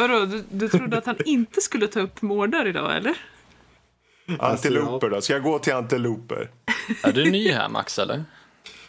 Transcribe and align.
Vadå, 0.00 0.24
du, 0.24 0.44
du 0.50 0.68
trodde 0.68 0.98
att 0.98 1.06
han 1.06 1.16
inte 1.24 1.60
skulle 1.60 1.86
ta 1.86 2.00
upp 2.00 2.22
mårdar 2.22 2.66
idag, 2.66 2.96
eller? 2.96 3.14
Antiloper 4.38 5.10
då? 5.10 5.20
Ska 5.20 5.32
jag 5.32 5.42
gå 5.42 5.58
till 5.58 5.72
antiloper? 5.72 6.50
Är 7.02 7.12
du 7.12 7.30
ny 7.30 7.52
här 7.52 7.68
Max 7.68 7.98
eller? 7.98 8.24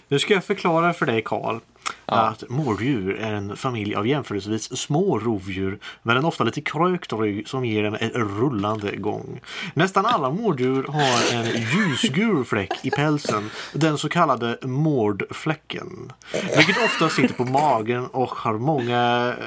Nu 0.07 0.19
ska 0.19 0.33
jag 0.33 0.45
förklara 0.45 0.93
för 0.93 1.05
dig 1.05 1.21
Karl 1.25 1.59
att 2.05 2.49
mårddjur 2.49 3.15
är 3.15 3.33
en 3.33 3.57
familj 3.57 3.95
av 3.95 4.07
jämförelsevis 4.07 4.77
små 4.77 5.19
rovdjur 5.19 5.79
med 6.03 6.17
en 6.17 6.25
ofta 6.25 6.43
lite 6.43 6.61
krökt 6.61 7.13
rygg 7.13 7.47
som 7.47 7.65
ger 7.65 7.83
dem 7.83 7.97
en 7.99 8.09
rullande 8.09 8.95
gång. 8.95 9.41
Nästan 9.73 10.05
alla 10.05 10.29
mårddjur 10.29 10.83
har 10.83 11.35
en 11.35 11.45
ljusgul 11.45 12.45
fläck 12.45 12.85
i 12.85 12.89
pälsen, 12.89 13.49
den 13.73 13.97
så 13.97 14.09
kallade 14.09 14.57
mårdfläcken. 14.61 16.11
Vilket 16.57 16.85
ofta 16.85 17.09
sitter 17.09 17.33
på 17.33 17.45
magen 17.45 18.05
och 18.05 18.29
har 18.29 18.53
många 18.53 19.33
eh, 19.39 19.45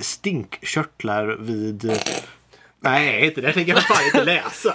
stinkkörtlar 0.00 1.36
vid... 1.40 2.00
Nej, 2.80 3.26
inte 3.26 3.40
det 3.40 3.52
tänker 3.52 3.72
jag 3.72 3.82
fan 3.82 4.04
inte 4.06 4.24
läsa. 4.24 4.74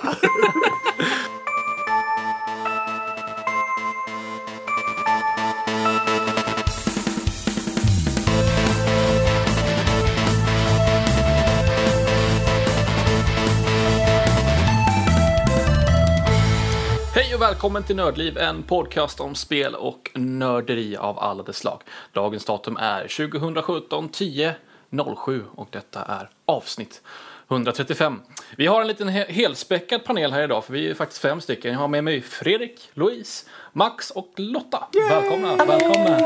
Hej 17.16 17.36
och 17.36 17.42
välkommen 17.42 17.84
till 17.84 17.96
Nördliv, 17.96 18.38
en 18.38 18.64
podcast 18.64 19.20
om 19.20 19.36
spel 19.36 19.76
och 19.76 20.12
nörderi 20.14 20.98
av 20.98 21.20
alla 21.20 21.44
dess 21.44 21.58
slag. 21.58 21.82
Dagens 22.14 22.46
datum 22.46 22.78
är 22.78 23.02
2017 23.02 24.10
10 24.10 24.56
07 25.26 25.44
och 25.56 25.68
detta 25.72 26.02
är 26.02 26.30
avsnitt 26.46 27.02
135. 27.50 28.22
Vi 28.58 28.68
har 28.68 28.82
en 28.82 28.88
liten 28.88 29.10
he- 29.10 29.32
helspäckad 29.32 30.04
panel 30.04 30.32
här 30.32 30.44
idag 30.44 30.66
för 30.66 30.74
vi 30.74 30.90
är 30.90 30.94
faktiskt 30.94 31.22
fem 31.22 31.42
stycken. 31.42 31.72
Jag 31.72 31.80
har 31.80 31.88
med 31.88 32.04
mig 32.04 32.22
Fredrik, 32.22 32.90
Louise, 32.94 33.46
Max 33.74 34.12
och 34.12 34.34
Lotta. 34.36 34.88
Välkomna, 35.10 35.56
välkomna. 35.66 36.20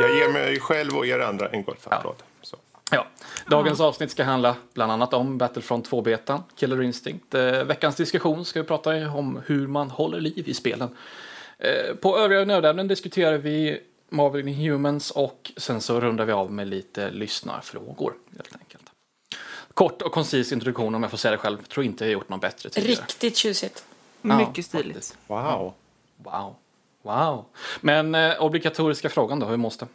Jag 0.00 0.16
ger 0.16 0.32
mig 0.32 0.60
själv 0.60 0.96
och 0.96 1.06
er 1.06 1.18
andra 1.20 1.48
en 1.48 1.62
golfapplåd. 1.64 2.16
Så. 2.42 2.56
Ja, 2.92 3.06
dagens 3.46 3.80
avsnitt 3.80 4.10
ska 4.10 4.24
handla 4.24 4.56
bland 4.74 4.92
annat 4.92 5.14
om 5.14 5.38
Battlefront 5.38 5.90
2-betan, 5.90 6.42
Killer 6.56 6.82
Instinct. 6.82 7.34
Eh, 7.34 7.64
veckans 7.64 7.96
diskussion 7.96 8.44
ska 8.44 8.60
vi 8.62 8.66
prata 8.68 8.90
om 9.10 9.40
hur 9.46 9.66
man 9.66 9.90
håller 9.90 10.20
liv 10.20 10.48
i 10.48 10.54
spelen. 10.54 10.96
Eh, 11.58 11.94
på 11.94 12.18
övriga 12.18 12.44
nödämnen 12.44 12.88
diskuterar 12.88 13.38
vi 13.38 13.80
Marvel 14.10 14.48
Inhumans 14.48 15.10
och 15.10 15.52
sen 15.56 15.80
så 15.80 16.00
rundar 16.00 16.24
vi 16.24 16.32
av 16.32 16.52
med 16.52 16.68
lite 16.68 17.10
lyssnarfrågor 17.10 18.14
helt 18.36 18.56
enkelt. 18.60 18.84
Kort 19.74 20.02
och 20.02 20.12
koncis 20.12 20.52
introduktion 20.52 20.94
om 20.94 21.02
jag 21.02 21.10
får 21.10 21.18
säga 21.18 21.32
det 21.32 21.38
själv. 21.38 21.62
Tror 21.62 21.86
inte 21.86 22.04
jag 22.04 22.12
gjort 22.12 22.28
något 22.28 22.40
bättre 22.40 22.70
tidigare. 22.70 23.02
Riktigt 23.02 23.36
tjusigt. 23.36 23.84
Ja, 24.22 24.38
Mycket 24.38 24.66
stiligt. 24.66 24.86
faktiskt. 24.86 25.18
Wow. 25.26 25.72
Wow. 26.16 26.54
Wow. 27.02 27.44
Men 27.80 28.14
eh, 28.14 28.42
obligatoriska 28.42 29.08
frågan 29.08 29.40
då, 29.40 29.46
hur 29.46 29.56
mås 29.56 29.76
det? 29.76 29.86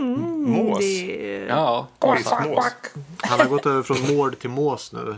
Mås. 0.00 0.78
Det... 0.78 1.46
Ja, 1.48 1.86
mås. 2.04 2.24
Han 3.20 3.40
har 3.40 3.48
gått 3.48 3.66
över 3.66 3.82
från 3.82 4.16
mård 4.16 4.38
till 4.38 4.50
mås 4.50 4.92
nu. 4.92 5.16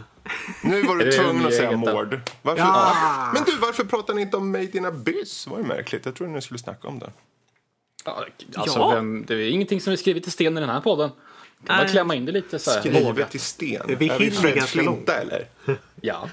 Nu 0.62 0.82
var 0.82 0.96
du 0.96 1.12
tvungen 1.12 1.46
att 1.46 1.54
säga 1.54 1.70
då? 1.70 1.76
mord. 1.76 2.20
Varför? 2.42 2.62
Ja. 2.62 3.30
Men 3.34 3.42
du, 3.44 3.56
varför 3.56 3.84
pratar 3.84 4.14
ni 4.14 4.22
inte 4.22 4.36
om 4.36 4.52
Made 4.52 4.76
in 4.76 4.84
Abyss? 4.84 5.44
Det 5.44 5.50
var 5.50 5.58
ju 5.58 5.64
märkligt. 5.64 6.06
Jag 6.06 6.14
trodde 6.14 6.32
ni 6.32 6.42
skulle 6.42 6.58
snacka 6.58 6.88
om 6.88 6.98
det. 6.98 7.10
Alltså, 8.06 8.78
Ja. 8.78 8.94
Vem, 8.94 9.24
det 9.26 9.34
är 9.34 9.48
ingenting 9.48 9.80
som 9.80 9.92
är 9.92 9.96
skrivet 9.96 10.26
i 10.26 10.30
sten 10.30 10.56
i 10.56 10.60
den 10.60 10.70
här 10.70 10.80
podden. 10.80 11.10
Kan 11.66 11.76
Nej. 11.76 11.88
klämma 11.88 12.14
in 12.14 12.24
det 12.24 12.32
lite 12.32 12.58
så 12.58 12.70
här. 12.70 12.80
Skrivet 12.80 13.34
i 13.34 13.38
sten. 13.38 13.82
Vi 13.86 13.92
är 13.92 13.96
vi 13.98 14.08
hinner 14.08 14.30
Fred 14.30 14.54
ganska 14.54 14.82
långt. 14.82 14.96
Flinta 14.96 15.14
eller? 15.20 15.46
Ja. 16.00 16.28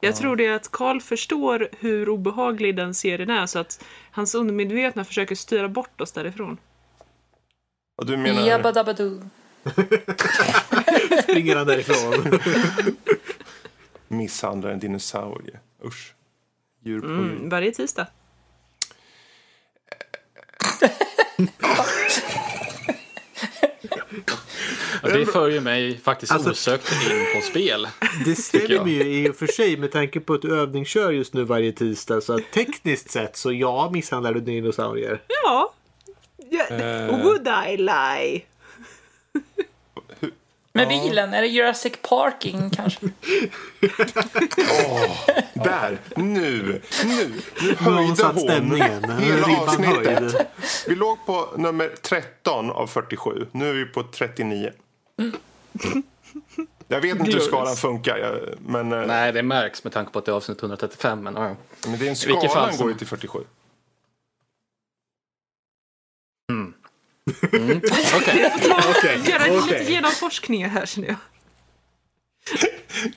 Jag 0.00 0.16
tror 0.16 0.36
det 0.36 0.46
är 0.46 0.52
att 0.52 0.70
Karl 0.70 1.00
förstår 1.00 1.68
hur 1.78 2.08
obehaglig 2.08 2.76
den 2.76 2.94
serien 2.94 3.30
är 3.30 3.46
så 3.46 3.58
att 3.58 3.84
hans 4.10 4.34
undermedvetna 4.34 5.04
försöker 5.04 5.34
styra 5.34 5.68
bort 5.68 6.00
oss 6.00 6.12
därifrån. 6.12 6.56
Och 7.96 8.06
du 8.06 8.16
menar... 8.16 8.46
Jabba 8.46 8.72
dabba 8.72 8.92
doo. 8.92 9.22
Springer 11.22 11.56
han 11.56 11.66
därifrån. 11.66 12.40
Misshandlar 14.08 14.70
en 14.70 14.78
dinosaurie. 14.78 15.58
Usch. 15.84 16.14
Djur 16.84 17.00
på 17.00 17.06
djur. 17.06 17.18
Mm, 17.18 17.48
varje 17.48 17.72
tisdag. 17.72 18.06
Och 25.02 25.10
det 25.12 25.26
för 25.26 25.48
ju 25.50 25.60
mig 25.60 26.00
faktiskt 26.04 26.32
Alltså- 26.32 26.50
osökt 26.50 26.92
in 26.92 27.26
på 27.34 27.40
spel. 27.40 27.88
Det 28.24 28.34
stämmer 28.34 28.70
jag. 28.70 28.88
ju 28.88 29.02
i 29.02 29.30
och 29.30 29.36
för 29.36 29.46
sig 29.46 29.76
med 29.76 29.92
tanke 29.92 30.20
på 30.20 30.34
att 30.34 30.42
du 30.42 30.60
övningskör 30.60 31.10
just 31.10 31.34
nu 31.34 31.44
varje 31.44 31.72
tisdag. 31.72 32.20
Så 32.20 32.32
att 32.32 32.50
tekniskt 32.52 33.10
sett 33.10 33.36
så 33.36 33.52
ja, 33.52 33.90
misshandlar 33.92 34.34
du 34.34 34.40
dinosaurier. 34.40 35.22
Ja. 35.44 35.72
ja. 36.50 36.64
Eh. 36.76 37.22
Would 37.22 37.48
I 37.68 37.76
lie? 37.76 38.42
Med 40.76 40.88
bilen, 40.88 41.34
är 41.34 41.42
det 41.42 41.48
Jurassic 41.48 41.92
Parking 42.02 42.70
kanske? 42.70 43.00
Där! 45.54 45.98
Nu! 46.16 46.80
Nu! 47.04 47.32
Nu 47.62 47.74
höjde 47.78 48.24
hon 48.24 48.38
stämningen. 48.40 49.10
Hela 49.10 49.36
ribban 49.48 49.68
avsnittet. 49.68 50.06
höjd. 50.18 50.46
Vi 50.88 50.94
låg 50.94 51.26
på 51.26 51.48
nummer 51.56 51.88
13 52.02 52.70
av 52.70 52.86
47. 52.86 53.46
Nu 53.52 53.70
är 53.70 53.74
vi 53.74 53.84
på 53.84 54.02
39. 54.02 54.72
Jag 56.88 57.00
vet 57.00 57.18
inte 57.18 57.32
hur 57.32 57.40
skalan 57.40 57.76
funkar, 57.76 58.54
men, 58.66 58.92
eh, 58.92 59.06
Nej, 59.06 59.32
det 59.32 59.42
märks 59.42 59.84
med 59.84 59.92
tanke 59.92 60.12
på 60.12 60.18
att 60.18 60.24
det 60.24 60.30
är 60.32 60.36
avsnitt 60.36 60.60
135. 60.62 61.22
Men, 61.22 61.34
ja. 61.34 61.56
men 61.86 61.98
det 61.98 62.06
är 62.06 62.10
en 62.10 62.16
skalan 62.16 62.72
som- 62.72 62.82
går 62.82 62.92
ju 62.92 62.98
till 62.98 63.06
47. 63.06 63.38
Okej, 67.42 68.52
Okej, 68.96 69.20
Göra 69.24 69.44
lite 69.44 69.58
okej. 69.58 69.92
genomforskningar 69.92 70.68
här 70.68 70.86
känner 70.86 71.08
jag. 71.08 71.16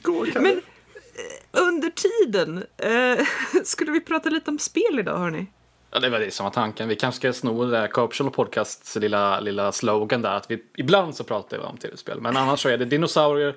Går, 0.01 0.25
kan 0.25 0.43
Men 0.43 0.57
eh, 0.57 1.61
under 1.61 1.89
tiden, 1.89 2.63
eh, 2.77 3.25
skulle 3.63 3.91
vi 3.91 4.01
prata 4.01 4.29
lite 4.29 4.51
om 4.51 4.59
spel 4.59 4.99
idag 4.99 5.17
hörni? 5.17 5.47
ja, 5.91 5.99
det 5.99 6.09
var 6.09 6.19
det 6.19 6.31
som 6.31 6.43
var 6.43 6.51
tanken. 6.51 6.89
Vi 6.89 6.95
kanske 6.95 7.19
ska 7.19 7.33
sno 7.33 7.65
det 7.65 7.71
där 7.71 7.87
Corptional 7.87 8.33
Podcasts 8.33 8.95
lilla, 8.95 9.39
lilla 9.39 9.71
slogan 9.71 10.21
där. 10.21 10.31
Att 10.31 10.51
vi, 10.51 10.63
ibland 10.77 11.15
så 11.15 11.23
pratar 11.23 11.57
vi 11.57 11.63
om 11.63 11.77
tv-spel. 11.77 12.21
Men 12.21 12.37
annars 12.37 12.59
så 12.59 12.69
är 12.69 12.77
det 12.77 12.85
dinosaurier, 12.85 13.55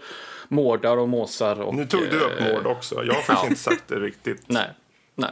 mårdar 0.48 0.96
och 0.96 1.08
måsar. 1.08 1.60
Och, 1.60 1.74
Nu 1.74 1.86
tog 1.86 2.00
du 2.10 2.20
upp 2.20 2.40
eh, 2.40 2.52
Mord 2.52 2.66
också. 2.66 3.04
Jag 3.04 3.14
har 3.14 3.22
faktiskt 3.22 3.42
ja. 3.42 3.48
inte 3.48 3.60
sagt 3.60 3.88
det 3.88 4.00
riktigt. 4.00 4.42
Nej, 4.46 4.70
nej. 5.14 5.30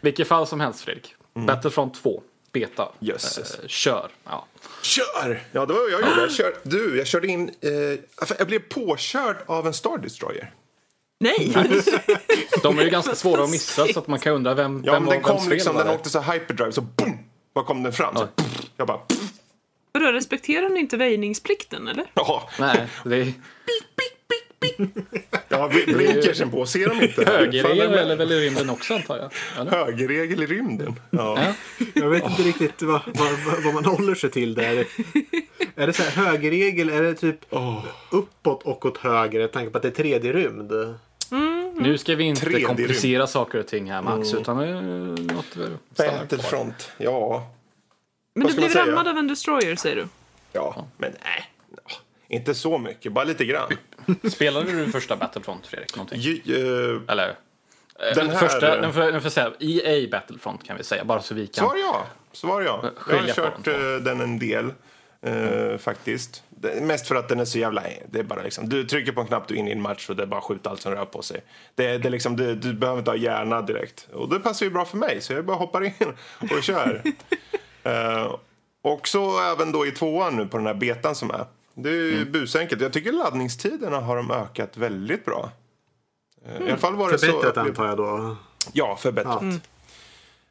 Vilket 0.00 0.28
fall 0.28 0.46
som 0.46 0.60
helst 0.60 0.80
Fredrik. 0.80 1.14
Battlefront 1.34 1.94
2, 1.94 2.22
beta. 2.52 2.88
Jösses. 2.98 3.54
Eh, 3.58 3.66
kör. 3.66 4.10
Ja. 4.24 4.46
Kör! 4.82 5.42
Ja, 5.52 5.66
det 5.66 5.72
var 5.72 5.80
vad 5.80 5.90
jag 5.90 6.08
gjorde. 6.08 6.20
Jag 6.20 6.32
kör, 6.32 6.54
du, 6.62 6.98
jag 6.98 7.06
körde 7.06 7.26
in... 7.28 7.50
Eh, 7.60 7.70
jag 8.38 8.46
blev 8.46 8.58
påkörd 8.58 9.36
av 9.46 9.66
en 9.66 9.74
Star 9.74 9.98
Destroyer. 9.98 10.52
Nej! 11.20 11.52
De 12.62 12.78
är 12.78 12.82
ju 12.84 12.90
ganska 12.90 13.14
svåra 13.14 13.44
att 13.44 13.50
missa 13.50 13.86
så 13.86 13.98
att 13.98 14.06
man 14.06 14.18
kan 14.18 14.32
undra 14.34 14.54
vem, 14.54 14.82
Ja, 14.84 14.92
vem 14.92 15.02
men 15.02 15.06
var 15.06 15.14
den 15.14 15.22
kom 15.22 15.48
liksom, 15.50 15.76
den 15.76 15.86
det? 15.86 15.94
åkte 15.94 16.10
så 16.10 16.20
hyperdrive, 16.20 16.72
så 16.72 16.80
boom! 16.80 17.18
Bara 17.54 17.64
kom 17.64 17.82
den 17.82 17.92
fram. 17.92 18.16
Så, 18.16 18.28
Ja. 18.36 18.44
jag 18.76 18.86
bara... 18.86 19.00
Vadå, 19.92 20.12
respekterar 20.12 20.68
ni 20.68 20.80
inte 20.80 20.96
väjningsplikten 20.96 21.88
eller? 21.88 22.10
Ja, 22.14 22.48
Nej, 22.58 22.88
det 23.04 23.16
är 23.16 23.32
jag 25.48 25.58
har 25.58 25.68
bl- 25.68 25.94
blinkersen 25.96 26.50
på. 26.50 26.66
Ser 26.66 26.88
de 26.88 27.02
inte? 27.02 27.24
högerregel 27.30 27.94
eller 27.94 28.16
väl 28.16 28.32
i 28.32 28.40
rymden 28.46 28.70
också 28.70 28.94
antar 28.94 29.16
jag. 29.18 29.30
Eller? 29.60 29.70
Högerregel 29.70 30.42
i 30.42 30.46
rymden. 30.46 30.94
Ja. 31.10 31.38
Ja. 31.44 31.54
Jag 31.94 32.08
vet 32.10 32.24
inte 32.24 32.42
riktigt 32.42 32.82
vad, 32.82 33.00
vad, 33.06 33.62
vad- 33.64 33.74
man 33.74 33.84
håller 33.84 34.14
sig 34.14 34.30
till 34.30 34.54
där. 34.54 34.86
Är 35.76 35.86
det 35.86 35.92
så 35.92 36.02
här 36.02 36.10
högerregel? 36.26 36.88
Är 36.90 37.02
det 37.02 37.14
typ 37.14 37.38
uppåt 38.10 38.62
och 38.62 38.86
åt 38.86 38.98
höger? 38.98 39.40
Jag 39.40 39.52
tänker 39.52 39.70
på 39.70 39.76
att 39.76 39.82
det 39.82 39.88
är 39.88 39.92
tredje 39.92 40.32
rymd. 40.32 40.72
Nu 41.74 41.98
ska 41.98 42.14
vi 42.14 42.24
inte 42.24 42.40
Tredje 42.42 42.66
komplicera 42.66 43.26
saker 43.26 43.58
och 43.58 43.66
ting 43.66 43.90
här 43.90 44.02
Max, 44.02 44.28
Mm. 44.32 44.42
utan 44.42 45.14
något. 45.26 45.56
Battlefront. 45.96 46.90
Ja. 46.98 47.50
Men 48.34 48.42
Vad 48.42 48.52
du 48.52 48.56
blev 48.56 48.72
rammad 48.74 49.08
av 49.08 49.16
en 49.18 49.28
destroyer 49.28 49.76
säger 49.76 49.96
du? 49.96 50.06
Ja, 50.52 50.86
men 50.98 51.12
nej. 51.24 51.44
Inte 52.28 52.54
så 52.54 52.78
mycket, 52.78 53.12
bara 53.12 53.24
lite 53.24 53.44
grann. 53.44 53.68
Spelade 54.32 54.72
du 54.72 54.92
första 54.92 55.16
Battlefront 55.16 55.66
Fredrik? 55.66 55.96
Någonting? 55.96 56.20
Ju, 56.20 56.34
eh, 56.96 57.00
Eller? 57.12 57.28
eh, 57.28 57.34
Den 58.14 58.30
här- 58.30 58.36
Första, 58.38 58.80
nu 58.80 58.92
får, 58.92 59.12
nu 59.12 59.20
får 59.20 59.30
säga, 59.30 59.52
EA 59.60 60.08
Battlefront 60.10 60.64
kan 60.66 60.76
vi 60.76 60.84
säga, 60.84 61.04
bara 61.04 61.22
så 61.22 61.34
vi 61.34 61.46
kan. 61.46 61.64
Svar 61.68 61.76
ja. 61.76 62.06
Svar 62.32 62.60
ja. 62.62 62.84
Jag 63.10 63.16
har 63.18 63.28
kört 63.34 63.66
eh, 63.66 63.74
den 64.04 64.20
en 64.20 64.38
del. 64.38 64.72
eh, 65.22 65.78
faktiskt. 65.78 66.42
Det, 66.48 66.82
mest 66.82 67.08
för 67.08 67.14
att 67.14 67.28
den 67.28 67.40
är 67.40 67.44
så 67.44 67.58
jävla... 67.58 67.82
Det 68.10 68.18
är 68.18 68.22
bara 68.22 68.42
liksom, 68.42 68.68
du 68.68 68.84
trycker 68.84 69.12
på 69.12 69.20
en 69.20 69.26
knapp, 69.26 69.48
du 69.48 69.54
är 69.54 69.58
inne 69.58 69.70
i 69.70 69.72
en 69.72 69.80
match 69.82 70.10
och 70.10 70.16
det 70.16 70.22
är 70.22 70.26
bara 70.26 70.40
skjuta 70.40 70.70
allt 70.70 70.80
som 70.80 70.92
rör 70.94 71.04
på 71.04 71.22
sig. 71.22 71.40
Det, 71.74 71.98
det 71.98 72.10
liksom, 72.10 72.36
du, 72.36 72.54
du 72.54 72.72
behöver 72.72 72.98
inte 72.98 73.10
ha 73.10 73.16
hjärna 73.16 73.62
direkt. 73.62 74.08
Och 74.12 74.28
det 74.28 74.40
passar 74.40 74.66
ju 74.66 74.72
bra 74.72 74.84
för 74.84 74.96
mig, 74.96 75.20
så 75.20 75.32
jag 75.32 75.44
bara 75.44 75.56
hoppar 75.56 75.84
in 75.84 75.92
och 76.56 76.62
kör. 76.62 77.02
Eh, 77.82 78.34
Och 78.82 79.08
så 79.08 79.52
även 79.52 79.72
då 79.72 79.86
i 79.86 79.90
tvåan 79.90 80.36
nu 80.36 80.46
på 80.46 80.56
den 80.56 80.66
här 80.66 80.74
betan 80.74 81.14
som 81.14 81.30
är. 81.30 81.44
Det 81.82 81.90
är 81.90 81.94
ju 81.94 82.16
Mm. 82.16 82.32
busenkelt. 82.32 82.82
Jag 82.82 82.92
tycker 82.92 83.12
laddningstiderna 83.12 84.00
har 84.00 84.16
de 84.16 84.30
ökat 84.30 84.76
väldigt 84.76 85.24
bra. 85.24 85.50
Eh, 86.46 86.62
I 86.66 86.68
alla 86.68 86.76
fall 86.76 86.94
var 86.96 87.10
det 87.12 87.18
så... 87.18 87.26
Mm. 87.26 87.40
Förbättrat 87.40 87.56
upplev- 87.66 87.68
antar 87.68 87.86
jag 87.86 87.96
då. 87.96 88.36
Ja, 88.72 88.96
förbättrat. 88.96 89.42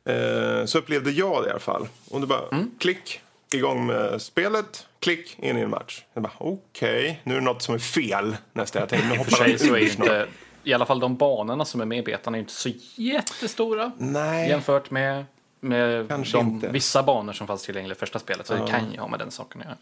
Eh, 0.05 0.65
så 0.65 0.77
upplevde 0.77 1.11
jag 1.11 1.43
det 1.43 1.47
i 1.47 1.51
alla 1.51 1.59
fall. 1.59 1.87
Och 2.09 2.21
det 2.21 2.27
bara 2.27 2.47
Mm. 2.51 2.71
klick, 2.79 3.21
igång 3.53 3.85
med 3.85 4.21
spelet, 4.21 4.87
klick, 4.99 5.39
in 5.39 5.57
i 5.57 5.61
en 5.61 5.69
match. 5.69 6.03
Okej, 6.37 7.21
nu 7.23 7.33
är 7.33 7.39
det 7.39 7.45
något 7.45 7.61
som 7.61 7.75
är 7.75 7.79
fel 7.79 8.37
nästan. 8.53 8.79
Jag 8.79 8.89
tänkte, 8.89 9.07
nu 9.07 9.13
I 9.15 9.17
hoppar 9.17 9.31
sig 9.31 9.59
så 9.59 9.75
är 9.75 9.79
inte, 9.79 10.27
i 10.63 10.73
alla 10.73 10.85
fall 10.85 10.99
de 10.99 11.15
banorna 11.17 11.65
som 11.65 11.81
är 11.81 11.85
med 11.85 11.97
i 11.99 12.01
betan 12.01 12.35
är 12.35 12.39
inte 12.39 12.51
så 12.53 12.69
jättestora 12.95 13.91
Nej. 13.97 14.49
jämfört 14.49 14.91
med, 14.91 15.25
med 15.59 16.07
Kanske 16.07 16.37
de, 16.37 16.47
inte. 16.47 16.67
vissa 16.67 17.03
banor 17.03 17.33
som 17.33 17.47
fanns 17.47 17.63
tillgängliga 17.65 17.95
i 17.95 17.99
första 17.99 18.19
spelet. 18.19 18.47
Så 18.47 18.53
det 18.53 18.67
kan 18.71 18.91
ju 18.91 18.99
ha 18.99 19.07
med 19.07 19.19
den 19.19 19.31
saken 19.31 19.61
att 19.61 19.67
göra. 19.67 19.77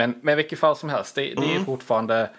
Men 0.00 0.14
med 0.22 0.36
vilket 0.36 0.58
fall 0.58 0.76
som 0.76 0.88
helst, 0.88 1.14
det, 1.14 1.20
det 1.22 1.46
är 1.46 1.50
Mm. 1.50 1.64
fortfarande 1.64 2.30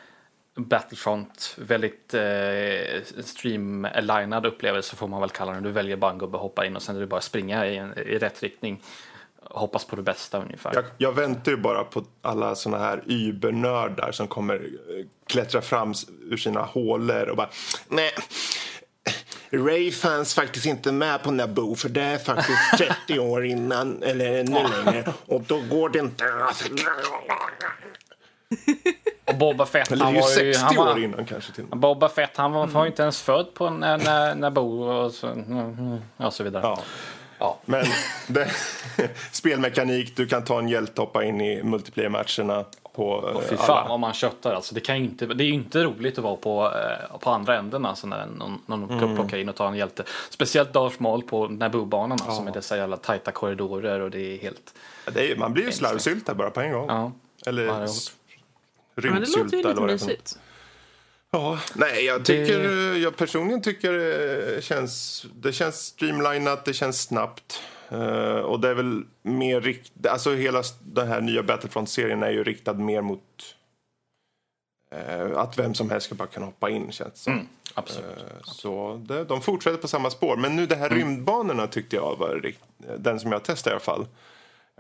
Battlefront, 0.56 1.56
väldigt 1.58 2.14
eh, 2.14 3.22
stream-alignad 3.24 4.46
upplevelse 4.46 4.96
får 4.96 5.08
man 5.08 5.22
väl 5.22 5.30
kalla 5.30 5.52
det. 5.54 5.60
Du 5.62 5.72
väljer 5.72 5.96
bara 5.98 6.12
en 6.12 6.18
gubbe, 6.18 6.38
hoppa 6.38 6.66
in 6.66 6.76
och 6.76 6.82
sen 6.82 6.96
är 6.96 7.00
det 7.00 7.08
bara 7.08 7.22
springa 7.22 7.68
i, 7.68 7.78
en, 7.78 7.98
i 7.98 8.18
rätt 8.18 8.44
riktning. 8.44 8.82
Hoppas 9.44 9.86
på 9.86 9.96
det 9.96 10.02
bästa 10.02 10.42
ungefär. 10.42 10.72
Jag, 10.76 10.84
jag 10.98 11.12
väntar 11.12 11.52
ju 11.52 11.58
bara 11.58 11.84
på 11.84 12.04
alla 12.22 12.56
såna 12.56 12.78
här 12.78 13.04
übernördar 13.06 14.12
som 14.12 14.28
kommer 14.28 14.56
eh, 14.56 15.06
klättra 15.28 15.62
fram 15.62 15.94
ur 16.22 16.38
sina 16.38 16.62
hålor 16.62 17.30
och 17.30 17.38
bara 17.38 17.50
nej. 17.88 18.12
Ray 19.54 19.92
fanns 19.92 20.34
faktiskt 20.34 20.66
inte 20.66 20.92
med 20.92 21.24
på 21.24 21.32
Naboo 21.32 21.76
för 21.76 21.90
det 21.90 22.02
är 22.02 22.18
faktiskt 22.18 22.78
30 23.08 23.20
år 23.20 23.46
innan 23.46 24.04
eller 24.04 24.40
ännu 24.40 24.60
längre 24.86 25.14
och 25.26 25.42
då 25.42 25.62
går 25.70 25.90
det 25.90 26.00
inte. 26.00 26.26
Och 29.26 29.36
Boba 29.36 29.66
Fett, 29.66 29.90
han 29.90 30.14
var 30.14 30.22
ju... 30.22 30.54
60 30.54 30.64
Han 30.64 30.76
var, 30.76 30.92
år 30.92 31.04
innan 31.04 31.26
kanske 31.26 31.54
till 31.54 31.64
och 31.64 31.70
med. 31.70 31.80
Boba 31.80 32.10
Fett, 32.10 32.38
han 32.38 32.52
var, 32.52 32.68
var 32.68 32.84
ju 32.84 32.90
inte 32.90 33.02
ens 33.02 33.22
född 33.22 33.54
på 33.54 33.70
när, 33.70 33.98
när, 33.98 34.36
när 34.36 34.50
Bo 34.50 34.84
och 34.84 35.12
så, 35.12 35.44
och 36.18 36.34
så 36.34 36.44
vidare. 36.44 36.64
Ja. 36.64 36.80
Ja. 37.40 37.58
Men 37.66 37.86
det, 38.28 38.52
spelmekanik, 39.32 40.16
du 40.16 40.28
kan 40.28 40.44
ta 40.44 40.60
en 40.60 40.70
hjälte 40.70 41.02
hoppa 41.02 41.24
in 41.24 41.42
i 41.42 41.64
multiplayer-matcherna 41.64 42.66
på 42.94 43.30
eh, 43.36 43.50
Fy 43.50 43.56
fan 43.56 43.90
vad 43.90 44.00
man 44.00 44.14
köttar 44.14 44.54
alltså. 44.54 44.76
Det, 44.76 44.82
kan 44.82 44.98
ju 44.98 45.04
inte, 45.04 45.26
det 45.26 45.44
är 45.44 45.46
ju 45.46 45.54
inte 45.54 45.84
roligt 45.84 46.18
att 46.18 46.24
vara 46.24 46.36
på, 46.36 46.66
eh, 46.66 47.18
på 47.18 47.30
andra 47.30 47.58
änden 47.58 47.86
alltså 47.86 48.08
när 48.08 48.26
någon, 48.26 48.62
någon 48.66 48.90
mm. 48.90 49.16
plockar 49.16 49.38
in 49.38 49.50
och 49.50 49.56
tar 49.56 49.68
en 49.68 49.76
hjälte. 49.76 50.04
Speciellt 50.30 50.74
Darth 50.74 51.02
Maul 51.02 51.24
på 51.24 51.48
Naboo-banan 51.48 52.18
som 52.18 52.48
är 52.48 52.52
dessa 52.52 52.78
jävla 52.78 52.98
tajta 52.98 53.32
korridorer 53.32 54.00
och 54.00 54.12
det 54.12 54.20
är 54.20 54.38
helt... 54.38 54.74
Det 55.14 55.32
är, 55.32 55.36
man 55.36 55.54
blir 55.54 55.66
ju 55.66 55.72
slarvsyltad 55.72 56.36
bara 56.36 56.50
på 56.50 56.62
en 56.62 56.72
gång. 56.72 56.88
Ja. 56.88 57.12
Eller 57.46 57.66
Ja, 57.66 57.74
det 57.74 57.80
är 57.80 57.84
s- 57.84 58.12
Ja, 58.96 59.12
men 59.12 59.22
det 59.22 59.28
låter 59.28 59.38
ju 59.38 59.44
rymdsylta 59.44 59.72
eller 59.72 59.88
lite 59.88 60.06
vad 60.06 60.10
det 60.10 60.14
är. 60.14 60.42
Ja, 61.32 61.60
nej, 61.76 62.06
jag 62.06 62.26
tycker, 62.26 62.60
eh, 62.60 62.98
jag 62.98 63.18
personligen 63.18 63.62
tycker 63.62 63.94
det 63.94 64.64
känns, 64.64 65.26
det 65.36 65.54
känns 65.54 65.86
streamlinat, 65.86 66.66
det 66.66 66.74
känns 66.74 67.02
snabbt. 67.02 67.62
Eh, 67.92 68.40
och 68.40 68.60
det 68.60 68.70
är 68.70 68.74
väl 68.74 69.04
mer 69.22 69.62
rikt, 69.62 70.08
alltså 70.08 70.34
hela 70.34 70.64
den 70.80 71.08
här 71.08 71.22
nya 71.22 71.44
Battlefront-serien 71.44 72.24
är 72.24 72.30
ju 72.32 72.44
riktad 72.44 72.74
mer 72.74 73.02
mot 73.02 73.56
eh, 74.92 75.38
att 75.38 75.60
vem 75.60 75.74
som 75.74 75.90
helst 75.90 76.06
ska 76.06 76.16
bara 76.16 76.28
kunna 76.28 76.46
hoppa 76.46 76.70
in 76.70 76.92
känns 76.92 77.14
det 77.14 77.20
som. 77.20 77.34
Mm, 77.34 77.48
absolut. 77.74 78.18
Eh, 78.18 78.24
Så 78.44 79.02
det, 79.08 79.24
de 79.24 79.42
fortsätter 79.42 79.78
på 79.78 79.88
samma 79.88 80.10
spår. 80.10 80.38
Men 80.38 80.56
nu 80.56 80.66
det 80.66 80.76
här 80.76 80.90
rymdbanorna 80.90 81.68
tyckte 81.68 81.96
jag 81.96 82.16
var 82.20 82.40
rikt, 82.44 82.64
den 82.98 83.20
som 83.20 83.32
jag 83.32 83.44
testade 83.44 83.72
i 83.72 83.74
alla 83.74 83.80
fall. 83.80 84.06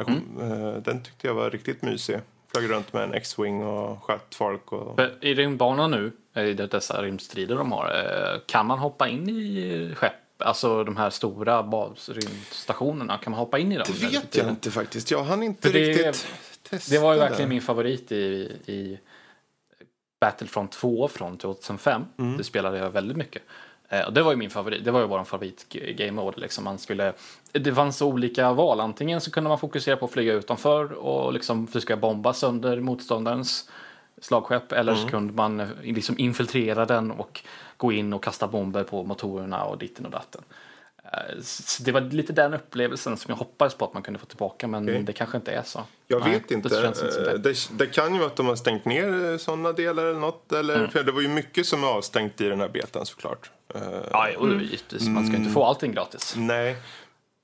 Kom, 0.06 0.38
eh, 0.42 0.82
Den 0.82 1.04
tyckte 1.04 1.28
jag 1.28 1.34
var 1.34 1.50
riktigt 1.50 1.82
mysig. 1.82 2.20
Flög 2.54 2.70
runt 2.72 2.94
med 2.94 3.04
en 3.04 3.14
X-Wing 3.14 3.64
och 3.64 4.04
sköt 4.04 4.36
folk. 4.36 4.72
Och... 4.72 5.00
I 5.22 5.34
rymdbanan 5.34 5.92
nu, 5.92 6.12
i 6.42 6.54
dessa 6.54 7.02
rymdstrider 7.04 7.56
de 7.56 7.72
har, 7.72 8.42
kan 8.48 8.66
man 8.66 8.80
hoppa 8.80 9.08
in 9.08 9.30
i 9.30 9.94
skepp? 9.96 10.14
Alltså 10.44 10.84
de 10.84 10.98
här 10.98 11.10
stora 11.10 11.64
basrymdstationerna, 11.64 13.18
kan 13.18 13.32
man 13.32 13.40
hoppa 13.40 13.60
in 13.60 13.72
i 13.72 13.76
dem? 13.78 13.86
Det 14.00 14.06
vet 14.08 14.36
jag 14.38 14.50
inte 14.50 14.72
faktiskt. 14.72 15.12
Jag 15.12 15.24
hann 15.24 15.44
inte 15.44 15.68
För 15.68 15.74
det- 15.80 15.86
riktigt 15.90 16.28
testa 16.70 16.96
Det 16.96 17.02
var 17.02 17.14
ju 17.14 17.20
verkligen 17.20 17.50
min 17.50 17.62
favorit 17.62 18.12
i, 18.12 18.16
i 18.66 19.00
Battlefront 20.22 20.72
2 20.72 21.08
från 21.08 21.38
2005. 21.38 22.06
Mm. 22.20 22.38
Det 22.38 22.44
spelade 22.44 22.78
jag 22.78 22.90
väldigt 22.90 23.18
mycket. 23.18 23.42
Eh, 23.90 24.02
och 24.06 24.14
det 24.14 24.24
var 24.24 24.32
ju 24.32 24.38
min 24.38 24.50
favorit, 24.50 24.86
det 24.86 24.92
var 24.92 25.00
ju 25.00 25.08
vår 25.08 25.24
favorit 25.24 25.66
g- 25.70 25.94
game 25.94 26.12
mode. 26.12 26.40
Liksom. 26.40 26.64
Man 26.64 26.78
skulle, 26.78 27.14
det 27.52 27.74
fanns 27.76 28.02
olika 28.02 28.54
val, 28.54 28.80
antingen 28.80 29.22
så 29.22 29.32
kunde 29.32 29.48
man 29.50 29.60
fokusera 29.60 29.98
på 29.98 30.06
att 30.06 30.12
flyga 30.12 30.34
utanför 30.34 30.92
och 30.92 31.34
liksom 31.34 31.68
försöka 31.68 31.98
bomba 31.98 32.34
sönder 32.34 32.80
motståndarens 32.80 33.70
slagskepp 34.22 34.72
eller 34.72 34.92
Mm. 34.94 35.04
så 35.04 35.10
kunde 35.10 35.34
man 35.34 35.60
eh, 35.60 35.68
liksom 35.84 36.16
infiltrera 36.20 36.86
den 36.86 37.12
och 37.12 37.42
gå 37.78 37.92
in 37.92 38.14
och 38.14 38.24
kasta 38.24 38.48
bomber 38.48 38.84
på 38.84 39.04
motorerna 39.04 39.64
och 39.64 39.78
ditten 39.78 40.06
och 40.06 40.12
datten. 40.12 40.42
Eh, 41.04 41.42
Så 41.42 41.84
det 41.84 41.92
var 41.92 42.02
lite 42.02 42.34
den 42.34 42.54
upplevelsen 42.54 43.18
som 43.18 43.30
jag 43.30 43.36
hoppades 43.38 43.74
på 43.76 43.86
att 43.86 43.94
man 43.94 44.04
kunde 44.04 44.20
få 44.20 44.26
tillbaka 44.26 44.68
men 44.68 44.84
Okej. 44.84 45.04
det 45.04 45.14
kanske 45.14 45.38
inte 45.38 45.52
är 45.52 45.64
så. 45.64 45.80
Jag 46.08 46.22
Nej, 46.22 46.32
vet 46.32 46.52
inte. 46.52 46.70
Det, 46.70 46.76
känns 46.82 47.02
inte 47.04 47.38
det. 47.38 47.50
Eh, 47.50 47.56
det, 47.72 47.86
kan 47.88 48.14
ju 48.14 48.20
vara 48.20 48.30
att 48.30 48.36
de 48.36 48.48
har 48.48 48.56
stängt 48.56 48.86
ner 48.86 49.38
sådana 49.38 49.72
delar 49.72 50.06
eller 50.06 50.20
något. 50.20 50.52
Eller, 50.52 50.76
Mm. 50.76 50.92
för 50.92 51.04
det 51.04 51.12
var 51.12 51.22
ju 51.22 51.28
mycket 51.28 51.66
som 51.66 51.84
är 51.84 51.88
avstängt 51.88 52.42
i 52.42 52.48
den 52.50 52.60
här 52.60 52.70
betan 52.70 53.06
såklart. 53.06 53.52
Eh, 53.76 53.82
Ja, 54.12 54.28
jo, 54.34 54.48
givetvis. 54.62 55.08
Man 55.08 55.28
ska 55.28 55.36
inte 55.38 55.50
få 55.52 55.64
allting 55.64 55.92
gratis. 55.92 56.34
Nej, 56.38 56.76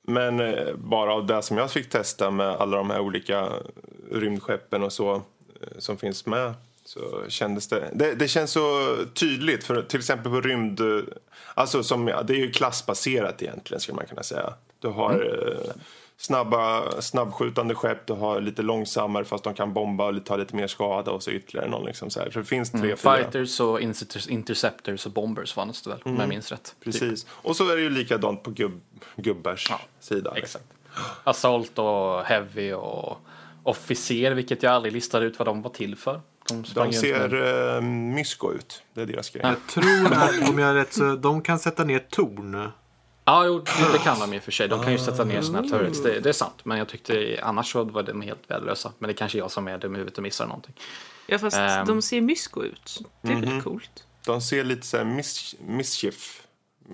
men 0.08 0.40
eh, 0.40 0.74
bara 0.76 1.14
av 1.14 1.26
det 1.26 1.42
som 1.42 1.58
jag 1.58 1.72
fick 1.72 1.90
testa 1.90 2.32
med 2.32 2.48
alla 2.48 2.78
de 2.78 2.90
här 2.90 3.00
olika 3.00 3.50
rymdskeppen 4.12 4.84
och 4.84 4.94
så 4.94 5.16
eh, 5.16 5.22
som 5.78 5.98
finns 5.98 6.26
med 6.26 6.54
så 6.86 7.24
kändes 7.28 7.68
det, 7.68 7.90
det... 7.94 8.16
Det 8.16 8.28
känns 8.28 8.52
så 8.52 8.96
tydligt, 9.14 9.64
för 9.64 9.82
till 9.82 10.00
exempel 10.00 10.32
på 10.32 10.42
rymd... 10.42 10.80
eh, 10.80 11.00
Alltså 11.54 11.84
som, 11.84 12.08
ja, 12.08 12.24
det 12.24 12.34
är 12.34 12.38
ju 12.38 12.52
klassbaserat 12.52 13.42
egentligen 13.42 13.82
skulle 13.82 13.96
man 13.96 14.06
kunna 14.06 14.24
säga. 14.24 14.54
Du 14.80 14.88
har 14.88 15.14
eh, 15.14 15.72
snabba, 16.18 16.92
snabbskjutande 17.02 17.76
skepp, 17.76 18.08
du 18.08 18.14
har 18.14 18.42
lite 18.42 18.62
långsammare 18.62 19.26
fast 19.26 19.44
de 19.44 19.54
kan 19.54 19.74
bomba 19.74 20.08
och 20.08 20.26
ta 20.26 20.36
lite 20.36 20.56
mer 20.56 20.68
skada 20.68 21.12
och 21.12 21.24
så 21.24 21.32
ytterligare 21.32 21.70
någon 21.70 21.86
liksom 21.86 22.10
så. 22.10 22.20
Så 22.34 22.40
det 22.40 22.46
finns 22.46 22.72
tre, 22.72 22.96
fyra. 22.96 23.16
Fighters 23.18 23.60
och 23.60 23.80
inter- 23.80 24.30
interceptors 24.30 25.06
och 25.06 25.12
bombers 25.12 25.54
fanns 25.54 25.82
det 25.82 25.90
väl, 25.90 26.00
om 26.04 26.20
jag 26.20 26.30
minns 26.30 26.52
rätt. 26.52 26.64
Typ. 26.64 26.84
Precis. 26.84 27.26
Och 27.30 27.56
så 27.56 27.72
är 27.72 27.76
det 27.76 27.82
ju 27.82 27.90
likadant 27.90 28.44
på 28.44 28.52
gubb, 28.52 28.82
gubbars 29.16 29.72
sida. 30.00 30.34
Exakt. 30.36 30.66
Assault 31.24 31.80
och 31.80 32.24
heavy 32.24 32.74
och 32.74 33.18
officer, 33.68 34.32
vilket 34.32 34.64
jag 34.64 34.74
aldrig 34.74 34.94
listade 34.94 35.26
ut 35.26 35.40
vad 35.40 35.48
de 35.48 35.62
var 35.62 35.70
till 35.70 35.96
för. 35.96 36.22
De, 36.50 36.64
De 36.74 36.94
ser 36.94 37.76
eh, 37.76 37.82
mysko 37.82 38.52
ut. 38.54 38.82
Det 38.94 39.02
är 39.02 39.06
deras 39.06 39.30
grej. 39.30 39.42
Jag 39.46 39.56
tror 39.68 40.14
att 40.14 40.50
om 40.50 40.60
jag 40.60 40.70
är 40.70 40.74
rätt 40.74 40.94
så 40.94 41.16
de 41.16 41.42
kan 41.42 41.60
sätta 41.60 41.84
ner 41.84 42.00
torn. 42.00 42.72
Ja, 43.26 43.46
jo, 43.46 43.64
det, 43.94 43.98
kan 44.00 44.20
de 44.20 44.34
i 44.34 44.40
och 44.40 44.44
för 44.44 44.52
sig. 44.52 44.68
De 44.68 44.84
kan 44.84 44.92
ju 44.92 44.98
sätta 44.98 45.24
ner 45.24 45.42
såna 45.42 45.62
här 45.62 45.68
turrets, 45.70 46.04
det, 46.04 46.20
det 46.20 46.30
är 46.30 46.34
sant. 46.34 46.56
Men 46.64 46.78
jag 46.78 46.88
tyckte 46.90 47.40
annars 47.44 47.72
så 47.72 47.84
var 47.84 48.04
de 48.04 48.22
helt 48.22 48.40
värdelösa. 48.52 48.92
Men 49.00 49.08
det 49.08 49.14
är 49.14 49.18
kanske 49.18 49.38
jag 49.38 49.52
som 49.52 49.68
är 49.68 49.78
dum 49.78 49.96
i 49.96 49.98
huvudet 49.98 50.18
och 50.18 50.24
missar 50.24 50.48
någonting. 50.48 50.74
Ja, 51.28 51.40
fast 51.40 51.58
Ehm. 51.58 51.88
de 51.88 52.02
ser 52.02 52.22
mysko 52.22 52.64
ut. 52.64 53.02
Det 53.22 53.32
är 53.32 53.36
Mhm. 53.36 53.50
väl 53.50 53.62
coolt? 53.62 54.04
De 54.26 54.42
ser 54.42 54.64
lite 54.64 54.86
så 54.88 54.98
här 54.98 55.04
miss, 55.06 55.56
mischief. 55.68 56.42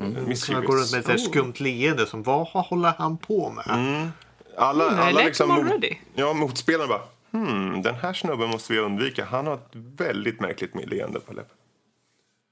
Mm. 0.01 0.35
Som 0.35 0.55
går 0.55 0.77
runt 0.77 0.91
med 0.91 1.15
ett 1.15 1.21
skumt 1.23 1.53
leende 1.57 2.05
som 2.07 2.23
vad 2.23 2.47
håller 2.47 2.93
han 2.97 3.17
på 3.17 3.49
med? 3.49 4.09
Alla, 4.57 4.87
Mm, 4.87 4.99
alla 4.99 5.23
liksom 5.23 5.49
mot, 5.49 5.83
ja, 6.15 6.33
motspelarna 6.33 6.87
bara 6.87 7.01
hmm, 7.31 7.81
den 7.81 7.95
här 7.95 8.13
snubben 8.13 8.49
måste 8.49 8.73
vi 8.73 8.79
undvika. 8.79 9.25
Han 9.25 9.47
har 9.47 9.53
ett 9.53 9.69
väldigt 9.73 10.39
märkligt 10.41 10.89
leende 10.89 11.19
på 11.19 11.33
läppen. 11.33 11.57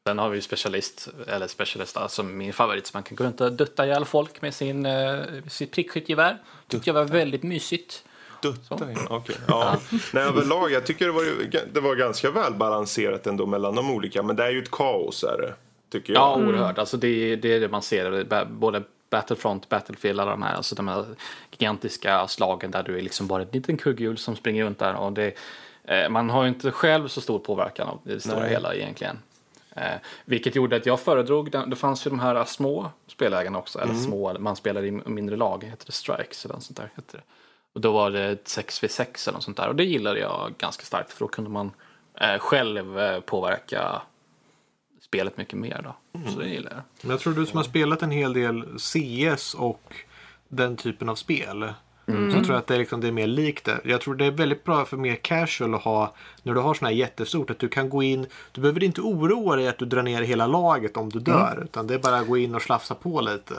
Sen 0.07 0.19
har 0.19 0.29
vi 0.29 0.37
ju 0.37 0.41
specialist, 0.41 1.09
eller 1.27 1.47
specialist, 1.47 1.97
alltså 1.97 2.23
min 2.23 2.53
favorit, 2.53 2.87
som 2.87 2.97
man 2.97 3.03
kan 3.03 3.15
gå 3.15 3.23
runt 3.23 3.41
och 3.41 3.53
dutta 3.53 3.85
ihjäl 3.85 4.05
folk 4.05 4.41
med 4.41 4.53
sin, 4.53 4.85
eh, 4.85 5.19
sitt 5.47 5.71
prickskyttegevär. 5.71 6.37
Tyckte 6.67 6.89
jag 6.89 6.93
var 6.93 7.03
väldigt 7.03 7.43
mysigt. 7.43 8.03
Dutta 8.41 8.91
in. 8.91 8.97
Okej. 9.09 9.35
Ja. 9.47 9.77
Nej, 10.13 10.23
överlag, 10.23 10.71
jag 10.71 10.85
tycker 10.85 11.05
det 11.05 11.11
var, 11.11 11.23
ju, 11.23 11.49
det 11.73 11.79
var 11.79 11.95
ganska 11.95 12.31
välbalanserat 12.31 13.27
ändå 13.27 13.45
mellan 13.45 13.75
de 13.75 13.91
olika. 13.91 14.23
Men 14.23 14.35
det 14.35 14.43
är 14.43 14.49
ju 14.49 14.59
ett 14.59 14.71
kaos 14.71 15.23
är 15.23 15.37
det. 15.37 15.53
Tycker 15.91 16.13
jag. 16.13 16.21
Ja, 16.21 16.35
oerhört. 16.35 16.77
Alltså 16.77 16.97
det, 16.97 17.35
det 17.35 17.53
är 17.53 17.59
det 17.59 17.69
man 17.69 17.81
ser. 17.81 18.45
Både 18.45 18.83
Battlefront, 19.11 19.69
Battlefield, 19.69 20.19
alla 20.19 20.31
de 20.31 20.41
här. 20.41 20.55
Alltså 20.55 20.75
de 20.75 20.87
här 20.87 21.05
gigantiska 21.51 22.27
slagen 22.27 22.71
där 22.71 22.83
du 22.83 22.97
är 22.97 23.01
liksom 23.01 23.27
bara 23.27 23.41
ett 23.41 23.53
liten 23.53 23.77
kugghjul 23.77 24.17
som 24.17 24.35
springer 24.35 24.65
runt 24.65 24.79
där. 24.79 24.95
Och 24.95 25.13
det, 25.13 25.33
eh, 25.83 26.09
man 26.09 26.29
har 26.29 26.43
ju 26.43 26.49
inte 26.49 26.71
själv 26.71 27.07
så 27.07 27.21
stor 27.21 27.39
påverkan 27.39 27.87
av 27.87 27.99
det 28.03 28.19
stora 28.19 28.39
Nej. 28.39 28.49
hela 28.49 28.75
egentligen. 28.75 29.19
Eh, 29.75 29.83
vilket 30.25 30.55
gjorde 30.55 30.75
att 30.75 30.85
jag 30.85 30.99
föredrog, 30.99 31.51
den- 31.51 31.69
det 31.69 31.75
fanns 31.75 32.05
ju 32.07 32.09
de 32.09 32.19
här 32.19 32.45
små 32.45 32.91
spelägarna 33.07 33.57
också. 33.57 33.79
Eller 33.79 33.93
små, 33.93 34.39
man 34.39 34.55
spelade 34.55 34.87
i 34.87 34.91
mindre 34.91 35.35
lag. 35.35 35.63
Heter 35.63 35.85
det 35.85 35.91
Strikes 35.91 36.45
eller 36.45 36.55
något 36.55 36.63
sånt 36.63 36.77
där? 36.77 36.89
Heter 36.95 37.17
det. 37.17 37.23
Och 37.73 37.81
då 37.81 37.91
var 37.91 38.11
det 38.11 38.23
ett 38.23 38.45
6v6 38.47 39.27
eller 39.27 39.33
något 39.35 39.43
sånt 39.43 39.57
där. 39.57 39.67
Och 39.67 39.75
det 39.75 39.83
gillade 39.83 40.19
jag 40.19 40.53
ganska 40.57 40.83
starkt. 40.83 41.11
För 41.13 41.19
då 41.19 41.27
kunde 41.27 41.49
man 41.49 41.71
eh, 42.21 42.37
själv 42.39 42.99
eh, 42.99 43.19
påverka 43.19 44.01
spelet 45.11 45.37
mycket 45.37 45.59
mer 45.59 45.81
då. 45.83 45.95
Så 46.31 46.39
det 46.39 46.47
gillar 46.47 46.71
jag. 46.71 46.81
Men 47.01 47.11
jag 47.11 47.19
tror 47.19 47.33
du 47.33 47.45
som 47.45 47.57
har 47.57 47.63
spelat 47.63 48.01
en 48.01 48.11
hel 48.11 48.33
del 48.33 48.65
CS 48.79 49.53
och 49.53 49.93
den 50.47 50.77
typen 50.77 51.09
av 51.09 51.15
spel. 51.15 51.73
Så 52.05 52.37
jag 52.37 52.45
tror 52.45 52.55
att 52.55 52.67
det 52.67 52.73
är, 52.75 52.79
liksom, 52.79 53.01
det 53.01 53.07
är 53.07 53.11
mer 53.11 53.27
likt 53.27 53.65
det. 53.65 53.79
Jag 53.83 54.01
tror 54.01 54.15
det 54.15 54.25
är 54.25 54.31
väldigt 54.31 54.63
bra 54.63 54.85
för 54.85 54.97
mer 54.97 55.15
casual 55.15 55.75
att 55.75 55.81
ha 55.81 56.13
när 56.43 56.53
du 56.53 56.59
har 56.59 56.73
såna 56.73 56.89
här 56.89 56.95
jättestort 56.95 57.49
att 57.49 57.59
du 57.59 57.67
kan 57.69 57.89
gå 57.89 58.03
in. 58.03 58.25
Du 58.51 58.61
behöver 58.61 58.83
inte 58.83 59.01
oroa 59.01 59.55
dig 59.55 59.67
att 59.67 59.77
du 59.77 59.85
drar 59.85 60.03
ner 60.03 60.21
hela 60.21 60.47
laget 60.47 60.97
om 60.97 61.09
du 61.09 61.19
dör. 61.19 61.61
Utan 61.63 61.87
det 61.87 61.93
är 61.93 61.99
bara 61.99 62.17
att 62.17 62.27
gå 62.27 62.37
in 62.37 62.55
och 62.55 62.61
slafsa 62.61 62.95
på 62.95 63.21
lite. 63.21 63.55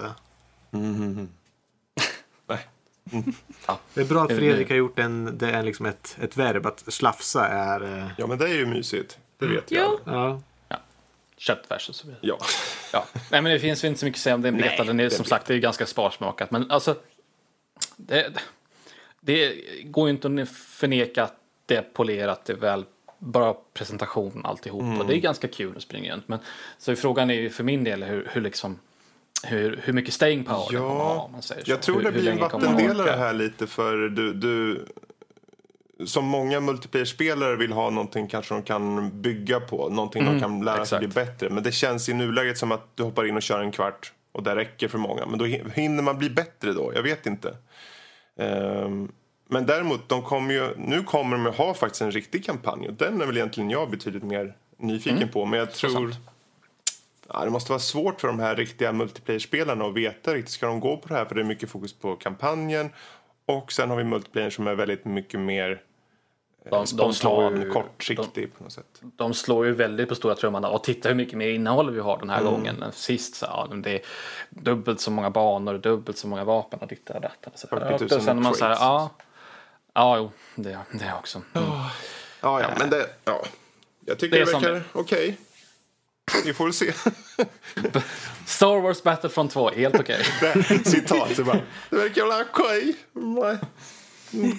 Nej. 2.47 2.67
Det 3.95 4.01
är 4.01 4.05
bra 4.09 4.23
att 4.23 4.29
Fredrik 4.29 4.69
har 4.69 4.77
gjort 4.77 4.99
en, 4.99 5.39
det 5.39 5.51
är 5.51 5.63
liksom 5.63 5.87
ett, 5.87 6.17
ett 6.21 6.37
verb. 6.37 6.67
Att 6.67 6.85
slafsa 6.93 7.49
är... 7.49 7.99
eh, 7.99 8.07
Ja, 8.19 8.27
men 8.27 8.39
det 8.39 8.45
är 8.45 8.55
ju 8.55 8.67
mysigt. 8.67 9.19
Det 9.39 9.47
vet 9.47 9.71
Ja. 9.71 9.99
jag. 10.05 10.15
Ja. 10.15 10.41
Kött 11.43 11.65
versus 11.69 11.97
så 11.97 12.07
vidare. 12.07 12.21
Ja. 12.23 12.39
Ja. 12.93 13.05
Nej, 13.31 13.43
men 13.43 13.53
det 13.53 13.59
finns 13.59 13.85
ju 13.85 13.89
inte 13.89 14.01
så 14.01 14.07
mycket 14.07 14.19
att 14.19 14.23
säga 14.23 14.35
om 14.35 14.43
den 14.43 14.57
betan. 14.57 14.87
Den 14.87 15.01
är 15.01 15.09
som 15.09 15.25
sagt 15.25 15.47
det 15.47 15.55
är 15.55 15.59
ganska 15.59 15.87
sparsmakat. 15.87 16.51
Men 16.51 16.71
alltså, 16.71 16.97
det, 17.97 18.33
det 19.21 19.55
går 19.85 20.09
ju 20.09 20.15
inte 20.15 20.43
att 20.43 20.49
förneka 20.49 21.23
att 21.23 21.37
det 21.67 21.77
är 21.77 21.83
polerat, 21.83 22.45
det 22.45 22.53
är 22.53 22.57
väl 22.57 22.85
bra 23.19 23.63
presentation 23.75 24.41
alltihop. 24.45 25.01
Och 25.01 25.07
det 25.07 25.17
är 25.17 25.21
ganska 25.21 25.49
kul 25.49 25.77
att 25.77 25.83
springa 25.83 26.13
runt. 26.13 26.29
Men 26.29 26.39
så 26.79 26.97
frågan 26.97 27.31
är 27.31 27.35
ju 27.35 27.51
för 27.51 27.65
min 27.65 27.85
del 27.85 28.03
hur, 28.03 28.29
hur 28.33 28.41
liksom 28.41 28.79
hur, 29.45 29.81
hur 29.85 29.93
mycket 29.93 30.15
staying 30.15 30.45
power 30.45 30.67
det 30.71 30.77
kommer 30.77 30.91
ha, 30.91 31.15
Ja, 31.15 31.23
om 31.23 31.33
man 31.33 31.43
säger 31.43 31.65
så. 31.65 31.71
jag 31.71 31.83
tror 31.83 31.97
hur, 31.97 32.05
det 32.05 32.13
blir 32.13 32.29
en 32.29 32.39
vattendelare 32.39 33.11
här 33.11 33.33
lite 33.33 33.67
för 33.67 33.97
du, 33.97 34.33
du 34.35 34.87
som 36.05 36.25
många 36.25 36.61
multiplayer-spelare 36.61 37.57
vill 37.57 37.73
ha 37.73 37.91
någonting 37.91 38.27
kanske 38.29 38.55
de 38.55 38.63
kan 38.63 39.11
bygga 39.23 39.61
på, 39.61 39.89
någonting 39.89 40.25
de 40.25 40.41
kan 40.41 40.65
lära 40.65 40.77
sig 40.77 40.83
exakt. 40.83 40.99
bli 41.01 41.09
bättre. 41.25 41.51
Men 41.51 41.63
det 41.63 41.73
känns 41.73 42.09
i 42.09 42.13
nuläget 42.15 42.59
som 42.59 42.73
att 42.73 42.97
du 42.97 43.03
hoppar 43.03 43.25
in 43.29 43.37
och 43.37 43.43
kör 43.43 43.61
en 43.61 43.73
kvart 43.73 44.13
och 44.33 44.43
det 44.43 44.57
räcker 44.57 44.89
för 44.89 44.99
många. 44.99 45.27
Men 45.27 45.39
då 45.39 45.45
hin- 45.45 45.71
hinner 45.75 46.03
man 46.03 46.19
bli 46.19 46.31
bättre 46.31 46.73
då? 46.73 46.93
Jag 46.95 47.03
vet 47.03 47.27
inte. 47.27 47.57
Ehm, 48.37 49.13
men 49.49 49.67
däremot, 49.67 50.09
de 50.09 50.23
kommer 50.23 50.55
ju, 50.55 50.77
nu 50.77 51.03
kommer 51.03 51.37
de 51.37 51.47
ha 51.47 51.75
faktiskt 51.75 52.03
en 52.03 52.11
riktig 52.11 52.45
kampanj 52.45 52.89
och 52.89 52.95
den 52.95 53.21
är 53.21 53.27
väl 53.27 53.37
egentligen 53.37 53.71
jag 53.71 53.91
betydligt 53.91 54.23
mer 54.23 54.55
nyfiken 54.79 55.29
på. 55.29 55.45
Men 55.45 55.59
jag 55.59 55.73
tror... 55.73 56.15
Ja, 57.29 57.45
det 57.45 57.51
måste 57.51 57.73
vara 57.73 57.81
svårt 57.81 58.21
för 58.21 58.29
de 58.29 58.39
här 58.39 58.57
riktiga 58.57 58.93
multiplayer-spelarna 58.93 59.85
att 59.85 59.95
veta 59.95 60.35
riktigt. 60.35 60.53
Ska 60.53 60.67
de 60.67 60.81
gå 60.81 60.97
på 60.97 61.09
det 61.09 61.15
här? 61.15 61.25
För 61.25 61.35
det 61.35 61.41
är 61.41 61.45
mycket 61.45 61.71
fokus 61.71 61.93
på 61.93 62.17
kampanjen. 62.17 62.91
Och 63.47 63.73
sen 63.73 63.91
har 63.91 63.97
vi 63.97 64.05
multiplayer 64.05 64.51
som 64.51 64.67
är 64.67 64.75
väldigt 64.75 65.05
mycket 65.05 65.41
mer 65.41 65.71
eh, 65.71 66.71
De, 66.71 66.77
de, 66.81 66.87
spontan, 66.87 67.15
slår 67.15 67.57
ju, 67.57 67.71
kortsiktig 67.71 68.55
på 68.59 68.65
något 68.65 68.73
sätt. 68.73 68.87
de, 69.01 69.13
de 69.17 69.35
slår 69.35 69.67
ju 69.67 69.73
väldigt 69.73 70.09
på 70.09 70.15
stora 70.15 70.35
trumman. 70.35 70.65
Och 70.65 70.85
titta 70.85 71.09
hur 71.09 71.17
mycket 71.17 71.39
mer 71.39 71.49
innehåll 71.49 71.91
vi 71.91 72.01
har 72.01 72.19
den 72.19 72.31
här 72.31 72.41
Mm. 72.41 72.53
gången. 72.53 72.83
än 72.83 72.93
Sist 72.93 73.35
så 73.35 73.47
ja, 73.47 73.69
det 73.75 73.91
är 73.95 74.01
dubbelt 74.51 75.01
så 75.01 75.11
många 75.11 75.31
banor, 75.31 75.79
dubbelt 75.79 76.19
så 76.19 76.29
många 76.29 76.45
vapen 76.45 76.79
och 76.79 76.89
ditt 76.89 77.11
och 77.11 77.21
datt. 77.21 77.49
Så, 77.55 77.67
40 77.67 78.05
000 78.05 78.19
och 78.19 78.23
sen 78.23 78.43
man 78.43 78.55
så 78.55 78.65
här, 78.65 78.73
ja, 78.75 79.11
ja, 79.95 80.17
jo, 80.17 80.31
det, 80.55 80.79
det 80.93 81.13
också. 81.19 81.43
Mm. 81.53 81.69
Ja, 82.41 82.61
ja, 82.61 82.69
men 82.79 82.91
det... 82.91 83.07
Ja. 83.25 83.43
Jag 84.07 84.19
tycker 84.19 84.39
Det 84.39 84.45
det, 84.45 84.53
verkar 84.53 84.83
okej. 84.93 85.37
Vi 86.45 86.55
får 86.55 86.65
väl 86.65 86.73
se. 86.73 86.93
Star 88.47 88.81
Wars 88.81 89.03
Battlefront 89.03 89.51
2, 89.53 89.71
helt 89.71 89.95
okej. 90.01 90.25
Det- 90.41 90.85
Citat. 90.91 91.37
Så 91.37 91.45
bara, 91.45 91.61
det 91.91 91.97
verkar 91.97 92.27
väl 92.27 92.45
okej. 92.51 92.95
Nej. 93.13 93.59
Mm. 94.33 94.57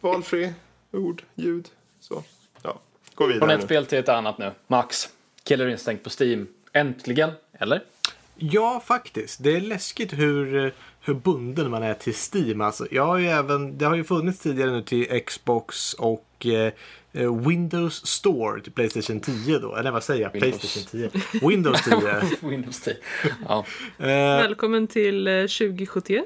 Valfri. 0.00 0.52
Ord. 0.92 1.22
Ljud. 1.34 1.68
Så. 2.00 2.22
Ja. 2.62 2.80
Gå 3.14 3.24
Från 3.24 3.32
vidare 3.32 3.52
ett 3.54 3.60
nu. 3.60 3.64
spel 3.66 3.86
till 3.86 3.98
ett 3.98 4.08
annat 4.08 4.38
nu. 4.38 4.52
Max, 4.66 5.08
Killer 5.44 5.68
Instinct 5.68 6.04
på 6.04 6.10
Steam. 6.20 6.46
Äntligen, 6.72 7.30
eller? 7.58 7.82
Ja, 8.36 8.82
faktiskt. 8.86 9.42
Det 9.42 9.56
är 9.56 9.60
läskigt 9.60 10.12
hur, 10.12 10.74
hur 11.00 11.14
bunden 11.14 11.70
man 11.70 11.82
är 11.82 11.94
till 11.94 12.14
Steam. 12.34 12.60
Alltså, 12.60 12.86
jag 12.90 13.06
har 13.06 13.16
ju 13.18 13.26
även, 13.28 13.78
det 13.78 13.84
har 13.84 13.94
ju 13.96 14.04
funnits 14.04 14.38
tidigare 14.38 14.70
nu 14.70 14.82
till 14.82 15.20
Xbox 15.26 15.94
och 15.94 16.46
eh, 16.46 16.72
Windows 17.24 18.06
Store 18.06 18.60
till 18.60 18.72
Playstation 18.72 19.20
10 19.20 19.58
då. 19.58 19.76
Eller 19.76 19.90
vad 19.90 20.04
säger 20.04 20.22
jag? 20.22 20.32
Windows. 20.32 20.60
Playstation 20.60 21.10
10. 21.32 21.48
Windows 21.48 21.84
10. 21.84 22.22
Windows 22.50 22.80
10. 22.80 22.96
Ja. 23.48 23.64
eh, 23.98 24.06
Välkommen 24.06 24.86
till 24.86 25.26
eh, 25.26 25.32
2071. 25.42 26.24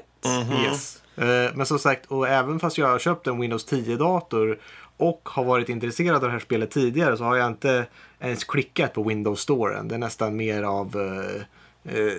yes. 0.65 1.01
eh, 1.15 1.55
men 1.55 1.65
som 1.65 1.79
sagt, 1.79 2.05
och 2.05 2.27
även 2.27 2.59
fast 2.59 2.77
jag 2.77 2.87
har 2.87 2.99
köpt 2.99 3.27
en 3.27 3.39
Windows 3.41 3.67
10-dator 3.71 4.59
och 4.97 5.29
har 5.29 5.43
varit 5.43 5.69
intresserad 5.69 6.15
av 6.15 6.21
det 6.21 6.29
här 6.29 6.39
spelet 6.39 6.71
tidigare 6.71 7.17
så 7.17 7.23
har 7.23 7.35
jag 7.35 7.47
inte 7.47 7.85
ens 8.19 8.43
klickat 8.43 8.93
på 8.93 9.03
Windows 9.03 9.39
Store 9.41 9.77
än. 9.77 9.87
Det 9.87 9.95
är 9.95 9.99
nästan 9.99 10.35
mer 10.35 10.63
av 10.63 10.95
eh, 10.95 11.95
eh, 11.97 12.13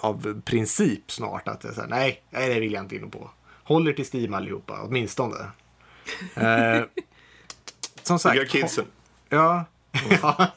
av 0.00 0.40
princip 0.44 1.10
snart. 1.12 1.48
Att 1.48 1.62
så 1.62 1.80
här, 1.80 1.88
nej, 1.88 2.22
nej, 2.30 2.54
det 2.54 2.60
vill 2.60 2.72
jag 2.72 2.84
inte 2.84 2.96
in 2.96 3.10
på. 3.10 3.30
Håller 3.64 3.92
till 3.92 4.06
Steam 4.14 4.34
allihopa, 4.34 4.80
åtminstone. 4.82 5.36
Eh, 6.34 6.82
som 8.10 8.18
sagt. 8.18 8.34
Bygga 8.34 8.46
kidsen. 8.46 8.84
Ja. 9.28 9.64
ja, 10.22 10.52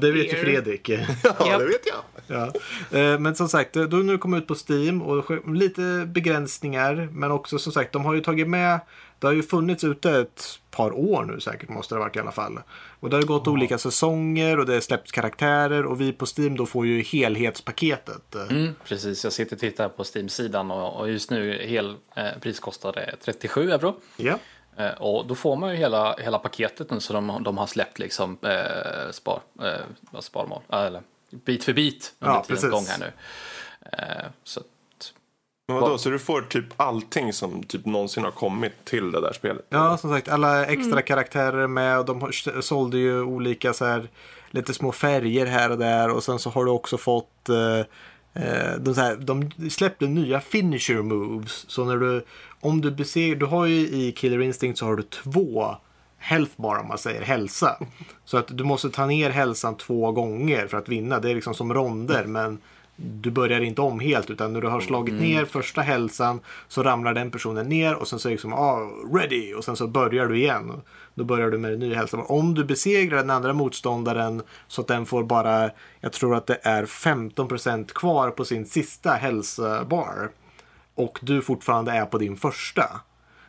det 0.00 0.12
vet 0.12 0.32
ju. 0.32 0.36
Fredrik. 0.36 0.88
Ja, 0.88 1.58
det 1.58 1.66
vet 1.66 1.86
jag. 1.86 2.02
Ja. 2.26 2.52
Eh, 2.98 3.18
Men 3.18 3.34
som 3.34 3.48
sagt, 3.48 3.72
då 3.72 3.96
har 3.96 4.02
nu 4.02 4.18
kommit 4.18 4.42
ut 4.42 4.48
på 4.48 4.54
Steam 4.68 5.02
och 5.02 5.54
lite 5.54 6.04
begränsningar. 6.06 7.08
Men 7.12 7.30
också 7.30 7.58
som 7.58 7.72
sagt, 7.72 7.92
de 7.92 8.04
har 8.04 8.14
ju 8.14 8.20
tagit 8.20 8.48
med 8.48 8.80
det 9.22 9.28
har 9.28 9.34
ju 9.34 9.42
funnits 9.42 9.84
ute 9.84 10.10
ett 10.10 10.58
par 10.70 10.92
år 10.92 11.24
nu 11.24 11.40
säkert 11.40 11.68
måste 11.68 11.94
det 11.94 11.98
ha 11.98 12.04
varit 12.04 12.16
i 12.16 12.18
alla 12.18 12.32
fall. 12.32 12.60
Och 13.00 13.10
det 13.10 13.16
har 13.16 13.22
ju 13.22 13.26
gått 13.26 13.48
olika 13.48 13.78
säsonger 13.78 14.58
och 14.58 14.66
det 14.66 14.72
har 14.74 14.80
släppts 14.80 15.12
karaktärer 15.12 15.86
och 15.86 16.00
vi 16.00 16.12
på 16.12 16.26
Steam 16.36 16.56
då 16.56 16.66
får 16.66 16.86
ju 16.86 17.02
helhetspaketet. 17.02 18.34
Mm, 18.50 18.74
precis, 18.84 19.24
jag 19.24 19.32
sitter 19.32 19.56
och 19.56 19.60
tittar 19.60 19.88
på 19.88 20.04
Steam-sidan 20.14 20.70
och, 20.70 21.00
och 21.00 21.10
just 21.10 21.30
nu 21.30 21.52
hel 21.52 21.96
eh, 22.16 22.40
pris 22.40 22.60
kostar 22.60 22.92
det 22.92 23.14
37 23.24 23.70
euro. 23.70 24.00
Ja. 24.16 24.38
Eh, 24.76 24.90
och 24.90 25.26
då 25.26 25.34
får 25.34 25.56
man 25.56 25.70
ju 25.70 25.76
hela, 25.76 26.16
hela 26.18 26.38
paketet 26.38 26.90
nu 26.90 27.00
så 27.00 27.12
de, 27.12 27.42
de 27.42 27.58
har 27.58 27.66
släppt 27.66 27.98
liksom 27.98 28.38
eh, 28.42 29.10
spar, 29.10 29.40
eh, 29.62 29.80
vad 30.00 30.24
sparmål, 30.24 30.62
eh, 30.72 30.80
eller 30.80 31.02
bit 31.30 31.64
för 31.64 31.72
bit 31.72 32.14
under 32.18 32.34
Ja, 32.34 32.44
tidens 32.44 32.70
gång 32.70 32.84
här 32.88 32.98
nu. 32.98 33.12
Eh, 33.92 34.26
så 34.44 34.60
att, 34.60 34.66
Men 35.68 35.76
vadå, 35.76 35.98
så 35.98 36.10
du 36.10 36.18
får 36.18 36.42
typ 36.42 36.66
allting 36.76 37.32
som 37.32 37.62
typ 37.62 37.86
någonsin 37.86 38.24
har 38.24 38.30
kommit 38.30 38.84
till 38.84 39.12
det 39.12 39.20
där 39.20 39.32
spelet? 39.32 39.66
Ja, 39.68 39.98
som 39.98 40.10
sagt, 40.10 40.28
alla 40.28 40.66
extra 40.66 41.02
karaktärer 41.02 41.58
är 41.58 41.66
med 41.66 41.98
och 41.98 42.04
de 42.04 42.20
har, 42.22 42.60
sålde 42.60 42.98
ju 42.98 43.22
olika 43.22 43.72
så 43.72 43.84
här 43.84 44.08
lite 44.50 44.74
små 44.74 44.92
färger 44.92 45.46
här 45.46 45.70
och 45.70 45.78
där 45.78 46.10
och 46.10 46.24
sen 46.24 46.38
så 46.38 46.50
har 46.50 46.64
du 46.64 46.70
också 46.70 46.98
fått 46.98 47.48
eh, 47.48 47.86
Eh, 48.34 48.74
de, 48.80 48.94
så 48.94 49.00
här, 49.00 49.16
de 49.16 49.50
släppte 49.70 50.06
nya 50.06 50.40
finisher 50.40 51.02
moves. 51.02 51.70
Så 51.70 51.84
när 51.84 51.96
du, 51.96 52.24
om 52.60 52.80
du 52.80 52.90
beser, 52.90 53.34
du 53.34 53.46
har 53.46 53.66
ju 53.66 53.76
i 53.76 54.12
Killer 54.16 54.40
Instinct 54.42 54.78
så 54.78 54.86
har 54.86 54.96
du 54.96 55.02
två 55.02 55.76
health 56.18 56.52
bar 56.56 56.76
om 56.76 56.88
man 56.88 56.98
säger 56.98 57.22
hälsa. 57.22 57.78
Så 58.24 58.36
att 58.36 58.56
du 58.56 58.64
måste 58.64 58.90
ta 58.90 59.06
ner 59.06 59.30
hälsan 59.30 59.76
två 59.76 60.12
gånger 60.12 60.66
för 60.66 60.78
att 60.78 60.88
vinna. 60.88 61.20
Det 61.20 61.30
är 61.30 61.34
liksom 61.34 61.54
som 61.54 61.74
ronder 61.74 62.24
men 62.24 62.58
du 62.96 63.30
börjar 63.30 63.60
inte 63.60 63.80
om 63.80 64.00
helt 64.00 64.30
utan 64.30 64.52
när 64.52 64.60
du 64.60 64.68
har 64.68 64.80
slagit 64.80 65.14
ner 65.14 65.44
första 65.44 65.80
hälsan 65.80 66.40
så 66.68 66.82
ramlar 66.82 67.14
den 67.14 67.30
personen 67.30 67.68
ner 67.68 67.94
och 67.94 68.08
sen 68.08 68.18
så 68.18 68.28
är 68.28 68.30
det 68.30 68.34
liksom 68.34 68.52
ah, 68.52 68.90
ready 69.14 69.54
och 69.54 69.64
sen 69.64 69.76
så 69.76 69.86
börjar 69.86 70.26
du 70.26 70.38
igen. 70.38 70.72
Då 71.14 71.24
börjar 71.24 71.50
du 71.50 71.58
med 71.58 71.72
en 71.72 71.78
ny 71.78 71.94
hälsa. 71.94 72.18
Om 72.18 72.54
du 72.54 72.64
besegrar 72.64 73.16
den 73.16 73.30
andra 73.30 73.52
motståndaren 73.52 74.42
så 74.68 74.80
att 74.80 74.88
den 74.88 75.06
får 75.06 75.24
bara, 75.24 75.70
jag 76.00 76.12
tror 76.12 76.36
att 76.36 76.46
det 76.46 76.58
är 76.62 76.86
15% 76.86 77.92
kvar 77.92 78.30
på 78.30 78.44
sin 78.44 78.66
sista 78.66 79.10
hälsobar 79.10 80.30
och 80.94 81.18
du 81.22 81.42
fortfarande 81.42 81.92
är 81.92 82.06
på 82.06 82.18
din 82.18 82.36
första 82.36 83.00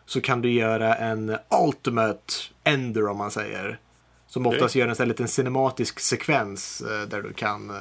så 0.06 0.22
kan 0.22 0.42
du 0.42 0.52
göra 0.52 0.96
en 0.96 1.38
ultimate 1.66 2.34
ender 2.64 3.08
om 3.08 3.18
man 3.18 3.32
säger. 3.32 3.80
Som 4.28 4.46
oftast 4.46 4.76
gör 4.76 4.88
en 4.88 4.96
sån 4.96 5.04
här 5.04 5.08
liten 5.08 5.28
cinematisk 5.28 6.00
sekvens 6.00 6.82
eh, 6.82 7.08
där 7.08 7.22
du 7.22 7.34
kan 7.34 7.72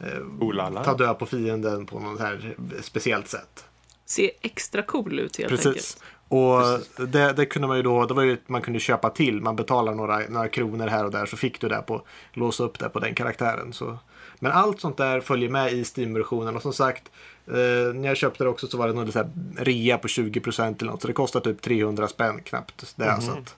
eh, 0.00 0.82
ta 0.82 0.94
död 0.94 1.18
på 1.18 1.26
fienden 1.26 1.86
på 1.86 2.00
något 2.00 2.20
här 2.20 2.56
speciellt 2.82 3.28
sätt. 3.28 3.64
Ser 4.04 4.30
extra 4.40 4.82
cool 4.82 5.18
ut 5.18 5.36
helt 5.38 5.48
Precis. 5.48 5.66
enkelt. 5.66 6.02
Och 6.28 6.60
det, 7.08 7.32
det 7.32 7.46
kunde 7.46 7.68
man 7.68 7.76
ju 7.76 7.82
då, 7.82 8.06
det 8.06 8.14
var 8.14 8.22
ju 8.22 8.36
man 8.46 8.62
kunde 8.62 8.80
köpa 8.80 9.10
till. 9.10 9.40
Man 9.40 9.56
betalar 9.56 9.94
några, 9.94 10.18
några 10.28 10.48
kronor 10.48 10.86
här 10.86 11.04
och 11.04 11.10
där 11.10 11.26
så 11.26 11.36
fick 11.36 11.60
du 11.60 11.68
det 11.68 11.82
på, 11.86 12.02
låsa 12.32 12.64
upp 12.64 12.78
det 12.78 12.88
på 12.88 12.98
den 12.98 13.14
karaktären. 13.14 13.72
Så. 13.72 13.98
Men 14.38 14.52
allt 14.52 14.80
sånt 14.80 14.96
där 14.96 15.20
följer 15.20 15.48
med 15.48 15.72
i 15.72 15.84
Steam-versionen 15.84 16.56
och 16.56 16.62
som 16.62 16.72
sagt 16.72 17.10
eh, 17.46 17.94
när 17.94 18.06
jag 18.08 18.16
köpte 18.16 18.44
det 18.44 18.50
också 18.50 18.66
så 18.66 18.78
var 18.78 18.88
det 18.88 19.12
så 19.12 19.18
här 19.18 19.30
rea 19.56 19.98
på 19.98 20.08
20% 20.08 20.80
eller 20.80 20.90
något. 20.90 21.02
Så 21.02 21.08
det 21.08 21.14
kostar 21.14 21.40
typ 21.40 21.62
300 21.62 22.08
spänn 22.08 22.42
knappt. 22.42 22.94
Det 22.96 23.04
är 23.04 23.20
så 23.20 23.32
att, 23.32 23.56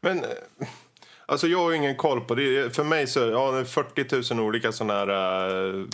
Men 0.00 0.18
eh, 0.18 0.68
alltså 1.28 1.46
jag 1.46 1.58
har 1.58 1.72
ingen 1.72 1.96
koll 1.96 2.20
på 2.20 2.34
det. 2.34 2.76
För 2.76 2.84
mig 2.84 3.06
så 3.06 3.20
ja, 3.20 3.50
det 3.50 3.58
är 3.58 3.64
40 3.64 4.34
000 4.34 4.40
olika 4.46 4.72
sådana 4.72 4.92
här 4.94 5.50
uh, 5.64 5.84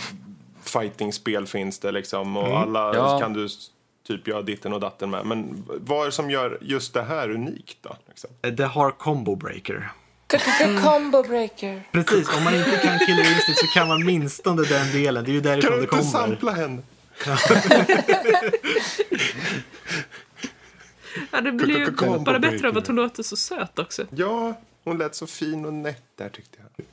fighting-spel 0.63 1.47
finns 1.47 1.79
det 1.79 1.91
liksom. 1.91 2.37
Och 2.37 2.59
alla 2.59 2.95
Ja. 2.95 3.19
kan 3.19 3.33
du 3.33 3.47
typ 4.07 4.27
göra 4.27 4.41
ditten 4.41 4.73
och 4.73 4.79
datten 4.79 5.09
med. 5.09 5.25
Men 5.25 5.63
vad 5.67 6.01
är 6.01 6.05
det 6.05 6.11
som 6.11 6.31
gör 6.31 6.57
just 6.61 6.93
det 6.93 7.03
här 7.03 7.31
unikt 7.31 7.77
då? 7.81 7.95
Liksom? 8.07 8.29
det 8.55 8.65
har 8.65 8.91
combo 8.91 9.35
breaker. 9.35 9.91
Combo 10.83 11.23
breaker. 11.23 11.83
Precis, 11.91 12.37
om 12.37 12.43
man 12.43 12.55
inte 12.55 12.77
kan 12.83 12.99
Killer 12.99 13.31
Instinct 13.35 13.59
så 13.59 13.67
kan 13.67 13.87
man 13.87 14.05
minstone 14.05 14.63
den 14.63 14.91
delen. 14.91 15.23
Det 15.23 15.31
är 15.31 15.33
ju 15.33 15.41
Kan 15.41 15.51
därifrån 15.51 15.71
du 15.71 15.77
det 15.77 15.83
inte 15.83 15.89
kommer. 15.97 16.03
sampla 16.11 16.51
henne? 16.51 16.81
Ja, 21.31 21.41
det 21.41 21.51
blir 21.51 21.77
ju 21.79 21.91
bara 22.19 22.39
bättre 22.39 22.69
av 22.69 22.77
att 22.77 22.87
hon 22.87 22.95
låter 22.95 23.23
så 23.23 23.35
söt 23.35 23.79
också. 23.79 24.05
Ja, 24.09 24.53
hon 24.85 24.97
lät 24.97 25.15
så 25.15 25.27
fin 25.27 25.65
och 25.65 25.73
nätt 25.73 26.03
där 26.15 26.29
tyckte 26.29 26.57
jag. 26.61 26.85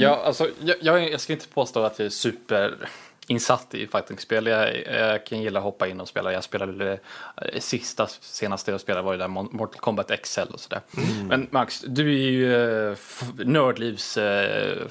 Ja, 0.00 0.22
alltså, 0.24 0.48
jag, 0.60 0.76
jag, 0.80 1.10
jag 1.10 1.20
ska 1.20 1.32
inte 1.32 1.48
påstå 1.48 1.82
att 1.82 1.98
jag 1.98 2.06
är 2.06 2.10
super 2.10 2.88
insatt 3.26 3.74
i 3.74 3.86
fightingspel. 3.86 4.46
Jag, 4.46 4.86
jag 4.86 5.26
kan 5.26 5.42
gilla 5.42 5.58
att 5.58 5.64
hoppa 5.64 5.88
in 5.88 6.00
och 6.00 6.08
spela. 6.08 6.32
Jag 6.32 6.44
spelade 6.44 6.98
eh, 7.36 7.60
sista, 7.60 8.06
senaste 8.20 8.70
jag 8.70 8.80
spelade 8.80 9.04
var 9.04 9.12
ju 9.12 9.18
där 9.18 9.28
Mortal 9.28 9.80
Kombat 9.80 10.22
XL 10.22 10.40
och 10.52 10.60
sådär. 10.60 10.80
Men 11.28 11.48
Max, 11.50 11.80
du 11.80 12.08
är 12.08 12.30
ju 12.30 12.54
eh, 12.90 12.96
nördlivs 13.36 14.16
eh, 14.16 14.86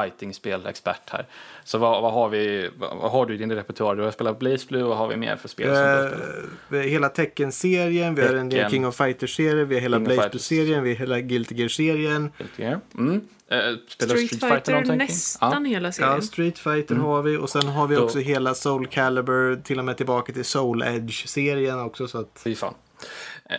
fightingspelexpert 0.00 1.10
här. 1.10 1.26
Så 1.64 1.78
vad, 1.78 2.02
vad, 2.02 2.12
har 2.12 2.28
vi, 2.28 2.70
vad, 2.78 2.96
vad 2.96 3.10
har 3.10 3.26
du 3.26 3.34
i 3.34 3.36
din 3.36 3.52
repertoar? 3.52 3.94
Du 3.96 4.02
har 4.02 4.10
spelat 4.10 4.38
Blaze 4.38 4.66
Blue, 4.68 4.82
vad 4.82 4.96
har 4.96 5.08
vi 5.08 5.16
mer 5.16 5.36
för 5.36 5.48
spel? 5.48 5.66
Som 5.66 5.74
du 5.74 5.80
har? 5.80 6.04
Eh, 6.04 6.10
vi 6.68 6.78
har 6.78 6.84
hela 6.84 7.08
Tekken-serien, 7.08 8.14
vi 8.14 8.22
har 8.26 8.34
en 8.34 8.48
del. 8.48 8.70
King 8.70 8.86
of 8.86 8.96
Fighters-serien, 8.96 9.68
vi 9.68 9.74
har 9.74 9.82
hela 9.82 9.96
King 9.96 10.04
Blaze. 10.04 10.28
Blue-serien, 10.28 10.82
vi 10.82 10.90
har 10.90 10.98
hela 10.98 11.20
Guilty 11.20 11.54
Gear-serien. 11.54 12.32
Mm. 12.98 13.20
Eh, 13.48 13.58
spelar 13.88 14.16
Street 14.16 14.30
Fighter 14.40 14.72
någonting? 14.72 14.98
nästan 14.98 15.64
hela 15.64 15.88
Ja, 15.88 15.92
serien. 15.92 16.22
Street 16.22 16.58
Fighter 16.58 16.94
har 16.94 17.22
vi 17.22 17.36
och 17.36 17.50
sen 17.50 17.66
har 17.68 17.86
vi 17.86 17.94
Då- 17.96 18.02
också 18.04 18.18
hela 18.18 18.54
Soul 18.54 18.86
Calibur, 18.86 19.56
till 19.56 19.78
och 19.78 19.84
med 19.84 19.96
tillbaka 19.96 20.32
till 20.32 20.44
Soul 20.44 20.82
Edge-serien 20.82 21.80
också. 21.80 22.08
Så 22.08 22.18
att 22.18 22.40
Fy 22.44 22.54
fan. 22.54 22.74
Eh, 23.50 23.56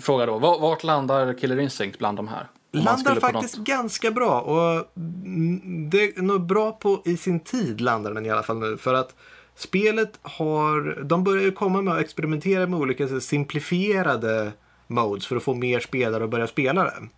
fråga 0.00 0.26
då, 0.26 0.38
var- 0.38 0.60
vart 0.60 0.84
landar 0.84 1.34
Killer 1.38 1.58
Instinct 1.60 1.98
bland 1.98 2.18
de 2.18 2.28
här? 2.28 2.46
Landar 2.72 3.20
faktiskt 3.20 3.56
något- 3.56 3.66
ganska 3.66 4.10
bra. 4.10 4.40
Och 4.40 4.90
mm, 4.96 5.90
det 5.90 6.16
är 6.18 6.22
nog 6.22 6.46
bra 6.46 6.72
på 6.72 7.02
i 7.04 7.16
sin 7.16 7.40
tid 7.40 7.80
landar 7.80 8.14
den 8.14 8.26
i 8.26 8.30
alla 8.30 8.42
fall 8.42 8.58
nu. 8.58 8.76
För 8.76 8.94
att 8.94 9.14
spelet 9.56 10.18
har, 10.22 11.02
de 11.04 11.24
börjar 11.24 11.44
ju 11.44 11.52
komma 11.52 11.82
med 11.82 11.94
att 11.94 12.00
experimentera 12.00 12.66
med 12.66 12.80
olika 12.80 13.20
simplifierade 13.20 14.52
modes 14.86 15.26
för 15.26 15.36
att 15.36 15.42
få 15.42 15.54
mer 15.54 15.80
spelare 15.80 16.24
att 16.24 16.30
börja 16.30 16.46
spela 16.46 16.84
det. 16.84 17.08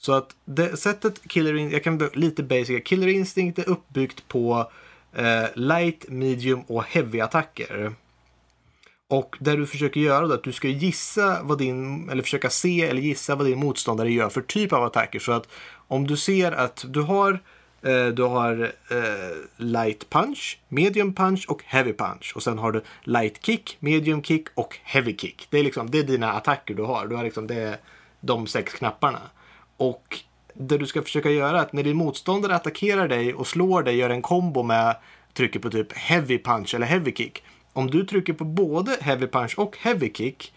Så 0.00 0.12
att 0.12 0.30
det 0.44 0.76
sättet 0.76 1.28
Killer 1.28 1.54
Instinct, 1.54 1.72
jag 1.72 1.84
kan 1.84 2.10
lite 2.20 2.42
basic, 2.42 2.84
Killer 2.84 3.08
Instinct 3.08 3.58
är 3.58 3.68
uppbyggt 3.68 4.28
på 4.28 4.70
eh, 5.12 5.44
light, 5.54 6.04
medium 6.08 6.60
och 6.60 6.82
heavy 6.84 7.20
attacker. 7.20 7.92
Och 9.08 9.36
det 9.40 9.56
du 9.56 9.66
försöker 9.66 10.00
göra 10.00 10.26
då 10.26 10.34
att 10.34 10.44
du 10.44 10.52
ska 10.52 10.68
gissa 10.68 11.42
vad 11.42 11.58
din, 11.58 12.08
eller 12.10 12.22
försöka 12.22 12.50
se 12.50 12.84
eller 12.84 13.00
gissa 13.00 13.34
vad 13.34 13.46
din 13.46 13.58
motståndare 13.58 14.12
gör 14.12 14.28
för 14.28 14.40
typ 14.40 14.72
av 14.72 14.84
attacker. 14.84 15.18
Så 15.18 15.32
att 15.32 15.48
om 15.88 16.06
du 16.06 16.16
ser 16.16 16.52
att 16.52 16.84
du 16.88 17.00
har, 17.00 17.32
eh, 17.82 18.06
du 18.06 18.22
har 18.22 18.72
eh, 18.90 19.36
light 19.56 20.10
punch, 20.10 20.58
medium 20.68 21.14
punch 21.14 21.46
och 21.48 21.62
heavy 21.64 21.92
punch. 21.92 22.32
Och 22.34 22.42
sen 22.42 22.58
har 22.58 22.72
du 22.72 22.82
light 23.02 23.46
kick, 23.46 23.76
medium 23.80 24.22
kick 24.22 24.48
och 24.54 24.78
heavy 24.82 25.16
kick. 25.16 25.46
Det 25.50 25.58
är 25.58 25.64
liksom, 25.64 25.90
det 25.90 25.98
är 25.98 26.04
dina 26.04 26.32
attacker 26.32 26.74
du 26.74 26.82
har. 26.82 27.06
Du 27.06 27.16
har 27.16 27.24
liksom, 27.24 27.46
det 27.46 27.54
är 27.54 27.76
de 28.20 28.46
sex 28.46 28.72
knapparna. 28.72 29.20
Och 29.76 30.18
det 30.54 30.78
du 30.78 30.86
ska 30.86 31.02
försöka 31.02 31.30
göra 31.30 31.58
är 31.58 31.62
att 31.62 31.72
när 31.72 31.82
din 31.82 31.96
motståndare 31.96 32.54
attackerar 32.54 33.08
dig 33.08 33.34
och 33.34 33.46
slår 33.46 33.82
dig, 33.82 33.96
gör 33.96 34.10
en 34.10 34.22
kombo 34.22 34.62
med 34.62 34.96
trycker 35.32 35.60
på 35.60 35.70
typ 35.70 35.92
heavy 35.92 36.38
punch 36.38 36.74
eller 36.74 36.86
heavy 36.86 37.12
kick. 37.12 37.42
Om 37.72 37.90
du 37.90 38.04
trycker 38.06 38.32
på 38.32 38.44
både 38.44 38.96
heavy 39.00 39.26
punch 39.26 39.54
och 39.58 39.76
heavy 39.80 40.12
kick 40.14 40.52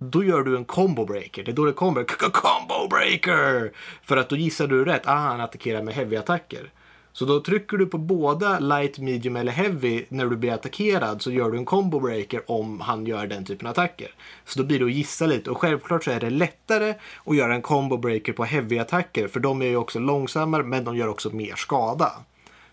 då 0.00 0.24
gör 0.24 0.42
du 0.42 0.56
en 0.56 0.64
combo 0.64 1.04
breaker. 1.04 1.44
Det 1.44 1.50
är 1.50 1.54
då 1.54 1.64
det 1.64 1.72
kommer 1.72 2.04
"K- 2.04 2.30
combo 2.32 2.88
breaker! 2.88 3.72
För 4.02 4.16
att 4.16 4.28
då 4.28 4.36
gissar 4.36 4.66
du 4.66 4.84
rätt. 4.84 5.02
Ah, 5.06 5.14
han 5.14 5.40
attackerar 5.40 5.82
med 5.82 5.94
heavy-attacker. 5.94 6.70
Så 7.12 7.24
då 7.24 7.40
trycker 7.40 7.76
du 7.76 7.86
på 7.86 7.98
båda 7.98 8.58
light, 8.58 8.98
medium 8.98 9.36
eller 9.36 9.52
heavy 9.52 10.04
när 10.08 10.26
du 10.26 10.36
blir 10.36 10.52
attackerad 10.52 11.22
så 11.22 11.30
gör 11.30 11.50
du 11.50 11.58
en 11.58 11.64
combo 11.64 12.00
breaker 12.00 12.42
om 12.50 12.80
han 12.80 13.06
gör 13.06 13.26
den 13.26 13.44
typen 13.44 13.66
av 13.66 13.70
attacker. 13.70 14.08
Så 14.44 14.58
då 14.58 14.64
blir 14.66 14.78
det 14.78 14.84
att 14.84 14.92
gissa 14.92 15.26
lite 15.26 15.50
och 15.50 15.58
självklart 15.58 16.04
så 16.04 16.10
är 16.10 16.20
det 16.20 16.30
lättare 16.30 16.94
att 17.24 17.36
göra 17.36 17.54
en 17.54 17.62
combo 17.62 17.96
breaker 17.96 18.32
på 18.32 18.44
heavy-attacker 18.44 19.28
för 19.28 19.40
de 19.40 19.62
är 19.62 19.66
ju 19.66 19.76
också 19.76 19.98
långsammare 19.98 20.62
men 20.62 20.84
de 20.84 20.96
gör 20.96 21.08
också 21.08 21.30
mer 21.30 21.54
skada. 21.56 22.12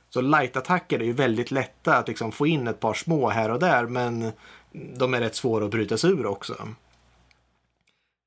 Så 0.10 0.22
light-attacker 0.22 1.00
är 1.00 1.06
ju 1.06 1.14
väldigt 1.14 1.52
lätta 1.52 1.98
att 1.98 2.08
liksom 2.08 2.32
få 2.32 2.48
in 2.48 2.68
ett 2.68 2.80
par 2.80 2.94
små 2.94 3.30
här 3.30 3.52
och 3.52 3.60
där 3.60 3.86
men 3.86 4.32
de 4.72 5.14
är 5.14 5.20
rätt 5.20 5.36
svåra 5.36 5.66
att 5.66 5.72
bryta 5.72 5.98
sig 5.98 6.10
ur 6.10 6.26
också. 6.26 6.56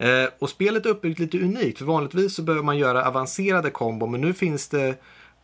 Eh, 0.02 0.30
och 0.38 0.50
spelet 0.50 0.86
är 0.86 0.90
uppbyggt 0.90 1.18
lite 1.18 1.38
unikt 1.38 1.78
för 1.78 1.84
vanligtvis 1.84 2.34
så 2.34 2.42
behöver 2.42 2.64
man 2.64 2.78
göra 2.78 3.06
avancerade 3.06 3.70
kombo 3.70 4.06
men 4.06 4.20
nu 4.20 4.34
finns 4.34 4.68
det 4.68 4.94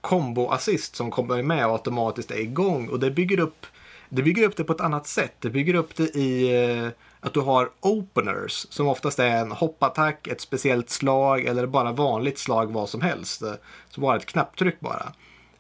combo 0.01 0.49
assist 0.49 0.97
som 0.97 1.11
kommer 1.11 1.43
med 1.43 1.67
och 1.67 1.73
automatiskt 1.73 2.31
är 2.31 2.41
igång 2.41 2.89
och 2.89 3.01
det 3.01 3.11
bygger 3.11 3.41
upp 3.41 3.67
det 4.09 4.23
bygger 4.23 4.45
upp 4.45 4.57
det 4.57 4.65
på 4.65 4.73
ett 4.73 4.81
annat 4.81 5.07
sätt. 5.07 5.35
Det 5.39 5.51
bygger 5.51 5.75
upp 5.75 5.97
det 5.97 6.17
i 6.17 6.63
eh, 6.65 6.89
att 7.21 7.35
du 7.35 7.41
har 7.41 7.71
openers 7.81 8.67
som 8.71 8.89
oftast 8.89 9.19
är 9.19 9.37
en 9.37 9.53
hoppattack, 9.53 10.27
ett 10.27 10.41
speciellt 10.41 10.91
slag 10.91 11.45
eller 11.45 11.67
bara 11.67 11.93
vanligt 11.93 12.39
slag 12.39 12.73
vad 12.73 12.89
som 12.89 13.01
helst. 13.01 13.43
Eh, 13.43 13.53
så 13.91 14.01
bara 14.01 14.17
ett 14.17 14.27
knapptryck 14.27 14.81
bara. 14.81 15.13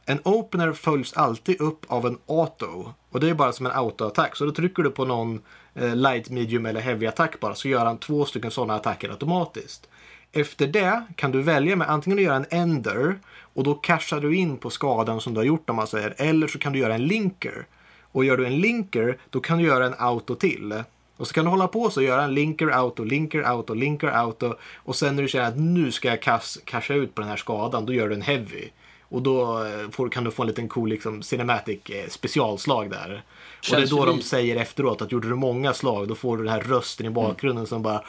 En 0.06 0.20
opener 0.24 0.72
följs 0.72 1.12
alltid 1.12 1.60
upp 1.60 1.84
av 1.88 2.06
en 2.06 2.18
auto. 2.26 2.92
Och 3.10 3.20
det 3.20 3.30
är 3.30 3.34
bara 3.34 3.52
som 3.52 3.66
en 3.66 3.72
autoattack. 3.72 4.36
Så 4.36 4.44
då 4.44 4.52
trycker 4.52 4.82
du 4.82 4.90
på 4.90 5.04
någon 5.04 5.40
eh, 5.74 5.96
light, 5.96 6.30
medium 6.30 6.66
eller 6.66 6.80
heavy 6.80 7.06
attack 7.06 7.40
bara 7.40 7.54
så 7.54 7.68
gör 7.68 7.86
han 7.86 7.98
två 7.98 8.24
stycken 8.24 8.50
sådana 8.50 8.74
attacker 8.74 9.10
automatiskt. 9.10 9.88
Efter 10.32 10.66
det 10.66 11.02
kan 11.16 11.32
du 11.32 11.42
välja 11.42 11.76
med 11.76 11.90
antingen 11.90 12.18
att 12.18 12.24
göra 12.24 12.36
en 12.36 12.46
ender 12.50 13.18
och 13.54 13.64
då 13.64 13.74
cashar 13.74 14.20
du 14.20 14.36
in 14.36 14.56
på 14.56 14.70
skadan 14.70 15.20
som 15.20 15.34
du 15.34 15.40
har 15.40 15.44
gjort 15.44 15.70
om 15.70 15.76
man 15.76 15.86
säger. 15.86 16.14
Eller 16.16 16.46
så 16.46 16.58
kan 16.58 16.72
du 16.72 16.78
göra 16.78 16.94
en 16.94 17.06
linker. 17.06 17.66
Och 18.02 18.24
gör 18.24 18.36
du 18.36 18.46
en 18.46 18.60
linker 18.60 19.18
då 19.30 19.40
kan 19.40 19.58
du 19.58 19.64
göra 19.64 19.86
en 19.86 19.94
auto 19.98 20.34
till. 20.34 20.82
Och 21.16 21.26
så 21.26 21.34
kan 21.34 21.44
du 21.44 21.50
hålla 21.50 21.68
på 21.68 21.90
så 21.90 22.00
och 22.00 22.06
göra 22.06 22.22
en 22.22 22.34
linker 22.34 22.68
auto, 22.68 23.04
linker 23.04 23.42
auto, 23.42 23.74
linker 23.74 24.08
auto. 24.08 24.54
Och 24.74 24.96
sen 24.96 25.16
när 25.16 25.22
du 25.22 25.28
känner 25.28 25.48
att 25.48 25.58
nu 25.58 25.92
ska 25.92 26.08
jag 26.08 26.22
cash, 26.22 26.60
casha 26.64 26.94
ut 26.94 27.14
på 27.14 27.20
den 27.20 27.30
här 27.30 27.36
skadan, 27.36 27.86
då 27.86 27.92
gör 27.92 28.08
du 28.08 28.14
en 28.14 28.22
heavy. 28.22 28.68
Och 29.14 29.22
då 29.22 29.64
eh, 29.64 29.90
får, 29.90 30.08
kan 30.08 30.24
du 30.24 30.30
få 30.30 30.42
en 30.42 30.46
liten 30.46 30.68
cool 30.68 30.88
liksom, 30.88 31.22
cinematic 31.22 31.90
eh, 31.90 32.08
specialslag 32.08 32.90
där. 32.90 33.06
och 33.06 33.10
det 33.70 33.76
är 33.76 33.78
Känns 33.80 33.90
då 33.90 34.04
de 34.04 34.22
säger 34.22 34.56
efteråt 34.56 35.02
att 35.02 35.12
gjorde 35.12 35.28
du 35.28 35.34
många 35.34 35.74
slag 35.74 36.08
då 36.08 36.14
får 36.14 36.36
du 36.36 36.44
den 36.44 36.52
här 36.52 36.60
rösten 36.60 37.06
i 37.06 37.10
bakgrunden 37.10 37.66
som 37.66 37.82
bara 37.82 38.02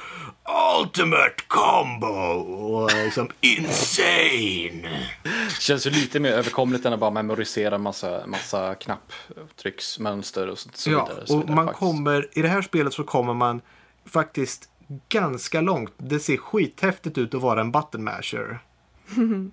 Ultimate 0.81 1.35
combo! 1.47 2.07
Och 2.07 2.91
liksom 2.93 3.29
insane! 3.41 4.89
Känns 5.59 5.87
ju 5.87 5.89
lite 5.89 6.19
mer 6.19 6.31
överkomligt 6.31 6.85
än 6.85 6.93
att 6.93 6.99
bara 6.99 7.11
memorisera 7.11 7.77
massa, 7.77 8.27
massa 8.27 8.75
knapptrycksmönster 8.75 10.47
och 10.49 10.59
så, 10.59 10.69
så 10.73 10.91
Ja, 10.91 11.05
vidare. 11.05 11.27
så 11.27 11.33
och 11.35 11.41
vidare 11.41 11.55
man 11.55 11.65
faktiskt. 11.65 11.79
kommer, 11.79 12.29
i 12.33 12.41
det 12.41 12.47
här 12.49 12.61
spelet 12.61 12.93
så 12.93 13.03
kommer 13.03 13.33
man 13.33 13.61
faktiskt 14.05 14.69
ganska 15.09 15.61
långt. 15.61 15.93
Det 15.97 16.19
ser 16.19 16.37
skithäftigt 16.37 17.17
ut 17.17 17.33
att 17.33 17.41
vara 17.41 17.61
en 17.61 17.71
button 17.71 18.03
masher. 18.03 18.59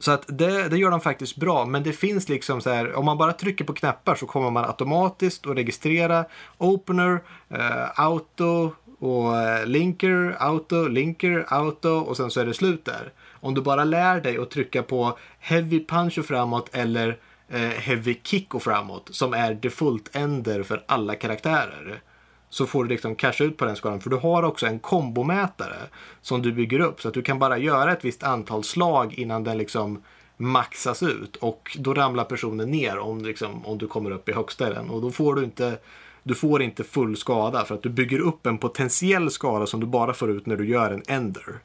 Så 0.00 0.10
att 0.10 0.24
det, 0.26 0.68
det 0.68 0.78
gör 0.78 0.90
de 0.90 1.00
faktiskt 1.00 1.36
bra, 1.36 1.66
men 1.66 1.82
det 1.82 1.92
finns 1.92 2.28
liksom 2.28 2.60
så 2.60 2.70
här, 2.70 2.94
om 2.94 3.04
man 3.04 3.18
bara 3.18 3.32
trycker 3.32 3.64
på 3.64 3.72
knappar 3.72 4.14
så 4.14 4.26
kommer 4.26 4.50
man 4.50 4.64
automatiskt 4.64 5.46
att 5.46 5.56
registrera 5.56 6.24
opener, 6.58 7.20
eh, 7.48 8.00
auto 8.00 8.72
och 8.98 9.36
eh, 9.36 9.66
linker, 9.66 10.36
auto, 10.38 10.88
linker, 10.88 11.44
auto 11.48 11.88
och 11.88 12.16
sen 12.16 12.30
så 12.30 12.40
är 12.40 12.46
det 12.46 12.54
slut 12.54 12.84
där. 12.84 13.12
Om 13.32 13.54
du 13.54 13.60
bara 13.60 13.84
lär 13.84 14.20
dig 14.20 14.38
att 14.38 14.50
trycka 14.50 14.82
på 14.82 15.18
heavy 15.38 15.86
punch 15.86 16.18
och 16.18 16.26
framåt 16.26 16.68
eller 16.72 17.18
eh, 17.48 17.60
heavy 17.60 18.16
kick 18.24 18.54
och 18.54 18.62
framåt 18.62 19.08
som 19.10 19.34
är 19.34 19.54
default 19.54 20.16
ender 20.16 20.62
för 20.62 20.84
alla 20.86 21.14
karaktärer 21.14 22.02
så 22.50 22.66
får 22.66 22.84
du 22.84 22.90
liksom 22.90 23.14
casha 23.14 23.44
ut 23.44 23.56
på 23.56 23.64
den 23.64 23.76
skalan. 23.76 24.00
För 24.00 24.10
du 24.10 24.16
har 24.16 24.42
också 24.42 24.66
en 24.66 24.78
kombomätare 24.78 25.76
som 26.22 26.42
du 26.42 26.52
bygger 26.52 26.80
upp. 26.80 27.02
Så 27.02 27.08
att 27.08 27.14
du 27.14 27.22
kan 27.22 27.38
bara 27.38 27.58
göra 27.58 27.92
ett 27.92 28.04
visst 28.04 28.22
antal 28.22 28.64
slag 28.64 29.14
innan 29.14 29.44
den 29.44 29.58
liksom 29.58 30.02
maxas 30.36 31.02
ut. 31.02 31.36
Och 31.36 31.76
då 31.80 31.94
ramlar 31.94 32.24
personen 32.24 32.70
ner 32.70 32.98
om, 32.98 33.24
liksom, 33.24 33.66
om 33.66 33.78
du 33.78 33.86
kommer 33.86 34.10
upp 34.10 34.28
i 34.28 34.32
högsta 34.32 34.70
den. 34.70 34.90
Och 34.90 35.02
då 35.02 35.10
får 35.10 35.34
du 35.34 35.44
inte 35.44 35.78
du 36.22 36.34
får 36.34 36.62
inte 36.62 36.84
full 36.84 37.16
skada 37.16 37.64
för 37.64 37.74
att 37.74 37.82
du 37.82 37.88
bygger 37.88 38.18
upp 38.18 38.46
en 38.46 38.58
potentiell 38.58 39.30
skada 39.30 39.66
som 39.66 39.80
du 39.80 39.86
bara 39.86 40.14
får 40.14 40.30
ut 40.30 40.46
när 40.46 40.56
du 40.56 40.68
gör 40.68 40.90
en 40.90 41.02
ender. 41.08 41.58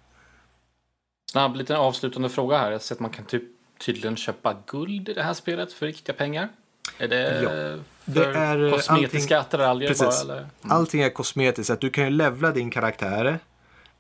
Snabb 1.32 1.56
liten 1.56 1.76
avslutande 1.76 2.30
fråga 2.30 2.58
här. 2.58 2.72
Jag 2.72 2.82
ser 2.82 2.96
att 2.96 3.00
man 3.02 3.12
kan 3.12 3.26
typ 3.26 3.44
tydligen 3.80 4.16
köpa 4.16 4.56
guld 4.68 5.10
i 5.10 5.14
det 5.14 5.24
här 5.24 5.34
spelet 5.34 5.74
för 5.74 5.86
riktiga 5.86 6.16
pengar. 6.16 6.50
Är 6.98 7.08
det 7.08 7.42
Ja, 7.44 7.50
för 7.50 7.80
det 8.06 8.26
är, 8.26 8.66
eh, 8.66 8.72
kosmetiska 8.72 9.40
attiraljer 9.40 9.90
bara? 9.90 10.08
Precis. 10.08 10.24
Eller? 10.24 10.48
Allting 10.62 11.02
är 11.02 11.10
kosmetiskt. 11.10 11.70
Att 11.70 11.82
du 11.82 11.90
kan 11.90 12.04
ju 12.04 12.10
levla 12.10 12.52
din 12.52 12.72
karaktär. 12.72 13.40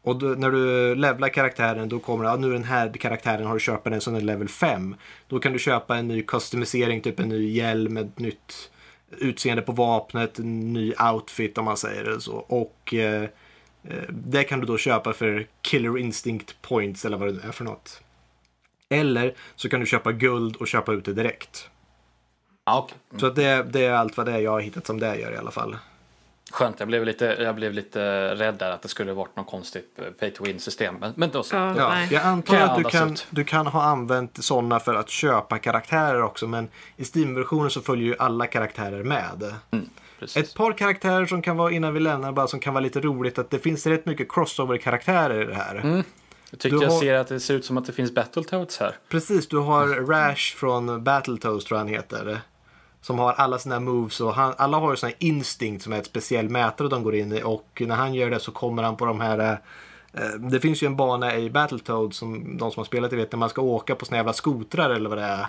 Och 0.01 0.15
då, 0.15 0.27
när 0.27 0.51
du 0.51 0.95
levlar 0.95 1.29
karaktären 1.29 1.89
då 1.89 1.99
kommer 1.99 2.23
det, 2.23 2.29
ja, 2.29 2.35
nu 2.35 2.51
den 2.51 2.63
här 2.63 2.93
karaktären 2.93 3.45
har 3.45 3.53
du 3.53 3.59
köpt 3.59 3.83
den 3.83 4.01
som 4.01 4.15
är 4.15 4.21
level 4.21 4.47
5. 4.47 4.95
Då 5.27 5.39
kan 5.39 5.53
du 5.53 5.59
köpa 5.59 5.97
en 5.97 6.07
ny 6.07 6.21
customisering, 6.21 7.01
typ 7.01 7.19
en 7.19 7.29
ny 7.29 7.51
hjälm, 7.51 7.97
ett 7.97 8.19
nytt 8.19 8.71
utseende 9.17 9.61
på 9.61 9.71
vapnet, 9.71 10.39
en 10.39 10.73
ny 10.73 10.93
outfit 11.13 11.57
om 11.57 11.65
man 11.65 11.77
säger 11.77 12.03
det 12.03 12.21
så. 12.21 12.35
Och 12.35 12.93
eh, 12.93 13.23
eh, 13.83 14.03
det 14.09 14.43
kan 14.43 14.59
du 14.59 14.65
då 14.65 14.77
köpa 14.77 15.13
för 15.13 15.47
Killer 15.61 15.97
Instinct 15.97 16.61
Points 16.61 17.05
eller 17.05 17.17
vad 17.17 17.27
det 17.27 17.33
nu 17.33 17.41
är 17.47 17.51
för 17.51 17.63
något. 17.63 18.01
Eller 18.89 19.33
så 19.55 19.69
kan 19.69 19.79
du 19.79 19.85
köpa 19.85 20.11
guld 20.11 20.55
och 20.55 20.67
köpa 20.67 20.93
ut 20.93 21.05
det 21.05 21.13
direkt. 21.13 21.69
Ja, 22.65 22.77
okej. 22.83 22.97
Så 23.19 23.25
att 23.27 23.35
det, 23.35 23.63
det 23.63 23.85
är 23.85 23.93
allt 23.93 24.17
vad 24.17 24.25
det 24.25 24.31
är 24.31 24.39
jag 24.39 24.51
har 24.51 24.59
hittat 24.59 24.87
som 24.87 24.99
det 24.99 25.15
gör 25.19 25.31
i 25.31 25.37
alla 25.37 25.51
fall. 25.51 25.77
Skönt, 26.51 26.79
jag 26.79 26.87
blev 26.87 27.05
lite, 27.05 27.25
jag 27.25 27.55
blev 27.55 27.73
lite 27.73 28.35
rädd 28.35 28.55
där 28.55 28.71
att 28.71 28.81
det 28.81 28.87
skulle 28.87 29.13
varit 29.13 29.35
något 29.35 29.47
konstigt 29.47 29.99
pay 30.19 30.31
to 30.31 30.43
win 30.43 30.59
system. 30.59 30.95
Men, 30.99 31.13
men 31.15 31.29
då 31.29 31.43
så. 31.43 31.55
Ja. 31.55 31.75
Ja, 31.77 31.97
jag 32.11 32.23
antar 32.23 32.53
Kan 32.53 32.61
jag 32.61 32.69
att 32.69 32.77
du 32.77 32.83
kan, 32.83 33.11
ut? 33.11 33.27
du 33.29 33.43
kan 33.43 33.67
ha 33.67 33.83
använt 33.83 34.43
sådana 34.43 34.79
för 34.79 34.95
att 34.95 35.09
köpa 35.09 35.57
karaktärer 35.59 36.21
också 36.23 36.47
men 36.47 36.67
i 36.97 37.03
Steam-versionen 37.05 37.69
så 37.69 37.81
följer 37.81 38.05
ju 38.07 38.15
alla 38.19 38.47
karaktärer 38.47 39.03
med. 39.03 39.53
Precis. 40.19 40.37
Ett 40.43 40.55
par 40.55 40.71
karaktärer 40.71 41.25
som 41.25 41.41
kan 41.41 41.57
vara, 41.57 41.71
innan 41.71 41.93
vi 41.93 41.99
lämnar, 41.99 42.31
bara 42.31 42.47
som 42.47 42.59
kan 42.59 42.73
vara 42.73 42.81
lite 42.81 42.99
roligt 43.01 43.39
att 43.39 43.49
det 43.49 43.59
finns 43.59 43.85
rätt 43.87 44.05
mycket 44.05 44.27
crossover-karaktärer 44.31 45.41
i 45.41 45.45
det 45.45 45.55
här. 45.55 46.03
jag 46.51 46.59
tycker 46.59 46.77
du 46.77 46.83
jag 46.83 46.89
har- 46.91 46.99
ser 46.99 47.13
att 47.15 47.27
det 47.27 47.39
ser 47.39 47.53
ut 47.53 47.65
som 47.65 47.77
att 47.77 47.85
det 47.85 47.93
finns 47.93 48.13
Battletoads 48.13 48.79
här. 48.79 48.95
Precis, 49.09 49.47
du 49.47 49.57
har 49.57 49.87
Rash 49.87 50.55
från 50.55 51.03
Battletoads 51.03 51.65
tror 51.65 51.77
jag 51.77 51.85
han 51.85 51.93
heter. 51.93 52.39
Som 53.05 53.19
har 53.19 53.33
alla 53.33 53.57
sina 53.59 53.79
moves 53.79 54.21
och 54.21 54.33
han, 54.33 54.53
alla 54.57 54.77
har 54.77 54.91
ju 54.91 54.97
sån 54.97 55.07
här 55.09 55.15
instinct 55.19 55.83
som 55.83 55.93
är 55.93 55.97
ett 55.97 56.05
speciell 56.05 56.49
mätare 56.49 56.87
de 56.87 57.03
går 57.03 57.15
in 57.15 57.31
i 57.33 57.41
och 57.43 57.81
när 57.85 57.95
han 57.95 58.13
gör 58.13 58.29
det 58.29 58.39
så 58.39 58.51
kommer 58.51 58.83
han 58.83 58.95
på 58.97 59.05
de 59.05 59.21
här 59.21 59.39
eh, 60.13 60.21
det 60.39 60.59
finns 60.59 60.83
ju 60.83 60.87
en 60.87 60.95
bana 60.95 61.35
i 61.35 61.49
Battletoads 61.49 62.17
som 62.17 62.57
de 62.57 62.71
som 62.71 62.79
har 62.79 62.85
spelat 62.85 63.11
det 63.11 63.17
vet 63.17 63.31
när 63.31 63.39
man 63.39 63.49
ska 63.49 63.61
åka 63.61 63.95
på 63.95 64.05
såna 64.05 64.17
jävla 64.17 64.33
skotrar 64.33 64.89
eller 64.89 65.09
vad 65.09 65.17
det 65.17 65.23
är. 65.23 65.45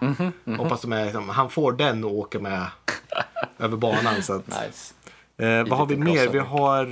Hoppas 0.58 0.80
de 0.80 0.92
är, 0.92 1.04
liksom, 1.04 1.28
han 1.28 1.50
får 1.50 1.72
den 1.72 2.04
att 2.04 2.10
åka 2.10 2.38
med 2.38 2.66
över 3.58 3.76
banan. 3.76 4.22
Så 4.22 4.32
att, 4.32 4.46
Nice. 4.46 4.94
eh, 5.36 5.68
vad 5.68 5.78
har 5.78 5.86
vi 5.86 5.96
mer? 5.96 6.28
Vi 6.28 6.38
har 6.38 6.84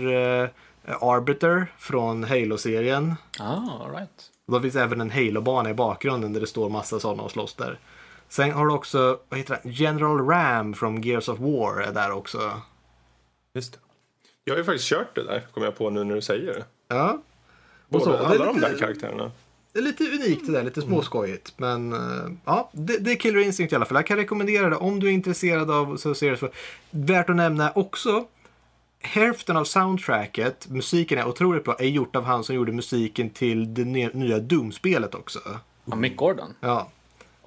eh, 0.42 0.48
Arbiter 1.00 1.66
från 1.78 2.24
Halo-serien. 2.24 3.14
Ah, 3.40 3.84
all 3.84 3.90
right. 3.90 4.30
Då 4.46 4.60
finns 4.60 4.76
även 4.76 5.00
en 5.00 5.10
Halo-bana 5.10 5.70
i 5.70 5.74
bakgrunden 5.74 6.32
där 6.32 6.40
det 6.40 6.46
står 6.46 6.68
massa 6.68 7.00
sådana 7.00 7.22
och 7.22 7.30
slåss 7.30 7.54
där. 7.54 7.78
Sen 8.28 8.50
har 8.52 8.66
du 8.66 8.72
också, 8.72 9.18
vad 9.28 9.38
heter 9.38 9.60
det? 9.62 9.70
General 9.70 10.26
Ram 10.28 10.74
från 10.74 11.02
Gears 11.02 11.28
of 11.28 11.38
War 11.38 11.80
är 11.80 11.92
där 11.92 12.10
också. 12.12 12.60
Just 13.54 13.72
det. 13.72 13.78
Jag 14.44 14.54
har 14.54 14.58
ju 14.58 14.64
faktiskt 14.64 14.88
kört 14.88 15.14
det 15.14 15.24
där, 15.24 15.46
kommer 15.54 15.66
jag 15.66 15.76
på 15.76 15.90
nu 15.90 16.04
när 16.04 16.14
du 16.14 16.22
säger 16.22 16.54
det. 16.54 16.64
Ja. 16.88 17.22
Och 17.88 18.02
så, 18.02 18.10
Båda, 18.10 18.28
det, 18.28 18.34
är 18.34 18.40
alla 18.40 18.44
de 18.44 18.56
lite, 18.56 18.68
där 18.68 18.78
karaktärerna. 18.78 19.30
det 19.72 19.78
är 19.78 19.82
lite 19.82 20.04
unikt 20.04 20.46
det 20.46 20.52
där, 20.52 20.62
lite 20.62 20.82
småskojigt. 20.82 21.52
Men 21.56 21.92
eh, 21.92 22.32
ja, 22.44 22.70
det, 22.72 22.98
det 22.98 23.12
är 23.12 23.16
Killer 23.16 23.40
Instinct 23.40 23.72
i 23.72 23.76
alla 23.76 23.84
fall. 23.84 23.96
Jag 23.96 24.06
kan 24.06 24.16
rekommendera 24.16 24.70
det 24.70 24.76
om 24.76 25.00
du 25.00 25.06
är 25.06 25.12
intresserad 25.12 25.70
av 25.70 25.96
så 25.96 26.14
ser 26.14 26.30
det 26.30 26.36
så. 26.36 26.48
Värt 26.90 27.30
att 27.30 27.36
nämna 27.36 27.72
också. 27.74 28.24
Hälften 29.00 29.56
av 29.56 29.64
soundtracket, 29.64 30.68
musiken 30.68 31.18
är 31.18 31.28
otroligt 31.28 31.64
bra, 31.64 31.76
är 31.78 31.88
gjort 31.88 32.16
av 32.16 32.24
han 32.24 32.44
som 32.44 32.54
gjorde 32.54 32.72
musiken 32.72 33.30
till 33.30 33.74
det 33.74 33.84
nya 34.14 34.38
Doom-spelet 34.38 35.14
också. 35.14 35.38
Ah, 35.90 35.96
Mick 35.96 36.16
Gordon. 36.16 36.54
Ja. 36.60 36.90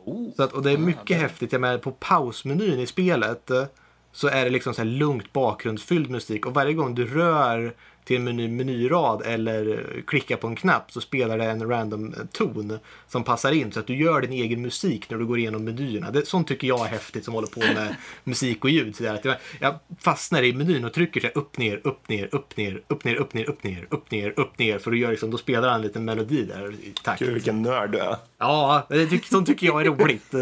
Oh. 0.08 0.32
Så 0.36 0.44
att, 0.44 0.54
och 0.54 0.64
det 0.64 0.72
är 0.72 0.78
mycket 0.78 1.18
häftigt. 1.18 1.52
Jag 1.52 1.62
menar, 1.62 1.78
på 1.78 1.92
pausmenyn 1.92 2.80
i 2.80 2.88
spelet 2.88 3.52
eh, 3.52 3.64
så 4.12 4.28
är 4.28 4.44
det 4.44 4.50
liksom 4.50 4.74
så 4.74 4.82
här 4.82 4.90
lugnt 4.90 5.34
bakgrundsfylld 5.34 6.10
musik 6.10 6.46
och 6.46 6.54
varje 6.54 6.74
gång 6.74 6.96
du 6.96 7.06
rör 7.06 7.74
till 8.08 8.16
en 8.16 8.24
meny, 8.24 8.48
menyrad 8.48 9.22
eller 9.26 9.86
klickar 10.08 10.38
på 10.38 10.48
en 10.48 10.56
knapp 10.56 10.92
så 10.92 11.02
spelar 11.02 11.38
det 11.38 11.46
en 11.46 11.70
random 11.70 12.16
ton 12.32 12.80
som 13.08 13.24
passar 13.24 13.52
in 13.52 13.72
så 13.72 13.80
att 13.80 13.88
du 13.88 13.96
gör 13.96 14.22
din 14.22 14.32
egen 14.32 14.62
musik 14.62 15.10
när 15.10 15.18
du 15.18 15.26
går 15.26 15.40
igenom 15.40 15.64
menyerna. 15.64 16.12
Det, 16.12 16.28
sånt 16.28 16.48
tycker 16.48 16.68
jag 16.68 16.86
är 16.86 16.90
häftigt 16.90 17.26
som 17.26 17.34
håller 17.34 17.48
på 17.48 17.60
med 17.60 17.96
musik 18.24 18.64
och 18.64 18.70
ljud. 18.70 18.96
Så 18.96 19.04
där, 19.04 19.14
att 19.14 19.26
jag, 19.26 19.36
jag 19.60 19.80
fastnar 20.00 20.44
i 20.44 20.54
menyn 20.54 20.86
och 20.86 20.94
trycker 20.94 21.22
så 21.22 21.28
här, 21.28 21.38
upp, 21.38 21.58
ner, 21.58 21.82
upp, 21.84 22.10
ner, 22.10 22.30
upp, 22.32 22.58
ner, 22.58 22.82
upp, 22.88 23.04
ner, 23.04 23.16
upp, 23.16 23.34
ner, 23.34 23.46
upp, 23.46 23.64
ner, 23.64 23.88
upp, 23.90 24.12
ner, 24.12 24.34
upp, 24.38 24.60
ner. 24.60 24.80
För 24.80 24.92
att 24.92 24.98
göra 24.98 25.12
liksom, 25.12 25.32
då 25.32 25.38
spelar 25.38 25.70
han 25.70 25.76
en 25.76 25.82
liten 25.82 26.06
melodi 26.06 26.44
där 26.44 26.72
i 26.72 26.94
takt. 27.04 27.20
Gud, 27.20 27.34
vilken 27.34 27.62
nörd 27.62 27.92
du 27.92 28.00
är. 28.00 28.16
Ja, 28.38 28.88
det 28.90 29.08
tycker, 29.08 29.28
sånt 29.30 29.48
tycker 29.48 29.68
jag 29.68 29.82
är 29.82 29.86
roligt. 29.86 30.34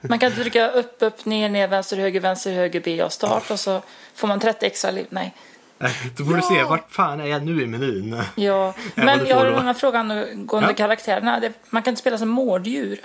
Man 0.00 0.18
kan 0.18 0.32
trycka 0.32 0.70
upp, 0.70 0.96
upp, 1.00 1.24
ner, 1.24 1.48
ner, 1.48 1.68
vänster, 1.68 1.96
höger, 1.96 2.20
vänster, 2.20 2.52
höger, 2.52 2.80
B 2.84 3.02
och 3.02 3.12
start 3.12 3.50
och 3.50 3.60
så 3.60 3.82
får 4.14 4.28
man 4.28 4.40
30 4.40 4.66
extra 4.66 4.90
liv. 4.90 5.06
Nej. 5.10 5.34
Då 6.16 6.24
får 6.24 6.34
du 6.36 6.42
se, 6.42 6.62
vart 6.64 6.92
fan 6.92 7.20
är 7.20 7.26
jag 7.26 7.42
nu 7.42 7.62
i 7.62 7.66
menyn? 7.66 8.22
Ja. 8.34 8.74
Men 8.94 9.18
du 9.18 9.24
jag 9.26 9.36
har 9.36 9.46
en 9.68 9.74
fråga 9.74 9.98
angående 9.98 10.68
Ja. 10.70 10.74
karaktärerna. 10.74 11.42
Man 11.70 11.82
kan 11.82 11.90
inte 11.92 12.00
spela 12.00 12.18
som 12.18 12.28
mårddjur. 12.28 13.00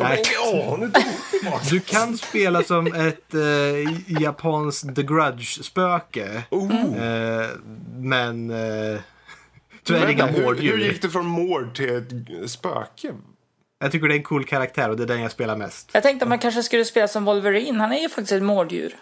Nej. 0.00 0.22
Du 1.70 1.80
kan 1.80 2.18
spela 2.18 2.62
som 2.62 2.86
ett 2.86 3.34
eh, 3.34 4.20
japanskt 4.22 4.96
The 4.96 5.02
Grudge-spöke. 5.02 6.42
oh. 6.50 7.02
Eh, 7.02 7.46
men 7.96 8.50
eh, 8.50 9.00
tyvärr 9.84 10.08
inga 10.08 10.26
Vänta, 10.26 10.26
hur, 10.26 10.38
hur 10.38 10.44
mårddjur. 10.46 10.78
gick 10.78 11.02
det 11.02 11.08
från 11.10 11.26
mord 11.26 11.74
till 11.74 11.96
ett 12.44 12.50
spöke? 12.50 13.12
Jag 13.78 13.92
tycker 13.92 14.08
det 14.08 14.14
är 14.14 14.16
en 14.16 14.22
cool 14.22 14.44
karaktär 14.44 14.88
och 14.90 14.96
det 14.96 15.02
är 15.02 15.06
den 15.06 15.20
jag 15.22 15.30
spelar 15.30 15.56
mest. 15.56 15.90
Jag 15.92 16.02
tänkte 16.02 16.24
att 16.24 16.28
man 16.28 16.38
kanske 16.38 16.62
skulle 16.62 16.84
spela 16.84 17.08
som 17.08 17.24
Wolverine. 17.24 17.80
Han 17.80 17.92
är 17.92 18.02
ju 18.02 18.08
faktiskt 18.08 18.32
ett 18.32 18.42
mårddjur. 18.42 18.96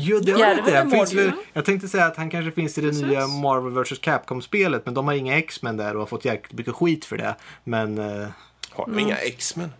Jo, 0.00 0.18
det 0.20 0.32
har 0.32 0.38
Ja, 0.40 0.46
det 0.48 0.58
inte. 0.58 0.70
var 0.72 0.84
Det 0.84 0.90
finns 0.90 1.12
väl, 1.14 1.32
jag 1.52 1.64
tänkte 1.64 1.88
säga 1.88 2.04
att 2.06 2.16
han 2.16 2.30
kanske 2.30 2.52
finns 2.52 2.78
i 2.78 2.80
det 2.80 2.92
nya 3.06 3.26
Marvel 3.26 3.84
vs 3.84 3.98
Capcom-spelet 3.98 4.84
men 4.84 4.94
de 4.94 5.06
har 5.06 5.14
inga 5.14 5.38
X-Men 5.38 5.76
där 5.76 5.94
och 5.94 6.00
har 6.00 6.06
fått 6.06 6.24
jäkligt 6.24 6.52
mycket 6.58 6.74
skit 6.74 7.04
för 7.04 7.16
det. 7.16 7.36
Men 7.64 7.98
eh, 7.98 8.28
Har 8.70 8.86
de 8.86 8.98
inga 8.98 9.16
X-Men? 9.16 9.72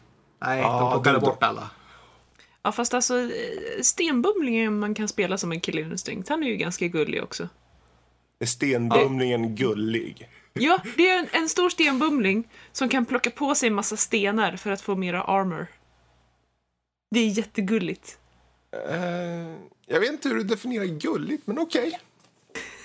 nej, 0.42 0.60
Ja, 0.60 0.80
de 0.80 0.90
plockade 0.92 1.18
bort 1.18 1.42
alla. 1.42 1.70
Ja, 2.62 2.72
fast 2.72 2.94
alltså 2.94 3.18
eh, 3.20 3.28
stenbumlingen 3.82 4.78
man 4.78 4.94
kan 4.94 5.08
spela 5.08 5.38
som 5.38 5.52
en 5.52 5.60
Killer 5.60 5.82
Instinct, 5.82 6.28
han 6.28 6.42
är 6.42 6.46
ju 6.48 6.56
ganska 6.56 6.86
gullig 6.88 7.22
också. 7.22 7.48
Är 8.40 8.46
stenbumlingen 8.46 9.54
gullig? 9.56 10.28
Ja, 10.52 10.78
det 10.96 11.08
är 11.10 11.18
en, 11.18 11.26
en 11.32 11.48
stor 11.48 11.70
stenbumling 11.70 12.48
som 12.72 12.88
kan 12.88 13.06
plocka 13.06 13.30
på 13.30 13.54
sig 13.54 13.66
en 13.66 13.74
massa 13.74 13.96
stenar 13.96 14.56
för 14.56 14.70
att 14.70 14.80
få 14.80 14.96
mera 14.96 15.22
armor. 15.22 15.66
Det 17.10 17.20
är 17.20 17.26
jättegulligt. 17.28 18.18
Eh, 18.90 19.54
jag 19.88 20.00
vet 20.00 20.10
inte 20.10 20.28
hur 20.28 20.36
du 20.36 20.42
definierar 20.44 20.84
gulligt, 20.84 21.46
men 21.46 21.58
okej. 21.58 21.98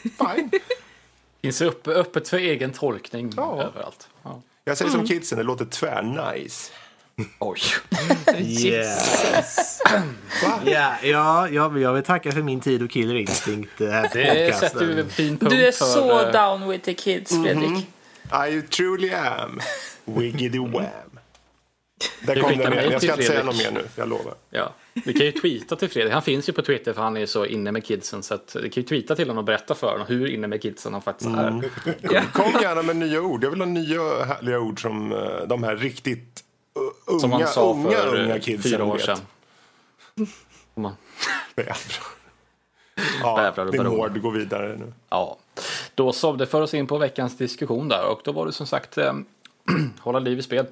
Fine. 0.01 0.51
Finns 1.41 1.61
upp, 1.61 1.87
öppet 1.87 2.29
för 2.29 2.37
egen 2.37 2.71
tolkning 2.71 3.33
Ja. 3.37 3.61
överallt. 3.63 4.07
Ja. 4.23 4.41
Jag 4.63 4.77
säger 4.77 4.91
som 4.91 5.07
kidsen, 5.07 5.37
det 5.37 5.43
låter 5.43 5.65
tvärnice. 5.65 6.71
Oj. 7.39 7.59
Yes. 8.37 9.79
Ja, 10.65 10.97
ja, 11.03 11.47
ja, 11.49 11.77
jag 11.79 11.93
vill 11.93 12.03
tacka 12.03 12.31
för 12.31 12.41
min 12.41 12.59
tid 12.59 12.81
och 12.83 12.89
Killer 12.89 13.15
Instinct. 13.15 13.81
eh, 13.81 13.87
Det 13.87 14.09
podcasten. 14.09 14.69
sätter 14.69 14.85
vi 14.85 15.01
en 15.01 15.09
fin 15.09 15.37
punkt 15.37 15.51
Du 15.51 15.67
är 15.67 15.71
för... 15.71 15.85
så 15.85 16.19
eh, 16.21 16.31
down 16.31 16.69
with 16.69 16.85
the 16.85 16.93
kids, 16.93 17.31
Fredrik. 17.43 17.87
I 18.49 18.61
truly 18.61 19.09
am. 19.13 19.59
Wiggity 20.05 20.57
wham. 20.59 21.12
Där 22.21 22.41
kom 22.41 22.57
den 22.57 22.91
Jag 22.91 23.01
ska 23.01 23.11
inte 23.11 23.23
säga 23.23 23.43
något 23.43 23.57
mer 23.57 23.71
nu, 23.71 23.81
jag 23.95 24.09
lovar. 24.09 24.33
Ja. 24.49 24.73
Vi 24.93 25.13
kan 25.13 25.25
ju 25.25 25.31
tweeta 25.31 25.75
till 25.75 25.89
Fredrik. 25.89 26.13
Han 26.13 26.21
finns 26.21 26.49
ju 26.49 26.53
på 26.53 26.61
Twitter 26.61 26.93
för 26.93 27.01
han 27.01 27.17
är 27.17 27.25
så 27.25 27.45
inne 27.45 27.71
med 27.71 27.85
kidsen. 27.85 28.23
Så 28.23 28.33
att 28.33 28.55
vi 28.61 28.69
kan 28.69 28.83
ju 28.83 28.87
tweeta 28.87 29.15
till 29.15 29.25
honom 29.27 29.37
och 29.37 29.43
berätta 29.43 29.75
för 29.75 29.91
honom 29.91 30.07
hur 30.07 30.27
inne 30.27 30.47
med 30.47 30.61
kidsen 30.61 30.93
han 30.93 31.01
faktiskt 31.01 31.29
är. 31.29 32.31
Kom 32.33 32.61
gärna 32.61 32.81
med 32.81 32.95
nya 32.95 33.21
ord. 33.21 33.43
Jag 33.43 33.49
vill 33.49 33.59
ha 33.59 33.65
nya 33.65 34.23
härliga 34.25 34.59
ord 34.59 34.81
som 34.81 35.11
eh, 35.11 35.47
de 35.47 35.63
här 35.63 35.75
riktigt 35.75 36.43
uh, 36.77 36.83
unga, 37.05 37.19
Som 37.19 37.31
han 37.31 37.47
sa 37.47 37.73
unga, 37.73 37.91
för 37.91 38.15
unga 38.15 38.35
eh, 38.35 38.41
kidsen 38.41 38.71
fyra 38.71 38.83
år 38.83 38.97
sedan. 38.97 39.17
Man-. 40.75 40.95
Ja, 43.21 43.53
din 43.71 43.83
baron. 43.83 43.85
hård 43.85 44.21
går 44.21 44.31
vidare 44.31 44.77
nu. 44.77 44.93
Ja, 45.09 45.37
då 45.95 46.13
så. 46.13 46.33
Det 46.33 46.45
för 46.45 46.61
oss 46.61 46.73
in 46.73 46.87
på 46.87 46.97
veckans 46.97 47.37
diskussion 47.37 47.89
där 47.89 48.05
och 48.05 48.21
då 48.23 48.31
var 48.31 48.45
det 48.45 48.51
som 48.51 48.67
sagt 48.67 48.97
eh, 48.97 49.13
hålla 49.99 50.19
liv 50.19 50.39
i 50.39 50.41
spel. 50.41 50.65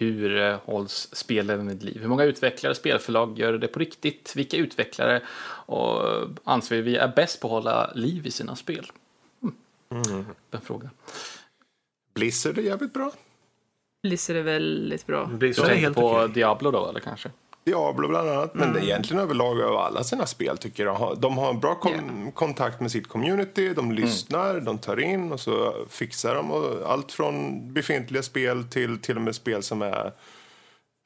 Hur 0.00 0.40
eh, 0.40 0.58
hålls 0.64 1.08
spelen 1.12 1.68
vid 1.68 1.82
liv? 1.82 2.00
Hur 2.00 2.08
många 2.08 2.24
utvecklare, 2.24 2.74
spelförlag 2.74 3.38
gör 3.38 3.52
det 3.52 3.68
på 3.68 3.78
riktigt? 3.78 4.32
Vilka 4.36 4.56
utvecklare 4.56 5.22
och, 5.66 6.08
eh, 6.08 6.28
anser 6.44 6.82
vi 6.82 6.96
är 6.96 7.08
bäst 7.08 7.40
på 7.40 7.46
att 7.46 7.50
hålla 7.50 7.92
liv 7.94 8.26
i 8.26 8.30
sina 8.30 8.56
spel? 8.56 8.86
Mm. 9.90 10.26
En 10.50 10.60
fråga. 10.60 10.90
Blizzard 12.14 12.58
är 12.58 12.62
jävligt 12.62 12.92
bra. 12.92 13.12
Blizzard 14.02 14.36
är 14.36 14.42
väldigt 14.42 15.06
bra. 15.06 15.26
Det 15.26 15.36
blir 15.36 15.48
Du 15.48 15.62
tänker 15.62 15.90
på 15.90 16.10
okej. 16.10 16.28
Diablo 16.28 16.70
då, 16.70 16.88
eller 16.88 17.00
kanske? 17.00 17.30
Diablo 17.64 18.08
bland 18.08 18.28
annat. 18.28 18.54
Men 18.54 18.62
Mm. 18.62 18.74
det 18.74 18.80
är 18.80 18.84
egentligen 18.84 19.22
överlag 19.22 19.60
av 19.62 19.76
alla 19.76 20.04
sina 20.04 20.26
spel 20.26 20.58
tycker 20.58 20.84
jag. 20.84 21.16
De 21.20 21.38
har 21.38 21.50
en 21.50 21.60
bra 21.60 21.74
kom- 21.74 22.32
kontakt 22.32 22.80
med 22.80 22.90
sitt 22.90 23.08
community. 23.08 23.62
Mm. 23.64 23.74
De 23.76 23.92
lyssnar, 23.92 24.60
de 24.60 24.78
tar 24.78 25.00
in 25.00 25.32
och 25.32 25.40
så 25.40 25.74
fixar 25.88 26.34
de 26.34 26.50
allt 26.86 27.12
från 27.12 27.72
befintliga 27.72 28.22
spel 28.22 28.64
till 28.64 28.98
till 29.00 29.16
och 29.16 29.22
med 29.22 29.34
spel 29.34 29.62
som 29.62 29.82
är 29.82 30.12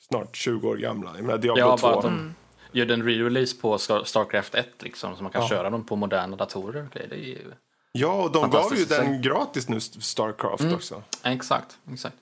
snart 0.08 0.36
20 0.36 0.68
år 0.68 0.76
gamla. 0.76 1.10
Jag 1.16 1.24
menar 1.24 1.38
Diablo 1.38 1.60
Ja, 1.62 1.76
2. 1.76 1.86
bara 1.86 1.96
att 1.96 2.02
de 2.02 2.34
gör 2.72 2.90
en 2.90 3.02
re-release 3.02 3.60
på 3.60 3.76
Star- 3.78 4.04
Starcraft 4.04 4.54
1 4.54 4.68
liksom, 4.82 5.16
så 5.16 5.22
man 5.22 5.32
kan 5.32 5.42
Ja. 5.42 5.48
köra 5.48 5.70
dem 5.70 5.84
på 5.86 5.96
moderna 5.96 6.36
datorer. 6.36 6.88
Det 6.92 7.00
är 7.14 7.16
ju... 7.18 7.38
Ja, 7.92 8.12
och 8.22 8.32
de 8.32 8.50
gav 8.50 8.74
ju 8.76 8.84
den 8.84 9.22
gratis 9.22 9.68
nu, 9.68 9.80
Starcraft 9.80 10.60
Mm. 10.62 10.74
också. 10.74 11.02
Exakt, 11.24 11.76
exakt. 11.92 12.16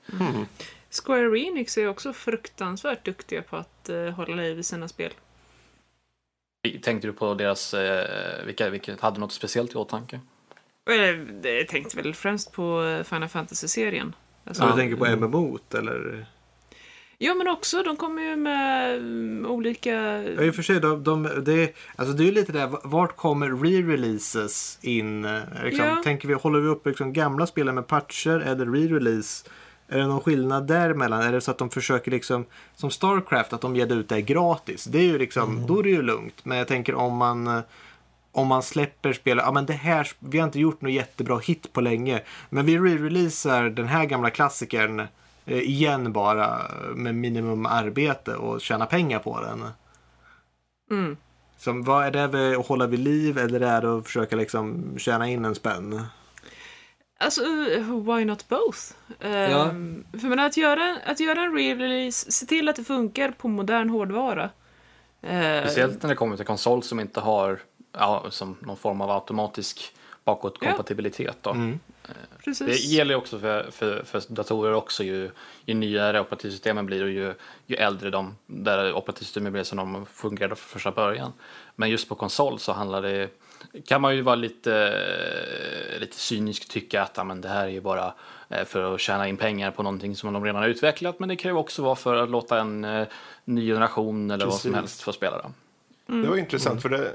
Square 0.93 1.39
Enix 1.39 1.79
är 1.79 1.89
också 1.89 2.13
fruktansvärt 2.13 3.05
duktiga 3.05 3.43
på 3.43 3.57
att 3.57 3.89
eh, 3.89 4.05
hålla 4.05 4.35
liv 4.35 4.59
i 4.59 4.63
sina 4.63 4.89
spel. 4.89 5.13
Tänkte 6.83 7.09
du 7.09 7.13
på 7.13 7.35
deras, 7.35 7.75
eh, 7.75 8.47
vilka, 8.47 8.71
vilka 8.71 8.97
hade 9.01 9.21
något 9.21 9.33
speciellt 9.33 9.73
i 9.73 9.77
åtanke? 9.77 10.21
Jag 11.43 11.69
tänkte 11.69 11.97
väl 11.97 12.15
främst 12.15 12.53
på 12.53 13.03
Final 13.07 13.29
Fantasy-serien. 13.29 14.15
Alltså, 14.45 14.63
Så 14.63 14.69
du 14.69 14.77
tänker 14.77 14.97
på 14.97 15.17
MMO 15.17 15.59
eller? 15.79 16.27
Ja, 17.19 17.35
men 17.35 17.49
också 17.49 17.83
de 17.83 17.97
kommer 17.97 18.23
ju 18.23 18.37
med 18.37 18.95
mm, 18.97 19.47
olika... 19.51 19.93
Ja, 20.23 20.43
i 20.43 20.51
och 20.51 20.55
för 20.55 20.63
sig, 20.63 20.81
de, 20.81 21.05
de, 21.05 21.23
det, 21.45 21.75
alltså 21.97 22.15
det 22.15 22.23
är 22.23 22.27
ju 22.27 22.33
lite 22.33 22.53
där, 22.53 22.71
vart 22.89 23.17
kommer 23.17 23.49
re-releases 23.49 24.79
in? 24.83 25.25
eh, 25.25 25.41
Liksom, 25.65 25.85
Ja. 25.87 26.01
Tänker 26.05 26.29
vi, 26.29 26.35
håller 26.35 26.61
vi 26.61 26.69
upp 26.69 26.87
liksom 26.87 27.13
gamla 27.13 27.47
spelen 27.47 27.75
med 27.75 27.87
patcher 27.87 28.41
eller 28.41 28.67
re-release? 28.67 29.49
Är 29.93 29.99
det 29.99 30.07
någon 30.07 30.21
skillnad 30.21 30.67
däremellan? 30.67 31.23
Är 31.23 31.33
det 31.33 31.41
så 31.41 31.51
att 31.51 31.59
de 31.59 31.71
försöker 31.71 32.11
liksom, 32.11 32.45
som 32.75 32.91
Starcraft, 32.91 33.53
att 33.53 33.61
de 33.61 33.77
ger 33.77 33.93
ut 33.93 34.09
det 34.09 34.23
gratis? 34.23 34.85
Det 34.85 34.99
är 34.99 35.03
ju 35.03 35.19
liksom, 35.19 35.67
då 35.67 35.79
är 35.79 35.83
det 35.83 35.89
ju 35.89 36.03
lugnt. 36.03 36.45
Men 36.45 36.59
jag 36.59 36.69
tänker 36.69 36.95
om 36.95 37.17
man, 37.17 37.47
eh, 37.47 37.61
om 38.33 38.47
man 38.47 38.63
släpper 38.63 39.13
spel, 39.13 39.39
ja 39.39 39.53
men 39.53 39.67
det 39.67 39.73
här, 39.73 40.09
vi 40.19 40.39
har 40.39 40.47
inte 40.47 40.61
gjort 40.61 40.81
något 40.81 40.93
jättebra 40.93 41.39
hit 41.39 41.73
på 41.73 41.81
länge. 41.81 42.23
Men 42.51 42.67
vi 42.67 42.79
re-releasar 42.79 43.71
den 43.71 43.87
här 43.87 44.05
gamla 44.05 44.31
klassikern 44.31 45.01
eh, 45.47 45.59
igen 45.59 46.13
bara 46.13 46.47
eh, 46.47 46.95
med 46.95 47.15
minimum 47.15 47.67
arbete 47.67 48.37
och 48.37 48.61
tjäna 48.61 48.87
pengar 48.87 49.19
på 49.19 49.41
den. 49.41 49.65
Mm. 50.91 51.17
Som, 51.59 51.83
vad 51.83 52.07
är 52.07 52.29
det 52.29 52.59
att 52.59 52.67
hålla 52.67 52.87
vid 52.87 53.01
liv 53.01 53.39
eller 53.39 53.61
är 53.61 53.81
det 53.81 53.97
att 53.97 54.05
försöka 54.05 54.37
liksom 54.37 54.85
tjäna 54.99 55.29
in 55.29 55.45
en 55.45 55.55
spänn? 55.55 56.01
Alltså, 57.23 57.43
why 58.07 58.25
not 58.25 58.49
both? 58.49 58.79
Ehm, 59.21 60.05
För 60.21 60.29
men 60.29 60.39
att 60.39 60.57
göra, 60.57 60.99
att 61.07 61.21
göra 61.21 61.41
en 61.43 61.53
re-release, 61.53 62.31
se 62.31 62.47
till 62.47 62.69
att 62.69 62.77
det 62.77 62.85
funkar 62.85 63.31
på 63.31 63.49
modern 63.49 63.89
hårdvara. 63.91 64.51
Eh, 65.23 65.61
Speciellt 65.61 66.03
när 66.03 66.09
det 66.09 66.17
kommer 66.17 66.37
till 66.37 66.47
konsol 66.47 66.83
som 66.83 67.01
inte 67.01 67.21
har 67.21 67.61
ja, 67.93 68.27
som 68.31 68.57
någon 68.61 68.77
form 68.77 69.01
av 69.01 69.11
automatisk 69.11 69.95
bakåtkompatibilitet. 70.25 71.37
Då. 71.41 71.53
Det 71.53 71.79
Precis. 72.45 72.85
gäller 72.85 73.15
ju 73.15 73.19
också 73.19 73.39
för, 73.39 73.71
för, 73.71 74.03
för 74.05 74.23
datorer 74.29 74.73
också. 74.75 75.05
Ju, 75.05 75.31
ju 75.65 75.75
nyare 75.75 76.21
operativsystemen 76.21 76.87
blir 76.87 77.03
och 77.03 77.11
ju, 77.11 77.35
ju 77.67 77.77
äldre 77.77 78.11
de 78.11 78.37
där 78.47 78.93
operativsystemen 78.95 79.53
blir 79.53 79.63
som 79.63 79.79
de 79.79 80.07
fungerade 80.07 80.55
från 80.57 80.69
första 80.69 80.91
början. 80.91 81.33
Men 81.77 81.91
just 81.91 82.09
på 82.09 82.15
konsol 82.15 82.59
så 82.59 82.73
handlar 82.73 83.03
det 83.03 83.29
kan 83.87 84.01
man 84.01 84.17
ju 84.17 84.23
vara 84.23 84.35
lite, 84.35 84.99
lite 86.01 86.17
cynisk 86.17 86.63
och 86.63 86.69
tycka 86.69 87.03
att 87.03 87.17
ja, 87.17 87.25
men 87.25 87.41
det 87.41 87.49
här 87.49 87.65
är 87.65 87.69
ju 87.69 87.81
bara 87.81 88.15
eh, 88.49 88.65
för 88.65 88.95
att 88.95 89.01
tjäna 89.01 89.29
in 89.29 89.37
pengar 89.37 89.71
på 89.71 89.83
någonting 89.83 90.17
som 90.17 90.33
de 90.33 90.45
redan 90.45 90.63
har 90.63 90.69
utvecklat. 90.69 91.19
Men 91.19 91.29
det 91.29 91.37
kan 91.37 91.51
ju 91.51 91.57
också 91.57 91.83
vara 91.83 91.97
för 91.97 92.17
att 92.17 92.31
låta 92.31 92.61
en 92.61 92.85
eh, 92.85 93.07
ny 93.45 93.67
generation 93.67 94.31
eller 94.31 94.47
vad 94.47 94.55
som 94.55 94.71
Precis. 94.71 94.81
helst 94.81 95.03
få 95.03 95.13
spela 95.13 95.37
det. 95.37 95.51
Det 96.07 96.29
var 96.29 96.37
intressant 96.37 96.83
för 96.83 96.89
det, 96.89 97.13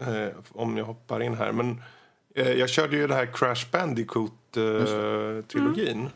eh, 0.00 0.28
om 0.52 0.76
jag 0.76 0.84
hoppar 0.84 1.22
in 1.22 1.34
här. 1.34 1.52
Men 1.52 1.82
eh, 2.34 2.52
jag 2.52 2.70
körde 2.70 2.96
ju 2.96 3.06
det 3.06 3.14
här 3.14 3.26
Crash 3.26 3.66
Bandicoot-trilogin. 3.72 6.08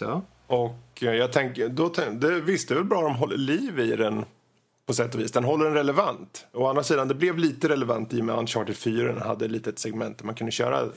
Ja. 0.00 0.22
Och 0.46 0.78
jag 0.98 1.32
tänker, 1.32 1.68
då 1.68 1.88
tänk, 1.88 2.20
det, 2.20 2.40
visst 2.40 2.68
det 2.68 2.74
är 2.74 2.76
väl 2.76 2.84
bra 2.84 2.98
om 2.98 3.04
de 3.04 3.16
håller 3.16 3.36
liv 3.36 3.80
i 3.80 3.96
den 3.96 4.24
på 4.86 4.94
sätt 4.94 5.14
och 5.14 5.20
vis. 5.20 5.32
Den 5.32 5.44
håller 5.44 5.64
den 5.64 5.74
relevant. 5.74 6.46
Å 6.52 6.66
andra 6.66 6.82
sidan, 6.82 7.08
det 7.08 7.14
blev 7.14 7.38
lite 7.38 7.68
relevant 7.68 8.12
i 8.14 8.20
och 8.20 8.24
med 8.24 8.38
Uncharted 8.38 8.76
4. 8.76 9.12
Den 9.12 9.22
hade 9.22 9.44
ett 9.44 9.50
litet 9.50 9.78
segment 9.78 10.18
där 10.18 10.24
man 10.24 10.34
kunde 10.34 10.52
köra 10.52 10.80
eh, 10.80 10.90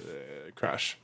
Crash. 0.56 0.96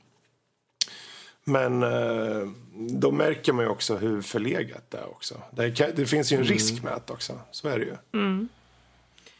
Men 1.44 1.82
eh, 1.82 2.48
då 2.90 3.12
märker 3.12 3.52
man 3.52 3.64
ju 3.64 3.70
också 3.70 3.96
hur 3.96 4.22
förlegat 4.22 4.90
det 4.90 4.98
är 4.98 5.06
också. 5.08 5.42
Det, 5.50 5.70
kan, 5.70 5.90
det 5.96 6.06
finns 6.06 6.32
ju 6.32 6.36
en 6.36 6.44
risk 6.44 6.82
med 6.82 7.00
det 7.06 7.12
också. 7.12 7.40
Så 7.50 7.68
är 7.68 7.78
det 7.78 7.84
ju. 7.84 7.96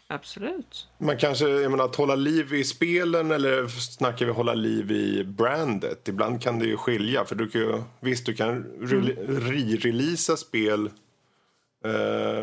Absolut. 0.09 0.89
Man 0.99 1.17
kanske, 1.19 1.49
jag 1.49 1.71
menar, 1.71 1.85
att 1.85 1.97
hålla 1.97 2.15
liv 2.15 2.55
i 2.55 2.65
spelen 2.65 3.31
eller 3.31 3.67
snackar 3.69 4.27
vi 4.27 4.33
hålla 4.33 4.55
liv 4.55 4.91
i 4.91 5.25
brandet? 5.25 6.09
Ibland 6.09 6.43
kan 6.43 6.59
det 6.59 6.67
ju 6.67 6.77
skilja. 6.77 7.25
För 7.25 7.35
du 7.35 7.49
kan 7.49 7.61
ju, 7.61 7.83
visst, 8.01 8.27
du 8.27 8.35
kan 8.35 8.65
re- 8.81 9.27
re-releasa 9.29 10.37
spel 10.37 10.91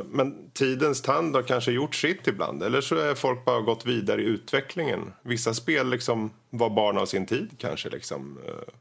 men 0.10 0.49
tidens 0.53 1.01
tand 1.01 1.36
har 1.36 1.43
kanske 1.43 1.71
gjort 1.71 1.95
sitt 1.95 2.27
ibland. 2.27 2.63
Eller 2.63 2.82
så 2.82 2.95
är 2.95 3.15
folk 3.15 3.45
bara 3.45 3.62
gått 3.62 3.86
vidare 3.86 4.21
i 4.21 4.25
utvecklingen. 4.25 5.13
Vissa 5.21 5.53
spel 5.53 5.89
liksom 5.89 6.32
var 6.49 6.69
barn 6.69 6.97
av 6.97 7.06
sin 7.06 7.25
tid 7.25 7.49
kanske. 7.58 7.89
Liksom. 7.89 8.39
eh. 8.47 8.73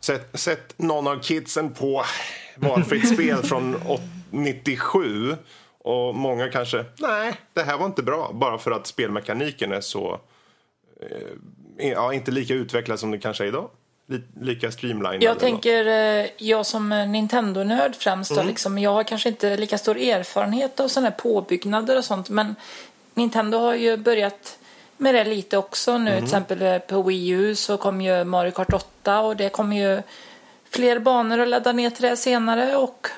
Sätt, 0.00 0.28
sätt 0.34 0.74
någon 0.76 1.06
av 1.06 1.18
kidsen 1.22 1.72
på 1.74 2.04
valfritt 2.56 3.08
spel 3.14 3.36
från 3.36 3.74
åt- 3.86 4.00
97 4.30 5.36
och 5.78 6.14
många 6.14 6.48
kanske, 6.48 6.84
nej, 6.98 7.34
det 7.52 7.62
här 7.62 7.78
var 7.78 7.86
inte 7.86 8.02
bra. 8.02 8.30
Bara 8.34 8.58
för 8.58 8.70
att 8.70 8.86
spelmekaniken 8.86 9.72
är 9.72 9.80
så, 9.80 10.20
eh, 11.00 11.88
ja, 11.90 12.12
inte 12.12 12.30
lika 12.30 12.54
utvecklad 12.54 13.00
som 13.00 13.10
det 13.10 13.18
kanske 13.18 13.44
är 13.44 13.48
idag. 13.48 13.70
Li, 14.08 14.22
lika 14.40 14.70
streamlinad. 14.70 15.22
Jag 15.22 15.38
tänker, 15.38 15.86
eh, 15.86 16.26
jag 16.36 16.66
som 16.66 16.92
eh, 16.92 17.06
Nintendo-nörd 17.08 17.94
främst 17.96 18.34
då, 18.34 18.42
liksom, 18.42 18.78
jag 18.78 18.90
har 18.92 19.04
kanske 19.04 19.28
inte 19.28 19.56
lika 19.56 19.78
stor 19.78 19.96
erfarenhet 19.98 20.80
av 20.80 20.88
sådana 20.88 21.08
här 21.08 21.16
påbyggnader 21.16 21.98
och 21.98 22.04
sånt, 22.04 22.28
men 22.28 22.54
Nintendo 23.14 23.58
har 23.58 23.74
ju 23.74 23.96
börjat 23.96 24.58
med 24.96 25.14
det 25.14 25.24
lite 25.24 25.58
också 25.58 25.98
nu. 25.98 26.14
Till 26.14 26.24
exempel 26.24 26.62
eh, 26.62 26.78
på 26.78 27.02
Wii 27.02 27.28
U 27.28 27.54
så 27.54 27.76
kom 27.76 28.00
ju 28.00 28.24
Mario 28.24 28.50
Kart 28.50 28.72
8 28.72 29.20
och 29.20 29.36
det 29.36 29.48
kommer 29.48 29.76
ju 29.76 30.02
fler 30.70 30.98
banor 30.98 31.38
att 31.38 31.48
ladda 31.48 31.72
ner 31.72 31.90
till 31.90 32.02
det 32.02 32.16
senare 32.16 32.76
och 32.76 33.08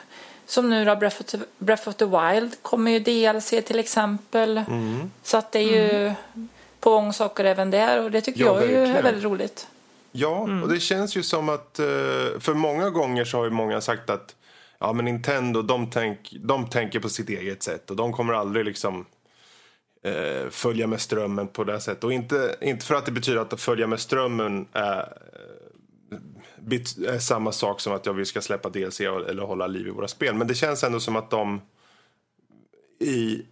som 0.47 0.71
nu 0.71 0.85
då 0.85 0.97
Breath 0.97 1.21
of 1.21 1.27
the, 1.27 1.39
Breath 1.59 1.89
of 1.89 1.95
the 1.95 2.05
Wild 2.05 2.63
kommer 2.63 2.91
ju 2.91 2.99
DLC 2.99 3.49
till 3.49 3.79
exempel. 3.79 4.63
Så 5.23 5.37
att 5.37 5.53
det 5.53 5.59
är 5.59 5.63
ju 5.63 6.13
på 6.81 6.91
gång 6.91 7.13
saker 7.13 7.45
även 7.45 7.71
där 7.71 8.03
och 8.03 8.11
det 8.11 8.21
tycker 8.21 8.41
Ja, 8.41 8.47
jag 8.61 8.67
ju 8.71 8.75
är 8.77 8.79
verkligen. 8.81 9.03
väldigt 9.05 9.25
roligt. 9.25 9.67
Ja, 10.21 10.49
och 10.63 10.69
det 10.69 10.81
känns 10.81 11.17
ju 11.17 11.23
som 11.23 11.49
att... 11.49 11.79
eh, 11.79 11.87
För 12.39 12.55
många 12.55 12.91
gånger 12.91 13.25
så 13.25 13.37
har 13.37 13.45
ju 13.45 13.51
många 13.51 13.81
sagt 13.81 14.11
att 14.11 14.37
ja, 14.79 14.93
men 14.93 15.05
Nintendo 15.05 15.63
de, 15.63 15.91
tänk, 15.91 16.35
de 16.41 16.69
tänker 16.69 17.01
på 17.01 17.09
sitt 17.09 17.29
eget 17.29 17.63
sätt 17.63 17.91
och 17.91 17.97
de 17.97 18.13
kommer 18.13 18.35
aldrig 18.35 18.65
liksom 18.65 19.07
eh, 20.05 20.51
följa 20.51 20.87
med 20.87 21.01
strömmen 21.01 21.49
på 21.49 21.65
det 21.65 21.81
sättet. 21.81 22.05
Och 22.05 22.13
inte, 22.13 22.57
inte 22.61 22.87
för 22.87 22.95
att 22.95 23.07
det 23.07 23.13
betyder 23.13 23.41
att 23.41 23.61
följa 23.61 23.87
med 23.87 24.01
strömmen 24.01 24.67
är, 24.73 24.99
eh, 26.73 27.15
är 27.15 27.19
samma 27.19 27.53
sak 27.53 27.81
som 27.81 27.93
att 27.93 28.07
ja, 28.07 28.13
vi 28.13 28.25
ska 28.25 28.41
släppa 28.41 28.69
DLC 28.69 29.01
eller 29.01 29.43
hålla 29.43 29.67
liv 29.67 29.87
i 29.87 29.91
våra 29.91 30.09
spel. 30.09 30.35
Men 30.35 30.47
det 30.47 30.55
känns 30.55 30.85
ändå 30.85 31.01
som 31.01 31.17
att 31.17 31.31
de 31.31 31.61
i 33.01 33.43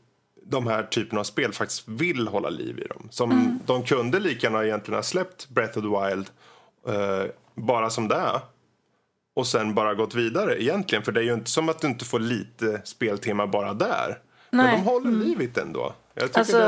de 0.43 0.67
här 0.67 0.83
typerna 0.83 1.21
av 1.21 1.25
spel 1.25 1.53
faktiskt 1.53 1.89
vill 1.89 2.29
hålla 2.29 2.49
liv 2.51 2.79
i 2.79 2.87
dem. 2.87 3.09
Som 3.11 3.61
De 3.67 3.83
kunde 3.83 4.21
lika 4.21 4.47
gärna 4.47 4.65
egentligen 4.65 4.99
ha 4.99 5.03
släppt 5.03 5.49
Breath 5.49 5.79
of 5.79 5.85
the 5.85 6.11
Wild 6.15 6.31
eh, 6.87 7.25
bara 7.55 7.91
som 7.91 8.09
det 8.09 8.15
är. 8.15 8.41
Och 9.35 9.47
sen 9.47 9.75
bara 9.75 9.95
gått 9.95 10.15
vidare 10.15 10.63
egentligen. 10.63 11.05
För 11.05 11.13
det 11.13 11.21
är 11.21 11.25
ju 11.25 11.35
inte 11.35 11.51
som 11.51 11.69
att 11.69 11.81
du 11.81 11.87
inte 11.87 12.05
får 12.05 12.19
lite 12.19 12.81
speltimmar 12.85 13.47
bara 13.47 13.75
där. 13.75 14.19
Men 14.51 14.67
Nej. 14.67 14.77
de 14.77 14.83
håller 14.83 15.11
liv 15.11 15.43
i 15.43 15.47
det 15.47 15.61
ändå. 15.61 15.95
Jag 16.15 16.39
Alltså, 16.39 16.59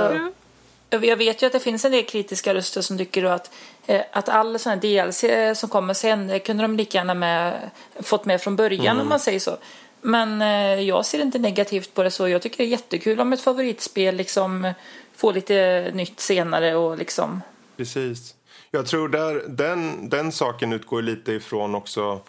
det, 0.89 1.07
Jag 1.07 1.17
vet 1.17 1.43
ju 1.43 1.47
att 1.47 1.53
det 1.53 1.61
finns 1.61 1.85
en 1.85 1.93
del 1.93 2.05
kritiska 2.05 2.55
röster 2.55 2.81
som 2.81 2.99
tycker 2.99 3.23
då 3.23 3.29
att, 3.29 3.51
eh, 3.87 4.03
att 4.13 4.29
all 4.29 4.59
sån 4.59 4.73
här 4.73 4.81
DLC 4.81 5.59
som 5.61 5.69
kommer 5.69 5.95
sen 5.95 6.41
kunde 6.41 6.63
de 6.63 6.77
lika 6.77 6.99
gärna 6.99 7.15
med, 7.15 7.71
fått 8.01 8.25
med 8.25 8.41
från 8.41 8.57
början 8.57 9.01
om 9.01 9.09
man 9.09 9.21
säger 9.21 9.41
så. 9.41 9.57
Men 10.01 10.43
eh, 10.43 10.81
jag 10.81 11.07
ser 11.07 11.23
inte 11.23 11.39
negativt 11.39 11.95
på 11.95 12.03
det 12.03 12.11
så. 12.11 12.29
Jag 12.29 12.43
tycker 12.43 12.57
det 12.57 12.65
är 12.65 12.69
jättekul 12.69 13.21
om 13.21 13.33
ett 13.33 13.41
favoritspel 13.41 14.17
liksom 14.17 14.73
får 15.17 15.33
lite 15.33 15.91
nytt 15.95 16.21
senare 16.21 16.75
och 16.77 16.99
liksom 16.99 17.41
Precis. 17.77 18.35
Jag 18.71 18.87
tror 18.87 19.09
där, 19.09 19.43
den, 19.49 20.09
den 20.09 20.33
saken 20.33 20.73
utgår 20.73 21.03
lite 21.03 21.33
ifrån 21.33 21.75
också 21.75 22.21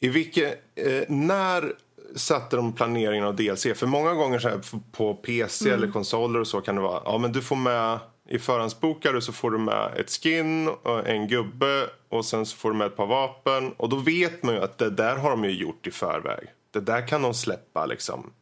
i 0.00 0.08
vilket, 0.08 0.62
eh, 0.74 1.02
när 1.08 1.72
satte 2.16 2.56
de 2.56 2.72
planeringen 2.72 3.24
av 3.24 3.36
DLC? 3.36 3.66
För 3.74 3.86
många 3.86 4.14
gånger 4.14 4.38
så 4.38 4.48
här, 4.48 4.60
på 4.92 5.14
PC 5.14 5.70
eller 5.70 5.90
konsoler 5.90 6.40
och 6.40 6.46
så 6.46 6.60
kan 6.60 6.74
det 6.74 6.80
vara, 6.80 7.02
ja 7.04 7.18
men 7.18 7.32
du 7.32 7.42
får 7.42 7.56
med 7.56 7.98
i 8.28 8.38
förhandsbokare 8.38 9.20
så 9.20 9.32
får 9.32 9.50
du 9.50 9.58
med 9.58 9.92
ett 9.96 10.10
skin, 10.10 10.68
och 10.68 11.08
en 11.08 11.28
gubbe 11.28 11.86
och 12.08 12.24
sen 12.24 12.46
så 12.46 12.56
får 12.56 12.70
du 12.70 12.76
med 12.76 12.86
ett 12.86 12.96
par 12.96 13.06
vapen. 13.06 13.72
Och 13.72 13.88
då 13.88 13.96
vet 13.96 14.42
man 14.42 14.54
ju 14.54 14.60
att 14.60 14.78
det 14.78 14.90
där 14.90 15.16
har 15.16 15.30
de 15.30 15.44
ju 15.44 15.50
gjort 15.50 15.86
i 15.86 15.90
förväg. 15.90 16.46
Det 16.70 16.80
där 16.80 17.08
kan 17.08 17.22
de 17.22 17.34
släppa 17.34 17.86
liksom 17.86 18.32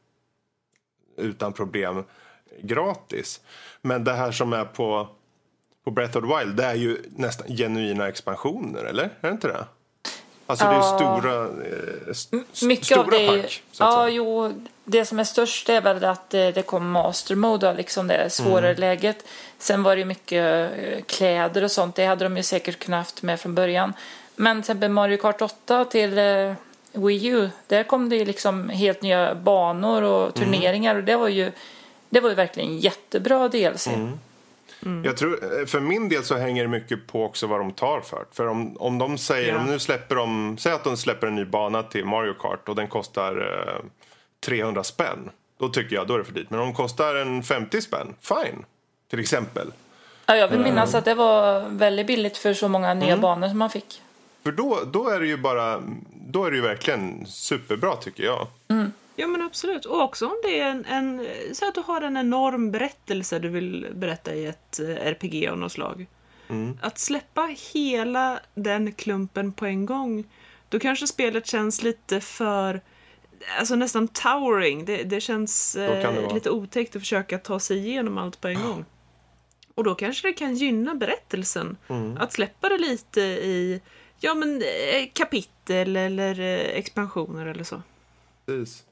utan 1.16 1.52
problem 1.52 2.04
gratis. 2.62 3.40
Men 3.82 4.04
det 4.04 4.12
här 4.12 4.32
som 4.32 4.52
är 4.52 4.64
på, 4.64 5.08
på 5.88 5.94
Breath 5.94 6.16
of 6.18 6.24
the 6.24 6.38
Wild, 6.44 6.56
det 6.56 6.64
är 6.64 6.74
ju 6.74 7.02
nästan 7.16 7.46
genuina 7.56 8.08
expansioner, 8.08 8.84
eller? 8.84 9.04
Är 9.04 9.10
det 9.20 9.28
inte 9.28 9.48
det? 9.48 9.64
Alltså 10.46 10.64
det 10.64 10.70
är 10.72 10.76
ju 10.76 10.82
stora, 10.82 11.44
eh, 11.44 12.10
st- 12.10 12.66
mycket 12.66 12.86
stora 12.86 13.00
av 13.00 13.10
det. 13.10 13.42
pack. 13.42 13.62
Så 13.72 13.84
att 13.84 13.90
ja, 13.92 13.96
säga. 14.02 14.08
jo, 14.16 14.52
det 14.84 15.04
som 15.04 15.18
är 15.18 15.24
störst 15.24 15.68
är 15.68 15.80
väl 15.80 16.04
att 16.04 16.34
eh, 16.34 16.48
det 16.48 16.62
kom 16.66 16.90
master 16.90 17.34
mode, 17.34 17.74
liksom 17.74 18.06
det 18.06 18.30
svårare 18.30 18.68
Mm. 18.70 18.80
läget. 18.80 19.24
Sen 19.58 19.82
var 19.82 19.96
det 19.96 19.98
ju 20.00 20.04
mycket 20.04 20.70
eh, 20.78 21.02
kläder 21.06 21.64
och 21.64 21.70
sånt. 21.70 21.94
Det 21.94 22.06
hade 22.06 22.24
de 22.24 22.36
ju 22.36 22.42
säkert 22.42 22.78
kunnat 22.78 22.98
haft 22.98 23.22
med 23.22 23.40
från 23.40 23.54
början. 23.54 23.92
Men 24.36 24.56
till 24.56 24.60
exempel 24.60 24.90
Mario 24.90 25.16
Kart 25.16 25.42
8 25.42 25.84
till 25.84 26.18
eh, 26.18 26.52
Wii 26.92 27.26
U, 27.26 27.50
där 27.66 27.82
kom 27.82 28.08
det 28.08 28.16
ju 28.16 28.24
liksom 28.24 28.68
helt 28.68 29.02
nya 29.02 29.34
banor 29.34 30.02
och 30.02 30.22
Mm. 30.22 30.32
turneringar 30.32 30.94
och 30.96 31.04
det 31.04 31.16
var 31.16 31.28
ju 31.28 31.52
det 32.10 32.20
var 32.20 32.28
ju 32.28 32.34
verkligen 32.34 32.78
jättebra 32.78 33.48
DLC. 33.48 33.86
Mm. 33.86 34.18
Jag 35.04 35.16
tror, 35.16 35.60
eh, 35.60 35.66
för 35.66 35.80
min 35.80 36.08
del 36.08 36.24
så 36.24 36.36
hänger 36.36 36.62
det 36.62 36.68
mycket 36.68 37.06
på 37.06 37.24
också 37.24 37.46
vad 37.46 37.60
de 37.60 37.72
tar 37.72 38.00
för. 38.00 38.24
För 38.32 38.46
om, 38.46 38.76
om 38.76 38.98
de 38.98 39.18
säger, 39.18 39.52
Ja. 39.54 39.58
om 39.60 39.66
nu 39.66 39.78
släpper 39.78 40.14
de, 40.14 40.56
säg 40.58 40.72
att 40.72 40.84
de 40.84 40.96
släpper 40.96 41.26
en 41.26 41.34
ny 41.34 41.44
bana 41.44 41.82
till 41.82 42.04
Mario 42.04 42.34
Kart 42.34 42.68
och 42.68 42.74
den 42.76 42.88
kostar 42.88 43.36
eh, 43.76 43.84
300 44.46 44.84
spänn, 44.84 45.30
då 45.58 45.68
tycker 45.68 45.96
jag 45.96 46.06
då 46.06 46.14
är 46.14 46.18
det 46.18 46.24
för 46.24 46.32
dyrt. 46.32 46.50
Men 46.50 46.60
om 46.60 46.66
de 46.66 46.74
kostar 46.74 47.14
en 47.14 47.42
50 47.42 47.80
spänn, 47.82 48.14
fine. 48.20 48.64
Till 49.10 49.20
exempel. 49.20 49.72
Ja, 50.26 50.36
jag 50.36 50.48
vill 50.48 50.60
minnas 50.60 50.94
att 50.94 51.04
det 51.04 51.14
var 51.14 51.68
väldigt 51.68 52.06
billigt 52.06 52.36
för 52.36 52.54
så 52.54 52.68
många 52.68 52.94
nya 52.94 53.08
Mm. 53.08 53.20
banor 53.20 53.48
som 53.48 53.58
man 53.58 53.70
fick. 53.70 54.02
För 54.42 54.52
då, 54.52 54.78
då 54.92 55.08
är 55.08 55.20
det 55.20 55.26
ju 55.26 55.36
bara, 55.36 55.82
då 56.26 56.44
är 56.44 56.50
det 56.50 56.56
ju 56.56 56.62
verkligen 56.62 57.26
superbra 57.26 57.96
tycker 57.96 58.24
jag. 58.24 58.46
Ja 59.20 59.26
men 59.26 59.42
absolut. 59.42 59.84
Och 59.84 60.02
också 60.02 60.26
om 60.26 60.40
det 60.42 60.60
är 60.60 60.70
en, 60.70 60.84
en 60.84 61.26
så 61.52 61.68
att 61.68 61.74
du 61.74 61.80
har 61.80 62.00
en 62.00 62.16
enorm 62.16 62.70
berättelse 62.70 63.38
du 63.38 63.48
vill 63.48 63.86
berätta 63.94 64.34
i 64.34 64.46
ett 64.46 64.80
eh, 64.80 64.88
RPG 64.88 65.48
av 65.48 65.58
något 65.58 65.72
slag. 65.72 66.06
Att 66.80 66.98
släppa 66.98 67.56
hela 67.72 68.40
den 68.54 68.92
klumpen 68.92 69.52
på 69.52 69.66
en 69.66 69.86
gång, 69.86 70.24
då 70.68 70.78
kanske 70.78 71.06
spelet 71.06 71.46
känns 71.46 71.82
lite 71.82 72.20
för 72.20 72.80
Alltså 73.58 73.74
nästan 73.76 74.08
towering. 74.08 74.84
Det, 74.84 75.02
det 75.02 75.20
känns 75.20 75.72
det 75.72 76.02
eh, 76.02 76.34
lite 76.34 76.50
otäckt 76.50 76.96
att 76.96 77.02
försöka 77.02 77.38
ta 77.38 77.60
sig 77.60 77.78
igenom 77.78 78.18
allt 78.18 78.40
på 78.40 78.48
en 78.48 78.62
gång. 78.62 78.84
Och 79.74 79.84
då 79.84 79.94
kanske 79.94 80.28
det 80.28 80.32
kan 80.32 80.54
gynna 80.54 80.94
berättelsen. 80.94 81.76
Att 82.18 82.32
släppa 82.32 82.68
det 82.68 82.78
lite 82.78 83.20
i 83.20 83.80
ja, 84.20 84.34
men, 84.34 84.62
eh, 84.62 85.08
kapitel 85.12 85.96
eller 85.96 86.40
expansioner 86.74 87.46
eller 87.46 87.64
så. 87.64 87.82
Precis. 88.46 88.87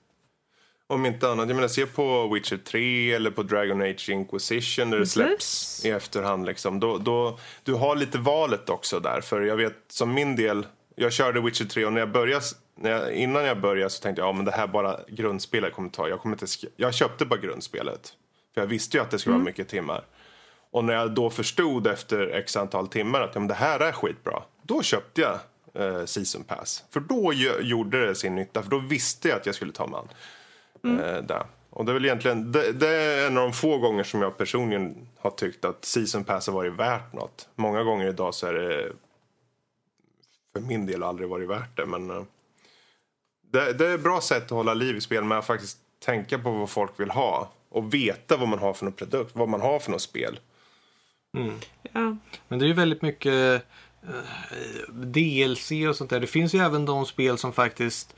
Om 0.89 1.07
inte 1.07 1.29
annat, 1.29 1.49
jag 1.49 1.55
menar 1.55 1.69
se 1.69 1.87
på 1.87 2.29
Witcher 2.35 2.57
3 2.57 3.13
eller 3.13 3.31
på 3.31 3.43
Dragon 3.43 3.83
Age 3.83 4.11
Inquisition 4.11 4.91
där 4.91 4.99
det 4.99 5.07
släpps 5.07 5.31
Precis. 5.31 5.85
i 5.85 5.91
efterhand. 5.91 6.47
Liksom. 6.47 6.81
Då, 6.81 6.99
då, 6.99 7.39
du 7.63 7.75
har 7.75 7.97
lite 7.97 8.19
valet 8.19 8.71
också 8.71 9.01
där. 9.01 9.21
För 9.21 9.43
jag 9.43 9.57
vet 9.57 9.77
som 9.89 10.15
min 10.15 10.37
del, 10.37 10.67
jag 10.95 11.13
körde 11.13 11.41
Witcher 11.41 11.65
3 11.65 11.85
och 11.85 11.93
när 11.93 12.01
jag 12.01 12.13
började, 12.13 12.45
när 12.79 12.91
jag, 12.91 13.13
innan 13.13 13.45
jag 13.45 13.61
började 13.61 13.91
så 13.91 14.03
tänkte 14.03 14.23
jag 14.23 14.29
ja 14.29 14.33
men 14.33 14.45
det 14.45 14.53
här 14.53 14.67
bara 14.67 15.01
grundspelet 15.09 15.73
kommer 15.73 15.89
ta. 15.89 16.09
Jag, 16.09 16.21
kommer 16.21 16.35
inte, 16.35 16.47
jag 16.77 16.95
köpte 16.95 17.27
bara 17.27 17.41
grundspelet. 17.41 18.15
För 18.55 18.61
jag 18.61 18.69
visste 18.69 18.97
ju 18.97 19.03
att 19.03 19.11
det 19.11 19.19
skulle 19.19 19.35
vara 19.35 19.45
mycket 19.45 19.69
timmar. 19.69 20.05
Och 20.71 20.85
när 20.85 20.95
jag 20.95 21.11
då 21.11 21.31
förstod 21.31 21.87
efter 21.87 22.27
x 22.27 22.57
antal 22.57 22.89
timmar 22.89 23.21
att 23.21 23.31
ja, 23.35 23.41
men 23.41 23.49
det 23.49 23.55
här 23.55 23.81
är 23.81 23.93
skitbra. 23.93 24.43
Då 24.63 24.83
köpte 24.83 25.21
jag 25.21 25.39
eh, 25.75 26.05
Season 26.05 26.45
Pass. 26.45 26.85
För 26.91 27.01
då 27.01 27.33
gjorde 27.61 28.07
det 28.07 28.15
sin 28.15 28.35
nytta. 28.35 28.63
För 28.63 28.71
då 28.71 28.79
visste 28.79 29.29
jag 29.29 29.37
att 29.37 29.47
jag 29.47 29.55
skulle 29.55 29.73
ta 29.73 29.87
mig 29.87 29.99
an 29.99 30.09
eh, 30.87 31.23
det. 31.23 31.47
Och 31.71 31.85
det 31.85 31.93
är 31.93 31.95
väl 31.95 32.05
egentligen, 32.05 32.53
det, 32.53 32.73
det 32.73 32.89
är 32.89 33.27
en 33.27 33.39
av 33.39 33.43
de 33.43 33.53
få 33.53 33.79
gånger 33.79 34.05
som 34.05 34.23
jag 34.23 34.37
personligen 34.37 35.09
har 35.19 35.31
tyckt 35.31 35.65
att 35.65 35.85
Season 35.85 36.25
Pass 36.25 36.47
har 36.47 36.55
varit 36.55 36.73
värt 36.73 37.13
något. 37.13 37.49
Många 37.55 37.83
gånger 37.83 38.09
idag 38.09 38.35
så 38.35 38.47
är 38.47 38.53
det 38.53 38.93
för 40.53 40.61
min 40.61 40.87
del 40.87 41.03
aldrig 41.03 41.29
varit 41.29 41.49
värt 41.49 41.77
det. 41.77 41.87
Men 41.87 42.11
eh, 42.11 42.23
det, 43.53 43.73
det 43.73 43.87
är 43.87 43.95
ett 43.95 44.03
bra 44.03 44.21
sätt 44.21 44.45
att 44.45 44.51
hålla 44.51 44.75
liv 44.75 44.97
i 44.97 45.01
spel 45.01 45.25
med 45.25 45.39
att 45.39 45.47
faktiskt 45.47 45.79
tänka 46.05 46.39
på 46.39 46.51
vad 46.51 46.71
folk 46.71 47.01
vill 47.01 47.11
ha. 47.11 47.53
Och 47.69 47.95
veta 47.95 48.37
vad 48.37 48.49
man 48.49 48.59
har 48.59 48.75
för 48.75 48.85
någon 48.85 48.93
produkt, 48.93 49.37
vad 49.37 49.49
man 49.49 49.61
har 49.61 49.79
för 49.79 49.91
något 49.91 50.03
spel. 50.03 50.39
Ja. 51.93 52.17
Men 52.49 52.59
det 52.59 52.65
är 52.65 52.69
ju 52.69 52.73
väldigt 52.73 53.03
mycket 53.03 53.63
eh, 54.03 54.93
DLC 54.93 55.71
och 55.89 55.97
sånt 55.97 56.11
där. 56.11 56.21
Det 56.21 56.27
finns 56.27 56.55
ju 56.55 56.59
även 56.59 56.85
de 56.85 57.07
spel 57.07 57.39
som 57.39 57.53
faktiskt 57.53 58.17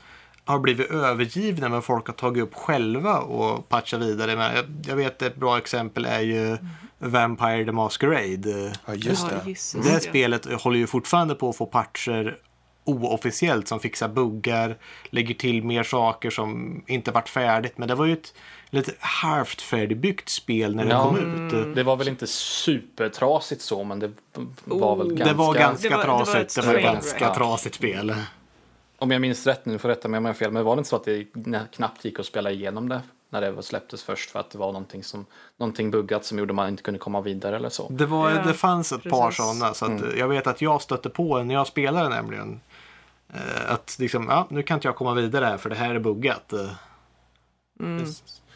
har 0.49 0.59
blivit 0.59 0.91
övergivna 0.91 1.69
men 1.69 1.81
folk 1.81 2.07
har 2.07 2.13
tagit 2.13 2.43
upp 2.43 2.53
själva 2.55 3.19
och 3.19 3.69
patchat 3.69 4.01
vidare. 4.01 4.35
Men 4.35 4.55
jag, 4.87 4.95
vet 4.95 5.21
ett 5.21 5.35
bra 5.35 5.57
exempel 5.57 6.05
är 6.05 6.19
ju 6.19 6.57
Vampire 6.99 7.65
the 7.65 7.71
Masquerade. 7.71 8.73
Ja, 8.85 8.93
just 8.93 9.27
ja, 9.31 9.37
det. 9.43 9.49
Jesus, 9.49 9.85
Det 9.85 9.93
ja. 9.93 9.99
spelet 9.99 10.61
håller 10.61 10.77
ju 10.79 10.87
fortfarande 10.87 11.35
på 11.35 11.49
att 11.49 11.55
få 11.57 11.65
patcher 11.65 12.37
oofficiellt 12.83 13.67
som 13.67 13.79
fixar 13.79 14.07
buggar, 14.09 14.77
lägger 15.09 15.33
till 15.33 15.63
mer 15.63 15.83
saker 15.83 16.29
som 16.29 16.83
inte 16.87 17.11
varit 17.11 17.29
färdigt. 17.29 17.77
Men 17.77 17.87
det 17.87 17.95
var 17.95 18.05
ju 18.05 18.13
ett 18.13 18.33
lite 18.69 18.91
halvt 18.99 19.61
färdigbyggt 19.61 20.29
spel 20.29 20.75
när 20.75 20.85
det 20.85 20.91
Ja. 20.91 21.03
kom 21.03 21.17
ut. 21.17 21.75
Det 21.75 21.83
var 21.83 21.95
väl 21.95 22.07
inte 22.07 22.27
supertrasigt 22.27 23.61
så, 23.61 23.83
men 23.83 23.99
det 23.99 24.11
var 24.65 24.95
väl 24.95 25.07
Oh. 25.07 25.13
ganska... 25.17 25.25
Det 25.25 25.33
var 25.37 25.53
ganska 25.53 25.89
Det 25.89 25.95
var- 25.95 26.03
det 26.03 26.07
var 26.09 26.25
trasigt. 26.25 26.57
ett 26.57 26.63
Det 26.63 26.67
var 26.67 26.75
ett 26.75 26.83
ganska 26.83 27.33
trasigt 27.33 27.75
spel. 27.75 28.15
Om 28.99 29.11
jag 29.11 29.21
minns 29.21 29.47
rätt 29.47 29.65
nu, 29.65 29.77
får 29.79 29.89
rätta 29.89 30.07
mig 30.07 30.17
om 30.17 30.25
jag 30.25 30.29
har 30.29 30.37
fel, 30.37 30.51
men 30.51 30.63
var 30.63 30.75
det 30.75 30.79
inte 30.79 30.89
så 30.89 30.95
att 30.95 31.03
det 31.05 31.25
knappt 31.71 32.05
gick 32.05 32.19
att 32.19 32.25
spela 32.25 32.51
igenom 32.51 32.89
det 32.89 33.01
när 33.29 33.41
det 33.41 33.51
var 33.51 33.61
släpptes 33.61 34.03
först 34.03 34.29
för 34.31 34.39
att 34.39 34.51
det 34.51 34.57
var 34.57 34.67
någonting, 34.67 35.03
som, 35.03 35.25
någonting 35.57 35.91
buggat 35.91 36.25
som 36.25 36.39
gjorde 36.39 36.51
att 36.51 36.55
man 36.55 36.69
inte 36.69 36.83
kunde 36.83 36.99
komma 36.99 37.21
vidare 37.21 37.55
eller 37.55 37.69
så? 37.69 37.87
Det, 37.89 38.05
var, 38.05 38.29
Ja, 38.31 38.43
det 38.43 38.53
fanns 38.53 38.91
ett 38.91 39.03
par 39.03 39.25
precis. 39.27 39.37
sådana. 39.45 39.73
Så 39.73 39.85
att 39.85 40.17
Jag 40.17 40.27
vet 40.27 40.47
att 40.47 40.61
jag 40.61 40.81
stötte 40.81 41.09
på 41.09 41.37
en 41.37 41.47
när 41.47 41.55
jag 41.55 41.67
spelade 41.67 42.09
nämligen. 42.09 42.59
eh, 43.33 43.71
Att 43.73 43.95
liksom, 43.99 44.27
ja, 44.29 44.47
nu 44.49 44.63
kan 44.63 44.77
inte 44.77 44.87
jag 44.87 44.95
komma 44.95 45.13
vidare 45.13 45.45
här 45.45 45.57
för 45.57 45.69
det 45.69 45.75
här 45.75 45.95
är 45.95 45.99
buggat. 45.99 46.53
Eh, 46.53 46.69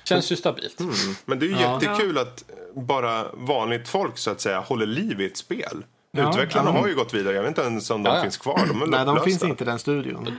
Känns 0.03 0.31
ju 0.31 0.35
stabilt. 0.35 0.79
Men 1.25 1.39
det 1.39 1.45
är 1.45 1.47
ju 1.47 1.55
Ja. 1.55 1.79
jättekul 1.81 2.17
att 2.17 2.43
bara 2.73 3.25
vanligt 3.33 3.87
folk 3.87 4.17
så 4.17 4.31
att 4.31 4.41
säga 4.41 4.59
håller 4.59 4.85
liv 4.85 5.21
i 5.21 5.25
ett 5.25 5.37
spel. 5.37 5.83
Ja, 6.17 6.29
Utvecklarna 6.29 6.69
ja. 6.73 6.79
har 6.79 6.87
ju 6.87 6.95
gått 6.95 7.13
vidare. 7.13 7.35
Jag 7.35 7.41
vet 7.41 7.49
inte 7.49 7.61
ens 7.61 7.89
om 7.89 8.03
de 8.03 8.09
Ja, 8.09 8.15
ja. 8.15 8.21
finns 8.23 8.37
kvar. 8.37 8.65
De 8.67 8.81
är 8.81 8.87
Nej, 8.87 9.05
de 9.05 9.19
finns 9.19 9.43
inte 9.43 9.63
i 9.63 9.67
den 9.67 9.79
studion. 9.79 10.37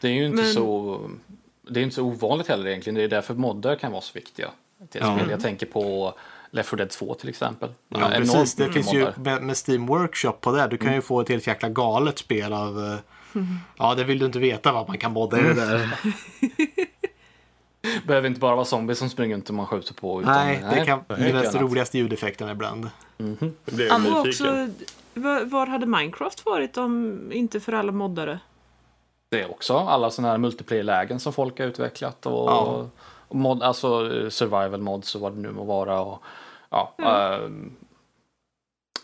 Det 0.00 0.08
är 0.08 0.12
ju 0.12 0.26
inte 0.26 0.42
Men- 0.42 0.52
så... 0.52 1.00
Det 1.70 1.80
är 1.80 1.84
inte 1.84 1.94
så 1.96 2.02
ovanligt 2.04 2.48
heller 2.48 2.66
egentligen. 2.66 2.94
Det 2.94 3.02
är 3.04 3.08
därför 3.08 3.34
moddar 3.34 3.76
kan 3.76 3.92
vara 3.92 4.00
så 4.02 4.10
viktiga. 4.14 4.48
Till 4.90 5.00
Ja. 5.04 5.16
spel. 5.16 5.30
Jag 5.30 5.40
tänker 5.40 5.66
på 5.66 6.14
Left 6.50 6.68
4 6.68 6.76
Dead 6.76 6.90
2 6.90 7.14
till 7.14 7.28
exempel. 7.28 7.72
Ja, 7.88 7.98
Enormt 7.98 8.16
precis. 8.32 8.54
Det 8.54 8.72
finns 8.72 8.94
ju 8.94 9.06
med, 9.16 9.42
med 9.42 9.56
Steam 9.68 9.86
Workshop 9.86 10.32
på 10.40 10.52
det. 10.52 10.66
Du 10.66 10.78
kan 10.78 10.94
ju 10.94 11.00
få 11.02 11.20
ett 11.20 11.28
helt 11.28 11.46
jäkla 11.46 11.68
galet 11.68 12.18
spel 12.18 12.52
av... 12.52 12.78
eh, 12.84 13.42
Ja, 13.78 13.94
det 13.94 14.04
vill 14.04 14.18
du 14.18 14.26
inte 14.26 14.38
veta 14.38 14.72
vad 14.72 14.88
man 14.88 14.98
kan 14.98 15.12
modda 15.12 15.40
i 15.40 15.42
det 15.42 15.54
där. 15.54 15.90
behöver 18.06 18.28
inte 18.28 18.40
bara 18.40 18.54
vara 18.54 18.64
zombies 18.64 18.98
som 18.98 19.10
springer 19.10 19.34
runt 19.36 19.48
och 19.48 19.54
man 19.54 19.66
skjuter 19.66 19.94
på. 19.94 20.20
Utan, 20.22 20.34
Nej, 20.46 20.64
det 20.74 20.84
kan 20.86 21.00
bli 21.16 21.32
annat. 21.32 21.54
roligaste 21.54 21.98
ljudeffekten 21.98 22.48
ibland. 22.48 22.88
Det 23.64 23.72
blir 23.72 23.86
jag 23.86 24.00
nyfiken. 24.00 24.18
också, 24.28 24.68
vad, 25.14 25.50
vad 25.50 25.68
hade 25.68 25.86
Minecraft 25.86 26.46
varit 26.46 26.76
om 26.76 27.20
inte 27.32 27.60
för 27.60 27.72
alla 27.72 27.92
moddare? 27.92 28.38
Det 29.30 29.42
är 29.42 29.50
också 29.50 29.76
alla 29.76 30.10
sådana 30.10 30.30
här 30.30 30.38
multiplayer-lägen 30.38 31.20
som 31.20 31.32
folk 31.32 31.58
har 31.58 31.66
utvecklat 31.66 32.26
och, 32.26 32.50
Ja. 32.50 32.86
och 33.28 33.36
mod, 33.36 33.62
alltså 33.62 34.14
eh, 34.16 34.28
survival 34.28 34.80
mods 34.80 35.14
och 35.14 35.20
vad 35.20 35.32
det 35.32 35.40
nu 35.40 35.50
må 35.50 35.64
vara. 35.64 36.00
Och, 36.00 36.22
ja, 36.70 36.94
ehm, 36.98 37.72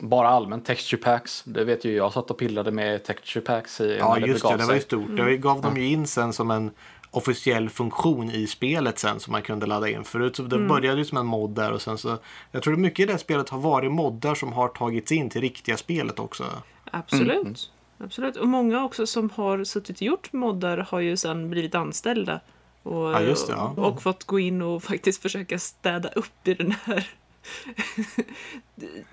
bara 0.01 0.29
allmänt 0.29 0.67
texture 0.67 1.03
packs. 1.03 1.43
Det 1.43 1.65
vet 1.65 1.85
ju 1.85 1.95
jag 1.97 2.13
satt 2.13 2.31
och 2.31 2.39
pillade 2.39 2.71
med 2.71 3.05
texture 3.05 3.45
packs 3.45 3.81
i 3.81 3.97
Ja, 3.99 4.19
just 4.19 4.49
det. 4.49 4.57
Det 4.57 4.65
var 4.65 4.75
ju 4.75 4.81
stort. 4.81 5.17
Det 5.17 5.37
gav 5.37 5.61
de 5.63 5.77
ju 5.77 5.87
in 5.87 6.07
sen 6.07 6.33
som 6.33 6.51
en 6.51 6.71
officiell 7.11 7.71
funktion 7.71 8.31
i 8.31 8.47
spelet 8.47 8.99
sen 8.99 9.21
som 9.21 9.33
man 9.33 9.43
kunde 9.43 9.67
ladda 9.67 9.89
in. 9.89 10.05
Förut 10.05 10.37
så 10.37 10.43
det 10.43 10.59
började 10.59 10.99
ju 10.99 11.05
som 11.05 11.19
en 11.19 11.27
mod 11.27 11.51
där 11.51 11.73
och 11.73 11.83
sen 11.83 11.99
så 11.99 12.19
jag 12.53 12.63
tror 12.63 12.75
att 12.75 12.81
mycket 12.81 13.03
i 13.03 13.07
det 13.07 13.13
här 13.13 13.19
spelet 13.19 13.49
har 13.49 13.59
varit 13.59 13.93
moddar 13.93 14.35
som 14.35 14.53
har 14.53 14.69
tagits 14.69 15.13
in 15.13 15.31
till 15.31 15.41
riktiga 15.41 15.77
spelet 15.77 16.19
också. 16.19 16.45
Absolut. 16.85 17.43
Mm. 17.43 17.55
Absolut. 17.99 18.37
Och 18.37 18.49
många 18.49 18.85
också 18.85 19.07
som 19.07 19.31
har 19.31 19.65
suttit 19.65 19.97
och 19.97 20.03
gjort 20.03 20.33
moddar 20.33 20.79
har 20.79 21.01
ju 21.01 21.17
sen 21.17 21.51
blivit 21.51 21.75
anställda. 21.75 22.41
Och, 22.83 23.13
Ja, 23.13 23.21
just 23.21 23.47
det, 23.47 23.53
ja. 23.53 23.75
och 23.77 24.03
fått 24.03 24.25
gå 24.25 24.39
in 24.39 24.63
och 24.63 24.83
faktiskt 24.83 25.23
försöka 25.23 25.59
städa 25.59 26.09
upp 26.09 26.49
i 26.49 26.55
den 26.55 26.75
här 26.85 27.11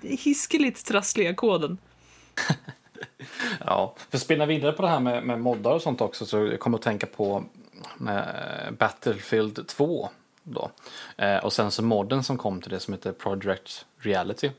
hiskeligt 0.00 0.86
trassliga 0.86 1.34
koden. 1.34 1.78
Ja, 3.66 3.94
för 4.10 4.18
spinna 4.18 4.46
vidare 4.46 4.72
på 4.72 4.82
det 4.82 4.88
här 4.88 5.00
med, 5.00 5.24
med 5.24 5.40
moddar 5.40 5.70
och 5.72 5.82
sånt 5.82 6.00
också 6.00 6.26
så 6.26 6.36
jag 6.36 6.60
kommer 6.60 6.78
att 6.78 6.84
tänka 6.84 7.06
på 7.06 7.44
Battlefield 8.78 9.66
2 9.66 10.08
då. 10.42 10.70
Eh, 11.16 11.36
och 11.36 11.52
sen 11.52 11.70
så 11.70 11.82
modden 11.82 12.22
som 12.22 12.38
kom 12.38 12.60
till 12.60 12.70
det 12.70 12.80
som 12.80 12.94
heter 12.94 13.12
Project 13.12 13.86
Reality. 13.98 14.46
Eh, 14.46 14.52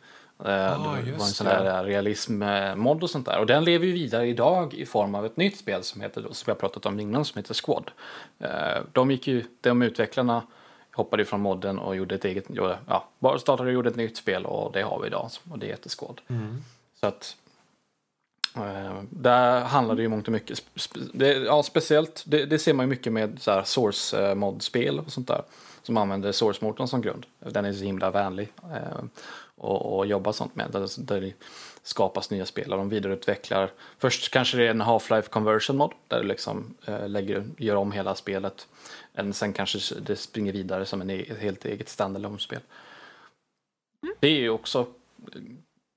det 0.45 0.77
var 0.77 0.97
en 0.97 1.19
sån 1.19 1.47
där 1.47 1.84
realism-mod 1.84 3.03
och 3.03 3.10
sånt 3.10 3.25
där. 3.25 3.39
Och 3.39 3.45
den 3.45 3.63
lever 3.63 3.86
ju 3.86 3.91
vidare 3.91 4.27
idag 4.27 4.73
i 4.73 4.86
form 4.86 5.15
av 5.15 5.25
ett 5.25 5.38
nytt 5.38 5.58
spel 5.58 5.84
som 5.84 6.01
heter, 6.01 6.27
som 6.32 6.51
jag 6.51 6.60
pratat 6.60 6.86
om 6.86 6.99
innan, 6.99 7.25
som 7.25 7.39
heter 7.39 7.53
Squad. 7.53 7.91
Eh, 8.39 8.82
de 8.91 9.12
gick 9.12 9.27
ju, 9.27 9.43
de 9.62 9.82
utvecklarna 9.82 10.43
hoppade 10.93 11.23
ifrån 11.23 11.41
modden 11.41 11.80
och 11.80 11.95
gjorde 11.95 12.15
ett 12.15 12.25
eget, 12.25 12.45
ja, 12.88 13.10
bara 13.19 13.39
startade 13.39 13.69
och 13.69 13.73
gjorde 13.73 13.89
ett 13.89 13.96
nytt 13.96 14.17
spel 14.17 14.46
och 14.46 14.71
det 14.71 14.81
har 14.81 15.00
vi 15.00 15.08
idag. 15.08 15.29
Och 15.52 15.60
det 15.60 15.67
heter 15.67 15.89
Squad. 15.89 16.21
Så 17.00 17.08
att 17.08 17.35
Eh, 17.46 17.46
där 19.10 19.62
handlar 19.62 19.95
det 19.95 20.01
ju 20.01 20.08
mångt 20.08 20.27
och 20.27 20.33
mycket. 20.33 20.63
Det, 21.13 21.33
ja, 21.33 21.63
speciellt, 21.63 22.23
det, 22.25 22.45
det 22.45 22.60
ser 22.60 22.73
man 22.73 22.85
ju 22.85 22.89
mycket 22.89 23.13
med 23.13 23.41
så 23.41 23.51
här 23.51 23.63
source 23.63 24.29
eh, 24.29 24.35
mod-spel 24.35 24.99
och 24.99 25.12
sånt 25.12 25.27
där. 25.27 25.41
Som 25.83 25.97
använder 25.97 26.31
source-motorn 26.31 26.87
som 26.87 27.01
grund. 27.01 27.25
Den 27.39 27.65
är 27.65 27.73
så 27.73 27.83
himla 27.83 28.12
vänlig. 28.12 28.49
Eh, 28.63 29.03
och, 29.55 29.97
och 29.97 30.05
jobba 30.05 30.33
sånt 30.33 30.55
med. 30.55 30.71
Där, 30.71 31.05
där 31.05 31.21
det 31.21 31.33
skapas 31.83 32.29
nya 32.29 32.45
spel 32.45 32.71
och 32.71 32.77
de 32.77 32.89
vidareutvecklar. 32.89 33.71
Först 33.97 34.31
kanske 34.31 34.58
det 34.58 34.65
är 34.65 34.69
en 34.69 34.81
Half-Life 34.81 35.29
conversion 35.29 35.77
mod. 35.77 35.91
Där 36.08 36.21
du 36.21 36.27
liksom 36.27 36.75
eh, 36.85 37.10
lägger, 37.10 37.45
gör 37.58 37.75
om 37.75 37.91
hela 37.91 38.15
spelet. 38.15 38.67
Men 39.13 39.33
sen 39.33 39.53
kanske 39.53 39.95
det 39.99 40.15
springer 40.15 40.53
vidare 40.53 40.85
som 40.85 41.01
en 41.01 41.10
ett 41.10 41.37
helt 41.39 41.65
eget 41.65 41.89
standalone-spel. 41.89 42.62
Det 44.19 44.27
är 44.27 44.39
ju 44.39 44.49
också 44.49 44.87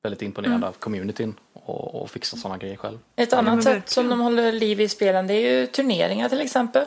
väldigt 0.02 0.22
imponerande 0.22 0.66
av 0.66 0.72
communityn 0.72 1.34
och, 1.52 2.02
och 2.02 2.10
fixa 2.10 2.36
sådana 2.36 2.58
grejer 2.58 2.76
själv. 2.76 2.98
Ett 3.16 3.32
annat 3.32 3.64
sätt 3.64 3.88
som 3.88 4.08
de 4.08 4.20
håller 4.20 4.52
liv 4.52 4.80
i 4.80 4.88
spelen 4.88 5.26
det 5.26 5.34
är 5.34 5.50
ju 5.50 5.66
turneringar 5.66 6.28
till 6.28 6.40
exempel. 6.40 6.84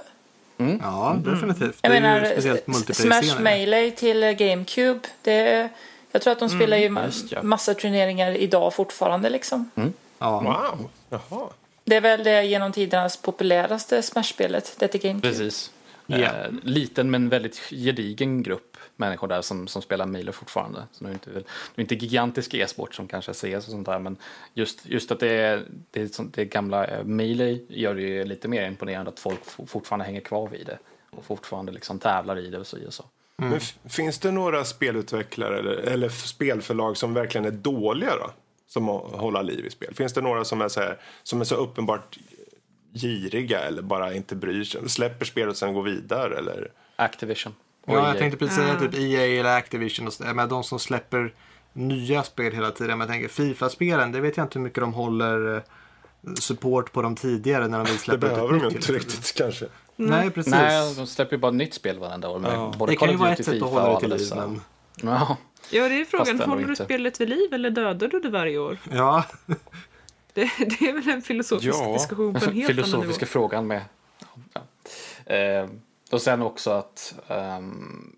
Ja, 0.81 1.17
definitivt. 1.25 1.77
Jag 1.81 1.91
det 1.91 1.97
är 1.97 2.01
menar, 2.01 2.19
ju 2.19 2.41
speciellt 2.73 2.95
Smash. 2.95 3.41
Melee 3.41 3.91
till 3.91 4.21
GameCube. 4.21 4.99
Det, 5.21 5.69
jag 6.11 6.21
tror 6.21 6.31
att 6.31 6.39
de 6.39 6.49
spelar 6.49 6.77
ju 6.77 6.89
ma- 6.89 7.05
just 7.05 7.31
ja. 7.31 7.43
massa 7.43 7.73
turneringar 7.73 8.31
idag 8.31 8.73
fortfarande 8.73 9.29
liksom. 9.29 9.71
Ja. 10.19 10.39
Wow, 10.41 10.89
jaha. 11.09 11.47
Det 11.85 11.95
är 11.95 12.01
väl 12.01 12.23
det 12.23 12.43
genom 12.43 12.71
tidernas 12.71 13.17
populäraste 13.17 14.01
Smash-spelet, 14.01 14.75
det 14.79 14.87
till 14.87 15.01
GameCube. 15.01 15.29
Precis. 15.29 15.71
Ja. 16.05 16.17
Eh, 16.17 16.31
liten 16.63 17.11
men 17.11 17.29
väldigt 17.29 17.61
gedigen 17.69 18.43
grupp 18.43 18.72
människor 18.95 19.27
där 19.27 19.41
som, 19.41 19.67
som 19.67 19.81
spelar 19.81 20.05
Milo 20.05 20.31
fortfarande. 20.31 20.83
Så 20.91 21.03
nu 21.03 21.09
är 21.09 21.13
det 21.13 21.15
inte, 21.15 21.29
det 21.75 21.81
är 21.81 21.81
inte 21.81 21.95
gigantisk 21.95 22.53
e-sport 22.53 22.95
som 22.95 23.07
kanske 23.07 23.33
CS 23.33 23.43
och 23.55 23.63
sånt 23.63 23.85
där 23.85 23.99
men 23.99 24.17
just, 24.53 24.85
just 24.85 25.11
att 25.11 25.19
det 25.19 25.29
är, 25.31 25.63
det, 25.91 26.01
är 26.01 26.07
sånt, 26.07 26.33
det 26.33 26.45
gamla 26.45 26.85
eh, 26.87 27.03
Melee 27.03 27.59
gör 27.69 27.95
det 27.95 28.01
ju 28.01 28.23
lite 28.23 28.47
mer 28.47 28.67
imponerande 28.67 29.11
att 29.11 29.19
folk 29.19 29.39
fortfarande 29.67 30.05
hänger 30.05 30.21
kvar 30.21 30.47
vid 30.47 30.65
det 30.65 30.77
och 31.11 31.25
fortfarande 31.25 31.71
liksom 31.71 31.99
tävlar 31.99 32.39
i 32.39 32.49
det 32.49 32.59
och 32.59 32.67
så. 32.67 32.77
Och 32.87 32.93
så. 32.93 33.05
Men 33.37 33.53
f- 33.53 33.77
finns 33.85 34.19
det 34.19 34.31
några 34.31 34.63
spelutvecklare 34.65 35.59
eller, 35.59 35.71
eller 35.75 36.09
spelförlag 36.09 36.97
som 36.97 37.13
verkligen 37.13 37.45
är 37.45 37.51
dåliga 37.51 38.15
då? 38.17 38.31
Som 38.67 38.89
att 38.89 39.11
hålla 39.11 39.41
liv 39.41 39.65
i 39.65 39.69
spel? 39.69 39.93
Finns 39.95 40.13
det 40.13 40.21
några 40.21 40.45
som 40.45 40.61
är 40.61 40.67
så, 40.67 40.79
här, 40.79 40.97
som 41.23 41.41
är 41.41 41.45
så 41.45 41.55
uppenbart 41.55 42.17
giriga 42.93 43.59
eller 43.59 43.81
bara 43.81 44.13
inte 44.13 44.35
bryr 44.35 44.63
sig? 44.63 44.89
Släpper 44.89 45.25
spelet 45.25 45.49
och 45.49 45.57
sen 45.57 45.73
går 45.73 45.83
vidare 45.83 46.37
eller? 46.37 46.71
Activision. 46.95 47.53
Och 47.85 47.93
Ja, 47.93 47.99
EA. 48.01 48.07
jag 48.07 48.17
tänkte 48.17 48.37
precis 48.37 48.55
säga 48.55 48.79
typ 48.79 48.93
EA 48.93 49.39
eller 49.39 49.57
Activision 49.57 50.07
och 50.07 50.13
så, 50.13 50.23
med 50.23 50.49
de 50.49 50.63
som 50.63 50.79
släpper 50.79 51.33
nya 51.73 52.23
spel 52.23 52.53
hela 52.53 52.71
tiden. 52.71 52.97
Men 52.97 52.99
jag 52.99 53.07
tänker 53.09 53.27
Fifa-spelen, 53.27 54.11
det 54.11 54.19
vet 54.21 54.37
jag 54.37 54.45
inte 54.45 54.59
hur 54.59 54.63
mycket 54.63 54.81
de 54.81 54.93
håller 54.93 55.55
eh, 55.55 55.61
support 56.39 56.91
på 56.91 57.01
dem 57.01 57.15
tidigare 57.15 57.67
när 57.67 57.77
de 57.77 57.83
vill 57.85 57.93
Det 57.97 57.99
släppa 57.99 58.25
ut 58.25 58.31
ett 58.31 58.37
behöver 58.37 58.59
de 58.69 58.75
inte 58.75 58.91
riktigt 58.91 59.33
kanske. 59.35 59.65
Nej, 59.95 60.29
precis. 60.31 60.51
Nej, 60.53 60.95
de 60.95 61.07
släpper 61.07 61.35
ju 61.35 61.39
bara 61.39 61.51
nytt 61.51 61.73
spel 61.73 61.99
varenda 61.99 62.29
år. 62.29 62.39
Med 62.39 62.53
Ja. 62.53 62.73
både 62.77 62.91
det 62.91 62.95
kan 62.95 63.09
ju 63.09 63.15
vara 63.15 63.31
ett 63.33 63.45
sätt 63.45 63.63
att 63.63 63.69
hålla 63.69 63.93
det 63.93 63.99
till 63.99 64.09
liv. 64.09 64.31
Men... 64.35 64.61
Ja, 64.95 65.37
Ja, 65.71 65.89
det 65.89 66.01
är 66.01 66.05
frågan. 66.05 66.39
Håller 66.41 66.67
du 66.67 66.75
spelet 66.75 67.21
vid 67.21 67.29
liv 67.29 67.53
eller 67.53 67.69
dödar 67.69 68.07
du 68.07 68.19
det 68.19 68.29
varje 68.29 68.57
år? 68.57 68.77
Ja, 68.91 69.23
Det, 70.33 70.41
det 70.57 70.89
är 70.89 70.93
väl 70.93 71.09
en 71.09 71.21
filosofisk 71.21 71.75
Ja. 71.81 71.93
diskussion 71.93 72.33
på 72.33 72.45
en 72.45 72.53
helt 72.53 72.55
annan 72.55 72.67
filosofiska 72.85 73.25
nivå. 73.25 73.31
frågan 73.31 73.67
med. 73.67 73.81
Ja. 74.53 74.61
Eh, 75.35 75.67
och 76.13 76.21
sen 76.21 76.41
också 76.41 76.71
att 76.71 77.15
um, 77.27 78.15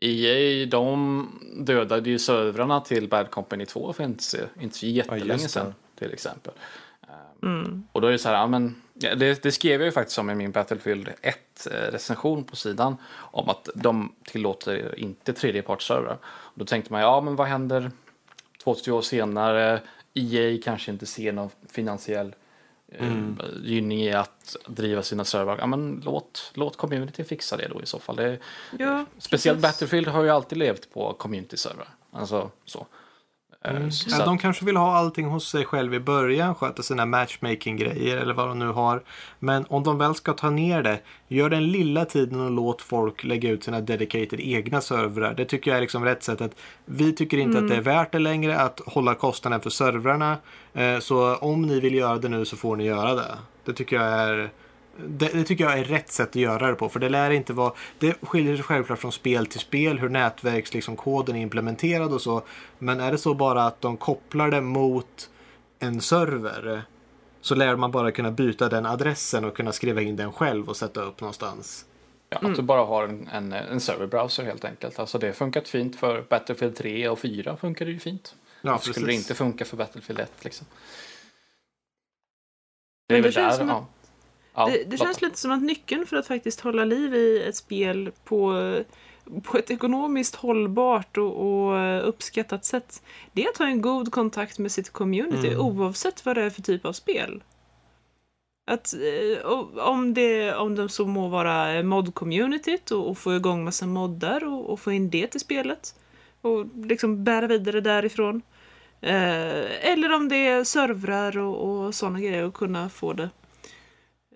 EA 0.00 0.66
de 0.66 1.28
dödade 1.66 2.10
ju 2.10 2.18
servrarna 2.18 2.80
till 2.80 3.08
Bad 3.08 3.30
Company 3.30 3.66
2 3.66 3.92
för 3.92 4.04
inte, 4.04 4.22
så- 4.24 4.36
inte 4.60 4.76
så 4.78 4.86
jättelänge 4.86 5.32
det. 5.32 5.38
sedan 5.38 5.74
till 5.98 6.12
exempel. 6.12 6.52
Um, 7.40 7.86
Och 7.92 8.00
då 8.00 8.06
är 8.08 8.12
det 8.12 8.18
så 8.18 8.28
här, 8.28 8.36
ja, 8.36 8.46
men, 8.46 8.82
ja, 8.94 9.14
det, 9.14 9.42
det 9.42 9.52
skrev 9.52 9.80
jag 9.80 9.86
ju 9.86 9.92
faktiskt 9.92 10.18
om 10.18 10.30
i 10.30 10.34
min 10.34 10.50
Battlefield 10.50 11.08
1 11.22 11.66
eh, 11.66 11.72
recension 11.92 12.44
på 12.44 12.56
sidan 12.56 12.96
om 13.14 13.48
att 13.48 13.68
de 13.74 14.14
tillåter 14.24 14.98
inte 14.98 15.32
tredjepartsservrar. 15.32 16.18
Och 16.24 16.52
Då 16.54 16.64
tänkte 16.64 16.92
man, 16.92 17.00
ja 17.00 17.20
men 17.20 17.36
vad 17.36 17.46
händer 17.46 17.90
20 18.64 18.90
år 18.92 19.02
senare? 19.02 19.80
EA 20.14 20.58
kanske 20.64 20.90
inte 20.90 21.06
ser 21.06 21.32
någon 21.32 21.50
finansiell 21.70 22.34
eh, 22.92 23.22
gynning 23.62 24.02
i 24.02 24.12
att 24.12 24.56
driva 24.66 25.02
sina 25.02 25.24
servrar. 25.24 25.58
Ja, 25.58 25.66
men 25.66 26.02
låt, 26.04 26.50
låt 26.54 26.76
community 26.76 27.24
fixa 27.24 27.56
det 27.56 27.68
då 27.68 27.82
i 27.82 27.86
så 27.86 27.98
fall. 27.98 28.16
Det, 28.16 28.38
Ja, 28.78 29.04
speciellt 29.18 29.62
precis. 29.62 29.72
Battlefield 29.78 30.08
har 30.08 30.22
ju 30.22 30.30
alltid 30.30 30.58
levt 30.58 30.92
på 30.92 31.12
community-servrar. 31.12 31.88
Alltså 32.12 32.50
så. 32.64 32.86
Eh, 33.64 33.88
så 33.88 34.10
Ja, 34.10 34.24
de 34.24 34.38
kanske 34.38 34.64
vill 34.64 34.76
ha 34.76 34.96
allting 34.96 35.26
hos 35.26 35.48
sig 35.50 35.64
själv 35.64 35.94
i 35.94 36.00
början, 36.00 36.54
sköta 36.54 36.82
sina 36.82 37.06
matchmaking-grejer 37.06 38.16
eller 38.16 38.34
vad 38.34 38.48
de 38.48 38.58
nu 38.58 38.66
har. 38.68 39.02
Men 39.38 39.66
om 39.68 39.82
de 39.84 39.98
väl 39.98 40.14
ska 40.14 40.32
ta 40.32 40.50
ner 40.50 40.82
det, 40.82 41.00
gör 41.28 41.50
den 41.50 41.66
lilla 41.70 42.04
tiden 42.04 42.40
och 42.40 42.50
låt 42.50 42.82
folk 42.82 43.24
lägga 43.24 43.50
ut 43.50 43.64
sina 43.64 43.80
dedicated 43.80 44.40
egna 44.40 44.80
servrar. 44.80 45.34
Det 45.34 45.44
tycker 45.44 45.70
jag 45.70 45.76
är 45.78 45.80
liksom 45.80 46.04
rätt 46.04 46.22
sätt. 46.22 46.40
att 46.40 46.52
Vi 46.84 47.12
tycker 47.12 47.38
inte 47.38 47.58
att 47.58 47.68
det 47.68 47.76
är 47.76 47.80
värt 47.80 48.12
det 48.12 48.18
längre 48.18 48.58
att 48.60 48.80
hålla 48.86 49.14
kostnaden 49.14 49.60
för 49.60 49.70
servrarna. 49.70 50.36
Eh, 50.74 50.98
Så 50.98 51.36
om 51.36 51.62
ni 51.62 51.80
vill 51.80 51.94
göra 51.94 52.18
det 52.18 52.28
nu 52.28 52.44
så 52.44 52.56
får 52.56 52.76
ni 52.76 52.84
göra 52.84 53.14
det. 53.14 53.38
Det 53.64 53.72
tycker 53.72 53.96
jag 53.96 54.06
är 54.06 54.50
det, 55.06 55.28
det 55.28 55.44
tycker 55.44 55.64
jag 55.64 55.78
är 55.78 55.84
rätt 55.84 56.12
sätt 56.12 56.28
att 56.28 56.36
göra 56.36 56.66
det 56.66 56.74
på. 56.74 56.88
För 56.88 57.00
det 57.00 57.08
lär 57.08 57.30
inte 57.30 57.52
vara... 57.52 57.72
Det 57.98 58.16
skiljer 58.22 58.56
sig 58.56 58.64
självklart 58.64 58.98
från 58.98 59.12
spel 59.12 59.46
till 59.46 59.60
spel 59.60 59.98
hur 59.98 60.08
nätverkskoden 60.08 60.78
liksom, 60.78 60.96
koden 60.96 61.36
är 61.36 61.40
implementerad 61.40 62.12
och 62.12 62.20
så. 62.20 62.42
Men 62.78 63.00
är 63.00 63.12
det 63.12 63.18
så 63.18 63.34
bara 63.34 63.66
att 63.66 63.80
de 63.80 63.96
kopplar 63.96 64.50
det 64.50 64.60
mot 64.60 65.30
en 65.78 66.00
server 66.00 66.82
så 67.40 67.54
lär 67.54 67.76
man 67.76 67.90
bara 67.90 68.12
kunna 68.12 68.30
byta 68.30 68.68
den 68.68 68.86
adressen 68.86 69.44
och 69.44 69.56
kunna 69.56 69.72
skriva 69.72 70.00
in 70.00 70.16
den 70.16 70.32
själv 70.32 70.68
och 70.68 70.76
sätta 70.76 71.02
upp 71.02 71.20
någonstans. 71.20 71.84
Ja, 72.30 72.38
att 72.42 72.56
du 72.56 72.62
bara 72.62 72.84
har 72.84 73.04
en, 73.04 73.28
en, 73.28 73.52
en 73.52 73.80
serverbrowser 73.80 74.44
helt 74.44 74.64
enkelt. 74.64 74.98
Alltså 74.98 75.18
det 75.18 75.26
har 75.26 75.34
funkat 75.34 75.68
fint 75.68 75.96
för 75.96 76.24
Battlefield 76.28 76.76
3 76.76 77.08
och 77.08 77.18
4 77.18 77.56
funkar 77.56 77.84
det 77.86 77.92
ju 77.92 77.98
fint. 77.98 78.34
Ja, 78.62 78.70
Varför 78.70 78.92
skulle 78.92 79.06
det 79.06 79.14
inte 79.14 79.34
funka 79.34 79.64
för 79.64 79.76
Battlefield 79.76 80.20
1 80.20 80.32
liksom? 80.40 80.66
Men 83.08 83.16
det 83.16 83.22
väl 83.22 83.32
känns 83.32 83.58
där, 83.58 83.58
som 83.58 83.68
ja. 83.68 83.86
Ja, 84.58 84.66
Det, 84.66 84.84
det 84.84 84.96
känns 84.96 85.22
lite 85.22 85.38
som 85.38 85.50
att 85.50 85.62
nyckeln 85.62 86.06
för 86.06 86.16
att 86.16 86.26
faktiskt 86.26 86.60
hålla 86.60 86.84
liv 86.84 87.14
i 87.14 87.42
ett 87.48 87.56
spel 87.56 88.10
på, 88.24 88.52
på 89.42 89.58
ett 89.58 89.70
ekonomiskt 89.70 90.34
hållbart 90.34 91.16
och, 91.16 91.36
och 91.36 92.08
uppskattat 92.08 92.64
sätt, 92.64 93.02
det 93.32 93.44
är 93.44 93.48
att 93.48 93.58
ha 93.58 93.66
en 93.66 93.80
god 93.80 94.12
kontakt 94.12 94.58
med 94.58 94.72
sitt 94.72 94.90
community 94.90 95.56
oavsett 95.56 96.26
vad 96.26 96.36
det 96.36 96.42
är 96.42 96.50
för 96.50 96.62
typ 96.62 96.84
av 96.84 96.92
spel. 96.92 97.42
Att, 98.70 98.94
eh, 98.94 99.46
om, 99.78 100.14
det, 100.14 100.54
om 100.54 100.74
det 100.74 100.88
så 100.88 101.06
må 101.06 101.28
vara 101.28 101.82
mod-communityt 101.82 102.90
och, 102.90 103.10
och 103.10 103.18
få 103.18 103.36
igång 103.36 103.64
massa 103.64 103.86
moddar 103.86 104.44
och, 104.44 104.70
och 104.70 104.80
få 104.80 104.92
in 104.92 105.10
det 105.10 105.26
till 105.26 105.40
spelet 105.40 105.94
och 106.40 106.66
liksom 106.76 107.24
bära 107.24 107.46
vidare 107.46 107.80
därifrån. 107.80 108.42
Eh, 109.00 109.90
eller 109.90 110.12
om 110.12 110.28
det 110.28 110.46
är 110.46 110.64
servrar 110.64 111.38
och, 111.38 111.86
och 111.86 111.94
sådana 111.94 112.20
grejer 112.20 112.44
och 112.44 112.54
kunna 112.54 112.88
få 112.88 113.12
det 113.12 113.30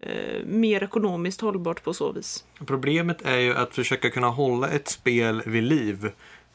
eh, 0.03 0.45
mer 0.45 0.83
ekonomiskt 0.83 1.41
hållbart 1.41 1.83
på 1.85 1.95
så 1.95 2.13
vis. 2.13 2.45
Problemet 2.67 3.23
är 3.23 3.37
ju 3.39 3.57
att 3.57 3.75
försöka 3.75 4.11
kunna 4.11 4.29
hålla 4.29 4.69
ett 4.69 4.89
spel 4.89 5.43
vid 5.47 5.63
liv 5.63 6.11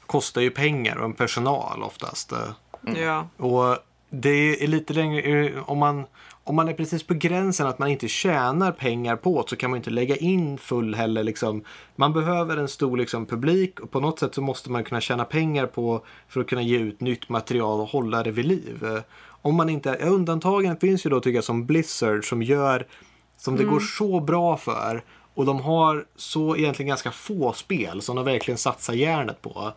kostar 0.06 0.42
ju 0.42 0.50
pengar 0.50 0.96
och 0.96 1.06
en 1.06 1.14
personal 1.14 1.84
oftast. 1.84 2.34
Ja. 2.96 3.28
Och 3.38 3.78
det 4.10 4.64
är 4.64 4.68
lite 4.68 4.94
längre, 4.94 5.46
eh, 5.46 5.70
om 5.70 5.78
man, 5.78 6.06
om 6.44 6.56
man 6.56 6.68
är 6.70 6.74
precis 6.74 7.04
på 7.04 7.14
gränsen 7.14 7.68
att 7.68 7.80
man 7.80 7.90
inte 7.90 8.08
tjänar 8.08 8.72
pengar 8.72 9.16
på 9.16 9.42
det 9.42 9.50
så 9.50 9.56
kan 9.56 9.70
man 9.70 9.78
inte 9.78 9.90
lägga 9.90 10.16
in 10.16 10.58
full 10.58 10.96
heller. 10.96 11.24
Liksom. 11.24 11.64
Man 11.96 12.14
behöver 12.14 12.58
en 12.58 12.68
stor 12.68 12.98
liksom, 12.98 13.26
publik 13.26 13.80
och 13.80 13.92
på 13.92 14.00
något 14.00 14.20
sätt 14.20 14.36
så 14.36 14.42
måste 14.42 14.72
man 14.72 14.84
kunna 14.84 15.02
tjäna 15.02 15.26
pengar 15.26 15.66
på 15.66 16.06
för 16.30 16.42
att 16.42 16.48
kunna 16.48 16.62
ge 16.62 16.78
ut 16.78 17.02
nytt 17.02 17.30
material 17.30 17.80
och 17.80 17.88
hålla 17.88 18.24
det 18.24 18.32
vid 18.32 18.46
liv. 18.46 18.86
Eh, 18.86 19.02
Om 19.42 19.56
man 19.56 19.70
inte, 19.70 19.98
ja, 20.00 20.06
undantagen 20.06 20.78
finns 20.78 21.06
ju 21.06 21.10
då 21.10 21.20
tycker 21.20 21.38
jag 21.38 21.44
som 21.44 21.66
Blizzard 21.66 22.30
som 22.30 22.44
gör 22.44 22.88
som 23.38 23.56
det 23.56 23.64
går 23.64 23.80
så 23.80 24.20
bra 24.20 24.58
för 24.58 25.04
och 25.34 25.46
de 25.46 25.60
har 25.62 26.06
så 26.16 26.56
egentligen 26.56 26.88
ganska 26.88 27.12
få 27.12 27.54
spel 27.54 28.02
som 28.02 28.16
de 28.16 28.26
verkligen 28.26 28.58
satsar 28.58 28.94
järnet 28.94 29.42
på. 29.42 29.72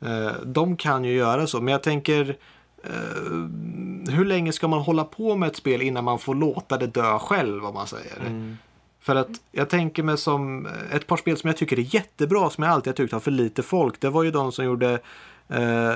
Eh, 0.00 0.32
De 0.44 0.76
kan 0.76 1.04
ju 1.04 1.12
göra 1.12 1.46
så, 1.46 1.60
men 1.60 1.72
jag 1.72 1.82
tänker 1.82 2.36
eh, 2.84 4.12
hur 4.14 4.24
länge 4.24 4.52
ska 4.52 4.68
man 4.68 4.80
hålla 4.80 5.04
på 5.04 5.36
med 5.36 5.46
ett 5.46 5.56
spel 5.56 5.82
innan 5.82 6.04
man 6.04 6.18
får 6.18 6.34
låta 6.34 6.76
det 6.78 6.86
dö 6.86 7.18
själv 7.18 7.64
om 7.66 7.74
man 7.74 7.86
säger. 7.86 8.56
För 9.00 9.16
att 9.16 9.28
jag 9.52 9.68
tänker 9.68 10.02
mig 10.02 10.18
som 10.18 10.68
ett 10.92 11.06
par 11.06 11.16
spel 11.16 11.36
som 11.36 11.48
jag 11.48 11.56
tycker 11.56 11.78
är 11.78 11.94
jättebra 11.94 12.50
som 12.50 12.64
jag 12.64 12.72
alltid 12.72 12.90
har 12.90 12.96
tyckt 12.96 13.12
har 13.12 13.20
för 13.20 13.30
lite 13.30 13.62
folk. 13.62 14.00
Det 14.00 14.10
var 14.10 14.22
ju 14.22 14.30
de 14.30 14.52
som 14.52 14.64
gjorde 14.64 14.98
eh, 15.48 15.94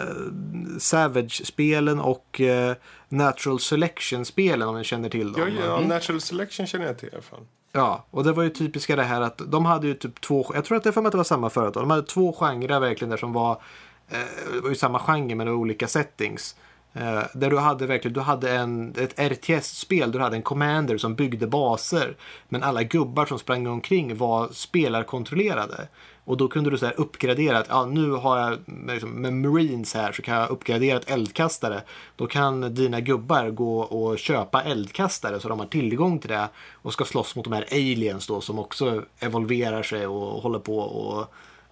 Savage-spelen 0.78 2.01
och 2.01 2.40
eh, 2.40 2.74
Natural 3.09 3.61
Selection-spelen 3.61 4.68
om 4.68 4.78
ni 4.78 4.84
känner 4.84 5.09
till 5.09 5.32
dem. 5.32 5.51
Ja, 5.59 5.64
ja, 5.66 5.80
Natural 5.80 6.20
Selection 6.20 6.66
känner 6.66 6.86
jag 6.86 6.98
till 6.98 7.09
i 7.09 7.12
alla 7.12 7.22
fall. 7.22 7.46
Ja, 7.72 8.07
och 8.11 8.24
det 8.24 8.32
var 8.32 8.42
ju 8.42 8.51
typiska 8.51 8.96
det 8.96 9.03
här 9.03 9.20
att 9.20 9.42
de 9.46 9.64
hade 9.64 9.86
ju 9.86 9.94
typ 9.94 10.20
två, 10.20 10.46
jag 10.55 10.64
tror 10.64 10.76
att 10.76 10.84
det 10.84 10.92
för 10.92 11.01
mig 11.01 11.09
att 11.09 11.12
det 11.12 11.16
var 11.16 11.24
samma 11.24 11.51
företag, 11.51 11.82
de 11.82 11.90
hade 11.90 12.03
två 12.03 12.32
genrer 12.32 12.80
verkligen 12.80 13.11
där 13.11 13.16
som 13.16 13.32
var, 13.32 13.62
eh, 14.09 14.18
det 14.55 14.61
var 14.61 14.68
ju 14.68 14.74
samma 14.74 14.98
genre 14.98 15.34
men 15.34 15.46
det 15.46 15.53
var 15.53 15.59
olika 15.59 15.88
settings. 15.88 16.57
Eh, 16.92 17.22
där 17.34 17.51
du 17.51 17.59
hade 17.59 17.86
verkligen, 17.86 18.14
du 18.14 18.20
hade 18.20 18.53
en, 18.57 18.94
ett 18.96 19.20
RTS-spel, 19.32 20.12
du 20.12 20.18
hade 20.18 20.36
en 20.36 20.42
commander 20.42 20.98
som 20.98 21.14
byggde 21.14 21.46
baser. 21.46 22.16
Men 22.48 22.62
alla 22.62 22.82
gubbar 22.82 23.26
som 23.26 23.38
sprang 23.38 23.66
omkring 23.66 24.16
var 24.16 24.48
spelarkontrollerade. 24.53 25.88
Och 26.25 26.37
då 26.37 26.49
kunde 26.49 26.71
du 26.71 26.79
så 26.79 26.87
här 26.87 27.01
uppgradera 27.01 27.59
att 27.59 27.66
ja, 27.68 27.87
nu 27.87 28.11
har 28.11 28.39
jag 28.39 28.59
med, 28.64 28.93
liksom, 28.93 29.11
med 29.11 29.33
Marines 29.33 29.95
här 29.95 30.12
så 30.12 30.23
kan 30.23 30.35
jag 30.35 30.51
uppgradera 30.51 30.97
ett 30.97 31.11
eldkastare. 31.11 31.83
Då 32.16 32.27
kan 32.27 32.75
dina 32.75 33.01
gubbar 33.01 33.51
gå 33.51 33.81
och 33.81 34.18
köpa 34.18 34.62
eldkastare 34.62 35.41
så 35.41 35.49
de 35.49 35.59
har 35.59 35.66
tillgång 35.66 36.18
till 36.18 36.31
det 36.31 36.49
och 36.73 36.93
ska 36.93 37.05
slåss 37.05 37.37
mot 37.37 37.45
de 37.45 37.53
här 37.53 37.66
aliens 37.73 38.27
då 38.27 38.41
som 38.41 38.59
också 38.59 39.03
evolverar 39.18 39.83
sig 39.83 40.07
och 40.07 40.43
håller 40.43 40.59
på 40.59 40.79
och 40.79 41.21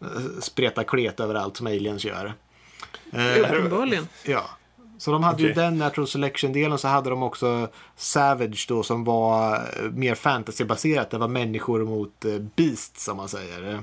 eh, 0.01 0.41
spreta 0.41 0.85
klet 0.85 1.21
överallt 1.21 1.57
som 1.57 1.67
aliens 1.67 2.05
gör. 2.05 2.33
Eh, 3.13 3.41
Uppenbarligen. 3.41 4.09
Ja. 4.25 4.45
Så 4.99 5.11
de 5.13 5.23
hade 5.23 5.43
ju 5.43 5.51
Okej. 5.51 5.65
den 5.65 5.79
Natural 5.79 6.07
Selection-delen 6.07 6.79
så 6.79 6.89
hade 6.89 7.11
de 7.11 7.23
också 7.23 7.69
Savage 7.97 8.67
då 8.69 8.83
som 8.83 9.05
var 9.05 9.55
eh, 9.55 9.91
mer 9.91 10.15
fantasybaserat. 10.15 11.11
Det 11.11 11.19
var 11.19 11.29
människor 11.29 11.85
mot 11.85 12.25
eh, 12.25 12.39
beasts 12.39 13.05
som 13.05 13.17
man 13.17 13.29
säger. 13.29 13.81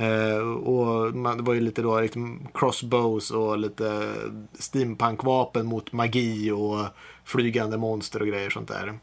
Eh, 0.00 0.48
och 0.48 1.14
man, 1.14 1.36
det 1.36 1.42
var 1.42 1.54
ju 1.54 1.60
lite 1.60 1.82
då 1.82 2.00
liksom 2.00 2.48
crossbows 2.54 3.30
och 3.30 3.58
lite 3.58 4.14
steampunkvapen 4.58 5.66
mot 5.66 5.92
magi 5.92 6.50
och 6.50 6.86
flygande 7.24 7.76
monster 7.76 8.20
och 8.20 8.28
grejer 8.28 8.50
sånt 8.50 8.68
där. 8.68 8.98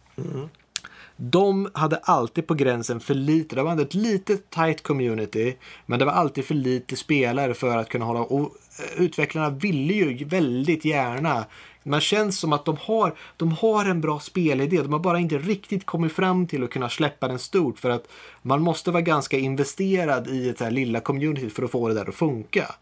De 1.16 1.70
hade 1.74 1.98
alltid 1.98 2.48
på 2.48 2.54
gränsen 2.54 3.00
för 3.00 3.14
lite. 3.14 3.56
De 3.56 3.68
hade 3.68 3.82
ett 3.82 3.94
litet 3.94 4.50
tight 4.50 4.84
community. 4.84 5.56
Men 5.86 6.00
det 6.00 6.06
var 6.06 6.12
alltid 6.12 6.46
för 6.46 6.56
lite 6.56 6.96
spelare 6.96 7.54
för 7.54 7.78
att 7.78 7.90
kunna 7.90 8.06
hålla... 8.06 8.20
Och 8.20 8.42
eh, 8.42 9.02
utvecklarna 9.02 9.50
ville 9.50 9.94
ju 9.94 10.26
väldigt 10.26 10.86
gärna. 10.86 11.46
Man 11.88 12.02
känns 12.02 12.40
som 12.40 12.54
att 12.54 12.66
de 12.66 12.78
har, 12.82 13.16
de 13.38 13.52
har 13.52 13.86
en 13.86 14.02
bra 14.02 14.20
spelidé. 14.20 14.82
De 14.82 14.94
har 14.94 15.00
bara 15.00 15.20
inte 15.20 15.38
riktigt 15.38 15.86
kommit 15.86 16.12
fram 16.12 16.48
till 16.48 16.64
att 16.64 16.70
kunna 16.70 16.90
släppa 16.90 17.28
den 17.28 17.40
stort. 17.40 17.80
För 17.80 17.90
att 17.90 18.08
man 18.42 18.62
måste 18.62 18.92
vara 18.92 19.02
ganska 19.02 19.38
investerad 19.38 20.28
i 20.28 20.50
ett 20.50 20.58
så 20.58 20.64
här 20.64 20.72
lilla 20.72 21.00
community 21.00 21.50
för 21.50 21.64
att 21.64 21.72
få 21.72 21.88
det 21.88 21.94
där 21.94 22.10
att 22.10 22.16
funka. 22.16 22.76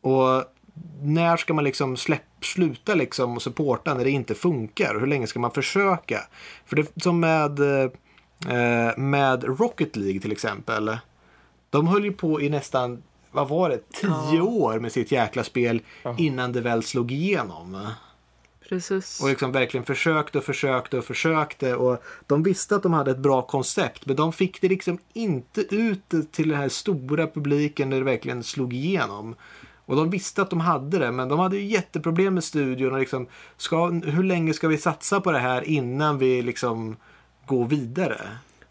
Och 0.00 0.44
när 1.02 1.36
ska 1.36 1.54
man 1.54 1.64
liksom 1.64 1.96
släpp, 1.96 2.22
sluta 2.40 2.94
liksom 2.94 3.36
och 3.36 3.42
supporta 3.42 3.94
när 3.94 4.04
det 4.04 4.10
inte 4.10 4.34
funkar? 4.34 5.00
Hur 5.00 5.06
länge 5.06 5.26
ska 5.26 5.38
man 5.40 5.50
försöka? 5.50 6.20
För 6.66 6.76
det 6.76 7.02
som 7.02 7.20
med, 7.20 7.60
eh, 7.60 8.96
med 8.96 9.44
Rocket 9.44 9.96
League 9.96 10.20
till 10.20 10.32
exempel. 10.32 10.96
De 11.70 11.86
höll 11.88 12.04
ju 12.04 12.12
på 12.12 12.40
i 12.40 12.48
nästan, 12.48 13.02
vad 13.30 13.48
var 13.48 13.68
det, 13.70 13.92
tio 13.92 14.40
år 14.40 14.78
med 14.80 14.92
sitt 14.92 15.12
jäkla 15.12 15.44
spel 15.44 15.82
innan 16.18 16.52
det 16.52 16.60
väl 16.60 16.82
slog 16.82 17.12
igenom. 17.12 17.86
Precis. 18.68 19.20
Och 19.22 19.28
liksom 19.28 19.52
verkligen 19.52 19.86
försökte 19.86 20.38
och 20.38 20.44
försökte 20.44 20.98
och 20.98 21.04
försökte. 21.04 21.74
Och 21.74 22.02
de 22.26 22.42
visste 22.42 22.76
att 22.76 22.82
de 22.82 22.92
hade 22.92 23.10
ett 23.10 23.18
bra 23.18 23.42
koncept. 23.42 24.06
Men 24.06 24.16
de 24.16 24.32
fick 24.32 24.60
det 24.60 24.68
liksom 24.68 24.98
inte 25.12 25.74
ut 25.74 26.32
till 26.32 26.48
den 26.48 26.58
här 26.58 26.68
stora 26.68 27.26
publiken 27.26 27.90
där 27.90 27.98
det 27.98 28.04
verkligen 28.04 28.42
slog 28.42 28.72
igenom. 28.72 29.34
Och 29.86 29.96
de 29.96 30.10
visste 30.10 30.42
att 30.42 30.50
de 30.50 30.60
hade 30.60 30.98
det. 30.98 31.12
Men 31.12 31.28
de 31.28 31.38
hade 31.38 31.56
ju 31.56 31.64
jätteproblem 31.64 32.34
med 32.34 32.44
studion. 32.44 32.92
Och 32.92 33.00
liksom, 33.00 33.26
ska, 33.56 33.90
hur 33.90 34.22
länge 34.22 34.52
ska 34.52 34.68
vi 34.68 34.78
satsa 34.78 35.20
på 35.20 35.32
det 35.32 35.38
här 35.38 35.64
innan 35.64 36.18
vi 36.18 36.42
liksom 36.42 36.96
går 37.46 37.66
vidare? 37.66 38.20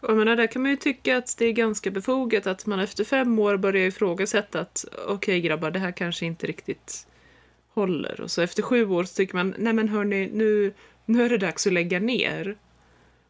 Och 0.00 0.10
jag 0.10 0.16
menar, 0.16 0.36
där 0.36 0.46
kan 0.46 0.62
man 0.62 0.70
ju 0.70 0.76
tycka 0.76 1.16
att 1.16 1.34
det 1.38 1.44
är 1.44 1.52
ganska 1.52 1.90
befogat 1.90 2.46
att 2.46 2.66
man 2.66 2.80
efter 2.80 3.04
fem 3.04 3.38
år 3.38 3.56
börjar 3.56 3.86
ifrågasätta 3.86 4.60
att 4.60 4.84
okej 5.06 5.40
grabbar, 5.40 5.70
det 5.70 5.78
här 5.78 5.92
kanske 5.92 6.26
inte 6.26 6.46
riktigt 6.46 7.06
håller. 7.74 8.20
Och 8.20 8.30
så 8.30 8.42
efter 8.42 8.62
sju 8.62 8.88
år 8.88 9.04
så 9.04 9.14
tycker 9.14 9.34
man, 9.34 9.54
nej 9.58 9.72
men 9.72 9.88
hörni, 9.88 10.30
nu, 10.32 10.72
nu 11.06 11.24
är 11.24 11.28
det 11.28 11.38
dags 11.38 11.66
att 11.66 11.72
lägga 11.72 12.00
ner. 12.00 12.56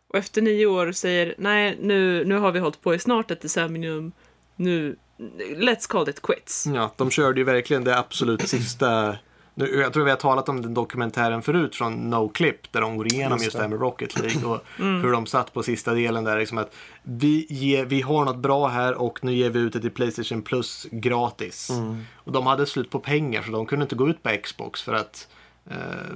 Och 0.08 0.18
efter 0.18 0.42
nio 0.42 0.66
år 0.66 0.92
säger, 0.92 1.34
nej 1.38 1.78
nu, 1.80 2.24
nu 2.24 2.34
har 2.34 2.52
vi 2.52 2.58
hållit 2.58 2.80
på 2.80 2.94
i 2.94 2.98
snart 2.98 3.30
ett 3.30 3.40
decennium, 3.40 4.12
nu, 4.56 4.96
let's 5.38 5.88
call 5.88 6.08
it 6.08 6.22
quits. 6.22 6.66
Ja, 6.74 6.94
de 6.96 7.10
körde 7.10 7.40
ju 7.40 7.44
verkligen 7.44 7.84
det 7.84 7.98
absolut 7.98 8.48
sista. 8.48 9.16
Nu, 9.54 9.80
jag 9.80 9.92
tror 9.92 10.04
vi 10.04 10.10
har 10.10 10.16
talat 10.16 10.48
om 10.48 10.62
den 10.62 10.74
dokumentären 10.74 11.42
förut 11.42 11.76
från 11.76 12.10
No 12.10 12.28
Clip 12.28 12.72
där 12.72 12.80
de 12.80 12.96
går 12.96 13.12
igenom 13.12 13.32
Just 13.32 13.44
just 13.44 13.56
det. 13.56 13.62
här 13.62 13.68
med 13.68 13.80
Rocket 13.80 14.18
League 14.20 14.44
och 14.50 14.60
hur 14.76 15.12
de 15.12 15.26
satt 15.26 15.52
på 15.52 15.62
sista 15.62 15.94
delen 15.94 16.24
där. 16.24 16.38
Liksom 16.38 16.58
att 16.58 16.74
vi, 17.02 17.46
ger, 17.48 17.84
vi 17.84 18.00
har 18.00 18.24
något 18.24 18.36
bra 18.36 18.68
här 18.68 18.94
och 18.94 19.24
nu 19.24 19.34
ger 19.34 19.50
vi 19.50 19.58
ut 19.58 19.72
det 19.72 19.80
till 19.80 19.90
Playstation 19.90 20.42
Plus 20.42 20.86
gratis. 20.90 21.70
Och 22.14 22.32
de 22.32 22.46
hade 22.46 22.66
slut 22.66 22.90
på 22.90 22.98
pengar 23.00 23.42
så 23.42 23.50
de 23.50 23.66
kunde 23.66 23.82
inte 23.82 23.94
gå 23.94 24.08
ut 24.08 24.22
på 24.22 24.30
Xbox 24.42 24.82
för 24.82 24.94
att 24.94 25.28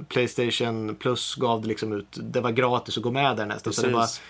Playstation 0.09 0.95
Plus 0.95 1.35
gav 1.35 1.61
det 1.61 1.67
liksom 1.67 1.93
ut, 1.93 2.17
det 2.21 2.41
var 2.41 2.51
gratis 2.51 2.97
att 2.97 3.03
gå 3.03 3.11
med 3.11 3.37
där 3.37 3.45
nästan. 3.45 3.73
Så 3.73 3.81
det 3.81 3.93
var 3.93 4.01
Precis. 4.01 4.21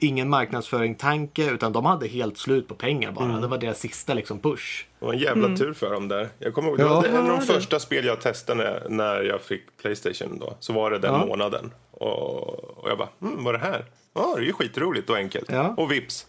ingen 0.00 0.28
marknadsföring-tanke 0.28 1.50
utan 1.50 1.72
de 1.72 1.84
hade 1.84 2.06
helt 2.08 2.38
slut 2.38 2.68
på 2.68 2.74
pengar 2.74 3.12
bara. 3.12 3.40
Det 3.40 3.46
var 3.46 3.58
deras 3.58 3.80
sista 3.80 4.14
liksom 4.14 4.38
push. 4.38 4.84
Det 4.98 5.06
var 5.06 5.12
en 5.12 5.18
jävla 5.18 5.56
tur 5.56 5.72
för 5.72 5.90
dem 5.90 6.08
där. 6.08 6.28
Jag 6.38 6.54
kommer 6.54 6.68
ihåg, 6.68 6.78
det 6.78 6.82
Ja. 6.82 6.94
var 6.94 7.04
en 7.04 7.16
av 7.16 7.26
de 7.28 7.38
det. 7.38 7.46
första 7.46 7.80
spel 7.80 8.04
jag 8.04 8.20
testade 8.20 8.82
när, 8.88 9.22
jag 9.22 9.40
fick 9.40 9.62
Playstation 9.82 10.38
då. 10.38 10.54
Så 10.60 10.72
var 10.72 10.90
det 10.90 10.98
den 10.98 11.12
Ja. 11.14 11.26
månaden. 11.26 11.70
Och, 11.90 12.48
och 12.78 12.90
jag 12.90 12.98
bara, 12.98 13.08
mm, 13.22 13.44
vad 13.44 13.54
är 13.54 13.58
det 13.58 13.64
här? 13.64 13.84
Ja, 14.14 14.32
det 14.36 14.42
är 14.42 14.46
ju 14.46 14.52
skitroligt 14.52 15.10
och 15.10 15.16
enkelt. 15.16 15.50
Ja. 15.50 15.74
Och 15.76 15.92
vips. 15.92 16.26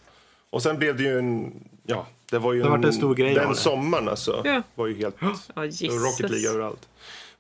Och 0.50 0.62
sen 0.64 0.78
blev 0.78 0.98
det 0.98 1.04
ju 1.04 1.20
en, 1.20 1.52
ja, 1.86 2.08
det 2.32 2.40
var 2.40 2.54
ju 2.54 2.62
Det 2.64 2.70
vart 2.70 2.86
en 2.86 2.94
stor 2.94 3.16
grej 3.16 3.34
Den 3.34 3.50
det. 3.50 3.56
sommaren 3.56 4.10
alltså, 4.10 4.42
Ja. 4.46 4.62
var 4.76 4.88
ju 4.88 4.98
helt, 4.98 5.16
Jesus. 5.66 6.04
Rocket 6.04 6.32
League 6.32 6.50
överallt. 6.50 6.88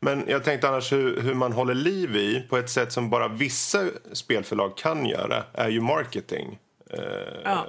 Men 0.02 0.24
jag 0.28 0.44
tänkte 0.44 0.70
annars 0.70 0.92
hur, 0.92 1.22
hur 1.22 1.34
man 1.34 1.54
håller 1.54 1.74
liv 1.74 2.16
i 2.16 2.46
på 2.50 2.58
ett 2.58 2.70
sätt 2.70 2.92
som 2.92 3.10
bara 3.10 3.28
vissa 3.28 3.86
spelförlag 4.14 4.78
kan 4.78 5.06
göra 5.06 5.44
är 5.54 5.70
ju 5.70 5.82
marketing. 5.82 6.60
Eh, 6.90 7.00
Ja. 7.44 7.66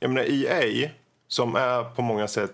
Jag 0.00 0.10
menar 0.10 0.26
EA 0.30 0.90
som 1.28 1.56
är 1.56 1.84
på 1.94 2.02
många 2.02 2.28
sätt 2.28 2.52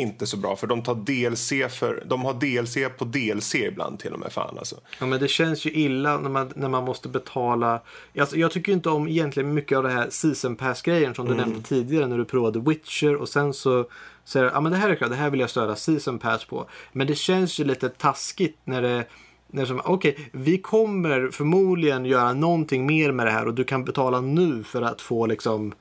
inte 0.00 0.26
så 0.26 0.36
bra 0.36 0.56
för 0.56 0.66
de 0.66 0.82
tar 0.82 0.94
DLC 0.94 1.74
för 1.78 2.02
de 2.06 2.24
har 2.24 2.34
DLC 2.34 2.98
på 2.98 3.04
DLC 3.04 3.54
ibland 3.54 3.98
till 3.98 4.12
och 4.12 4.18
med 4.20 4.32
fan 4.32 4.58
alltså. 4.58 4.76
Ja 5.00 5.06
men 5.06 5.20
det 5.20 5.28
känns 5.28 5.64
ju 5.64 5.70
illa 5.70 6.18
när 6.18 6.30
man, 6.30 6.52
när 6.56 6.68
man 6.68 6.84
måste 6.84 7.08
betala. 7.08 7.80
Alltså, 8.18 8.36
jag 8.36 8.50
tycker 8.50 8.72
inte 8.72 8.88
om 8.88 9.08
egentligen 9.08 9.54
mycket 9.54 9.78
av 9.78 9.84
det 9.84 9.90
här 9.90 10.10
season 10.10 10.56
pass 10.56 10.82
grejen 10.82 11.14
som 11.14 11.28
du 11.28 11.34
nämnde 11.34 11.62
tidigare 11.62 12.06
när 12.06 12.18
du 12.18 12.24
provade 12.24 12.60
Witcher 12.60 13.16
och 13.16 13.28
sen 13.28 13.52
så 13.54 13.88
säger 14.26 14.50
ja 14.54 14.60
men 14.60 14.72
det 14.72 14.78
här 14.78 14.90
är 14.90 14.94
klart, 14.94 15.10
det 15.10 15.16
här 15.16 15.30
vill 15.30 15.40
jag 15.40 15.50
stödja 15.50 15.76
season 15.76 16.18
pass 16.18 16.44
på. 16.44 16.68
Men 16.92 17.06
det 17.06 17.14
känns 17.14 17.60
ju 17.60 17.64
lite 17.64 17.88
taskigt 17.88 18.58
när 18.64 18.82
det 18.82 19.04
när 19.48 19.64
som, 19.64 19.80
okej, 19.84 20.30
vi 20.32 20.58
kommer 20.58 21.28
förmodligen 21.32 22.04
göra 22.04 22.32
någonting 22.32 22.86
mer 22.86 23.12
med 23.12 23.26
det 23.26 23.30
här 23.30 23.46
och 23.46 23.54
du 23.54 23.64
kan 23.64 23.84
betala 23.84 24.20
nu 24.20 24.64
för 24.64 24.82
att 24.82 25.00
få 25.00 25.26
liksom 25.26 25.74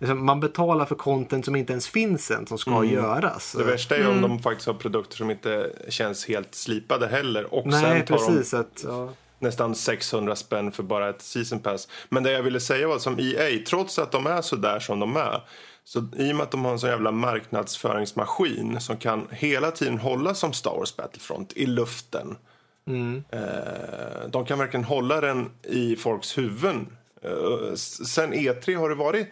liksom, 0.00 0.26
man 0.26 0.40
betalar 0.40 0.84
för 0.84 0.94
content 0.94 1.44
som 1.44 1.56
inte 1.56 1.72
ens 1.72 1.88
finns 1.88 2.30
än 2.30 2.46
som 2.46 2.58
ska 2.58 2.84
göras. 2.84 3.54
Det 3.58 3.64
värsta 3.64 3.96
är 3.96 4.10
om 4.10 4.22
de 4.22 4.38
faktiskt 4.42 4.66
har 4.66 4.74
produkter 4.74 5.16
som 5.16 5.30
inte 5.30 5.72
känns 5.88 6.28
helt 6.28 6.54
slipade 6.54 7.06
heller 7.06 7.54
och 7.54 7.66
Nej, 7.66 7.80
sen 7.80 8.06
tar 8.06 8.16
precis. 8.16 8.50
de 8.50 8.56
Att, 8.56 8.84
ja. 8.86 9.12
nästan 9.38 9.74
600 9.74 10.36
spänn 10.36 10.72
för 10.72 10.82
bara 10.82 11.08
ett 11.08 11.22
season 11.22 11.60
pass. 11.60 11.88
Men 12.08 12.22
det 12.22 12.32
jag 12.32 12.42
ville 12.42 12.60
säga 12.60 12.88
var 12.88 12.98
som 12.98 13.18
EA, 13.18 13.64
trots 13.66 13.98
att 13.98 14.12
de 14.12 14.26
är 14.26 14.42
så 14.42 14.56
där 14.56 14.80
som 14.80 15.00
de 15.00 15.16
är 15.16 15.40
så 15.92 16.08
i 16.16 16.32
och 16.32 16.36
med 16.36 16.42
att 16.42 16.50
de 16.50 16.64
har 16.64 16.72
en 16.72 16.78
sån 16.78 16.90
jävla 16.90 17.10
marknadsföringsmaskin 17.10 18.80
som 18.80 18.96
kan 18.96 19.26
hela 19.30 19.70
tiden 19.70 19.98
hålla 19.98 20.34
som 20.34 20.52
Star 20.52 20.70
Wars 20.70 20.96
Battlefront 20.96 21.52
i 21.52 21.66
luften. 21.66 22.36
Eh, 23.30 24.28
de 24.28 24.44
kan 24.44 24.58
verkligen 24.58 24.84
hålla 24.84 25.20
den 25.20 25.50
i 25.62 25.96
folks 25.96 26.38
huvuden. 26.38 26.86
Eh, 27.22 27.74
sen 27.74 28.34
E3 28.34 28.76
har 28.76 28.88
det 28.88 28.94
varit 28.94 29.28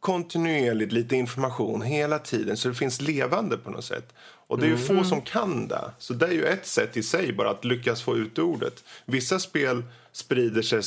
kontinuerligt 0.00 0.92
lite 0.92 1.16
information 1.16 1.82
hela 1.82 2.18
tiden 2.18 2.56
så 2.56 2.68
det 2.68 2.74
finns 2.74 3.00
levande 3.00 3.56
på 3.56 3.70
något 3.70 3.84
sätt. 3.84 4.14
Och 4.46 4.58
det 4.58 4.66
är 4.66 4.70
ju 4.70 4.78
få 4.78 5.04
som 5.04 5.20
kan 5.20 5.68
det. 5.68 5.90
Så 5.98 6.14
det 6.14 6.26
är 6.26 6.32
ju 6.32 6.44
ett 6.44 6.66
sätt 6.66 6.96
i 6.96 7.02
sig 7.02 7.32
bara 7.32 7.50
att 7.50 7.64
lyckas 7.64 8.02
få 8.02 8.16
ut 8.16 8.38
ordet. 8.38 8.84
Vissa 9.04 9.38
spel 9.38 9.82
sprider 10.12 10.62
sig 10.62 10.82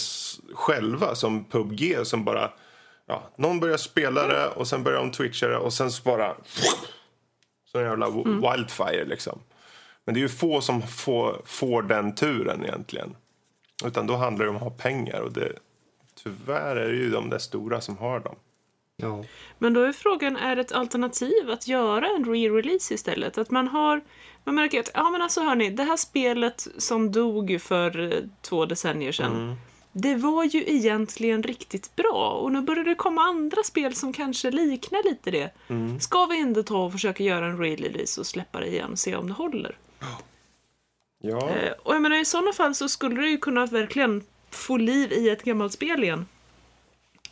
själva 0.54 1.16
som 1.16 1.46
PubG 1.46 1.98
som 2.04 2.26
bara 2.26 2.52
ja, 3.08 3.24
någon 3.38 3.60
börjar 3.60 3.78
spela 3.78 4.28
det 4.28 4.48
och 4.48 4.68
sen 4.68 4.84
börjar 4.84 5.00
de 5.00 5.12
twitcha 5.12 5.48
det 5.48 5.58
och 5.58 5.74
sen 5.74 5.92
så 5.92 6.04
bara 6.04 6.36
så 7.72 7.78
en 7.80 7.86
jävla 7.86 8.08
w- 8.08 8.52
wildfire 8.52 9.06
liksom. 9.06 9.40
Men 10.06 10.14
det 10.14 10.20
är 10.20 10.22
ju 10.22 10.30
få 10.30 10.62
som 10.62 10.82
får, 10.82 11.42
får 11.46 11.82
den 11.82 12.16
turen 12.16 12.64
egentligen. 12.64 13.16
Utan 13.86 14.08
då 14.08 14.16
handlar 14.16 14.46
det 14.46 14.50
om 14.50 14.56
att 14.56 14.62
ha 14.62 14.70
pengar 14.70 15.20
och 15.20 15.32
det, 15.34 15.52
tyvärr 16.24 16.76
är 16.76 16.88
det 16.88 16.96
ju 16.98 17.10
de 17.10 17.30
där 17.30 17.38
stora 17.40 17.82
som 17.82 17.98
har 17.98 18.20
dem. 18.20 18.36
Ja. 18.98 19.24
Men 19.58 19.74
då 19.74 19.82
är 19.82 19.92
frågan, 19.92 20.38
är 20.38 20.56
det 20.56 20.62
ett 20.62 20.72
alternativ 20.72 21.50
att 21.52 21.68
göra 21.68 22.08
en 22.08 22.26
re-release 22.26 22.94
istället? 22.94 23.38
Att 23.38 23.52
man 23.52 23.68
har, 23.68 24.02
man 24.44 24.56
märker 24.56 24.80
att, 24.80 24.92
ja 24.94 25.10
men 25.10 25.22
alltså 25.22 25.42
hörni, 25.42 25.70
det 25.70 25.84
här 25.84 25.98
spelet 25.98 26.68
som 26.78 27.12
dog 27.12 27.62
för 27.62 28.14
eh, 28.14 28.20
två 28.42 28.66
decennier 28.66 29.12
sedan, 29.12 29.56
det 29.98 30.16
var 30.16 30.44
ju 30.44 30.64
egentligen 30.68 31.44
riktigt 31.44 31.96
bra 31.96 32.40
och 32.42 32.52
nu 32.52 32.62
börjar 32.62 32.84
det 32.84 32.96
komma 32.96 33.22
andra 33.22 33.64
spel 33.64 33.96
som 33.96 34.14
kanske 34.14 34.52
liknar 34.52 35.04
lite 35.04 35.32
det. 35.32 35.52
Ska 36.00 36.26
vi 36.26 36.40
inte 36.40 36.64
ta 36.64 36.86
och 36.86 36.92
försöka 36.92 37.24
göra 37.24 37.46
en 37.46 37.58
re-release 37.58 38.20
och 38.20 38.26
släppa 38.26 38.60
det 38.60 38.68
igen 38.68 38.92
och 38.92 39.00
se 39.00 39.16
om 39.16 39.28
det 39.28 39.34
håller? 39.34 39.78
Ja, 40.00 40.22
Eh, 41.22 41.72
och 41.84 41.96
jag 41.96 42.02
menar 42.02 42.22
i 42.22 42.26
sådana 42.26 42.54
fall 42.54 42.76
så 42.76 42.90
skulle 42.90 43.22
det 43.22 43.30
ju 43.30 43.38
kunna 43.38 43.66
verkligen 43.66 44.24
få 44.50 44.78
liv 44.78 45.12
i 45.12 45.30
ett 45.30 45.44
gammalt 45.44 45.74
spel 45.74 46.04
igen. 46.04 46.26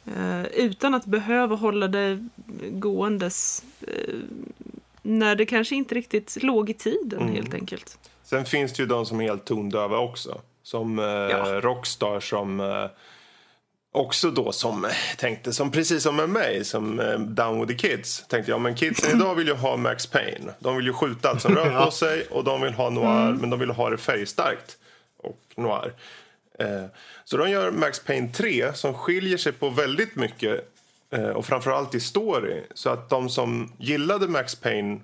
Eh, 0.06 0.44
utan 0.44 0.94
att 0.94 1.06
behöva 1.06 1.56
hålla 1.56 1.88
det 1.88 2.28
gåendes 2.62 3.64
eh, 3.82 4.16
när 5.02 5.36
det 5.36 5.46
kanske 5.46 5.76
inte 5.76 5.96
riktigt 5.96 6.44
låg 6.44 6.70
i 6.70 6.74
tiden 6.74 7.30
helt 7.30 7.54
enkelt. 7.54 8.00
Sen 8.24 8.46
finns 8.46 8.74
det 8.74 8.84
ju 8.84 8.88
de 8.88 9.06
som 9.06 9.22
är 9.22 9.24
helt 9.24 9.46
tondöva 9.46 9.98
också. 9.98 10.42
Som 10.64 11.00
eh, 11.00 11.06
Ja. 11.06 11.62
Rockstar 11.62 12.20
som... 12.20 12.60
Eh, 12.60 12.86
också 13.96 14.32
då 14.32 14.52
som 14.52 14.88
tänkte, 15.18 15.54
som 15.54 15.72
precis 15.72 16.04
som 16.04 16.16
med 16.16 16.30
mig, 16.30 16.66
som 16.66 17.00
eh, 17.00 17.20
Down 17.20 17.60
with 17.60 17.72
the 17.82 17.88
Kids. 17.88 18.26
Tänkte 18.28 18.52
jag, 18.52 18.62
men 18.62 18.76
kidsen 18.76 19.18
idag 19.18 19.36
vill 19.36 19.48
ju 19.48 19.54
ha 19.54 19.78
Max 19.78 20.08
Payne. 20.08 20.54
De 20.60 20.76
vill 20.76 20.86
ju 20.86 20.94
skjuta 20.94 21.30
allt 21.30 21.42
som 21.42 21.56
rör 21.56 21.86
på 21.86 21.92
sig 21.92 22.28
och 22.32 22.44
de 22.44 22.62
vill 22.62 22.74
ha 22.74 22.90
noir, 22.90 23.34
men 23.40 23.50
de 23.50 23.60
vill 23.60 23.70
ha 23.70 23.90
det 23.90 23.98
färgstarkt 23.98 24.78
och 25.18 25.40
noir. 25.56 25.94
Eh, 26.60 26.86
så 27.26 27.38
de 27.38 27.50
gör 27.50 27.72
Max 27.72 28.00
Payne 28.00 28.28
3 28.34 28.74
som 28.74 28.94
skiljer 28.94 29.38
sig 29.38 29.52
på 29.52 29.70
väldigt 29.70 30.16
mycket 30.16 30.74
eh, 31.12 31.30
och 31.30 31.46
framförallt 31.46 31.96
i 31.96 32.00
story. 32.00 32.62
Så 32.74 32.90
att 32.90 33.10
de 33.10 33.30
som 33.30 33.74
gillade 33.78 34.28
Max 34.28 34.56
Payne 34.56 35.00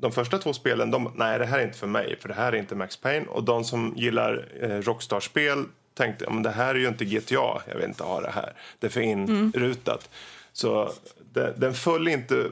de 0.00 0.12
första 0.12 0.38
två 0.38 0.52
spelen, 0.52 0.90
de, 0.90 1.12
nej 1.14 1.38
det 1.38 1.46
här 1.46 1.58
är 1.58 1.64
inte 1.64 1.78
för 1.78 1.86
mig 1.86 2.16
för 2.20 2.28
det 2.28 2.34
här 2.34 2.52
är 2.52 2.56
inte 2.56 2.74
Max 2.74 2.96
Payne. 2.96 3.26
Och 3.26 3.44
de 3.44 3.64
som 3.64 3.92
gillar 3.96 4.48
eh, 4.60 4.68
Rockstar-spel 4.68 5.64
tänkte, 5.94 6.30
men 6.30 6.42
det 6.42 6.50
här 6.50 6.74
är 6.74 6.78
ju 6.78 6.88
inte 6.88 7.04
GTA, 7.04 7.62
jag 7.68 7.74
vill 7.74 7.84
inte 7.84 8.04
ha 8.04 8.20
det 8.20 8.30
här. 8.30 8.52
Det 8.78 8.86
är 8.86 8.90
för 8.90 9.00
inrutat. 9.00 10.10
Så 10.52 10.92
det, 11.32 11.54
den 11.56 11.74
föll 11.74 12.08
inte 12.08 12.44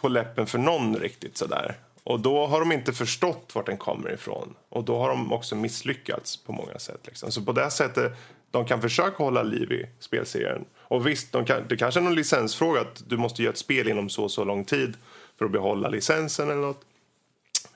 på 0.00 0.08
läppen 0.08 0.46
för 0.46 0.58
någon 0.58 0.96
riktigt 0.96 1.36
sådär. 1.36 1.74
Och 2.02 2.20
då 2.20 2.46
har 2.46 2.60
de 2.60 2.72
inte 2.72 2.92
förstått 2.92 3.50
vart 3.54 3.66
den 3.66 3.76
kommer 3.76 4.12
ifrån. 4.12 4.54
Och 4.68 4.84
då 4.84 4.98
har 4.98 5.08
de 5.08 5.32
också 5.32 5.54
misslyckats 5.56 6.36
på 6.36 6.52
många 6.52 6.78
sätt. 6.78 7.00
Liksom. 7.04 7.32
Så 7.32 7.42
på 7.42 7.52
det 7.52 7.70
sättet, 7.70 8.12
de 8.50 8.64
kan 8.64 8.80
försöka 8.80 9.24
hålla 9.24 9.42
liv 9.42 9.72
i 9.72 9.86
spelserien. 9.98 10.64
Och 10.78 11.06
visst, 11.06 11.32
de 11.32 11.44
kan, 11.44 11.62
det 11.68 11.76
kanske 11.76 12.00
är 12.00 12.04
någon 12.04 12.14
licensfråga 12.14 12.80
att 12.80 13.02
du 13.06 13.16
måste 13.16 13.42
göra 13.42 13.52
ett 13.52 13.58
spel 13.58 13.88
inom 13.88 14.08
så 14.08 14.24
och 14.24 14.30
så 14.30 14.44
lång 14.44 14.64
tid 14.64 14.96
för 15.38 15.44
att 15.44 15.50
behålla 15.50 15.88
licensen 15.88 16.50
eller 16.50 16.60
något. 16.60 16.84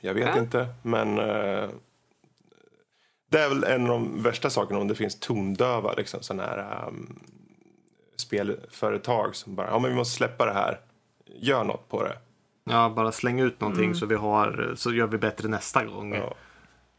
Jag 0.05 0.15
vet 0.15 0.29
Ja. 0.35 0.39
inte, 0.39 0.67
men 0.83 1.19
eh, 1.19 1.69
det 3.31 3.39
är 3.41 3.49
väl 3.49 3.65
en 3.65 3.83
av 3.83 3.89
de 3.89 4.23
värsta 4.23 4.51
sakerna 4.51 4.81
om 4.81 4.89
det 4.89 4.95
finns 4.95 5.21
tondöva 5.21 5.93
liksom, 5.93 6.23
såna 6.23 6.43
här 6.43 6.85
um, 6.89 7.19
spelföretag 8.17 9.37
som 9.37 9.55
bara, 9.55 9.67
ja 9.71 9.79
men 9.79 9.91
vi 9.91 9.97
måste 9.97 10.17
släppa 10.17 10.47
det 10.47 10.53
här, 10.53 10.81
gör 11.27 11.65
något 11.65 11.89
på 11.89 12.03
det. 12.03 12.19
Ja, 12.65 12.93
bara 12.97 13.13
släng 13.13 13.41
ut 13.41 13.61
någonting 13.61 13.95
så 13.95 14.07
vi 14.07 14.15
har, 14.15 14.73
så 14.77 14.93
gör 14.93 15.07
vi 15.07 15.19
bättre 15.19 15.49
nästa 15.49 15.85
gång. 15.85 16.15
Ja. 16.15 16.35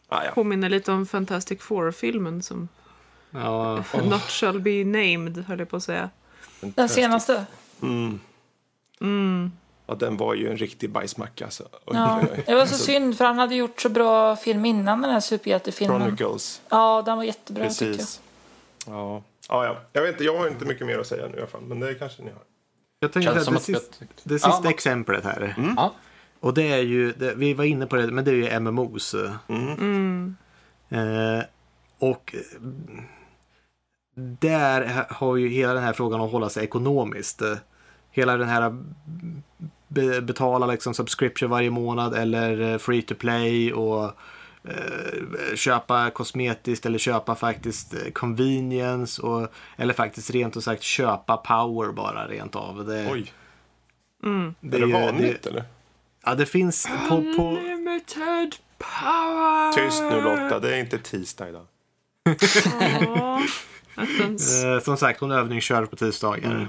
Ah, 0.07 0.23
ja. 0.25 0.31
Påminner 0.31 0.69
lite 0.69 0.91
om 0.91 1.05
Fantastic 1.05 1.61
Four-filmen 1.61 2.41
som 2.41 2.67
Ja, 3.29 3.75
Not 4.09 4.21
shall 4.29 4.59
be 4.59 4.83
named, 4.85 5.37
höll 5.47 5.59
jag 5.59 5.69
på 5.69 5.75
att 5.75 5.83
säga. 5.83 6.09
Den 6.61 6.89
senaste. 6.89 7.45
Ja, 9.87 9.95
den 9.95 10.17
var 10.17 10.33
ju 10.33 10.49
en 10.49 10.57
riktig 10.57 10.89
bajsmacka. 10.89 11.45
Alltså. 11.45 11.67
Ja. 11.85 12.21
Det 12.45 12.55
var 12.55 12.65
så 12.65 12.75
synd 12.77 13.17
för 13.17 13.25
han 13.25 13.37
hade 13.37 13.55
gjort 13.55 13.81
så 13.81 13.89
bra 13.89 14.35
film 14.35 14.65
innan 14.65 15.01
den 15.01 15.11
här 15.11 15.19
superhjältefilmen. 15.19 16.01
Chronicles, 16.01 16.61
Ja, 16.69 17.01
den 17.05 17.17
var 17.17 17.23
jättebra 17.23 17.69
tycker 17.69 17.85
jag. 17.85 17.97
precis. 17.97 18.21
Ja. 18.87 19.23
Ja, 19.49 19.65
ja. 19.65 19.77
Jag 19.93 20.01
vet 20.01 20.11
inte, 20.11 20.23
jag 20.23 20.37
har 20.37 20.47
inte 20.47 20.65
mycket 20.65 20.87
mer 20.87 20.99
att 20.99 21.07
säga 21.07 21.27
nu 21.27 21.35
i 21.35 21.37
alla 21.39 21.47
fall, 21.47 21.61
men 21.61 21.79
det 21.79 21.93
kanske 21.95 22.21
ni 22.23 22.31
har. 22.31 22.41
jag 22.99 23.11
tänkte 23.13 23.33
Känns 23.33 23.47
att 23.47 23.65
det, 23.65 23.73
tyckt- 23.99 24.21
det 24.23 24.33
sista 24.39 24.59
Ja. 24.63 24.69
exemplet 24.69 25.23
här. 25.23 25.55
Ja. 25.77 25.93
Och 26.39 26.53
det 26.53 26.71
är 26.71 26.77
ju, 26.81 27.11
det, 27.11 27.33
vi 27.35 27.53
var 27.53 27.63
inne 27.65 27.85
på 27.87 27.95
det, 27.95 28.07
men 28.07 28.25
det 28.25 28.31
är 28.31 28.35
ju 28.35 28.59
MMOs. 28.59 29.13
Eh, 30.89 31.43
och 31.99 32.35
eh, 32.35 32.61
där 34.39 34.87
ha- 34.93 35.05
har 35.09 35.35
ju 35.35 35.47
hela 35.49 35.73
den 35.73 35.83
här 35.83 35.93
frågan 35.93 36.21
att 36.21 36.31
hålla 36.31 36.49
sig 36.49 36.63
ekonomiskt. 36.63 37.41
Hela 38.15 38.37
den 38.37 38.49
här 38.49 38.77
be, 39.87 40.21
betala 40.21 40.65
liksom 40.65 40.93
subscription 40.93 41.49
varje 41.49 41.69
månad 41.69 42.13
eller 42.13 42.71
eh, 42.71 42.77
free 42.77 43.01
to 43.01 43.15
play 43.15 43.73
och 43.73 44.05
eh, 44.63 45.55
köpa 45.55 46.09
kosmetiskt 46.09 46.85
eller 46.85 46.99
köpa 46.99 47.35
faktiskt 47.35 47.93
eh, 47.93 48.11
convenience 48.13 49.21
och, 49.21 49.47
eller 49.77 49.93
faktiskt 49.93 50.29
rent 50.29 50.55
och 50.55 50.63
sagt 50.63 50.83
köpa 50.83 51.37
power 51.37 51.91
bara 51.91 52.27
rent 52.27 52.55
av. 52.55 52.85
Det, 52.85 53.07
Oj, 53.11 53.31
det 54.59 54.77
är 54.77 54.81
det 54.81 54.93
vanligt 54.93 55.45
eller? 55.45 55.63
Ja, 56.25 56.35
det 56.35 56.45
finns 56.45 56.87
på, 57.09 57.15
på, 57.37 57.57
Limited 57.63 58.55
power! 58.77 59.71
Tyst 59.71 60.03
nu 60.03 60.21
Lotta, 60.21 60.59
det 60.59 60.75
är 60.75 60.79
inte 60.79 60.97
tisdag 60.97 61.49
idag. 61.49 61.65
Eh, 63.97 64.83
som 64.83 64.97
sagt, 64.97 65.19
hon 65.19 65.31
övningskör 65.31 65.85
på 65.85 65.95
tisdagar. 65.95 66.61
Eh, 66.61 66.67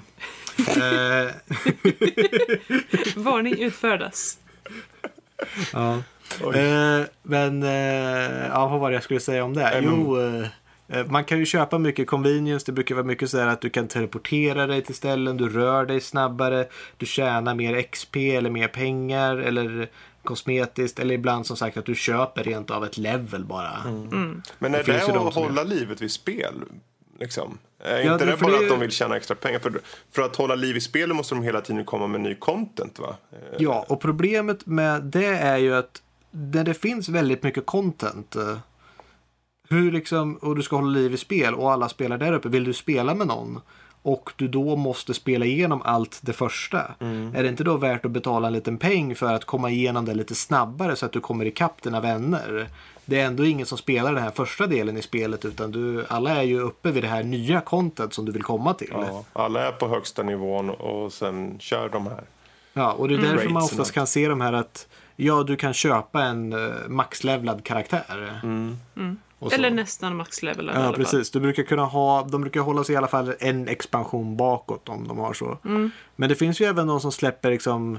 Varning 3.17 3.63
utfärdas. 3.63 4.39
ja. 5.73 6.03
Eh, 6.55 7.01
men 7.23 7.63
eh, 7.63 8.47
ja, 8.49 8.69
vad 8.69 8.81
var 8.81 8.91
det 8.91 8.95
jag 8.95 9.03
skulle 9.03 9.21
säga 9.21 9.45
om 9.45 9.55
det? 9.55 9.69
Mm. 9.69 9.85
Jo, 9.91 10.21
eh, 10.21 10.47
eh, 10.89 11.07
man 11.07 11.25
kan 11.25 11.39
ju 11.39 11.47
köpa 11.47 11.79
mycket 11.79 12.09
convenience. 12.09 12.67
Det 12.67 12.73
brukar 12.73 12.95
vara 12.95 13.05
mycket 13.07 13.31
så 13.31 13.39
här 13.39 13.47
att 13.47 13.61
du 13.61 13.71
kan 13.71 13.89
teleportera 13.89 14.67
dig 14.67 14.83
till 14.83 14.95
ställen, 14.95 15.37
du 15.37 15.49
rör 15.49 15.87
dig 15.87 16.01
snabbare, 16.01 16.67
du 16.97 17.07
tjänar 17.07 17.55
mer 17.55 17.83
XP 17.83 18.17
eller 18.17 18.51
mer 18.51 18.69
pengar 18.69 19.37
eller 19.37 19.89
kosmetiskt 20.25 20.99
eller 20.99 21.15
ibland 21.15 21.47
som 21.47 21.57
sagt 21.57 21.77
att 21.77 21.87
du 21.87 21.95
köper 21.95 22.45
rent 22.45 22.71
av 22.71 22.85
ett 22.85 22.97
level 22.97 23.45
bara. 23.45 23.73
Men 24.59 24.75
är 24.75 24.83
Det 24.85 25.13
det, 25.13 25.29
att 25.29 25.35
hålla 25.35 25.63
livet 25.63 26.03
vid 26.03 26.11
spel? 26.11 26.55
Liksom? 27.21 27.59
Är 27.79 28.01
Ja, 28.03 28.13
inte 28.13 28.25
det- 28.25 28.37
bara 28.41 28.51
det- 28.53 28.59
att 28.59 28.69
de 28.69 28.81
vill 28.81 28.91
tjäna 28.91 29.17
extra 29.17 29.35
pengar? 29.37 29.59
För, 29.59 29.81
för 30.13 30.23
att 30.23 30.37
hålla 30.37 30.55
liv 30.55 30.77
i 30.77 30.81
spelet 30.81 31.17
måste 31.17 31.35
de 31.35 31.45
hela 31.45 31.61
tiden 31.61 31.85
komma 31.85 32.07
med 32.07 32.21
ny 32.21 32.35
content 32.35 32.99
va? 32.99 33.17
Eh, 33.33 33.39
Ja, 33.59 33.85
och 33.89 34.01
problemet 34.01 34.67
med 34.67 35.03
det 35.03 35.27
är 35.27 35.57
ju 35.57 35.75
att 35.75 36.03
när 36.31 36.65
det 36.65 36.75
finns 36.75 37.09
väldigt 37.09 37.43
mycket 37.43 37.67
content 37.67 38.37
eh, 38.37 38.59
hur 39.69 39.93
liksom, 39.93 40.35
och 40.37 40.57
du 40.57 40.63
ska 40.63 40.77
hålla 40.77 40.89
liv 40.91 41.15
i 41.15 41.17
spel 41.17 41.55
och 41.55 41.73
alla 41.73 41.89
spelar 41.89 42.19
där 42.19 42.33
uppe. 42.33 42.49
Vill 42.49 42.65
du 42.65 42.73
spela 42.73 43.15
med 43.15 43.27
någon 43.27 43.61
och 44.03 44.33
du 44.37 44.49
då 44.49 44.77
måste 44.77 45.15
spela 45.15 45.45
igenom 45.47 45.83
allt 45.85 46.19
det 46.23 46.33
första. 46.33 46.79
Är 47.35 47.43
det 47.43 47.49
inte 47.49 47.65
då 47.65 47.77
värt 47.77 48.05
att 48.05 48.11
betala 48.11 48.47
en 48.47 48.53
liten 48.53 48.79
peng 48.79 49.15
för 49.15 49.35
att 49.35 49.45
komma 49.45 49.71
igenom 49.71 50.05
det 50.05 50.15
lite 50.15 50.35
snabbare 50.35 50.97
så 50.97 51.07
att 51.07 51.13
du 51.13 51.21
kommer 51.21 51.45
ikapp 51.45 51.83
dina 51.83 52.01
vänner? 52.01 52.69
Det 53.09 53.21
är 53.21 53.27
ändå 53.27 53.45
ingen 53.45 53.67
som 53.67 53.79
spelar 53.79 54.13
den 54.13 54.23
här 54.23 54.31
första 54.31 54.67
delen 54.67 54.97
i 54.97 55.03
spelet 55.03 55.45
utan 55.45 55.71
du, 55.71 56.07
alla 56.09 56.31
är 56.31 56.43
ju 56.43 56.61
uppe 56.61 56.91
vid 56.91 57.03
det 57.03 57.09
här 57.09 57.23
nya 57.23 57.61
content 57.61 58.15
som 58.15 58.25
du 58.25 58.33
vill 58.33 58.43
komma 58.43 58.75
till. 58.75 58.93
Ja, 58.93 59.25
alla 59.33 59.69
är 59.69 59.73
på 59.73 59.89
högsta 59.89 60.23
nivån 60.23 60.71
och 60.71 61.13
sen 61.13 61.59
kör 61.59 61.89
de 61.89 62.07
här. 62.07 62.25
Ja, 62.73 62.93
och 62.93 63.09
det 63.09 63.15
är 63.15 63.19
därför 63.19 63.49
man 63.49 63.63
Rates 63.63 63.73
och 63.73 63.79
oftast 63.79 63.93
kan 63.93 64.07
se 64.07 64.29
de 64.29 64.41
här 64.41 64.53
att 64.53 64.89
ja, 65.17 65.43
du 65.43 65.57
kan 65.57 65.75
köpa 65.75 66.23
en 66.23 66.53
uh, 66.53 66.89
maxlevlad 66.89 67.65
karaktär. 67.65 68.41
Och 69.39 69.51
så. 69.51 69.55
Eller 69.55 69.71
nästan 69.71 70.17
maxlevel 70.17 70.69
alla 70.71 70.85
Ja, 70.85 70.93
precis. 70.93 71.31
Du 71.31 71.41
brukar 71.41 71.63
kunna 71.63 71.85
ha, 71.85 72.23
de 72.23 72.41
brukar 72.41 72.61
hålla 72.61 72.85
sig 72.85 72.93
i 72.93 72.97
alla 72.97 73.07
fall 73.07 73.35
en 73.39 73.69
expansion 73.69 74.37
bakåt 74.37 74.89
om 74.89 75.09
de 75.09 75.19
har 75.19 75.33
så. 75.33 75.59
Men 76.17 76.29
det 76.29 76.35
finns 76.35 76.61
ju 76.61 76.65
även 76.65 76.87
de 76.87 77.01
som 77.01 77.13
släpper 77.13 77.51
liksom 77.51 77.99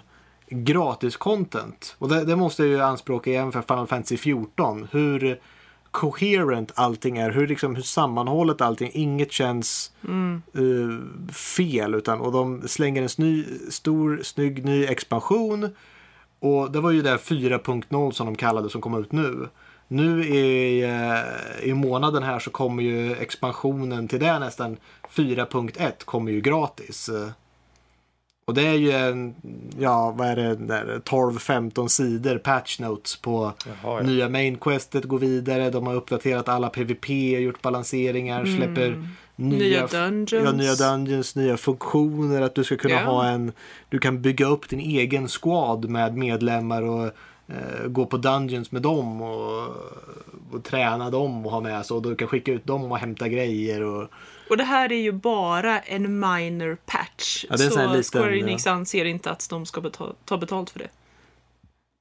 gratis 0.50 1.18
content. 1.18 1.96
Och 2.00 2.10
det, 2.10 2.26
det 2.26 2.36
måste 2.36 2.64
jag 2.64 2.70
ju 2.70 2.82
anspråka 2.82 3.30
igen 3.30 3.52
för 3.52 3.62
Final 3.62 3.88
Fantasy 3.88 4.18
14. 4.18 4.88
Hur 4.92 5.40
coherent 5.92 6.72
allting 6.76 7.18
är, 7.18 7.32
hur, 7.32 7.48
liksom, 7.48 7.76
hur 7.76 7.84
sammanhållet 7.84 8.62
allting 8.62 8.92
Inget 8.94 9.32
känns 9.32 9.92
eh, 10.54 11.32
fel. 11.34 11.96
Utan, 11.96 12.22
och 12.22 12.32
de 12.32 12.68
slänger 12.68 13.02
en 13.02 13.10
sny, 13.10 13.46
stor, 13.70 14.20
snygg 14.24 14.66
ny 14.66 14.86
expansion. 14.86 15.70
Och 16.40 16.72
det 16.72 16.80
var 16.80 16.92
ju 16.92 17.02
det 17.02 17.16
4.0 17.16 18.12
som 18.12 18.26
de 18.26 18.36
kallade 18.36 18.70
som 18.70 18.82
kom 18.82 19.00
ut 19.00 19.12
nu. 19.12 19.50
Nu 19.88 20.24
i, 20.26 20.84
eh, 20.84 21.70
i 21.70 21.74
månaden 21.74 22.24
här 22.24 22.40
så 22.40 22.50
kommer 22.50 22.84
ju 22.84 23.16
expansionen 23.16 24.08
till 24.08 24.20
det 24.20 24.40
nästan 24.40 24.78
4.1 25.10 26.06
kommer 26.06 26.32
ju 26.32 26.42
gratis. 26.42 27.10
Och 28.48 28.54
det 28.54 28.68
är 28.68 28.74
ju 28.74 28.92
en, 28.92 29.36
ja 29.80 30.14
vad 30.18 30.28
är 30.28 30.36
det, 30.36 30.56
där 30.56 31.02
12-15 31.06 31.88
sidor 31.88 32.38
patch 32.38 32.80
notes 32.80 33.16
på 33.16 33.54
Jaha, 33.66 33.98
ja. 33.98 34.02
nya 34.02 34.30
main 34.30 34.58
questet 34.58 35.04
går 35.04 35.20
vidare. 35.20 35.70
De 35.70 35.88
har 35.88 35.96
uppdaterat 35.96 36.50
alla 36.50 36.70
PVP, 36.70 37.10
gjort 37.42 37.62
balanseringar, 37.62 38.46
släpper 38.46 39.04
nya, 39.36 39.60
Nya 39.60 39.88
dungeons. 39.88 40.32
Ja, 40.46 40.52
nya 40.52 40.76
dungeons, 40.76 41.36
nya 41.36 41.58
funktioner. 41.58 42.42
Att 42.42 42.56
du 42.56 42.64
ska 42.64 42.78
kunna 42.78 42.94
Ja. 42.94 43.00
ha 43.06 43.26
en, 43.28 43.52
du 43.90 44.00
kan 44.00 44.22
bygga 44.22 44.46
upp 44.46 44.70
din 44.70 44.80
egen 44.80 45.28
squad 45.28 45.90
med 45.90 46.18
medlemmar 46.18 46.82
och 46.82 47.06
eh, 47.48 47.88
gå 47.88 48.06
på 48.06 48.18
dungeons 48.18 48.72
med 48.72 48.82
dem 48.82 49.22
och, 49.22 49.68
och 50.52 50.64
träna 50.64 51.10
dem 51.10 51.46
och 51.46 51.52
ha 51.52 51.62
med 51.62 51.86
sig. 51.86 51.96
Och 51.96 52.02
du 52.02 52.16
kan 52.16 52.28
skicka 52.28 52.52
ut 52.52 52.66
dem 52.66 52.92
och 52.92 52.98
hämta 52.98 53.28
grejer. 53.28 53.84
Och, 53.84 54.08
Och 54.50 54.58
det 54.58 54.64
här 54.64 54.92
är 54.92 55.02
ju 55.02 55.12
bara 55.12 55.80
en 55.80 56.20
minor 56.20 56.78
patch. 56.86 57.46
Ja, 57.50 57.58
det 57.58 57.64
är 57.64 57.68
en 57.68 57.72
så 57.72 57.94
liten, 57.94 58.22
Square 58.22 58.40
Enix 58.40 58.66
ja. 58.66 58.72
anser 58.72 59.06
inte 59.06 59.32
att 59.32 59.50
de 59.50 59.66
ska 59.66 59.82
betala, 59.82 60.14
ta 60.26 60.38
betalt 60.38 60.70
för 60.70 60.80
det. 60.80 60.90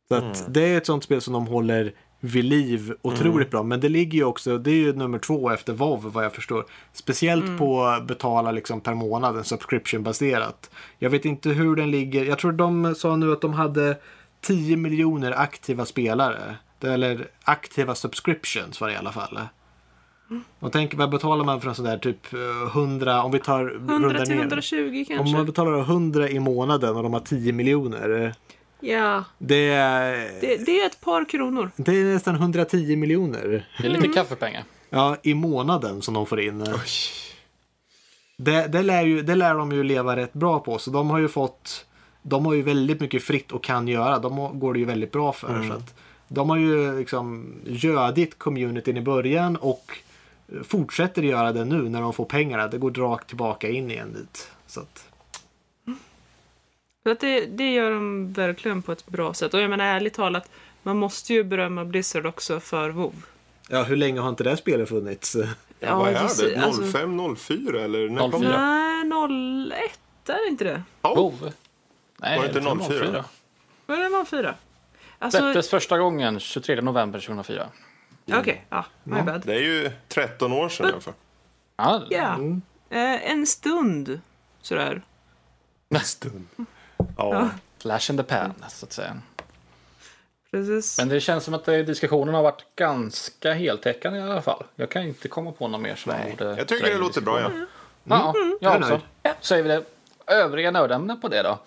Så 0.09 0.14
att 0.14 0.55
det 0.55 0.62
är 0.62 0.78
ett 0.78 0.86
sånt 0.86 1.05
spel 1.05 1.20
som 1.20 1.32
de 1.32 1.47
håller 1.47 1.92
vid 2.20 2.44
liv 2.44 2.94
otroligt 3.03 3.51
bra. 3.51 3.62
Men 3.62 3.80
det 3.80 3.88
ligger 3.88 4.18
ju 4.18 4.24
också, 4.24 4.59
det 4.59 4.70
är 4.70 4.74
ju 4.74 4.92
nummer 4.92 5.18
två 5.18 5.51
efter 5.51 5.72
WoW 5.72 6.12
vad 6.12 6.24
jag 6.24 6.32
förstår. 6.32 6.64
Speciellt 6.92 7.59
på 7.59 7.99
betala 8.09 8.51
liksom 8.53 8.80
per 8.80 8.94
månad, 8.94 9.36
en 9.36 9.44
subscription 9.44 10.03
baserat. 10.03 10.70
Jag 10.99 11.11
vet 11.11 11.24
inte 11.24 11.51
hur 11.51 11.76
den 11.76 11.90
ligger. 11.90 12.24
Jag 12.24 12.38
tror 12.38 12.53
de 12.53 12.94
sa 12.94 13.16
nu 13.16 13.32
att 13.32 13.40
de 13.40 13.53
hade 13.53 13.99
10 14.40 14.76
miljoner 14.76 15.32
aktiva 15.32 15.84
spelare. 15.84 16.57
Eller 16.80 17.28
aktiva 17.44 17.94
subscriptions 17.94 18.80
var 18.80 18.88
det 18.88 18.94
i 18.94 18.97
alla 18.97 19.12
fall. 19.12 19.38
Och 20.59 20.72
tänk 20.72 20.95
vad 20.95 21.11
betalar 21.11 21.45
man 21.45 21.61
för 21.61 21.68
en 21.68 21.74
sån 21.74 21.85
där 21.85 21.99
typ 21.99 22.33
eh, 22.33 22.77
100 22.77 23.22
om 23.22 23.33
vi 23.33 23.39
tar 23.39 23.61
100 23.70 23.95
rundar 24.09 24.24
till 24.24 24.35
ner. 24.35 24.41
120 24.41 25.05
Om 25.11 25.16
kanske. 25.16 25.37
man 25.37 25.47
betalar 25.47 25.79
100 25.81 26.29
i 26.31 26.39
månaden 26.41 26.97
och 26.97 27.03
de 27.03 27.12
har 27.12 27.20
10 27.20 27.53
miljoner. 27.53 28.35
Ja, 28.81 29.24
Det 29.39 29.68
är, 29.68 30.12
det, 30.41 30.66
det 30.66 30.81
är 30.81 30.87
ett 30.87 31.01
par 31.01 31.24
kronor. 31.24 31.70
det 31.77 31.93
är 32.01 32.05
nästan 32.05 32.35
110 32.35 32.97
miljoner. 32.97 33.68
Det 33.81 33.87
är 33.87 33.91
lite 33.91 34.09
kaffepengar. 34.09 34.64
Ja, 34.91 35.16
i 35.22 35.35
månaden 35.35 36.03
som 36.03 36.14
de 36.14 36.27
får 36.27 36.41
in. 36.41 36.64
Det, 38.39 38.66
det, 38.66 38.83
lär 38.83 39.03
ju, 39.03 39.22
det 39.22 39.35
lär 39.35 39.55
de 39.55 39.72
ju 39.72 39.83
leva 39.85 40.16
rätt 40.16 40.33
bra 40.33 40.61
på. 40.61 40.79
Så 40.79 40.91
de 40.91 41.11
har 41.11 41.18
ju 41.18 41.29
fått 41.29 41.87
De 42.22 42.47
har 42.47 42.55
ju 42.55 42.62
väldigt 42.62 43.01
mycket 43.01 43.22
fritt 43.22 43.53
och 43.53 43.64
kan 43.64 43.89
göra. 43.89 44.18
De 44.18 44.59
går 44.59 44.72
det 44.72 44.79
ju 44.79 44.85
väldigt 44.85 45.12
bra 45.12 45.33
för. 45.33 45.62
Så 45.68 45.72
att 45.72 45.95
de 46.29 46.51
har 46.51 46.57
ju 46.57 46.99
liksom 46.99 47.55
gödit 47.66 48.39
communityn 48.39 48.97
i 48.97 49.01
början 49.01 49.57
och 49.57 49.99
fortsätter 50.64 51.22
göra 51.22 51.53
det 51.53 51.64
nu 51.64 51.88
när 51.88 52.01
de 52.01 52.12
får 52.12 52.24
pengarna. 52.24 52.68
Det 52.68 52.78
går 52.78 52.90
rakt 52.94 53.28
tillbaka 53.28 53.68
in 53.68 53.90
igen 53.90 54.12
dit. 54.12 54.51
Så 54.66 54.80
att, 54.80 55.09
Så 57.03 57.11
att 57.11 57.20
det, 57.20 57.47
det 57.47 57.72
gör 57.72 57.90
de 57.90 58.32
verkligen 58.32 58.82
på 58.82 58.92
ett 58.92 59.07
bra 59.07 59.34
sätt. 59.34 59.55
Och 59.55 59.61
jag 59.61 59.70
menar 59.70 59.84
ärligt 59.84 60.14
talat, 60.14 60.51
man 60.82 60.97
måste 60.97 61.34
ju 61.34 61.44
berömma 61.44 61.84
Blizzard 61.84 62.26
också 62.26 62.61
för 62.61 62.90
WoW. 62.90 63.14
ja, 63.68 63.82
hur 63.82 63.97
länge 63.97 64.20
har 64.20 64.28
inte 64.28 64.44
det 64.44 64.57
spelet 64.57 64.88
funnits? 64.88 65.36
Ja, 65.80 65.97
vad 65.99 66.09
är 66.09 66.12
det? 66.12 66.61
Alltså- 66.64 66.92
05, 66.92 67.36
04 67.36 67.80
eller? 67.84 68.09
När 68.09 68.30
kom 68.30 68.42
04. 68.42 68.51
det? 68.53 68.59
Nej, 68.59 69.80
01 70.24 70.28
är 70.28 70.44
det 70.44 70.49
inte 70.51 70.64
det? 70.64 70.82
Oh, 71.03 71.16
WoW? 71.16 71.53
Nej, 72.18 72.36
Var 72.36 72.44
det 72.44 72.59
inte 72.59 72.68
jag 72.68 72.84
tror 72.84 72.99
04? 72.99 73.24
Var 73.86 73.97
det 73.97 74.24
04? 74.24 74.55
Alltså, 75.18 75.38
Släpptes 75.40 75.70
första 75.70 75.99
gången 75.99 76.40
23 76.40 76.80
november 76.80 77.20
2004. 77.20 77.66
Okej, 78.33 78.66
ja, 78.68 78.85
my 79.05 79.22
bad. 79.22 79.43
det 79.47 79.55
är 79.55 79.61
ju 79.61 79.91
13 80.09 80.53
år 80.53 80.68
sedan 80.68 80.87
i 80.87 80.93
alla 80.93 81.01
fall. 81.01 81.14
Ja, 81.77 82.03
Ja, 82.11 82.39
eh, 82.91 83.31
en 83.31 83.47
stund 83.47 84.20
sådär. 84.62 85.03
Stund. 86.03 86.47
Ja. 87.16 87.51
flash 87.83 88.11
in 88.11 88.16
the 88.16 88.22
pan, 88.22 88.55
så 88.68 88.87
att 88.87 88.93
säga. 88.93 89.16
Precis. 90.51 90.99
Men 90.99 91.09
det 91.09 91.20
känns 91.20 91.45
som 91.45 91.55
att 91.55 91.68
eh, 91.68 91.79
diskussionen 91.79 92.35
har 92.35 92.43
varit 92.43 92.64
ganska 92.77 93.53
heltäckande 93.53 94.18
i 94.18 94.22
alla 94.22 94.43
fall. 94.43 94.64
Jag 94.77 94.91
kan 94.91 95.03
inte 95.03 95.29
komma 95.29 95.53
på 95.53 95.68
något 95.68 95.81
mer 95.81 95.95
som 95.95 96.12
Nej, 96.12 96.31
borde 96.31 96.57
jag 96.57 96.68
tycker 96.68 96.87
det 96.87 96.99
låter 96.99 97.20
bra, 97.20 97.41
ja. 97.41 97.51
Ja, 98.05 98.35
jag 98.61 98.77
också. 98.77 99.01
Ja, 99.22 99.35
säger 99.41 99.62
vi 99.62 99.68
det. 99.68 99.83
Övriga 100.27 100.70
nördämnen 100.70 101.20
på 101.20 101.29
det 101.29 101.43
då. 101.43 101.59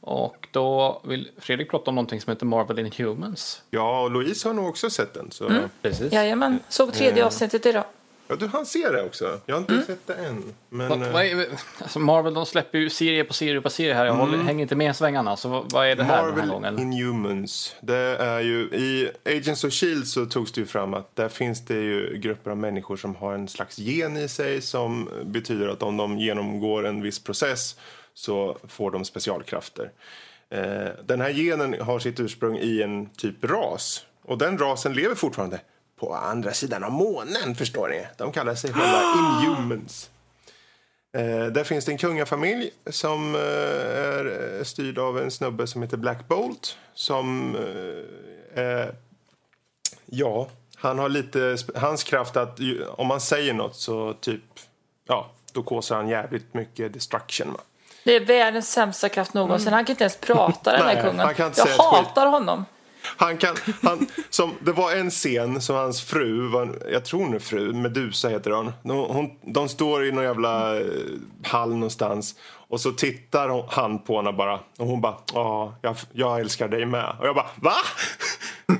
Och 0.00 0.48
då 0.50 1.00
vill 1.04 1.30
Fredrik 1.38 1.70
prata 1.70 1.90
om 1.90 1.94
någonting 1.94 2.20
som 2.20 2.30
heter 2.30 2.46
Marvel 2.46 2.78
Inhumans. 2.78 3.62
Ja, 3.70 4.02
och 4.02 4.10
Louise 4.10 4.48
har 4.48 4.54
nog 4.54 4.68
också 4.68 4.90
sett 4.90 5.14
den. 5.14 5.30
Så... 5.30 5.50
Precis. 5.82 6.12
Jajamän, 6.12 6.58
såg 6.68 6.92
tredje 6.92 7.20
Eh. 7.20 7.26
avsnittet 7.26 7.66
idag. 7.66 7.84
Ja, 8.28 8.36
du 8.36 8.46
han 8.46 8.66
ser 8.66 8.92
det 8.92 9.02
också. 9.02 9.40
Jag 9.46 9.54
har 9.54 9.60
inte 9.60 9.82
sett 9.86 10.06
det 10.06 10.14
än. 10.14 10.44
Men, 10.68 10.88
Vad, 10.88 11.02
eh, 11.02 11.12
vad 11.12 11.24
är, 11.26 11.46
alltså 11.82 11.98
Marvel 11.98 12.34
de 12.34 12.46
släpper 12.46 12.78
ju 12.78 12.90
serie 12.90 13.24
på 13.24 13.32
serie 13.34 13.60
på 13.60 13.70
serie 13.70 13.94
här. 13.94 14.06
Jag 14.06 14.14
håller, 14.14 14.38
hänger 14.38 14.62
inte 14.62 14.74
med 14.76 14.90
i 14.90 14.94
svängarna. 14.94 15.36
Så 15.36 15.48
vad, 15.48 15.72
vad 15.72 15.86
är 15.86 15.96
det 15.96 16.04
här 16.04 16.16
den 16.16 16.24
här 16.26 16.46
Marvel 16.46 16.48
gången? 16.50 16.78
Inhumans. 16.78 17.76
Det 17.80 17.96
är 18.16 18.40
ju, 18.40 18.58
I 18.62 19.10
Agents 19.24 19.64
of 19.64 19.72
Shield 19.72 20.06
så 20.08 20.26
togs 20.26 20.52
det 20.52 20.60
ju 20.60 20.66
fram 20.66 20.94
att 20.94 21.16
där 21.16 21.28
finns 21.28 21.64
det 21.64 21.74
ju 21.74 22.18
grupper 22.18 22.50
av 22.50 22.56
människor 22.56 22.96
som 22.96 23.14
har 23.16 23.34
en 23.34 23.48
slags 23.48 23.78
gen 23.78 24.16
i 24.16 24.28
sig 24.28 24.62
som 24.62 25.08
betyder 25.24 25.68
att 25.68 25.82
om 25.82 25.96
de 25.96 26.18
genomgår 26.18 26.86
en 26.86 27.02
viss 27.02 27.18
process 27.24 27.76
så 28.16 28.58
får 28.68 28.90
de 28.90 29.04
specialkrafter. 29.04 29.90
Eh, 30.50 30.88
den 31.04 31.20
här 31.20 31.30
genen 31.30 31.80
har 31.80 31.98
sitt 31.98 32.20
ursprung 32.20 32.58
i 32.58 32.82
en 32.82 33.06
typ 33.10 33.44
ras 33.44 34.04
och 34.22 34.38
den 34.38 34.58
rasen 34.58 34.92
lever 34.92 35.14
fortfarande 35.14 35.60
på 36.00 36.14
andra 36.14 36.52
sidan 36.52 36.84
av 36.84 36.92
månen 36.92 37.54
förstår 37.54 37.88
ni. 37.88 38.06
De 38.18 38.32
kallar 38.32 38.54
sig 38.54 38.72
själva 38.72 39.02
Inhumans. 39.44 40.10
Eh, 41.16 41.46
där 41.46 41.64
finns 41.64 41.84
det 41.84 41.92
en 41.92 41.98
kungafamilj 41.98 42.70
som 42.90 43.34
eh, 43.34 43.40
är 43.40 44.56
eh, 44.58 44.64
styrd 44.64 44.98
av 44.98 45.18
en 45.18 45.30
snubbe 45.30 45.66
som 45.66 45.82
heter 45.82 45.96
Black 45.96 46.28
Bolt. 46.28 46.78
Som, 46.94 47.56
eh, 48.54 48.86
ja, 50.06 50.48
han 50.76 50.98
har 50.98 51.08
lite, 51.08 51.56
hans 51.74 52.04
kraft 52.04 52.36
att 52.36 52.60
ju- 52.60 52.84
om 52.86 53.06
man 53.06 53.20
säger 53.20 53.54
något 53.54 53.76
så 53.76 54.12
typ, 54.12 54.42
ja, 55.08 55.30
då 55.52 55.62
kåsar 55.62 55.96
han 55.96 56.08
jävligt 56.08 56.54
mycket 56.54 56.92
destruction. 56.92 57.52
Va? 57.52 57.60
Det 58.06 58.16
är 58.16 58.20
världens 58.20 58.72
sämsta 58.72 59.08
kraft 59.08 59.34
någonsin. 59.34 59.72
Han 59.72 59.84
kan 59.84 59.92
inte 59.92 60.04
ens 60.04 60.16
prata 60.16 60.72
den 60.72 60.82
här 60.82 61.02
kungen. 61.02 61.28
Jag 61.56 61.66
hatar 61.66 62.26
honom. 62.26 62.64
Han 63.02 63.36
kan, 63.36 63.56
han, 63.82 64.06
som, 64.30 64.54
det 64.60 64.72
var 64.72 64.92
en 64.92 65.10
scen 65.10 65.60
som 65.60 65.76
hans 65.76 66.02
fru, 66.02 66.48
var, 66.48 66.78
jag 66.92 67.04
tror 67.04 67.20
hon 67.20 67.34
är 67.34 67.38
fru, 67.38 67.72
Medusa 67.72 68.28
heter 68.28 68.50
hon. 68.50 68.72
De, 68.82 68.98
hon. 68.98 69.30
de 69.42 69.68
står 69.68 70.04
i 70.04 70.12
någon 70.12 70.24
jävla 70.24 70.80
eh, 70.80 70.86
hall 71.44 71.74
någonstans 71.74 72.34
och 72.68 72.80
så 72.80 72.92
tittar 72.92 73.48
hon, 73.48 73.64
han 73.68 73.98
på 73.98 74.16
henne 74.16 74.32
bara 74.32 74.60
och 74.78 74.86
hon 74.86 75.00
bara 75.00 75.16
ja, 75.34 75.74
jag, 75.82 75.96
jag 76.12 76.40
älskar 76.40 76.68
dig 76.68 76.86
med. 76.86 77.16
Och 77.20 77.26
jag 77.26 77.34
bara 77.34 77.50
va? 77.56 77.76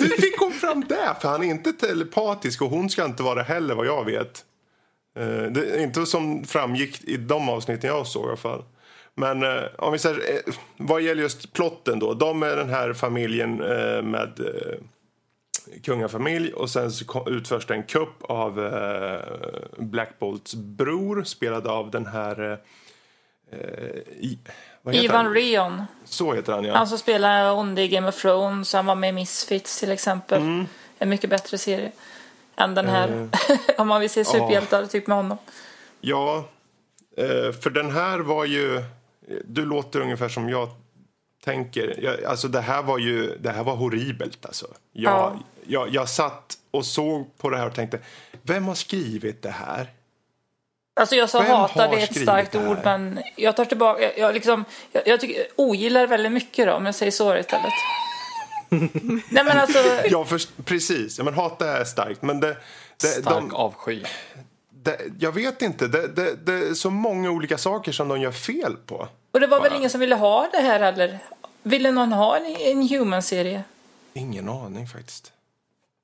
Hur 0.00 0.20
fick 0.20 0.38
hon 0.38 0.52
fram 0.52 0.84
det? 0.88 1.16
För 1.20 1.28
han 1.28 1.42
är 1.42 1.48
inte 1.48 1.72
telepatisk 1.72 2.62
och 2.62 2.70
hon 2.70 2.90
ska 2.90 3.04
inte 3.04 3.22
vara 3.22 3.34
det 3.34 3.42
heller 3.42 3.74
vad 3.74 3.86
jag 3.86 4.04
vet. 4.04 4.44
Eh, 5.14 5.42
Det 5.42 5.82
inte 5.82 6.06
som 6.06 6.44
framgick 6.44 7.04
i 7.04 7.16
de 7.16 7.48
avsnitten 7.48 7.90
jag 7.90 8.06
såg 8.06 8.24
i 8.24 8.28
alla 8.28 8.36
fall. 8.36 8.64
Men 9.14 9.42
eh, 9.42 9.62
om 9.78 9.92
vi 9.92 9.98
säger, 9.98 10.16
eh, 10.16 10.54
vad 10.76 11.02
gäller 11.02 11.22
just 11.22 11.52
plotten 11.52 11.98
då. 11.98 12.14
De 12.14 12.42
är 12.42 12.56
den 12.56 12.70
här 12.70 12.92
familjen 12.92 13.62
eh, 13.62 14.02
med 14.02 14.40
eh, 14.40 14.78
kungafamilj 15.82 16.52
och 16.52 16.70
sen 16.70 16.92
så 16.92 17.28
utförs 17.28 17.66
det 17.66 17.74
en 17.74 17.82
kupp 17.82 18.22
av 18.22 18.64
eh, 18.66 19.20
Black 19.78 20.18
Bolts 20.18 20.54
bror 20.54 21.24
spelad 21.24 21.66
av 21.66 21.90
den 21.90 22.06
här 22.06 22.58
i, 24.20 24.38
Ivan 24.92 25.26
han? 25.26 25.34
Rion. 25.34 25.82
Så 26.04 26.34
heter 26.34 26.52
han 26.52 26.64
ja. 26.64 26.74
Han 26.76 26.86
som 26.86 26.98
spelar 26.98 27.52
onde 27.52 27.82
i 27.82 27.88
Game 27.88 28.08
of 28.08 28.22
Thrones. 28.22 28.72
Han 28.72 28.86
var 28.86 28.94
med 28.94 29.08
i 29.08 29.12
Misfits 29.12 29.80
till 29.80 29.90
exempel. 29.90 30.42
Mm. 30.42 30.66
En 30.98 31.08
mycket 31.08 31.30
bättre 31.30 31.58
serie. 31.58 31.92
Än 32.56 32.74
den 32.74 32.88
här. 32.88 33.28
Eh. 33.48 33.58
Om 33.80 33.88
man 33.88 34.00
vill 34.00 34.10
se 34.10 34.24
superhjältar, 34.24 34.86
typ 34.86 35.06
med 35.06 35.16
honom. 35.16 35.38
Ja, 36.00 36.44
eh, 37.16 37.52
för 37.52 37.70
den 37.70 37.90
här 37.90 38.18
var 38.18 38.44
ju... 38.44 38.82
Du 39.44 39.64
låter 39.64 40.00
ungefär 40.00 40.28
som 40.28 40.48
jag 40.48 40.68
tänker. 41.44 41.98
Jag, 42.02 42.24
alltså 42.24 42.48
det 42.48 42.60
här 42.60 42.82
var 42.82 42.98
ju 42.98 43.36
det 43.38 43.50
här 43.50 43.64
var 43.64 43.76
horribelt. 43.76 44.46
Alltså. 44.46 44.66
Jag, 44.92 45.12
Ja. 45.12 45.38
jag, 45.66 45.88
jag 45.88 46.08
satt 46.08 46.58
och 46.70 46.86
såg 46.86 47.38
på 47.38 47.50
det 47.50 47.56
här 47.56 47.66
och 47.66 47.74
tänkte, 47.74 47.98
vem 48.42 48.64
har 48.64 48.74
skrivit 48.74 49.42
det 49.42 49.50
här? 49.50 49.86
Alltså 50.94 51.16
jag 51.16 51.30
sa 51.30 51.40
Vem 51.40 51.50
hatar, 51.50 51.88
det 51.88 51.96
är 51.96 52.04
ett 52.04 52.22
starkt 52.22 52.54
ord 52.54 52.78
men 52.84 53.22
jag 53.36 53.56
tar 53.56 53.64
tillbaka, 53.64 54.02
jag, 54.02 54.18
jag, 54.18 54.34
liksom, 54.34 54.64
jag, 54.92 55.02
jag 55.06 55.20
tycker, 55.20 55.46
ogillar 55.56 56.06
väldigt 56.06 56.32
mycket 56.32 56.66
då 56.66 56.72
om 56.72 56.86
jag 56.86 56.94
säger 56.94 57.12
så 57.12 57.36
istället. 57.36 57.72
Nej 59.28 59.44
men 59.44 59.58
alltså, 59.58 59.78
Ja, 60.10 60.24
för, 60.24 60.62
precis. 60.64 61.18
Ja, 61.18 61.24
men 61.24 61.34
hata 61.34 61.76
är 61.78 61.84
starkt. 61.84 62.22
Men 62.22 62.40
det, 62.40 62.56
det, 63.00 63.06
Stark 63.06 63.24
de, 63.50 63.54
avsky. 63.54 64.02
det, 64.70 65.00
jag 65.18 65.32
vet 65.32 65.62
inte. 65.62 65.88
Det, 65.88 66.06
det, 66.08 66.34
det 66.46 66.52
är 66.52 66.74
så 66.74 66.90
många 66.90 67.30
olika 67.30 67.58
saker 67.58 67.92
som 67.92 68.08
de 68.08 68.20
gör 68.20 68.32
fel 68.32 68.76
på. 68.86 69.08
och 69.32 69.40
det 69.40 69.46
var 69.46 69.60
väl 69.60 69.70
Bara- 69.70 69.78
ingen 69.78 69.90
som 69.90 70.00
ville 70.00 70.14
ha 70.14 70.48
det 70.52 70.58
här 70.60 70.80
heller. 70.80 71.18
Ville 71.62 71.90
någon 71.90 72.12
ha 72.12 72.36
en, 72.36 72.56
en 72.56 72.88
human-serie? 72.88 73.64
Ingen 74.14 74.48
aning 74.48 74.86
faktiskt. 74.86 75.32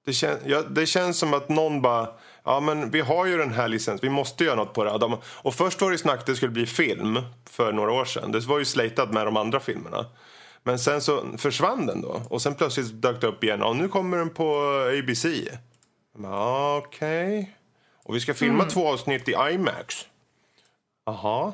Det, 0.06 0.12
kän, 0.12 0.38
ja, 0.46 0.62
det 0.62 0.86
känns 0.86 1.18
som 1.18 1.34
att 1.34 1.48
någon 1.48 1.82
bara, 1.82 2.08
ja 2.44 2.60
men 2.60 2.90
vi 2.90 3.00
har 3.00 3.26
ju 3.26 3.38
den 3.38 3.52
här 3.52 3.68
licensen, 3.68 3.98
vi 4.02 4.08
måste 4.14 4.44
göra 4.44 4.54
något 4.56 4.74
på 4.74 4.84
det. 4.84 4.90
här." 4.90 4.98
De, 4.98 5.16
och 5.24 5.54
först 5.54 5.80
var 5.80 5.90
det 5.90 5.98
snack 5.98 6.18
att 6.20 6.26
det 6.26 6.36
skulle 6.36 6.52
bli 6.52 6.66
film 6.66 7.18
för 7.50 7.72
några 7.72 7.92
år 7.92 8.04
sedan. 8.04 8.32
Det 8.32 8.40
var 8.46 8.58
ju 8.58 8.64
slatat 8.64 9.12
med 9.12 9.26
de 9.26 9.36
andra 9.36 9.60
filmerna. 9.60 10.06
Men 10.62 10.78
sen 10.78 11.00
så 11.00 11.24
försvann 11.38 11.86
den 11.86 12.00
då. 12.00 12.22
Och 12.30 12.42
sen 12.42 12.54
plötsligt 12.54 13.02
dök 13.02 13.20
det 13.20 13.26
upp 13.26 13.44
igen. 13.44 13.62
Och 13.62 13.76
nu 13.76 13.88
kommer 13.88 14.16
den 14.16 14.30
på 14.30 14.54
ABC. 14.98 15.26
Okej. 16.78 17.56
Och 18.04 18.14
vi 18.14 18.20
ska 18.20 18.34
filma 18.34 18.64
två 18.64 18.88
avsnitt 18.88 19.28
i 19.28 19.32
IMAX. 19.52 20.06
Jaha. 21.06 21.52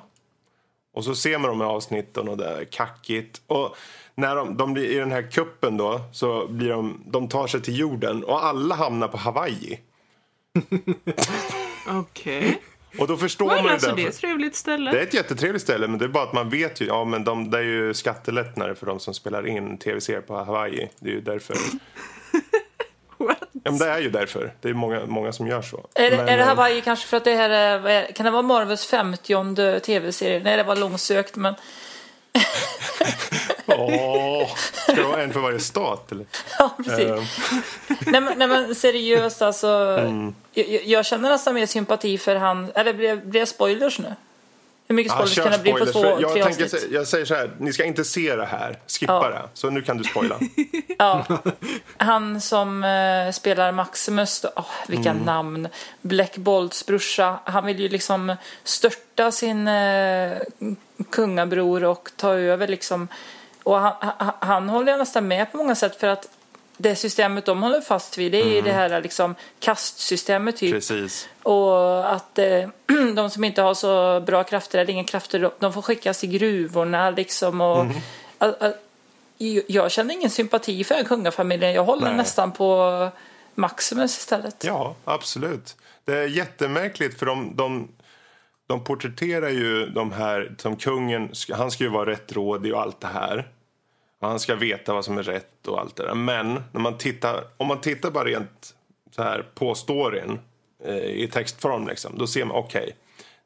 Och 0.94 1.04
så 1.04 1.14
ser 1.14 1.38
man 1.38 1.50
de 1.50 1.60
här 1.60 1.68
avsnitten 1.68 2.28
och 2.28 2.36
det 2.36 2.46
är 2.46 2.64
kackigt. 2.64 3.42
Och 3.46 3.76
när 4.14 4.36
de, 4.36 4.56
de 4.56 4.72
blir 4.72 4.90
i 4.90 4.94
den 4.94 5.12
här 5.12 5.30
kuppen 5.30 5.76
då 5.76 6.00
så 6.12 6.46
blir 6.46 6.70
de, 6.70 7.02
de 7.06 7.28
tar 7.28 7.46
sig 7.46 7.62
till 7.62 7.78
jorden 7.78 8.24
och 8.24 8.44
alla 8.44 8.74
hamnar 8.74 9.08
på 9.08 9.16
Hawaii. 9.16 9.80
Okej. 11.88 12.62
Och 12.98 13.06
då 13.08 13.16
förstår 13.16 13.46
Okay. 13.46 13.56
man 13.56 13.64
ju 13.66 13.70
Alltså 13.72 13.86
därför- 13.86 14.02
det 14.02 14.06
är 14.06 14.10
ett 14.10 14.18
trevligt 14.18 14.56
ställe. 14.56 14.90
det 14.90 14.98
är 14.98 15.02
ett 15.02 15.14
jättetrevligt 15.14 15.62
ställe 15.62 15.88
men 15.88 15.98
det 15.98 16.04
är 16.04 16.08
bara 16.08 16.24
att 16.24 16.32
man 16.32 16.48
vet 16.50 16.80
ju, 16.80 16.86
ja 16.86 17.04
men 17.04 17.24
de, 17.24 17.50
det 17.50 17.58
är 17.58 17.62
ju 17.62 17.94
skattelättnader 17.94 18.74
för 18.74 18.86
de 18.86 19.00
som 19.00 19.14
spelar 19.14 19.46
in 19.46 19.78
tv-serier 19.78 20.20
på 20.20 20.36
Hawaii. 20.36 20.88
Det 21.00 21.08
är 21.10 21.14
ju 21.14 21.20
därför. 21.20 21.56
What? 23.18 23.38
Ja 23.52 23.70
men 23.70 23.78
det 23.78 23.86
är 23.88 24.00
ju 24.00 24.10
därför. 24.10 24.52
Det 24.60 24.68
är 24.68 24.74
många, 24.74 25.06
många 25.06 25.32
som 25.32 25.46
gör 25.46 25.62
så. 25.62 25.86
Är, 25.94 26.10
det- 26.10 26.16
Men, 26.16 26.28
är 26.28 26.36
det 26.36 26.42
eh, 26.42 26.48
Hawaii 26.48 26.80
kanske 26.80 27.06
för 27.08 27.16
att 27.16 27.24
det 27.24 27.34
här 27.34 27.50
är- 27.50 28.12
kan 28.12 28.24
det 28.26 28.30
vara 28.32 28.42
Marvels 28.42 28.86
50 28.86 29.80
tv-serie? 29.80 30.40
Nej 30.44 30.56
det 30.56 30.62
var 30.62 30.76
långsökt 30.76 31.36
men 31.36 31.54
Åh, 33.78 34.48
ska 34.84 34.92
det 34.94 35.02
vara 35.02 35.22
en 35.22 35.32
för 35.32 35.40
varje 35.40 35.60
stat? 35.60 36.12
Eller? 36.12 36.26
Ja, 36.58 36.70
precis. 36.76 37.00
Eh, 37.00 37.22
nej, 38.06 38.20
men, 38.20 38.38
nej 38.38 38.48
men 38.48 38.74
seriöst 38.74 39.42
alltså. 39.42 39.68
Mm. 40.00 40.34
Jag, 40.52 40.66
jag 40.84 41.06
känner 41.06 41.30
nästan 41.30 41.54
mer 41.54 41.66
sympati 41.66 42.18
för 42.18 42.36
han. 42.36 42.72
Eller 42.74 42.92
blir, 42.92 43.16
det 43.24 43.46
spoilers 43.46 43.98
nu? 43.98 44.14
Hur 44.88 44.94
mycket 44.94 45.10
Ja, 45.12 45.14
spoilers 45.16 45.34
kör 45.34 45.42
kan 45.42 45.52
det 45.52 45.58
bli 45.58 45.72
på 45.72 45.86
två, 45.86 46.04
jag, 46.20 46.32
tre 46.32 46.42
tänker, 46.44 46.64
avsnitt? 46.64 46.82
sä- 46.82 46.94
jag 46.94 47.06
säger 47.08 47.24
så 47.24 47.34
här, 47.34 47.50
ni 47.58 47.72
ska 47.72 47.84
inte 47.84 48.04
se 48.04 48.36
det 48.36 48.44
här. 48.46 48.78
Skippa 48.86 49.12
Ja. 49.12 49.28
det. 49.28 49.42
Så 49.54 49.70
nu 49.70 49.82
kan 49.82 49.98
du 49.98 50.04
spoila. 50.04 50.38
Ja. 50.98 51.26
Han 51.96 52.40
som 52.40 52.84
eh, 52.84 53.32
spelar 53.32 53.72
Maximus, 53.72 54.40
då, 54.40 54.48
oh, 54.48 54.64
vilka 54.88 55.10
Mm. 55.10 55.22
namn. 55.22 55.68
Black 56.02 56.36
Bolts 56.36 56.86
brorsa. 56.86 57.38
Han 57.44 57.66
vill 57.66 57.80
ju 57.80 57.88
liksom 57.88 58.36
störta 58.64 59.32
sin 59.32 59.68
eh, 59.68 60.32
kungabror 61.10 61.84
och 61.84 62.08
ta 62.16 62.34
över 62.34 62.68
liksom. 62.68 63.08
Och 63.64 63.78
han, 63.78 63.92
han, 64.00 64.32
han 64.40 64.68
håller 64.68 64.92
jag 64.92 64.98
nästan 64.98 65.28
med 65.28 65.52
på 65.52 65.56
många 65.58 65.74
sätt 65.74 65.96
för 66.00 66.06
att 66.06 66.28
det 66.76 66.96
systemet 66.96 67.44
de 67.46 67.62
håller 67.62 67.80
fast 67.80 68.18
vid 68.18 68.32
det 68.32 68.40
är 68.42 68.46
ju 68.54 68.60
det 68.62 68.72
här 68.72 69.00
liksom 69.00 69.34
kastsystemet 69.60 70.56
typ. 70.56 70.68
Mm. 70.68 70.80
Precis. 70.80 71.28
Och 71.42 72.12
att 72.12 72.38
eh, 72.38 72.68
de 73.14 73.30
som 73.30 73.44
inte 73.44 73.62
har 73.62 73.74
så 73.74 74.20
bra 74.20 74.44
krafter 74.44 74.78
eller 74.78 74.92
inga 74.92 75.04
krafter, 75.04 75.50
de- 75.58 75.72
får 75.72 75.82
skickas 75.82 76.20
till 76.20 76.30
gruvorna 76.30 77.10
liksom. 77.10 77.60
Och, 77.60 77.80
Mm. 77.80 77.96
att- 78.38 78.62
att- 78.62 78.80
jag 79.66 79.90
känner 79.90 80.14
ingen 80.14 80.30
sympati 80.30 80.84
för 80.84 81.04
kungafamiljen. 81.04 81.72
Jag 81.72 81.84
håller 81.84 82.06
Nej. 82.06 82.16
nästan 82.16 82.52
på 82.52 83.08
Maximus 83.54 84.18
istället. 84.18 84.64
Ja, 84.64 84.94
absolut. 85.04 85.76
Det 86.04 86.12
är 86.18 86.26
jättemärkligt 86.26 87.18
för 87.18 87.26
de, 87.26 87.56
de, 87.56 87.88
de 88.66 88.84
porträtterar 88.84 89.48
ju 89.48 89.86
de 89.86 90.12
här 90.12 90.54
som 90.58 90.76
kungen. 90.76 91.32
Han 91.52 91.70
ska 91.70 91.84
ju 91.84 91.90
vara 91.90 92.10
rättrådig 92.10 92.74
och 92.74 92.80
allt 92.80 93.00
det 93.00 93.06
här. 93.06 93.48
Och 94.20 94.28
han 94.28 94.40
ska 94.40 94.54
veta 94.54 94.94
vad 94.94 95.04
som 95.04 95.18
är 95.18 95.22
rätt 95.22 95.68
och 95.68 95.80
allt 95.80 95.96
det 95.96 96.02
där. 96.02 96.14
Men 96.14 96.62
när 96.72 96.80
man 96.80 96.98
tittar, 96.98 97.44
om 97.56 97.66
man 97.66 97.80
tittar 97.80 98.10
bara 98.10 98.24
rent 98.24 98.74
så 99.10 99.22
här 99.22 99.46
på 99.54 99.74
storyn 99.74 100.38
eh, 100.84 100.96
i 100.96 101.28
textform 101.32 101.86
liksom, 101.86 102.18
då 102.18 102.26
ser 102.26 102.44
man 102.44 102.56
okej. 102.56 102.96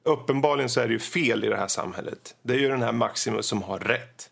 uppenbarligen 0.02 0.68
så 0.68 0.80
är 0.80 0.86
det 0.86 0.92
ju 0.92 0.98
fel 0.98 1.44
i 1.44 1.48
det 1.48 1.56
här 1.56 1.68
samhället. 1.68 2.36
Det 2.42 2.54
är 2.54 2.58
ju 2.58 2.68
den 2.68 2.82
här 2.82 2.92
Maximus 2.92 3.46
som 3.46 3.62
har 3.62 3.78
rätt. 3.78 4.30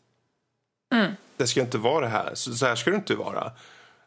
Det 1.36 1.46
ska 1.46 1.60
inte 1.60 1.78
vara 1.78 2.00
det 2.00 2.10
här. 2.10 2.30
Så, 2.34 2.54
så 2.54 2.66
här 2.66 2.74
ska 2.74 2.90
det 2.90 2.96
inte 2.96 3.14
vara. 3.14 3.52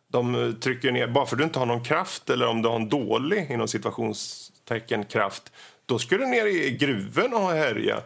De 0.07 0.35
eh, 0.35 0.51
trycker 0.51 0.91
ner, 0.91 1.07
bara 1.07 1.25
för 1.25 1.35
att 1.35 1.37
du 1.37 1.43
inte 1.43 1.59
har 1.59 1.65
någon 1.65 1.83
kraft 1.83 2.29
eller 2.29 2.47
om 2.47 2.61
du 2.61 2.69
har 2.69 2.75
en 2.75 2.89
dålig 2.89 3.51
inom 3.51 3.67
situationstecken 3.67 5.05
kraft, 5.05 5.51
då 5.89 5.99
ska 5.99 6.17
du 6.17 6.25
ner 6.25 6.45
i 6.45 6.71
gruvorna 6.71 7.37
och 7.37 7.51
härja. 7.51 8.01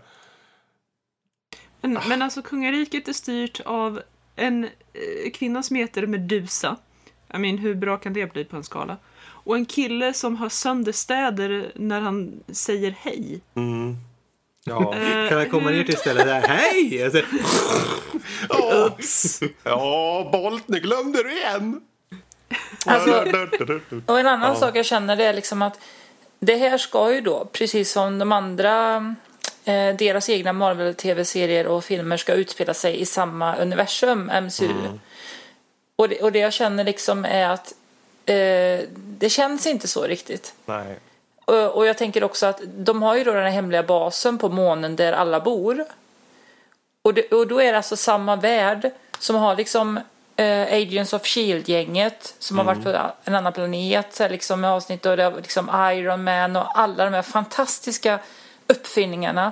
Men, 1.81 1.99
men 2.07 2.21
alltså 2.21 2.41
kungariket 2.41 3.07
är 3.07 3.13
styrt 3.13 3.61
av 3.65 4.01
en 4.35 4.63
eh, 4.63 5.31
kvinna 5.33 5.63
som 5.63 5.75
heter 5.75 6.07
Medusa. 6.07 6.77
Jag 7.27 7.41
mean, 7.41 7.57
hur 7.57 7.75
bra 7.75 7.97
kan 7.97 8.13
det 8.13 8.33
bli 8.33 8.45
på 8.45 8.55
en 8.55 8.63
skala? 8.63 8.97
Och 9.25 9.55
en 9.55 9.65
kille 9.65 10.13
som 10.13 10.35
har 10.35 10.49
sönder 10.49 10.91
städer 10.91 11.71
när 11.75 12.01
han 12.01 12.43
säger 12.51 12.91
hej. 12.99 13.41
Ja. 14.65 14.95
Eh, 14.95 15.29
Kan 15.29 15.37
jag 15.39 15.51
komma 15.51 15.69
ner 15.69 15.83
till 15.83 15.97
stället 15.97 16.25
där? 16.25 16.41
Hej! 16.41 17.03
Alltså, 17.03 17.21
Oops! 18.49 19.39
Ja, 19.63 20.29
Bolt, 20.31 20.67
nu 20.67 20.79
glömde 20.79 21.23
du 21.23 21.31
igen! 21.37 21.81
Alltså- 22.85 23.25
Och 24.05 24.19
en 24.19 24.27
annan 24.27 24.49
Ja. 24.53 24.55
sak 24.55 24.75
jag 24.75 24.85
känner 24.85 25.15
det 25.15 25.25
är 25.25 25.33
liksom 25.33 25.61
att 25.61 25.79
det 26.45 26.55
här 26.55 26.77
ska 26.77 27.13
ju 27.13 27.21
då, 27.21 27.45
precis 27.45 27.91
som 27.91 28.19
de 28.19 28.31
andra, 28.31 28.95
eh, 29.65 29.95
deras 29.95 30.29
egna 30.29 30.53
Marvel-tv-serier 30.53 31.67
och 31.67 31.83
filmer 31.83 32.17
ska 32.17 32.33
utspela 32.33 32.73
sig 32.73 33.01
i 33.01 33.05
samma 33.05 33.55
universum, 33.55 34.31
MCU. 34.43 34.73
Och, 35.95 36.09
det, 36.09 36.21
och 36.21 36.31
det 36.31 36.39
jag 36.39 36.53
känner 36.53 36.83
liksom 36.83 37.25
är 37.25 37.49
att 37.49 37.73
eh, 38.25 38.87
det 38.95 39.29
känns 39.29 39.67
inte 39.67 39.87
så 39.87 40.03
riktigt. 40.03 40.53
Nej. 40.65 40.99
Och, 41.45 41.75
och 41.75 41.85
jag 41.85 41.97
tänker 41.97 42.23
också 42.23 42.45
att 42.45 42.61
de 42.65 43.03
har 43.03 43.15
ju 43.15 43.23
då 43.23 43.33
den 43.33 43.43
här 43.43 43.51
hemliga 43.51 43.83
basen 43.83 44.37
på 44.37 44.49
månen 44.49 44.95
där 44.95 45.13
alla 45.13 45.39
bor. 45.39 45.85
Och, 47.01 47.13
det, 47.13 47.31
och 47.31 47.47
då 47.47 47.61
är 47.61 47.71
det 47.71 47.77
alltså 47.77 47.97
samma 47.97 48.35
värld 48.35 48.91
som 49.19 49.35
har 49.35 49.55
liksom 49.55 49.99
eh, 50.35 50.73
Agents 50.73 51.13
of 51.13 51.25
Shield-gänget 51.25 52.35
som 52.39 52.57
har 52.57 52.65
varit 52.65 52.83
på 52.83 53.11
en 53.23 53.35
annan 53.35 53.53
planet 53.53 54.15
så 54.15 54.23
här 54.23 54.29
liksom 54.29 54.61
med 54.61 54.71
avsnitt 54.71 55.05
och 55.05 55.17
det 55.17 55.23
har 55.23 55.31
liksom 55.31 55.69
Iron 55.93 56.23
Man 56.23 56.55
och 56.55 56.79
alla 56.79 57.05
de 57.05 57.13
här 57.13 57.21
fantastiska 57.21 58.19
uppfinningarna. 58.67 59.51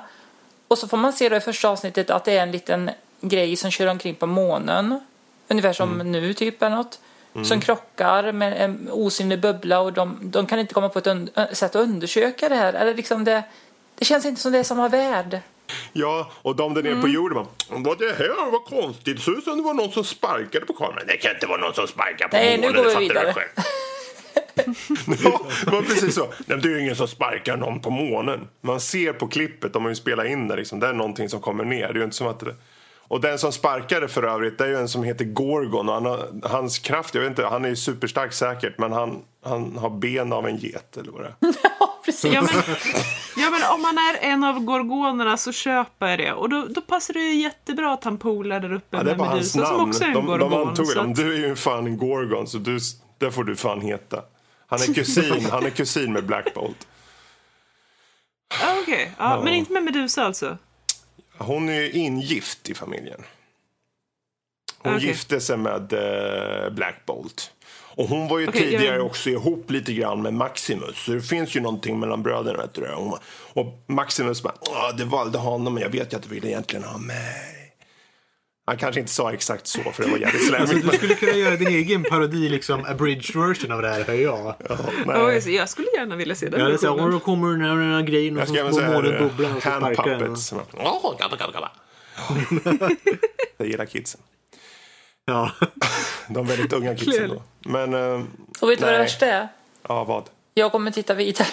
Och 0.68 0.78
så 0.78 0.88
får 0.88 0.98
man 0.98 1.14
se 1.14 1.30
då 1.30 1.36
i 1.36 1.40
första 1.40 1.70
avsnittet 1.70 2.10
att 2.10 2.26
det 2.26 2.38
är 2.38 2.44
en 2.44 2.52
liten 2.52 2.92
grej 3.22 3.56
som 3.56 3.72
kör 3.72 3.88
omkring 3.88 4.16
på 4.16 4.26
månen. 4.26 5.00
Ungefär 5.48 5.74
som 5.74 5.98
nu 5.98 6.34
typ 6.34 6.62
eller 6.62 6.76
något. 6.76 7.00
Som 7.46 7.62
krockar 7.62 8.32
med 8.32 8.62
en 8.62 8.90
osynlig 8.92 9.42
bubbla 9.42 9.80
och 9.80 9.94
de, 9.94 10.18
de 10.22 10.46
kan 10.46 10.60
inte 10.60 10.74
komma 10.74 10.90
på 10.90 11.00
ett 11.00 11.58
sätt 11.58 11.76
att 11.76 11.82
undersöka 11.82 12.50
det 12.50 12.56
här. 12.56 12.74
Eller 12.74 12.96
liksom 12.96 13.24
det, 13.24 13.44
det 13.96 14.06
känns 14.06 14.26
inte 14.26 14.42
som 14.42 14.52
det 14.52 14.60
är 14.60 14.64
samma 14.64 14.88
värld. 14.88 15.40
Ja, 15.94 16.32
och 16.42 16.56
de 16.56 16.74
där 16.74 16.84
nere 16.84 17.02
på 17.02 17.08
jorden 17.08 17.36
bara, 17.36 17.80
vad 17.80 18.00
det 18.00 18.16
här 18.18 18.52
var 18.52 18.60
konstigt. 18.60 19.16
Det 19.16 19.22
ser 19.22 19.38
ut 19.38 19.44
som 19.44 19.58
det 19.58 19.64
var 19.64 19.74
någon 19.74 19.92
som 19.92 20.04
sparkade 20.04 20.66
på 20.66 20.74
kameran. 20.74 21.04
Det 21.08 21.18
kan 21.18 21.32
inte 21.32 21.48
vara 21.48 21.62
någon 21.62 21.74
som 21.74 21.88
sparkar 21.88 22.28
på 22.28 22.36
Nej, 22.36 22.58
nu 22.58 22.68
månen, 22.68 22.84
går 22.84 23.00
vi 23.00 23.08
vidare. 23.08 23.34
ja, 25.24 25.42
det 25.66 25.72
var 25.72 25.82
precis 25.82 26.16
så. 26.16 26.34
Det 26.46 26.54
är 26.54 26.68
ju 26.68 26.82
ingen 26.82 26.96
som 26.96 27.08
sparkar 27.08 27.58
någon 27.58 27.82
på 27.82 27.90
månen. 27.90 28.48
Man 28.62 28.82
ser 28.82 29.14
på 29.14 29.28
klippet, 29.28 29.74
de 29.74 29.84
har 29.84 29.90
ju 29.90 29.96
spelat 29.96 30.26
in 30.26 30.48
det, 30.48 30.56
liksom. 30.56 30.80
det 30.80 30.88
är 30.88 30.94
någonting 30.94 31.30
som 31.30 31.42
kommer 31.42 31.66
ner. 31.66 31.88
Det 31.88 31.94
är 31.94 31.94
ju 31.94 32.04
inte 32.04 32.16
som 32.16 32.28
att. 32.28 32.44
Och 33.12 33.22
den 33.22 33.40
som 33.40 33.52
sparkade 33.52 34.08
för 34.08 34.24
övrigt, 34.24 34.58
det 34.58 34.64
är 34.64 34.68
ju 34.68 34.78
en 34.78 34.88
som 34.88 35.04
heter 35.04 35.26
Gorgon. 35.26 35.90
Och 35.90 35.94
han 35.96 36.06
har, 36.06 36.28
hans 36.44 36.80
kraft, 36.80 37.16
jag 37.16 37.22
vet 37.22 37.30
inte, 37.30 37.46
han 37.46 37.66
är 37.66 37.70
ju 37.70 37.76
superstark 37.76 38.34
säkert, 38.34 38.78
men 38.78 38.92
han, 38.92 39.22
han 39.46 39.78
har 39.78 39.90
ben 39.90 40.34
av 40.34 40.48
en 40.48 40.58
get 40.58 40.98
eller 40.98 41.12
vad 41.12 41.22
det 41.22 41.28
är. 41.28 41.36
Ja, 41.80 42.02
precis. 42.06 42.34
Ja 42.34 42.42
men, 42.42 42.52
ja 43.44 43.50
men 43.50 43.62
om 43.76 43.82
man 43.82 43.98
är 43.98 44.18
en 44.22 44.44
av 44.44 44.60
gorgonerna 44.60 45.38
så 45.38 45.52
köper 45.52 46.08
jag 46.08 46.20
det. 46.20 46.32
Och 46.34 46.50
då, 46.50 46.66
då 46.70 46.82
passar 46.82 47.14
det 47.14 47.20
ju 47.20 47.42
jättebra 47.42 47.94
att 47.94 48.04
han 48.04 48.18
polar 48.18 48.60
där 48.60 48.74
uppe 48.74 48.98
Ja, 48.98 49.04
med 49.04 49.18
Medusa 49.18 49.66
som 49.66 49.90
också 49.90 50.04
är 50.04 50.08
en 50.08 50.14
De, 50.14 50.26
de 50.26 50.38
gorgon. 50.50 50.68
antog 50.68 50.88
så 50.88 51.00
att- 51.02 51.16
Du 51.16 51.34
är 51.34 51.48
ju 51.48 51.56
fan 51.56 51.86
en 51.88 51.98
Gorgon, 51.98 52.48
så 52.48 52.58
du, 52.58 52.80
det 53.18 53.32
får 53.32 53.44
du 53.44 53.56
fan 53.56 53.82
heta. 53.82 54.22
Han 54.68 54.80
är 54.82 54.94
kusin, 54.94 55.46
han 55.52 55.66
är 55.66 55.70
kusin 55.70 56.14
med 56.14 56.26
Black 56.26 56.54
Bolt. 56.54 56.88
Ja, 58.62 58.78
Okej, 58.82 59.12
ja, 59.18 59.42
men 59.44 59.54
inte 59.54 59.72
med 59.74 59.84
Medusa 59.84 60.24
alltså? 60.26 60.58
Hon 61.42 61.70
är 61.70 61.74
ju 61.74 61.92
ingift 61.92 62.70
i 62.70 62.74
familjen. 62.74 63.22
Hon 64.78 64.96
Okej. 64.96 65.08
gifte 65.08 65.42
sig 65.42 65.58
med 65.58 65.94
eh, 65.94 66.70
Black 66.70 67.06
Bolt. 67.06 67.52
Och 67.96 68.08
hon 68.08 68.28
var 68.28 68.40
ju 68.40 68.48
Okej, 68.48 68.62
tidigare 68.62 68.96
jag- 68.96 69.06
också 69.06 69.30
ihop 69.30 69.72
lite 69.72 69.94
grann 69.94 70.22
med 70.22 70.34
Maximus. 70.34 70.98
Så 71.06 71.12
det 71.12 71.22
finns 71.22 71.56
ju 71.56 71.60
någonting 71.60 72.00
mellan 72.00 72.24
bröderna. 72.24 72.58
Vet 72.62 72.74
du. 72.74 72.88
Och 73.54 73.84
Maximus 73.88 74.44
bara, 74.44 74.54
"Åh, 74.62 74.96
det 74.98 75.06
valde 75.06 75.38
honom 75.38 75.74
men 75.74 75.84
jag 75.84 75.90
vet 75.90 76.14
ju 76.14 76.18
att 76.18 76.24
du 76.24 76.30
ville 76.30 76.48
egentligen 76.48 76.84
ha 76.84 76.98
mig. 76.98 77.61
Han 78.66 78.78
kanske 78.78 79.00
inte 79.00 79.12
sa 79.12 79.34
exakt 79.34 79.68
så 79.68 79.82
för 79.84 80.04
det 80.04 80.10
var 80.10 80.18
jävligt 80.18 80.48
slämmigt. 80.48 80.92
du 80.92 80.98
skulle 80.98 81.16
kunna 81.16 81.32
göra 81.32 81.56
din 81.56 81.68
egen 81.68 82.04
parodi, 82.04 82.50
liksom 82.50 82.86
abridged 82.86 83.36
version 83.36 83.72
av 83.72 83.82
det 83.82 83.90
här, 83.90 84.04
hör 84.04 84.14
jag. 84.14 85.44
så 85.44 85.50
jag 85.50 85.70
skulle 85.70 85.88
gärna 85.96 86.16
vilja 86.16 86.36
se 86.36 86.50
den 86.50 86.60
Ja, 86.60 86.68
versionen. 86.70 87.06
och 87.06 87.12
då 87.12 87.20
kommer 87.20 87.48
den 87.52 87.62
här, 87.62 87.76
den 87.76 87.94
här 87.94 88.02
grejen 88.02 88.38
och 88.38 88.42
jag 88.56 88.68
så 88.68 88.74
säga 88.74 88.92
månenbubblan 88.92 89.56
och 89.56 89.64
så 89.64 89.70
sparkar 89.70 90.20
den. 90.20 91.52
gabba. 91.54 91.72
Det 93.58 93.66
gillar 93.68 93.86
kidsen. 93.86 94.22
Ja. 95.26 95.52
De 96.30 96.48
väldigt 96.48 96.74
unga 96.74 96.96
kidsen 96.96 97.30
då. 97.30 97.42
Men, 97.70 97.94
Och 98.62 98.70
vet 98.70 98.80
du 98.80 98.86
vad 98.86 98.94
det 98.94 98.98
värsta 98.98 99.26
är? 99.26 99.48
ja 99.88 100.04
vad? 100.04 100.30
Jag 100.54 100.72
kommer 100.72 100.92
titta 100.92 101.14
vidare. 101.14 101.48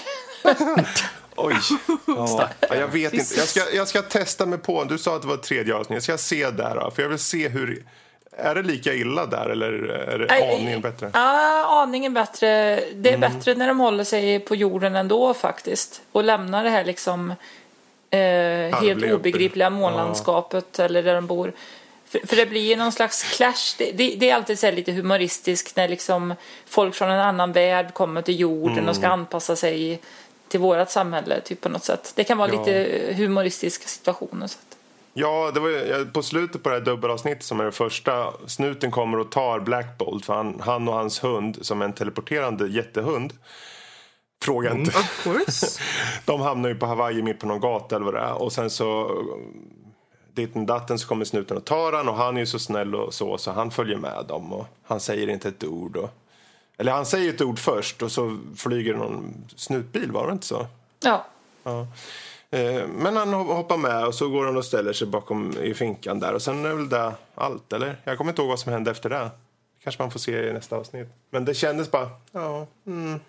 Oj. 1.39 1.55
Ja. 2.07 2.49
Ja, 2.61 2.75
jag 2.75 2.89
vet 2.89 3.13
inte. 3.15 3.35
Jag 3.37 3.49
ska, 3.49 3.61
jag 3.75 3.89
ska 3.89 4.03
testa 4.03 4.47
mig 4.47 4.59
på. 4.59 4.85
Du 4.85 4.99
sa 4.99 5.17
att 5.17 5.23
det 5.23 5.29
var 5.29 5.37
tredje 5.37 5.75
avsnitt. 5.75 5.95
Jag 5.97 6.03
ska 6.03 6.19
se 6.19 6.51
där. 6.51 6.75
Då, 6.75 6.91
för 6.91 7.03
jag 7.03 7.09
vill 7.09 7.19
se 7.19 7.49
hur... 7.49 7.85
Är 8.41 8.55
det 8.55 8.63
lika 8.63 8.95
illa 8.95 9.27
där 9.27 9.49
eller 9.51 9.73
är 9.89 10.19
det 10.19 10.55
aningen 10.55 10.81
bättre? 10.81 11.11
Ja, 11.15 11.65
aningen 11.83 12.15
bättre. 12.15 12.47
Det 12.95 13.11
är 13.11 13.15
Mm. 13.15 13.21
bättre 13.33 13.55
när 13.55 13.69
de 13.69 13.81
håller 13.81 14.05
sig 14.05 14.41
på 14.41 14.55
jorden 14.55 14.97
ändå 14.97 15.35
faktiskt. 15.35 16.01
Och 16.13 16.25
lämnar 16.25 16.65
det 16.65 16.71
här 16.71 16.85
liksom 16.85 17.31
eh, 18.11 18.81
helt 18.83 19.13
obegripliga 19.13 19.71
månlandskapet 19.71 20.79
eller 20.79 21.03
där 21.03 21.15
de 21.15 21.27
bor. 21.27 21.53
För, 22.09 22.27
för 22.27 22.37
det 22.37 22.47
blir 22.47 22.61
ju 22.69 22.77
någon 22.77 22.93
slags 22.93 23.23
clash. 23.37 23.75
Det, 23.79 23.93
det, 23.93 24.15
det 24.17 24.31
är 24.31 24.35
alltid 24.35 24.59
så 24.59 24.67
här 24.67 24.73
lite 24.73 24.93
humoristiskt 24.93 25.77
när 25.77 25.89
liksom 25.89 26.35
folk 26.67 26.95
från 26.95 27.11
en 27.11 27.21
annan 27.21 27.53
värld 27.53 27.95
kommer 27.95 28.23
till 28.23 28.41
jorden 28.41 28.73
och 28.73 28.79
Mm. 28.83 28.95
ska 28.95 29.09
anpassa 29.09 29.57
sig 29.57 30.01
till 30.49 30.61
vårt 30.61 30.91
samhälle 30.91 31.41
typ 31.41 31.61
på 31.61 31.69
något 31.69 31.85
sätt. 31.85 32.13
Det 32.17 32.25
kan 32.25 32.39
vara 32.39 32.53
Ja. 32.53 32.59
lite 32.59 33.15
humoristiska 33.17 33.89
situationer. 33.89 34.47
Så 34.47 34.59
att. 34.59 34.77
Ja, 35.15 35.51
det 35.55 35.61
var 35.61 35.69
ju- 35.69 36.07
på 36.13 36.23
slutet 36.23 36.63
på 36.63 36.69
det 36.69 36.75
här 36.75 36.83
dubbelavsnittet 36.83 37.45
som 37.45 37.61
är 37.61 37.65
det 37.65 37.73
första. 37.73 38.33
Snuten 38.47 38.91
kommer 38.91 39.19
och 39.19 39.31
tar 39.33 39.61
Black 39.61 39.99
Bolt. 39.99 40.27
För 40.27 40.35
han, 40.35 40.61
han 40.65 40.89
och 40.89 40.95
hans 40.95 41.25
hund, 41.25 41.59
som 41.61 41.81
är 41.81 41.85
en 41.85 41.93
teleporterande 41.93 42.69
jättehund. 42.69 43.33
Fråga 44.43 44.73
inte. 44.73 44.91
Of 44.99 45.23
course. 45.25 45.81
De 46.25 46.41
hamnar 46.41 46.69
ju 46.69 46.75
på 46.75 46.87
Hawaii 46.87 47.23
mitt 47.23 47.41
på 47.41 47.47
någon 47.47 47.61
gata 47.61 47.97
eller 47.97 48.05
vad 48.05 48.15
det 48.15 48.21
är. 48.21 48.43
Och 48.43 48.53
sen 48.53 48.71
så 48.71 49.11
ditten 50.35 50.67
datten 50.67 50.99
så 50.99 51.09
kommer 51.09 51.25
snuten 51.25 51.57
och 51.57 51.65
tar 51.65 51.93
han 51.93 52.09
och 52.09 52.15
han 52.15 52.37
är 52.37 52.41
ju 52.41 52.47
så 52.47 52.59
snäll 52.59 52.95
och 52.95 53.15
så 53.15 53.39
så 53.39 53.51
han 53.51 53.71
följer 53.71 53.97
med 53.97 54.25
dem 54.29 54.53
och 54.53 54.67
han 54.87 55.01
säger 55.01 55.29
inte 55.29 55.49
ett 55.49 55.65
ord. 55.65 55.97
Och, 55.97 56.11
eller 56.79 56.93
han 56.93 57.07
säger 57.07 57.35
ett 57.35 57.41
ord 57.41 57.59
först 57.59 58.03
och 58.03 58.13
så 58.13 58.39
flyger 58.57 58.95
någon 58.95 59.35
snutbil, 59.57 60.13
var 60.13 60.27
det 60.27 60.33
inte 60.33 60.47
så? 60.47 60.67
Ja. 61.05 61.27
Ja. 61.63 61.87
Eh, 62.51 62.87
Men 62.87 63.17
han 63.17 63.35
ho- 63.35 63.55
hoppar 63.55 63.77
med 63.77 64.07
och 64.07 64.15
så 64.15 64.29
går 64.29 64.45
han 64.47 64.57
och 64.57 64.65
ställer 64.65 64.93
sig 64.93 65.07
bakom 65.07 65.53
i 65.63 65.75
finkan 65.75 66.21
där 66.21 66.35
och 66.35 66.43
sen 66.43 66.65
är 66.67 66.75
väl 66.75 66.89
det 66.89 67.13
allt, 67.35 67.73
eller? 67.73 67.97
Jag 68.05 68.19
kommer 68.19 68.31
inte 68.33 68.43
ihåg 68.43 68.49
vad 68.49 68.59
som 68.61 68.73
hände 68.73 68.91
efter 68.91 69.11
det. 69.11 69.31
Kanske 69.85 70.03
man 70.03 70.11
får 70.11 70.19
se 70.21 70.49
i 70.49 70.53
nästa 70.53 70.77
avsnitt. 70.77 71.09
Men 71.31 71.45
det 71.45 71.55
kändes 71.55 71.91
bara, 71.91 72.11
ja, 72.33 72.67
mm. 72.87 73.21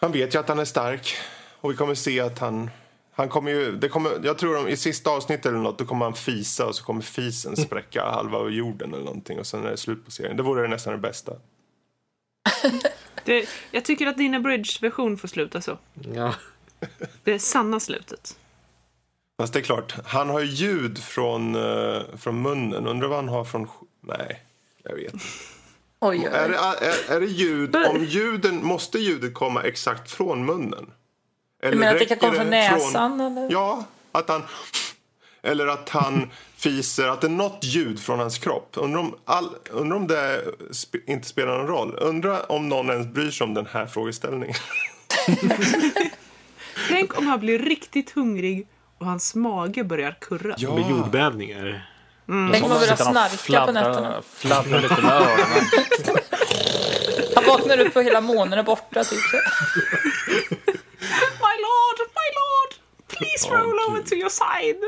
Han 0.00 0.12
vet 0.12 0.34
ju 0.34 0.38
att 0.38 0.48
han 0.48 0.58
är 0.58 0.64
stark 0.64 1.14
och 1.60 1.70
vi 1.72 1.76
kommer 1.76 1.94
se 1.94 2.20
att 2.20 2.38
han 2.38 2.70
han 3.12 3.28
kommer 3.28 3.50
ju, 3.50 3.76
det 3.76 3.88
kommer, 3.88 4.10
jag 4.22 4.38
tror 4.38 4.58
om, 4.58 4.68
i 4.68 4.76
sista 4.76 5.10
avsnittet 5.10 5.46
eller 5.46 5.58
något, 5.58 5.78
då 5.78 5.84
kommer 5.84 6.04
han 6.04 6.14
fisa 6.14 6.66
och 6.66 6.74
så 6.74 6.84
kommer 6.84 7.02
fisen 7.02 7.56
spräcka 7.56 8.04
halva 8.10 8.48
jorden 8.48 8.94
eller 8.94 9.04
någonting 9.04 9.38
och 9.38 9.46
sen 9.46 9.66
är 9.66 9.70
det 9.70 9.76
slut 9.76 10.04
på 10.04 10.10
serien. 10.10 10.36
Det 10.36 10.42
vore 10.42 10.68
nästan 10.68 10.92
det 10.92 10.98
bästa. 10.98 11.32
Det, 13.24 13.48
jag 13.70 13.84
tycker 13.84 14.06
att 14.06 14.16
din 14.16 14.34
abridged-version 14.34 15.18
får 15.18 15.28
sluta 15.28 15.60
så. 15.60 15.78
Ja. 16.14 16.34
Det 17.24 17.32
är 17.32 17.38
sanna 17.38 17.80
slutet. 17.80 18.36
Fast 19.38 19.52
det 19.52 19.58
är 19.58 19.62
klart, 19.62 19.94
han 20.04 20.28
har 20.28 20.40
ju 20.40 20.46
ljud 20.46 20.98
från, 20.98 21.54
eh, 21.54 22.02
från 22.18 22.42
munnen. 22.42 22.86
Undrar 22.86 23.08
vad 23.08 23.16
han 23.16 23.28
har 23.28 23.44
från... 23.44 23.68
Nej, 24.00 24.42
jag 24.82 24.94
vet 24.94 25.12
inte. 25.14 25.24
Oj, 26.00 26.18
oj, 26.18 26.26
Är 26.26 26.48
det, 26.48 26.56
är, 26.56 27.16
är 27.16 27.20
det 27.20 27.26
ljud, 27.26 27.76
om 27.76 28.04
ljuden, 28.04 28.64
måste 28.64 28.98
ljudet 28.98 29.34
komma 29.34 29.62
exakt 29.62 30.10
från 30.10 30.44
munnen? 30.44 30.90
Eller 31.62 31.72
Du 31.72 31.78
menar 31.78 31.92
att 31.92 31.98
det 31.98 32.06
kan 32.06 32.18
komma 32.18 32.32
från 32.32 32.50
näsan? 32.50 33.20
Eller? 33.20 33.50
Ja, 33.50 33.84
att 34.12 34.28
han... 34.28 34.42
Eller 35.42 35.66
att 35.66 35.88
han 35.88 36.30
fiser, 36.56 37.08
att 37.08 37.20
det 37.20 37.26
är 37.26 37.28
något 37.28 37.58
ljud 37.64 38.00
från 38.00 38.18
hans 38.18 38.38
kropp. 38.38 38.70
Undrar 38.76 39.00
om, 39.00 39.14
all, 39.24 39.48
undrar 39.70 39.96
om 39.96 40.06
det 40.06 40.44
sp- 40.70 41.00
inte 41.06 41.28
spelar 41.28 41.58
någon 41.58 41.66
roll. 41.66 41.98
Undrar 42.00 42.52
om 42.52 42.68
någon 42.68 42.90
ens 42.90 43.06
bryr 43.06 43.30
sig 43.30 43.44
om 43.44 43.54
den 43.54 43.66
här 43.66 43.86
frågeställningen. 43.86 44.56
Tänk 46.88 47.18
om 47.18 47.26
han 47.26 47.40
blir 47.40 47.58
riktigt 47.58 48.10
hungrig 48.10 48.66
och 48.98 49.06
hans 49.06 49.34
mage 49.34 49.84
börjar 49.84 50.16
kurra. 50.20 50.74
Med 50.74 50.90
jordbävningar. 50.90 51.90
Tänk 52.52 52.64
om 52.64 52.70
börjar 52.70 52.96
han 52.98 53.16
och 53.16 53.30
snarka 53.40 53.66
på 53.66 53.72
nätterna. 53.72 54.22
Fladdrar 54.34 54.80
lite 54.80 55.02
med 55.02 55.12
öronen. 55.12 55.64
Han 57.34 57.44
vaknar 57.44 57.78
upp 57.80 57.96
och 57.96 58.02
hela 58.02 58.20
månen 58.20 58.58
är 58.58 58.62
borta. 58.62 59.04
Typ. 59.04 59.18
så. 59.18 59.36
My 61.46 61.54
lord, 61.66 61.98
my 62.18 62.28
lord! 62.38 62.72
Please 63.08 63.48
roll 63.50 63.78
over 63.88 63.98
Gud. 63.98 64.06
to 64.08 64.14
your 64.14 64.28
side! 64.28 64.82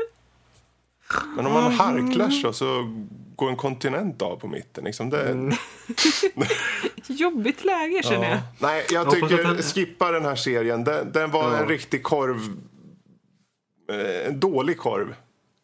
Men 1.35 1.45
om 1.45 1.53
man 1.53 1.71
harklar 1.71 2.29
så, 2.29 2.53
så 2.53 2.95
går 3.35 3.49
en 3.49 3.55
kontinent 3.55 4.21
av 4.21 4.35
på 4.39 4.47
mitten. 4.47 4.83
Liksom 4.83 5.09
det, 5.09 5.51
Jobbigt 7.07 7.63
läge 7.65 8.03
känner 8.03 8.29
jag. 8.29 8.39
Nej, 8.59 8.85
jag 8.91 9.11
tycker 9.11 9.25
att 9.49 9.55
den- 9.55 9.61
skippa 9.63 10.11
den 10.11 10.25
här 10.25 10.35
serien. 10.35 10.83
Den, 10.83 11.11
den 11.11 11.31
var 11.31 11.57
en 11.57 11.67
riktig 11.67 12.03
korv. 12.03 12.39
eh, 13.91 14.27
En 14.27 14.39
dålig 14.39 14.77
korv. 14.77 15.15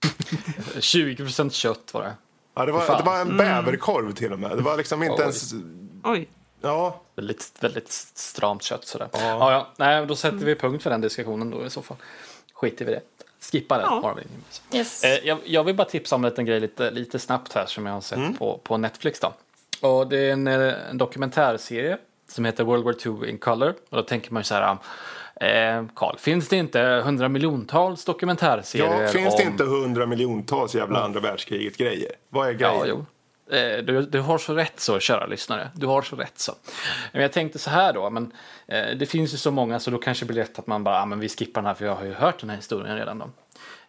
20% 0.75 1.49
kött 1.49 1.93
var 1.93 2.01
det. 2.03 2.13
Ja, 2.55 2.65
det, 2.65 2.71
var, 2.71 2.97
det 2.97 3.03
var 3.03 3.19
en 3.21 3.37
bäverkorv 3.37 4.11
till 4.13 4.33
och 4.33 4.39
med. 4.39 4.57
Det 4.57 4.61
var 4.63 4.77
liksom 4.77 5.03
inte 5.03 5.15
Oj. 5.15 5.21
ens... 5.21 5.53
Oj. 6.03 6.27
Ja, 6.61 7.01
Väldigt, 7.15 7.51
väldigt 7.59 7.91
stramt 7.91 8.63
kött 8.63 8.87
sådär. 8.87 9.09
Ja. 9.13 9.51
Ja, 9.51 9.67
Nej, 9.77 10.05
då 10.05 10.15
sätter 10.15 10.37
vi 10.37 10.55
punkt 10.55 10.83
för 10.83 10.89
den 10.89 11.01
diskussionen 11.01 11.49
då 11.51 11.65
i 11.65 11.69
så 11.69 11.81
fall. 11.81 11.97
Skiter 12.53 12.85
vi 12.85 12.91
i 12.91 12.95
det. 12.95 13.01
Skippa 13.39 13.77
den. 13.77 13.87
Ja. 13.89 14.17
Yes. 14.73 15.03
Eh, 15.03 15.27
jag, 15.27 15.37
jag 15.45 15.63
vill 15.63 15.75
bara 15.75 15.87
tipsa 15.87 16.15
om 16.15 16.23
en 16.23 16.29
liten 16.29 16.45
grej 16.45 16.59
lite, 16.59 16.91
lite 16.91 17.19
snabbt 17.19 17.53
här 17.53 17.65
som 17.65 17.85
jag 17.85 17.93
har 17.93 18.01
sett 18.01 18.39
på, 18.39 18.59
på 18.63 18.77
Netflix. 18.77 19.19
Då. 19.19 19.33
Och 19.87 20.07
det 20.07 20.17
är 20.17 20.31
en, 20.33 20.47
eh, 20.47 20.89
en 20.89 20.97
dokumentärserie 20.97 21.97
som 22.31 22.45
heter 22.45 22.63
World 22.63 22.83
War 22.83 23.23
II 23.23 23.29
in 23.29 23.37
Color. 23.37 23.73
Och 23.89 23.97
då 23.97 24.03
tänker 24.03 24.33
man 24.33 24.39
ju 24.39 24.43
så 24.43 24.55
här, 24.55 24.77
eh, 25.35 25.85
Carl, 25.95 26.17
finns 26.17 26.47
det 26.47 26.57
inte 26.57 27.01
hundra 27.05 27.29
miljontals 27.29 28.05
dokumentärserier 28.05 29.01
ja 29.01 29.07
finns 29.07 29.33
om... 29.33 29.37
det 29.37 29.43
inte 29.43 29.63
hundra 29.63 30.05
miljontals 30.05 30.75
jävla 30.75 31.03
andra 31.03 31.19
världskriget-grejer? 31.19 32.11
Vad 32.29 32.47
är 32.47 32.53
grejen? 32.53 32.75
Ja, 32.77 32.85
jo. 32.87 33.05
Eh, 33.51 33.77
du, 33.83 34.01
du 34.01 34.19
har 34.21 34.37
så 34.37 34.53
rätt 34.53 34.79
så, 34.79 34.99
kära 34.99 35.25
lyssnare. 35.25 35.69
Du 35.73 35.85
har 35.87 36.01
så 36.01 36.15
rätt 36.15 36.39
så. 36.39 36.53
Men 37.13 37.21
jag 37.21 37.31
tänkte 37.31 37.59
så 37.59 37.69
här 37.69 37.93
då, 37.93 38.09
men 38.09 38.31
eh, 38.67 38.97
det 38.97 39.05
finns 39.05 39.33
ju 39.33 39.37
så 39.37 39.51
många 39.51 39.79
så 39.79 39.91
då 39.91 39.97
kanske 39.97 40.25
det 40.25 40.33
blir 40.33 40.43
lätt 40.43 40.59
att 40.59 40.67
man 40.67 40.83
bara, 40.83 41.01
ah, 41.01 41.05
men 41.05 41.19
vi 41.19 41.29
skippar 41.29 41.61
den 41.61 41.67
här 41.67 41.73
för 41.73 41.85
jag 41.85 41.95
har 41.95 42.05
ju 42.05 42.13
hört 42.13 42.39
den 42.39 42.49
här 42.49 42.57
historien 42.57 42.97
redan 42.97 43.19
då. 43.19 43.29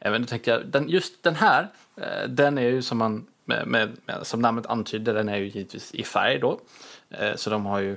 Eh, 0.00 0.10
Men 0.12 0.22
då 0.22 0.28
tänkte 0.28 0.50
jag, 0.50 0.66
den, 0.66 0.88
just 0.88 1.22
den 1.22 1.34
här, 1.34 1.68
eh, 1.96 2.28
den 2.28 2.58
är 2.58 2.62
ju 2.62 2.82
som 2.82 2.98
man, 2.98 3.26
med, 3.44 3.66
med, 3.66 3.96
med, 4.06 4.26
som 4.26 4.40
namnet 4.40 4.66
antyder, 4.66 5.14
den 5.14 5.28
är 5.28 5.36
ju 5.36 5.44
givetvis 5.48 5.94
i 5.94 6.02
färg 6.02 6.38
då. 6.38 6.60
Eh, 7.10 7.34
Så 7.36 7.50
de 7.50 7.66
har 7.66 7.80
ju 7.80 7.96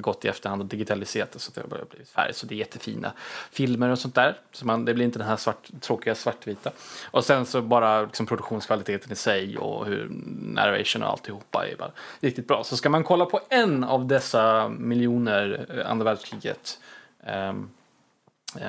gått 0.00 0.24
i 0.24 0.28
efterhand 0.28 0.62
och 0.62 0.68
digitaliserat 0.68 1.32
det 1.32 1.38
så 1.38 1.48
att 1.50 1.54
det 1.54 1.60
har 1.60 1.68
börjat 1.68 1.90
bli 1.90 2.04
färg. 2.04 2.34
Så 2.34 2.46
det 2.46 2.54
är 2.54 2.56
jättefina 2.56 3.12
filmer 3.52 3.88
och 3.88 3.98
sånt 3.98 4.14
där. 4.14 4.38
Så 4.52 4.66
man, 4.66 4.84
det 4.84 4.94
blir 4.94 5.04
inte 5.04 5.18
den 5.18 5.28
här 5.28 5.36
svart, 5.36 5.68
tråkiga 5.80 6.14
svartvita. 6.14 6.70
Och 7.10 7.24
sen 7.24 7.46
så 7.46 7.62
bara 7.62 8.02
liksom 8.02 8.26
produktionskvaliteten 8.26 9.12
i 9.12 9.16
sig 9.16 9.58
och 9.58 9.86
hur 9.86 10.08
narration 10.54 11.02
och 11.02 11.08
alltihopa 11.08 11.66
är 11.68 11.76
bara 11.76 11.90
riktigt 12.20 12.48
bra. 12.48 12.64
Så 12.64 12.76
ska 12.76 12.88
man 12.90 13.04
kolla 13.04 13.26
på 13.26 13.40
en 13.48 13.84
av 13.84 14.06
dessa 14.06 14.68
miljoner 14.68 15.66
eh, 15.78 15.90
andra 15.90 16.04
världskriget. 16.04 16.78
eh, 17.26 17.52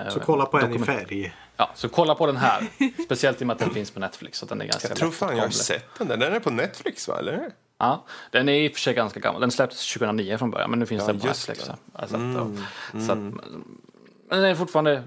Så 0.10 0.20
kolla 0.20 0.46
på 0.46 0.58
en 0.58 0.74
i 0.76 0.80
färg. 0.80 1.36
Ja, 1.58 1.72
så 1.76 1.90
kolla 1.90 2.16
på 2.16 2.26
den 2.26 2.38
här. 2.38 2.68
Speciellt 3.06 3.42
i 3.42 3.44
och 3.44 3.48
med 3.48 3.54
att 3.54 3.60
den 3.60 3.70
finns 3.74 3.92
på 3.92 4.00
Netflix. 4.00 4.38
Så 4.38 4.46
den 4.46 4.62
är 4.62 4.66
ganska 4.66 4.88
Jag 4.88 4.98
tror 4.98 5.12
fan 5.12 5.38
jag 5.38 5.44
har 5.44 5.50
sett 5.50 5.86
den 5.98 6.08
där. 6.08 6.18
Den 6.18 6.34
är 6.34 6.40
på 6.40 6.50
Netflix 6.52 7.08
va? 7.08 7.20
Eller? 7.20 7.52
Ja, 7.82 8.04
den 8.32 8.50
är 8.50 8.54
i 8.54 8.68
och 8.68 8.72
för 8.72 8.80
sig 8.80 8.94
ganska 8.94 9.20
gammal. 9.20 9.42
Den 9.42 9.52
släpptes 9.52 9.94
2009 9.94 10.38
från 10.38 10.52
början, 10.52 10.70
men 10.70 10.80
nu 10.80 10.86
finns 10.86 11.02
Ja, 11.02 11.08
den 11.08 11.20
på 11.20 11.28
Netflix. 11.28 11.70
Alltså, 11.94 12.16
att, 12.18 13.04
så 13.06 13.12
att, 13.12 13.18
men 13.18 14.40
den 14.40 14.44
är 14.44 14.56
fortfarande 14.56 14.94
eh, 14.94 15.04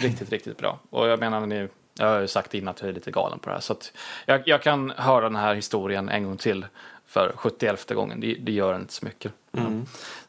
riktigt, 0.00 0.30
riktigt 0.30 0.58
bra. 0.58 0.78
Och 0.90 1.08
jag 1.08 1.20
menar, 1.20 1.46
ni, 1.46 1.68
jag 1.94 2.06
har 2.06 2.20
ju 2.20 2.26
sagt 2.28 2.54
innan 2.54 2.68
att 2.68 2.80
jag 2.80 2.90
är 2.90 2.94
lite 2.94 3.10
galen 3.10 3.38
på 3.38 3.48
det 3.48 3.54
här. 3.54 3.60
Så 3.60 3.72
att 3.72 3.92
jag, 4.26 4.42
jag 4.48 4.62
kan 4.62 4.90
höra 4.90 5.24
den 5.24 5.36
här 5.36 5.54
historien 5.54 6.08
en 6.08 6.24
gång 6.24 6.36
till 6.36 6.66
för 7.06 7.32
71 7.36 7.90
gången. 7.90 8.20
Det, 8.20 8.34
det 8.34 8.52
gör 8.52 8.76
inte 8.76 8.92
så 8.92 9.04
mycket. 9.04 9.32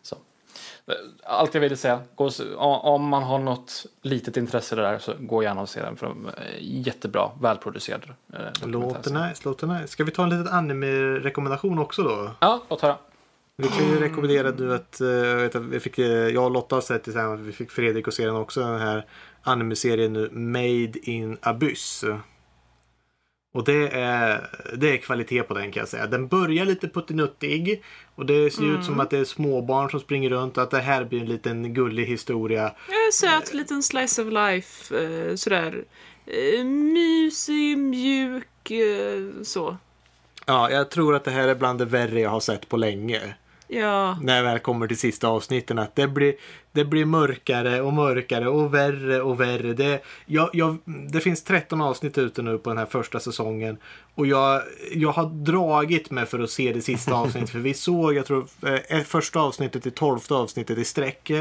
Så. 0.01 0.17
Allt 1.23 1.53
jag 1.53 1.61
ville 1.61 1.77
säga, 1.77 2.01
och 2.15 2.85
om 2.85 3.07
man 3.07 3.23
har 3.23 3.39
något 3.39 3.85
litet 4.01 4.37
intresse 4.37 4.75
där 4.75 4.99
så 4.99 5.13
gå 5.19 5.43
gärna 5.43 5.61
och 5.61 5.69
se 5.69 5.81
den. 5.81 5.95
För 5.95 6.05
de 6.07 6.25
är 6.25 6.57
jättebra, 6.59 7.31
välproducerad. 7.41 8.01
eh, 8.33 8.67
Låter 8.67 9.27
nice, 9.27 9.41
låter 9.45 9.67
nice. 9.67 9.87
Ska 9.87 10.03
vi 10.03 10.11
ta 10.11 10.23
en 10.23 10.29
liten 10.29 10.47
anime-rekommendation 10.47 11.79
också 11.79 12.03
då? 12.03 12.31
Ja, 12.39 12.61
låt 12.69 12.81
höra. 12.81 12.97
Vi 13.55 13.67
kan 13.67 13.89
ju 13.89 13.99
rekommendera 13.99 14.51
du 14.51 14.75
att, 14.75 15.01
eh, 15.01 15.07
jag, 15.07 15.59
vi 15.59 15.79
fick, 15.79 15.97
eh, 15.97 16.05
jag 16.07 16.43
och 16.45 16.51
Lotta 16.51 16.75
har 16.75 16.81
sett 16.81 17.03
tillsammans, 17.03 17.41
vi 17.41 17.51
fick 17.51 17.71
Fredrik 17.71 18.07
att 18.07 18.13
se 18.13 18.25
den 18.25 18.35
också, 18.35 18.59
den 18.59 18.79
här 18.79 19.05
anime-serien 19.43 20.13
nu, 20.13 20.29
Made 20.31 20.99
in 21.09 21.37
Abyss. 21.41 22.03
Och 23.53 23.63
det 23.63 23.87
är, 23.87 24.49
det 24.77 24.89
är 24.93 24.97
kvalitet 24.97 25.43
på 25.43 25.53
den 25.53 25.71
kan 25.71 25.81
jag 25.81 25.87
säga. 25.87 26.07
Den 26.07 26.27
börjar 26.27 26.65
lite 26.65 26.87
puttinuttig 26.87 27.83
och 28.15 28.25
det 28.25 28.53
ser 28.53 28.63
ut 28.63 28.85
som 28.85 28.99
att 28.99 29.09
det 29.09 29.17
är 29.17 29.23
småbarn 29.23 29.89
som 29.89 29.99
springer 29.99 30.29
runt 30.29 30.57
och 30.57 30.63
att 30.63 30.71
det 30.71 30.79
här 30.79 31.05
blir 31.05 31.21
en 31.21 31.25
liten 31.25 31.73
gullig 31.73 32.05
historia. 32.05 32.63
En 32.87 33.11
söt 33.13 33.53
liten 33.53 33.83
slice 33.83 34.21
of 34.21 34.33
life. 34.33 35.03
Eh, 35.03 35.35
sådär. 35.35 35.83
Eh, 36.25 36.65
mysig, 36.65 37.77
mjuk, 37.77 38.71
eh, 38.71 39.43
så. 39.43 39.77
Ja, 40.45 40.71
jag 40.71 40.91
tror 40.91 41.15
att 41.15 41.23
det 41.23 41.31
här 41.31 41.47
är 41.47 41.55
bland 41.55 41.79
det 41.79 41.85
värre 41.85 42.19
jag 42.19 42.29
har 42.29 42.39
sett 42.39 42.69
på 42.69 42.77
länge. 42.77 43.35
Ja. 43.67 44.17
när 44.21 44.35
jag 44.35 44.43
väl 44.43 44.59
kommer 44.59 44.87
till 44.87 44.97
sista 44.97 45.27
avsnitten 45.27 45.79
att 45.79 45.95
det 45.95 46.07
blir, 46.07 46.35
det 46.73 46.85
blir 46.85 47.05
mörkare 47.05 47.81
och 47.81 47.93
mörkare 47.93 48.47
och 48.47 48.73
värre 48.73 49.21
och 49.21 49.39
värre. 49.39 49.73
Det, 49.73 50.03
jag, 50.25 50.49
jag, 50.53 50.77
det 50.85 51.19
finns 51.19 51.43
13 51.43 51.81
avsnitt 51.81 52.17
ute 52.17 52.41
nu 52.41 52.57
på 52.57 52.69
den 52.69 52.77
här 52.77 52.85
första 52.85 53.19
säsongen 53.19 53.77
och 54.15 54.27
jag, 54.27 54.61
jag 54.91 55.11
har 55.11 55.25
dragit 55.25 56.11
mig 56.11 56.25
för 56.25 56.39
att 56.39 56.49
se 56.49 56.73
det 56.73 56.81
sista 56.81 57.13
avsnittet 57.15 57.49
för 57.49 57.59
vi 57.59 57.73
såg, 57.73 58.13
jag 58.13 58.25
tror, 58.25 58.45
eh, 58.87 59.01
första 59.03 59.39
avsnittet 59.39 59.83
till 59.83 59.91
12 59.91 60.19
avsnittet 60.29 60.77
i 60.77 60.85
sträck. 60.85 61.31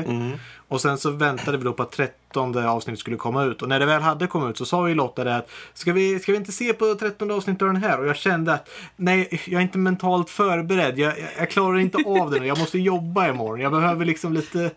Och 0.69 0.81
sen 0.81 0.99
så 0.99 1.11
väntade 1.11 1.59
vi 1.59 1.65
då 1.65 1.73
på 1.73 1.83
att 1.83 1.93
13 1.93 2.59
avsnittet 2.59 3.01
skulle 3.01 3.17
komma 3.17 3.45
ut 3.45 3.63
och 3.63 3.69
när 3.69 3.81
det 3.81 3.87
väl 3.87 4.03
hade 4.03 4.27
kommit 4.27 4.51
ut 4.51 4.59
så 4.59 4.65
sa 4.65 4.89
ju 4.89 4.95
Lotta 4.95 5.25
det 5.25 5.37
att 5.37 5.51
ska 5.75 5.93
vi, 5.93 6.19
ska 6.19 6.33
vi 6.33 6.39
inte 6.39 6.53
se 6.53 6.73
på 6.73 6.95
13 6.95 7.31
avsnittet 7.31 7.63
av 7.63 7.69
den 7.69 7.83
här? 7.83 8.01
Och 8.01 8.07
jag 8.07 8.17
kände 8.17 8.53
att 8.53 8.69
nej, 8.97 9.41
jag 9.47 9.59
är 9.59 9.63
inte 9.63 9.79
mentalt 9.79 10.31
förberedd. 10.31 10.99
Jag, 10.99 11.19
jag, 11.19 11.29
jag 11.39 11.51
klarar 11.51 11.79
inte 11.79 11.99
av 12.07 12.31
det 12.31 12.41
nu. 12.41 12.47
Jag 12.47 12.59
måste 12.59 12.79
jobba 12.79 13.29
imorgon. 13.29 13.61
Jag 13.61 13.73
behöver 13.73 14.05
liksom 14.05 14.33
lite 14.33 14.71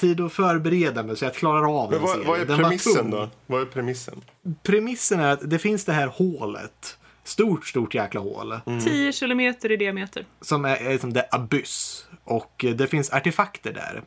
tid 0.00 0.20
att 0.20 0.32
förbereda 0.32 1.02
mig 1.02 1.16
så 1.16 1.24
jag 1.24 1.34
klarar 1.34 1.82
av 1.82 1.90
Men 1.90 2.00
den 2.00 2.08
vad, 2.08 2.26
vad 2.26 2.40
är. 2.40 2.44
Den 2.44 2.58
premissen 2.58 3.10
då? 3.10 3.28
Vad 3.46 3.60
är 3.60 3.66
premissen? 3.66 4.20
Premissen 4.62 5.20
är 5.20 5.32
att 5.32 5.50
det 5.50 5.58
finns 5.58 5.84
det 5.84 5.92
här 5.92 6.06
hålet. 6.06 6.96
Stort, 7.24 7.66
stort 7.66 7.94
jäkla 7.94 8.20
hål. 8.20 8.60
10 8.84 9.12
kilometer 9.12 9.72
i 9.72 9.76
diameter. 9.76 10.26
Som 10.40 10.64
är, 10.64 10.76
är 10.76 10.98
som 10.98 11.12
det 11.12 11.28
abyss. 11.30 12.06
Och 12.24 12.64
eh, 12.64 12.74
det 12.74 12.86
finns 12.86 13.12
artefakter 13.12 13.72
där. 13.72 14.02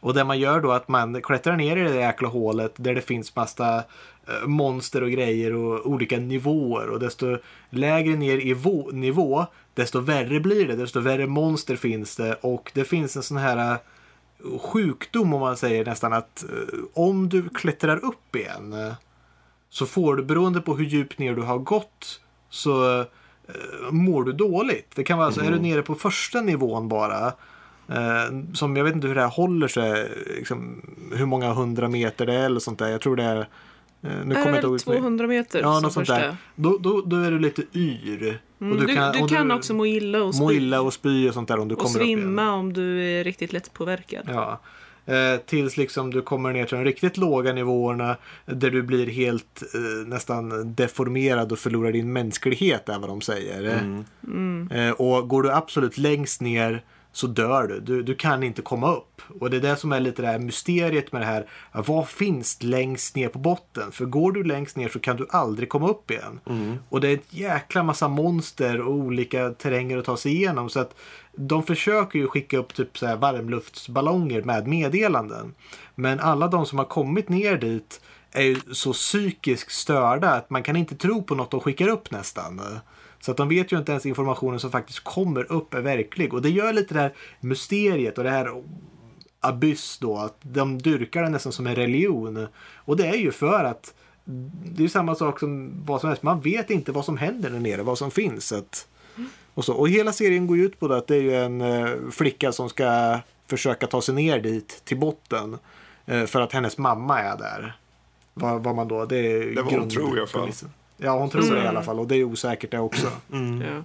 Och 0.00 0.14
det 0.14 0.24
man 0.24 0.38
gör 0.38 0.60
då 0.60 0.72
är 0.72 0.76
att 0.76 0.88
man 0.88 1.22
klättrar 1.22 1.56
ner 1.56 1.76
i 1.76 1.82
det 1.82 1.94
jäkla 1.94 2.28
hålet 2.28 2.72
där 2.76 2.94
det 2.94 3.00
finns 3.00 3.36
massa 3.36 3.84
eh, 4.28 4.46
monster 4.46 5.02
och 5.02 5.10
grejer 5.10 5.52
och 5.52 5.86
olika 5.86 6.18
nivåer. 6.18 6.88
Och 6.88 7.00
desto 7.00 7.38
lägre 7.70 8.16
ner 8.16 8.38
i 8.38 8.56
nivå, 8.92 9.46
desto 9.74 10.00
värre 10.00 10.40
blir 10.40 10.66
det. 10.68 10.76
Desto 10.76 11.00
värre 11.00 11.26
monster 11.26 11.76
finns 11.76 12.16
det. 12.16 12.34
Och 12.40 12.70
det 12.74 12.84
finns 12.84 13.16
en 13.16 13.22
sån 13.22 13.36
här 13.36 13.72
eh, 13.72 13.78
sjukdom 14.60 15.34
om 15.34 15.40
man 15.40 15.56
säger 15.56 15.84
nästan 15.84 16.12
att 16.12 16.44
eh, 16.44 16.78
om 16.94 17.28
du 17.28 17.48
klättrar 17.48 18.04
upp 18.04 18.36
igen 18.36 18.74
så 19.70 19.86
får 19.86 20.16
du 20.16 20.22
beroende 20.22 20.60
på 20.60 20.76
hur 20.76 20.84
djupt 20.84 21.18
ner 21.18 21.34
du 21.34 21.42
har 21.42 21.58
gått 21.58 22.20
så 22.50 23.04
mår 23.90 24.24
du 24.24 24.32
dåligt. 24.32 24.92
Det 24.94 25.04
kan 25.04 25.18
vara 25.18 25.32
så, 25.32 25.40
mm. 25.40 25.52
är 25.52 25.56
du 25.56 25.62
nere 25.62 25.82
på 25.82 25.94
första 25.94 26.40
nivån 26.40 26.88
bara 26.88 27.32
Eh, 27.88 28.52
som 28.52 28.76
jag 28.76 28.84
vet 28.84 28.94
inte 28.94 29.08
hur 29.08 29.14
det 29.14 29.20
här 29.20 29.28
håller 29.28 29.68
sig. 29.68 30.10
Liksom, 30.36 30.82
hur 31.12 31.26
många 31.26 31.52
hundra 31.52 31.88
meter 31.88 32.26
det 32.26 32.34
är 32.34 32.44
eller 32.44 32.60
sånt 32.60 32.78
där. 32.78 32.88
Jag 32.88 33.00
tror 33.00 33.16
det 33.16 33.24
är. 33.24 33.48
Eh, 34.10 34.26
nu 34.26 34.34
kommer 34.34 34.62
jag 34.62 34.80
200 34.80 35.26
meter. 35.26 35.60
Ja, 35.60 35.80
något 35.80 35.92
sånt 35.92 36.06
där. 36.06 36.36
Då, 36.54 36.78
då, 36.78 37.00
då 37.00 37.16
är 37.16 37.30
du 37.30 37.38
lite 37.38 37.62
yr. 37.74 38.40
Mm, 38.60 38.72
och 38.72 38.80
du, 38.80 38.86
du 38.86 38.94
kan, 38.94 39.12
du 39.12 39.28
kan 39.28 39.50
också 39.50 39.74
må 39.74 39.86
illa 39.86 40.22
och 40.22 40.34
spy. 40.34 40.44
Må 40.44 40.52
illa 40.52 40.80
och 40.80 40.92
spy 40.92 41.28
och 41.28 41.34
sånt 41.34 41.48
där 41.48 41.58
om 41.58 41.68
du 41.68 41.74
och 41.74 41.80
kommer 41.80 42.00
upp 42.00 42.06
igen. 42.06 42.18
Och 42.18 42.22
svimma 42.22 42.52
om 42.52 42.72
du 42.72 43.04
är 43.04 43.24
riktigt 43.24 43.52
lätt 43.52 43.72
påverkad. 43.72 44.24
Ja. 44.28 44.60
Eh, 45.06 45.40
tills 45.46 45.76
liksom 45.76 46.10
du 46.10 46.22
kommer 46.22 46.52
ner 46.52 46.64
till 46.64 46.76
de 46.76 46.84
riktigt 46.84 47.16
låga 47.16 47.52
nivåerna 47.52 48.16
där 48.46 48.70
du 48.70 48.82
blir 48.82 49.06
helt 49.06 49.62
eh, 49.74 50.06
nästan 50.06 50.74
deformerad 50.74 51.52
och 51.52 51.58
förlorar 51.58 51.92
din 51.92 52.12
mänsklighet 52.12 52.88
är 52.88 52.98
vad 52.98 53.10
de 53.10 53.20
säger. 53.20 53.78
Mm. 53.78 54.04
Mm. 54.26 54.70
Eh, 54.70 54.90
och 54.92 55.28
går 55.28 55.42
du 55.42 55.52
absolut 55.52 55.98
längst 55.98 56.40
ner 56.40 56.82
så 57.16 57.26
dör 57.26 57.66
du. 57.66 57.80
du. 57.80 58.02
Du 58.02 58.14
kan 58.14 58.42
inte 58.42 58.62
komma 58.62 58.92
upp. 58.92 59.22
Och 59.40 59.50
det 59.50 59.56
är 59.56 59.60
det 59.60 59.76
som 59.76 59.92
är 59.92 60.00
lite 60.00 60.22
det 60.22 60.28
här 60.28 60.38
mysteriet 60.38 61.12
med 61.12 61.22
det 61.22 61.26
här. 61.26 61.46
Vad 61.72 62.08
finns 62.08 62.62
längst 62.62 63.16
ner 63.16 63.28
på 63.28 63.38
botten? 63.38 63.92
För 63.92 64.04
går 64.04 64.32
du 64.32 64.44
längst 64.44 64.76
ner 64.76 64.88
så 64.88 64.98
kan 64.98 65.16
du 65.16 65.26
aldrig 65.30 65.68
komma 65.68 65.88
upp 65.88 66.10
igen. 66.10 66.40
Mm. 66.46 66.76
Och 66.88 67.00
det 67.00 67.08
är 67.08 67.14
ett 67.14 67.32
jäkla 67.32 67.82
massa 67.82 68.08
monster 68.08 68.80
och 68.80 68.92
olika 68.92 69.50
terränger 69.50 69.98
att 69.98 70.04
ta 70.04 70.16
sig 70.16 70.32
igenom. 70.32 70.70
Så 70.70 70.80
att 70.80 70.94
de 71.32 71.62
försöker 71.62 72.18
ju 72.18 72.26
skicka 72.26 72.58
upp 72.58 72.74
typ 72.74 72.98
så 72.98 73.06
här 73.06 73.16
varmluftsballonger 73.16 74.42
med 74.42 74.66
meddelanden. 74.66 75.54
Men 75.94 76.20
alla 76.20 76.48
de 76.48 76.66
som 76.66 76.78
har 76.78 76.86
kommit 76.86 77.28
ner 77.28 77.56
dit 77.56 78.00
är 78.32 78.42
ju 78.42 78.60
så 78.72 78.92
psykiskt 78.92 79.72
störda 79.72 80.30
att 80.30 80.50
man 80.50 80.62
kan 80.62 80.76
inte 80.76 80.96
tro 80.96 81.22
på 81.22 81.34
något 81.34 81.50
de 81.50 81.60
skickar 81.60 81.88
upp 81.88 82.10
nästan. 82.10 82.60
Så 83.26 83.30
att 83.32 83.36
de 83.36 83.48
vet 83.48 83.72
ju 83.72 83.78
inte 83.78 83.92
ens 83.92 84.06
informationen 84.06 84.60
som 84.60 84.70
faktiskt 84.70 85.04
kommer 85.04 85.52
upp 85.52 85.74
är 85.74 85.80
verklig. 85.80 86.34
Och 86.34 86.42
det 86.42 86.50
gör 86.50 86.72
lite 86.72 86.94
det 86.94 87.00
här 87.00 87.14
mysteriet 87.40 88.18
och 88.18 88.24
det 88.24 88.30
här 88.30 88.62
abyss 89.40 89.98
då. 89.98 90.16
Att 90.16 90.36
de 90.42 90.82
dyrkar 90.82 91.22
det 91.22 91.28
nästan 91.28 91.52
som 91.52 91.66
en 91.66 91.74
religion. 91.74 92.46
Och 92.74 92.96
det 92.96 93.06
är 93.06 93.14
ju 93.16 93.32
för 93.32 93.64
att 93.64 93.94
det 94.64 94.84
är 94.84 94.88
samma 94.88 95.14
sak 95.14 95.40
som 95.40 95.72
vad 95.84 96.00
som 96.00 96.08
helst. 96.08 96.22
Man 96.22 96.40
vet 96.40 96.70
inte 96.70 96.92
vad 96.92 97.04
som 97.04 97.16
händer 97.16 97.50
där 97.50 97.60
nere, 97.60 97.82
vad 97.82 97.98
som 97.98 98.10
finns. 98.10 98.52
Att, 98.52 98.88
och, 99.54 99.64
så. 99.64 99.74
och 99.74 99.88
hela 99.88 100.12
serien 100.12 100.46
går 100.46 100.56
ju 100.56 100.64
ut 100.64 100.80
på 100.80 100.88
det 100.88 100.96
att 100.96 101.06
det 101.06 101.16
är 101.16 101.22
ju 101.22 101.34
en 101.34 101.60
uh, 101.60 102.10
flicka 102.10 102.52
som 102.52 102.68
ska 102.68 103.18
försöka 103.46 103.86
ta 103.86 104.02
sig 104.02 104.14
ner 104.14 104.40
dit 104.40 104.82
till 104.84 104.98
botten. 104.98 105.58
Uh, 106.10 106.26
för 106.26 106.40
att 106.40 106.52
hennes 106.52 106.78
mamma 106.78 107.20
är 107.20 107.38
där. 107.38 107.76
Vad, 108.34 108.62
vad 108.62 108.74
man 108.74 108.88
då, 108.88 109.04
det 109.04 109.16
är 109.16 109.54
det 109.54 109.62
var 109.62 109.72
hon 109.72 109.90
tror 109.90 110.18
jag 110.18 110.28
för. 110.28 110.50
Ja, 110.96 111.18
hon 111.18 111.30
tror 111.30 111.42
mm. 111.42 111.54
det 111.54 111.64
i 111.64 111.66
alla 111.66 111.82
fall 111.82 112.00
och 112.00 112.08
det 112.08 112.16
är 112.16 112.24
osäkert 112.24 112.70
det 112.70 112.78
också. 112.78 113.06
Mm. 113.32 113.62
Ja. 113.62 113.82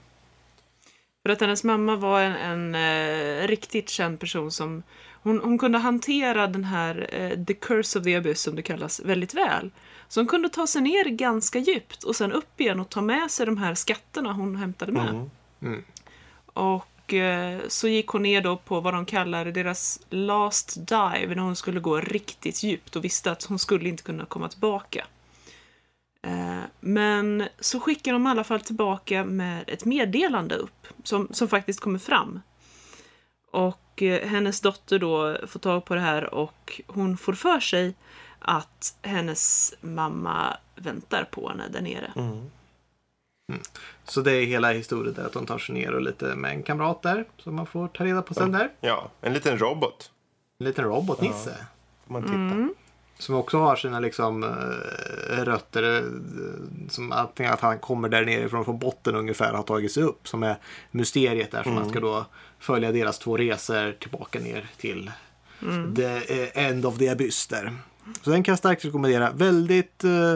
För 1.23 1.29
att 1.29 1.41
hennes 1.41 1.63
mamma 1.63 1.95
var 1.95 2.21
en, 2.21 2.35
en 2.35 2.75
eh, 2.75 3.47
riktigt 3.47 3.89
känd 3.89 4.19
person 4.19 4.51
som 4.51 4.83
hon, 5.23 5.39
hon 5.43 5.57
kunde 5.57 5.77
hantera 5.77 6.47
den 6.47 6.63
här 6.63 7.09
eh, 7.11 7.45
the 7.45 7.53
curse 7.53 7.99
of 7.99 8.05
the 8.05 8.15
abyss 8.15 8.41
som 8.41 8.55
det 8.55 8.61
kallas 8.61 8.99
väldigt 8.99 9.33
väl. 9.33 9.71
Så 10.07 10.19
hon 10.19 10.27
kunde 10.27 10.49
ta 10.49 10.67
sig 10.67 10.81
ner 10.81 11.05
ganska 11.05 11.59
djupt 11.59 12.03
och 12.03 12.15
sen 12.15 12.31
upp 12.31 12.61
igen 12.61 12.79
och 12.79 12.89
ta 12.89 13.01
med 13.01 13.31
sig 13.31 13.45
de 13.45 13.57
här 13.57 13.75
skatterna 13.75 14.33
hon 14.33 14.55
hämtade 14.55 14.91
med. 14.91 15.09
Mm. 15.09 15.29
mm. 15.61 15.83
Och 16.53 17.13
eh, 17.13 17.59
så 17.67 17.87
gick 17.87 18.07
hon 18.07 18.23
ner 18.23 18.41
då 18.41 18.57
på 18.57 18.79
vad 18.79 18.93
de 18.93 19.05
kallar 19.05 19.45
deras 19.45 19.99
last 20.09 20.87
dive 20.87 21.35
när 21.35 21.43
hon 21.43 21.55
skulle 21.55 21.79
gå 21.79 22.01
riktigt 22.01 22.63
djupt 22.63 22.95
och 22.95 23.03
visste 23.03 23.31
att 23.31 23.43
hon 23.43 23.59
skulle 23.59 23.89
inte 23.89 24.03
kunna 24.03 24.25
komma 24.25 24.49
tillbaka. 24.49 25.05
Eh, 26.21 26.61
men 26.79 27.47
så 27.59 27.79
skickar 27.79 28.13
de 28.13 28.27
i 28.27 28.29
alla 28.29 28.43
fall 28.43 28.61
tillbaka 28.61 29.23
med 29.23 29.63
ett 29.67 29.85
meddelande 29.85 30.55
upp 30.55 30.87
som, 31.03 31.27
som 31.31 31.47
faktiskt 31.47 31.79
kommer 31.79 31.99
fram. 31.99 32.41
Och 33.51 34.01
eh, 34.01 34.27
hennes 34.27 34.61
dotter 34.61 34.99
då 34.99 35.37
får 35.47 35.59
tag 35.59 35.85
på 35.85 35.95
det 35.95 36.01
här 36.01 36.33
och 36.33 36.81
hon 36.87 37.17
får 37.17 37.33
för 37.33 37.59
sig 37.59 37.95
att 38.39 38.95
hennes 39.01 39.73
mamma 39.81 40.57
väntar 40.75 41.23
på 41.23 41.49
henne 41.49 41.67
där 41.67 41.81
nere. 41.81 42.11
Mm. 42.15 42.49
Mm. 43.49 43.61
Så 44.03 44.21
det 44.21 44.31
är 44.31 44.45
hela 44.45 44.71
historien 44.71 45.13
där 45.13 45.25
att 45.25 45.33
hon 45.33 45.45
tar 45.45 45.57
sig 45.57 45.75
ner 45.75 45.91
och 45.91 46.01
lite 46.01 46.35
med 46.35 46.51
en 46.51 46.63
kamrat 46.63 47.01
där 47.01 47.25
som 47.37 47.55
man 47.55 47.65
får 47.65 47.87
ta 47.87 48.05
reda 48.05 48.21
på 48.21 48.33
sen 48.33 48.51
där. 48.51 48.71
Ja, 48.81 49.11
en 49.21 49.33
liten 49.33 49.57
robot. 49.57 50.11
En 50.59 50.65
liten 50.65 50.85
robot-Nisse. 50.85 51.55
Ja. 51.59 51.65
man 52.07 52.21
titta. 52.21 52.35
Mm. 52.35 52.73
Som 53.21 53.35
också 53.35 53.57
har 53.57 53.75
sina 53.75 53.99
liksom, 53.99 54.43
äh, 54.43 55.43
rötter. 55.43 55.97
Äh, 55.97 56.03
som 56.89 57.11
antingen 57.11 57.53
att 57.53 57.59
han 57.59 57.79
kommer 57.79 58.09
där 58.09 58.25
nerifrån 58.25 58.65
från 58.65 58.79
botten 58.79 59.15
ungefär 59.15 59.53
har 59.53 59.63
tagit 59.63 59.91
sig 59.91 60.03
upp. 60.03 60.27
Som 60.27 60.43
är 60.43 60.57
mysteriet 60.91 61.51
där. 61.51 61.63
Som 61.63 61.71
mm. 61.71 61.83
man 61.83 61.91
ska 61.91 61.99
då 61.99 62.25
följa 62.59 62.91
deras 62.91 63.19
två 63.19 63.37
resor 63.37 63.91
tillbaka 63.91 64.39
ner 64.39 64.65
till 64.77 65.11
mm. 65.61 65.95
the 65.95 66.15
uh, 66.43 66.67
end 66.67 66.85
of 66.85 66.97
the 66.97 67.09
abyss 67.09 67.47
där. 67.47 67.73
Så 68.21 68.29
den 68.29 68.43
kan 68.43 68.51
jag 68.51 68.59
starkt 68.59 68.85
rekommendera. 68.85 69.31
Väldigt 69.31 70.03
uh, 70.03 70.35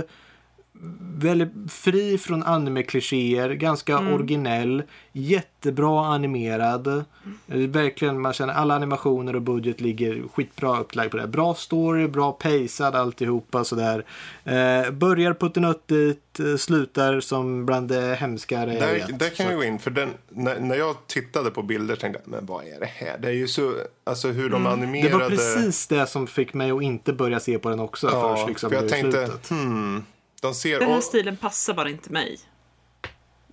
väldigt 1.18 1.72
fri 1.72 2.18
från 2.18 2.44
anime-klichéer, 2.44 3.54
ganska 3.54 3.98
mm. 3.98 4.14
originell, 4.14 4.84
jättebra 5.12 6.06
animerad. 6.06 6.88
Mm. 6.88 7.72
Verkligen, 7.72 8.22
man 8.22 8.34
känner 8.34 8.54
alla 8.54 8.76
animationer 8.76 9.36
och 9.36 9.42
budget 9.42 9.82
ligger 9.82 10.24
skitbra 10.34 10.80
upplagd 10.80 11.12
på 11.12 11.18
det. 11.18 11.28
Bra 11.28 11.54
story, 11.54 12.08
bra 12.08 12.32
pacead 12.32 12.96
alltihopa 12.96 13.64
sådär. 13.64 14.06
Eh, 14.44 14.92
börjar 14.92 15.34
puttinuttigt, 15.34 16.40
eh, 16.40 16.56
slutar 16.56 17.20
som 17.20 17.66
bland 17.66 17.88
det 17.88 18.16
hemskare 18.16 18.80
där, 18.80 18.88
jag 18.88 19.08
vet. 19.08 19.20
Där 19.20 19.30
kan 19.30 19.46
jag 19.46 19.56
gå 19.56 19.64
in, 19.64 19.80
för 19.80 19.92
den, 19.92 20.10
när, 20.30 20.60
när 20.60 20.76
jag 20.76 20.96
tittade 21.08 21.52
på 21.52 21.62
bilder 21.62 21.96
tänkte 21.96 22.22
jag, 22.24 22.32
men 22.32 22.46
vad 22.46 22.64
är 22.64 22.80
det 22.80 22.86
här? 22.86 23.18
Det 23.18 23.28
är 23.28 23.32
ju 23.32 23.48
så, 23.48 23.74
alltså 24.04 24.28
hur 24.28 24.50
de 24.50 24.62
mm. 24.62 24.74
animerade. 24.74 25.10
Det 25.10 25.18
var 25.18 25.30
precis 25.30 25.88
det 25.88 26.08
som 26.08 26.28
fick 26.28 26.54
mig 26.54 26.72
att 26.72 26.82
inte 26.82 27.14
börja 27.14 27.40
se 27.40 27.60
på 27.60 27.70
den 27.70 27.80
också 27.80 28.10
ja, 28.12 28.36
först 28.36 28.48
liksom 28.48 28.70
för 28.70 28.78
jag 28.78 28.90
tänkte, 28.90 29.26
slutet. 29.26 29.50
Hmm, 29.50 30.04
de 30.42 30.54
ser, 30.54 30.80
den 30.80 30.90
här 30.90 30.98
och, 30.98 31.04
stilen 31.04 31.38
passar 31.38 31.74
bara 31.74 31.90
inte 31.90 32.12
mig. 32.12 32.40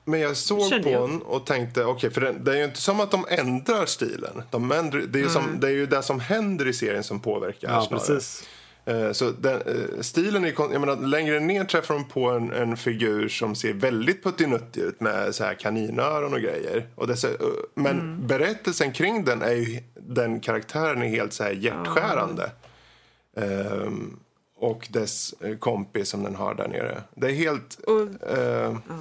Men 0.05 0.20
jag 0.20 0.37
såg 0.37 0.68
Känner 0.68 0.83
på 0.83 0.91
jag. 0.91 1.11
den 1.11 1.22
och 1.22 1.47
tänkte, 1.47 1.85
okej, 1.85 1.95
okay, 1.95 2.11
för 2.11 2.20
den, 2.20 2.45
det 2.45 2.53
är 2.53 2.57
ju 2.57 2.64
inte 2.64 2.80
som 2.80 3.01
att 3.01 3.11
de 3.11 3.26
ändrar 3.28 3.87
stilen. 3.87 4.43
De 4.51 4.72
ändrar, 4.72 5.01
det, 5.01 5.18
är 5.18 5.22
ju 5.22 5.28
mm. 5.28 5.61
det 5.61 5.66
är 5.66 5.72
ju 5.72 5.87
det 5.87 6.03
som 6.03 6.20
händer 6.20 6.68
i 6.68 6.72
serien 6.72 7.05
som 7.05 7.20
påverkar. 7.20 7.72
Ja, 7.72 7.87
precis. 7.91 8.49
Uh, 8.91 9.12
så 9.12 9.30
den, 9.30 9.62
uh, 9.62 10.01
stilen 10.01 10.45
är, 10.45 10.55
jag 10.59 10.80
menar, 10.80 10.97
längre 10.97 11.41
ner 11.41 11.64
träffar 11.64 11.95
de 11.95 12.09
på 12.09 12.30
en, 12.30 12.53
en 12.53 12.76
figur 12.76 13.28
som 13.28 13.55
ser 13.55 13.72
väldigt 13.72 14.22
puttinuttig 14.22 14.80
ut 14.80 15.01
med 15.01 15.35
så 15.35 15.45
här 15.45 15.55
kaninöron 15.55 16.35
och 16.35 16.41
grejer. 16.41 16.89
Och 16.95 17.07
dessa, 17.07 17.28
uh, 17.28 17.35
men 17.74 18.01
mm. 18.01 18.26
berättelsen 18.26 18.93
kring 18.93 19.24
den 19.24 19.43
är 19.43 19.53
ju, 19.53 19.83
den 19.95 20.41
karaktären 20.41 21.03
är 21.03 21.09
helt 21.09 21.33
så 21.33 21.43
här 21.43 21.53
hjärtskärande. 21.53 22.51
Um, 23.37 24.22
och 24.63 24.89
dess 24.91 25.35
eh, 25.41 25.57
kompis 25.57 26.09
som 26.09 26.23
den 26.23 26.35
har 26.35 26.55
där 26.55 26.69
nere. 26.69 27.03
Det 27.15 27.27
är 27.27 27.35
helt... 27.35 27.75
Och, 27.75 28.31
eh, 28.31 28.76
ja. 28.89 28.95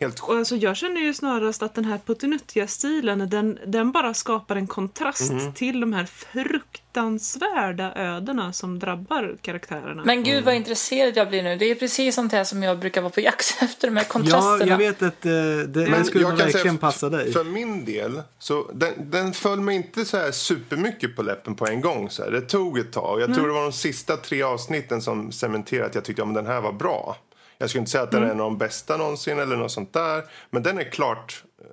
Helt... 0.00 0.20
Och 0.20 0.36
alltså 0.36 0.56
jag 0.56 0.76
känner 0.76 1.00
ju 1.00 1.14
snarast 1.14 1.62
att 1.62 1.74
den 1.74 1.84
här 1.84 1.98
puttinuttiga 2.06 2.66
stilen, 2.66 3.28
den, 3.30 3.58
den 3.66 3.92
bara 3.92 4.14
skapar 4.14 4.56
en 4.56 4.66
kontrast 4.66 5.30
mm. 5.30 5.52
till 5.52 5.80
de 5.80 5.92
här 5.92 6.04
fruktansvärda 6.04 7.94
ödena 7.96 8.52
som 8.52 8.78
drabbar 8.78 9.36
karaktärerna. 9.42 10.02
Men 10.04 10.24
gud 10.24 10.44
vad 10.44 10.54
mm. 10.54 10.62
intresserad 10.62 11.16
jag 11.16 11.28
blir 11.28 11.42
nu. 11.42 11.56
Det 11.56 11.70
är 11.70 11.74
precis 11.74 12.14
sånt 12.14 12.32
här 12.32 12.44
som 12.44 12.62
jag 12.62 12.78
brukar 12.78 13.00
vara 13.00 13.12
på 13.12 13.20
jakt 13.20 13.56
efter, 13.62 13.88
de 13.88 13.96
här 13.96 14.04
kontrasterna. 14.04 14.58
Ja, 14.58 14.66
jag 14.66 14.78
vet 14.78 15.02
att 15.02 15.26
uh, 15.26 15.32
det, 15.68 15.90
Men 15.90 16.04
skulle 16.04 16.24
verkligen 16.24 16.52
säga, 16.52 16.76
passa 16.80 17.08
dig. 17.08 17.32
För 17.32 17.44
min 17.44 17.84
del, 17.84 18.22
så 18.38 18.70
den, 18.72 19.10
den 19.10 19.32
föll 19.32 19.60
mig 19.60 19.76
inte 19.76 20.04
så 20.04 20.16
här 20.16 20.30
supermycket 20.30 21.16
på 21.16 21.22
läppen 21.22 21.54
på 21.54 21.66
en 21.66 21.80
gång. 21.80 22.10
Så 22.10 22.24
här. 22.24 22.30
Det 22.30 22.40
tog 22.40 22.78
ett 22.78 22.92
tag. 22.92 23.20
Jag 23.20 23.24
mm. 23.24 23.36
tror 23.36 23.46
det 23.46 23.54
var 23.54 23.62
de 23.62 23.72
sista 23.72 24.16
tre 24.16 24.42
avsnitten 24.42 25.02
som 25.02 25.32
cementerade 25.32 25.86
att 25.86 25.94
jag 25.94 26.04
tyckte 26.04 26.22
att 26.22 26.28
ja, 26.28 26.34
den 26.34 26.46
här 26.46 26.60
var 26.60 26.72
bra. 26.72 27.16
Jag 27.58 27.70
skulle 27.70 27.80
inte 27.80 27.90
säga 27.90 28.04
att 28.04 28.10
den 28.10 28.22
mm. 28.22 28.30
är 28.30 28.34
en 28.34 28.40
av 28.40 28.50
de 28.50 28.58
bästa 28.58 28.96
någonsin 28.96 29.38
eller 29.38 29.56
något 29.56 29.72
sånt 29.72 29.92
där. 29.92 30.24
Men 30.50 30.62
den 30.62 30.78
är 30.78 30.90
klart 30.90 31.44
eh, 31.60 31.66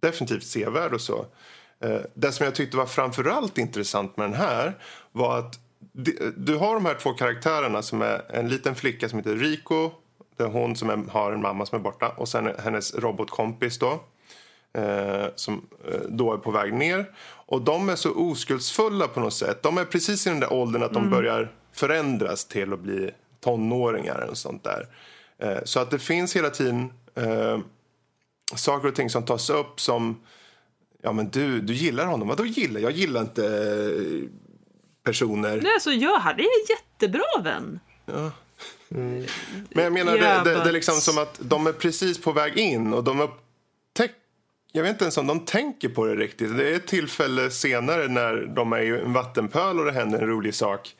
definitivt 0.00 0.44
sevärd 0.44 0.94
och 0.94 1.00
så. 1.00 1.26
Eh, 1.80 2.00
det 2.14 2.32
som 2.32 2.44
jag 2.44 2.54
tyckte 2.54 2.76
var 2.76 2.86
framförallt 2.86 3.58
intressant 3.58 4.16
med 4.16 4.26
den 4.30 4.34
här 4.34 4.72
var 5.12 5.38
att 5.38 5.58
du 6.36 6.56
har 6.56 6.74
de 6.74 6.86
här 6.86 6.94
två 6.94 7.12
karaktärerna 7.12 7.82
som 7.82 8.02
är 8.02 8.22
en 8.28 8.48
liten 8.48 8.74
flicka 8.74 9.08
som 9.08 9.18
heter 9.18 9.36
Rico. 9.36 9.90
Det 10.36 10.44
är 10.44 10.48
hon 10.48 10.76
som 10.76 10.90
är, 10.90 11.10
har 11.10 11.32
en 11.32 11.42
mamma 11.42 11.66
som 11.66 11.78
är 11.78 11.82
borta 11.82 12.08
och 12.08 12.28
sen 12.28 12.50
hennes 12.64 12.94
robotkompis 12.94 13.78
då. 13.78 14.00
eh, 14.74 15.26
som 15.34 15.66
eh, 15.92 16.00
då 16.08 16.32
är 16.32 16.38
på 16.38 16.50
väg 16.50 16.74
ner. 16.74 17.10
Och 17.46 17.62
de 17.62 17.88
är 17.88 17.96
så 17.96 18.14
oskuldsfulla 18.14 19.08
på 19.08 19.20
något 19.20 19.34
sätt. 19.34 19.62
De 19.62 19.78
är 19.78 19.84
precis 19.84 20.26
i 20.26 20.30
den 20.30 20.40
där 20.40 20.52
åldern 20.52 20.82
att 20.82 20.92
de 20.92 21.10
börjar 21.10 21.52
förändras 21.72 22.44
till 22.44 22.72
att 22.72 22.80
bli 22.80 23.10
tonåringar 23.44 24.26
och 24.30 24.38
sånt 24.38 24.64
där. 24.64 24.86
Eh, 25.38 25.64
så 25.64 25.80
att 25.80 25.90
det 25.90 25.98
finns 25.98 26.36
hela 26.36 26.50
tiden 26.50 26.92
eh, 27.14 27.58
saker 28.56 28.88
och 28.88 28.94
ting 28.94 29.10
som 29.10 29.24
tas 29.24 29.50
upp 29.50 29.80
som 29.80 30.20
Ja 31.02 31.12
men 31.12 31.30
du, 31.30 31.60
du 31.60 31.74
gillar 31.74 32.06
honom. 32.06 32.28
Vadå 32.28 32.46
gillar? 32.46 32.80
Jag 32.80 32.92
gillar 32.92 33.20
inte 33.20 33.44
eh, 33.44 34.28
personer. 35.04 35.60
Nej, 35.62 35.72
alltså 35.74 35.90
jag 35.90 36.18
hade 36.18 36.42
en 36.42 36.48
jättebra 36.68 37.42
vän. 37.42 37.80
Men 39.68 39.84
jag 39.84 39.92
menar, 39.92 40.16
Yeah, 40.16 40.44
det, 40.44 40.50
det, 40.50 40.64
det 40.64 40.68
är 40.68 40.72
liksom 40.72 40.94
som 40.94 41.18
att 41.18 41.38
de 41.42 41.66
är 41.66 41.72
precis 41.72 42.20
på 42.20 42.32
väg 42.32 42.58
in 42.58 42.92
och 42.92 43.04
de 43.04 43.20
upptäcker 43.20 44.14
jag 44.76 44.82
vet 44.82 44.90
inte 44.90 45.04
ens 45.04 45.18
om 45.18 45.26
de 45.26 45.40
tänker 45.40 45.88
på 45.88 46.06
det 46.06 46.16
riktigt. 46.16 46.56
Det 46.56 46.70
är 46.70 46.76
ett 46.76 46.86
tillfälle 46.86 47.50
senare 47.50 48.08
när 48.08 48.36
de 48.36 48.72
är 48.72 48.80
i 48.80 48.88
en 48.88 49.12
vattenpöl 49.12 49.78
och 49.78 49.84
det 49.84 49.92
händer 49.92 50.18
en 50.18 50.28
rolig 50.28 50.54
sak. 50.54 50.94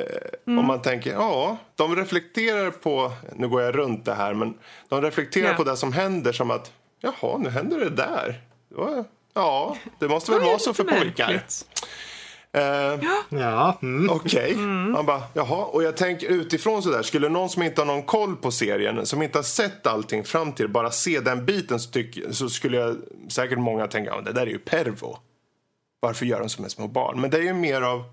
Eh, 0.00 0.58
Och 0.58 0.64
man 0.64 0.82
tänker, 0.82 1.12
ja, 1.12 1.56
de 1.76 1.96
reflekterar 1.96 2.70
på, 2.70 3.12
nu 3.36 3.48
går 3.48 3.62
jag 3.62 3.78
runt 3.78 4.04
det 4.04 4.14
här, 4.14 4.34
men 4.34 4.54
de 4.88 5.02
reflekterar 5.02 5.48
Ja. 5.48 5.54
på 5.54 5.64
det 5.64 5.76
som 5.76 5.92
händer 5.92 6.32
som 6.32 6.50
att, 6.50 6.72
jaha, 7.00 7.38
nu 7.38 7.48
händer 7.48 7.78
det 7.78 7.90
där. 7.90 8.40
Ja, 9.34 9.76
det 9.98 10.08
måste 10.08 10.30
väl 10.32 10.40
vara 10.40 10.54
är 10.54 10.58
så 10.58 10.74
för 10.74 10.84
pojkar. 10.84 11.42
Eh, 12.52 12.98
Ja, 13.30 13.78
mm. 13.82 14.10
Okej. 14.10 14.52
Mm. 14.52 14.92
Man 14.92 15.06
bara, 15.06 15.22
jaha. 15.34 15.64
Och 15.64 15.82
jag 15.82 15.96
tänker 15.96 16.26
utifrån 16.28 16.82
sådär, 16.82 17.02
skulle 17.02 17.28
någon 17.28 17.48
som 17.50 17.62
inte 17.62 17.80
har 17.80 17.86
någon 17.86 18.02
koll 18.02 18.36
på 18.36 18.50
serien, 18.50 19.06
som 19.06 19.22
inte 19.22 19.38
har 19.38 19.42
sett 19.42 19.86
allting 19.86 20.24
fram 20.24 20.52
till, 20.52 20.68
bara 20.68 20.90
se 20.90 21.20
den 21.20 21.46
biten 21.46 21.80
så, 21.80 21.90
tyck, 21.90 22.18
så 22.30 22.48
skulle 22.48 22.76
jag 22.76 22.96
säkert 23.28 23.58
många 23.58 23.86
tänka, 23.86 24.10
ja, 24.10 24.20
det 24.20 24.32
där 24.32 24.42
är 24.42 24.46
ju 24.50 24.58
pervo. 24.58 25.16
Varför 26.00 26.26
gör 26.26 26.40
de 26.40 26.48
som 26.48 26.62
med 26.62 26.70
små 26.70 26.88
barn? 26.88 27.20
Men 27.20 27.30
det 27.30 27.38
är 27.38 27.42
ju 27.42 27.52
mer 27.54 27.82
av 27.82 28.04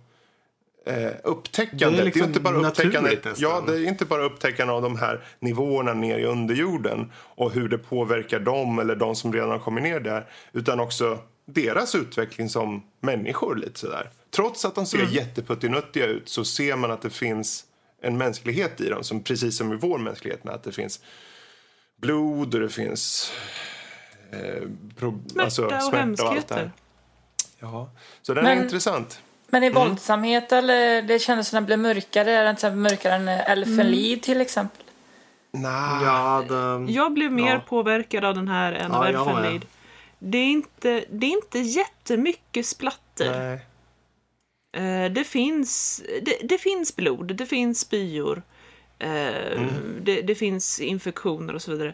eh, 0.88 1.12
upptäckandet. 1.24 1.92
Det 1.98 2.02
är 2.02 2.06
liksom 2.06 2.22
ju 2.22 2.28
inte 2.28 2.40
bara 2.40 2.56
upptäckandet. 2.68 3.26
Ja, 3.40 3.64
det 3.68 3.74
är 3.74 3.88
inte 3.88 4.06
bara 4.06 4.24
upptäckandet 4.24 4.74
av 4.74 4.82
de 4.82 4.98
här 4.98 5.24
nivåerna 5.40 5.94
ner 5.94 6.18
i 6.20 6.26
underjorden 6.26 7.12
och 7.18 7.52
hur 7.52 7.70
det 7.70 7.78
påverkar 7.78 8.40
dem 8.40 8.80
eller 8.80 8.96
de 8.96 9.16
som 9.16 9.34
redan 9.34 9.50
har 9.50 9.60
kommit 9.60 9.84
ner 9.84 10.00
där. 10.00 10.26
Utan 10.54 10.80
också 10.80 11.20
deras 11.46 11.96
utveckling 11.96 12.50
som 12.50 12.84
människor 13.02 13.56
lite 13.56 13.80
sådär. 13.80 14.10
Trots 14.36 14.66
att 14.66 14.76
de 14.76 14.86
ser 14.86 14.98
Mm. 15.00 15.12
jätteputtinuttiga 15.12 16.06
ut 16.06 16.30
så 16.30 16.46
ser 16.46 16.76
man 16.76 16.92
att 16.92 17.02
det 17.02 17.10
finns 17.10 17.64
en 18.02 18.18
mänsklighet 18.18 18.82
i 18.82 18.90
dem. 18.90 19.04
Som, 19.04 19.24
precis 19.24 19.58
som 19.58 19.74
i 19.74 19.76
vår 19.76 19.98
mänsklighet 19.98 20.44
med 20.44 20.54
att 20.54 20.64
det 20.64 20.72
finns 20.72 21.00
blod 22.02 22.56
och 22.56 22.62
det 22.62 22.70
finns 22.70 23.32
eh, 24.32 24.64
pro, 24.98 25.20
Smärta 25.28 25.44
alltså, 25.44 25.66
och 25.66 25.84
smärta 25.84 26.24
och 26.24 26.30
allt 26.30 26.48
det 26.48 26.56
här. 26.56 26.72
Ja. 27.60 27.90
Så 28.22 28.34
den 28.34 28.44
Men- 28.44 28.58
är 28.58 28.64
intressant. 28.64 29.22
Men 29.50 29.64
Mm. 29.64 29.72
i 29.72 29.76
våldsamhet 29.80 30.52
eller 30.52 31.02
det 31.02 31.20
kändes 31.20 31.48
som 31.48 31.56
den 31.58 31.66
blev 31.66 31.80
mörkare. 31.80 32.32
Är 32.32 32.44
den 32.44 32.56
till 32.56 32.60
exempel 32.68 32.80
mörkare 32.80 33.14
än 33.14 33.28
Elfenlied 33.28 34.22
till 34.22 34.42
exempel? 34.42 34.84
Nah. 35.54 36.04
ja 36.04 36.44
det, 36.50 36.92
Jag 36.92 37.14
blev 37.14 37.32
mer 37.32 37.54
Ja. 37.54 37.60
påverkad 37.68 38.26
av 38.26 38.36
den 38.36 38.48
här 38.48 38.74
än 38.74 38.92
Ja, 38.92 38.98
av. 38.98 39.06
Elfenlied. 39.06 39.66
Det 40.20 40.38
är, 40.38 40.46
inte, 40.52 41.06
det 41.12 41.26
är 41.28 41.32
inte 41.32 41.60
jättemycket 41.60 42.66
splatter. 42.66 43.40
Nej. 43.40 43.60
Eh, 45.06 45.12
det, 45.12 45.24
finns, 45.24 46.02
det, 46.22 46.38
det 46.44 46.58
finns 46.58 46.96
blod, 46.96 47.36
det 47.36 47.46
finns 47.46 47.80
spyor. 47.80 48.42
Eh, 49.00 49.62
det, 50.02 50.22
det 50.22 50.36
finns 50.36 50.80
infektioner 50.80 51.56
och 51.56 51.62
så 51.62 51.72
vidare. 51.72 51.94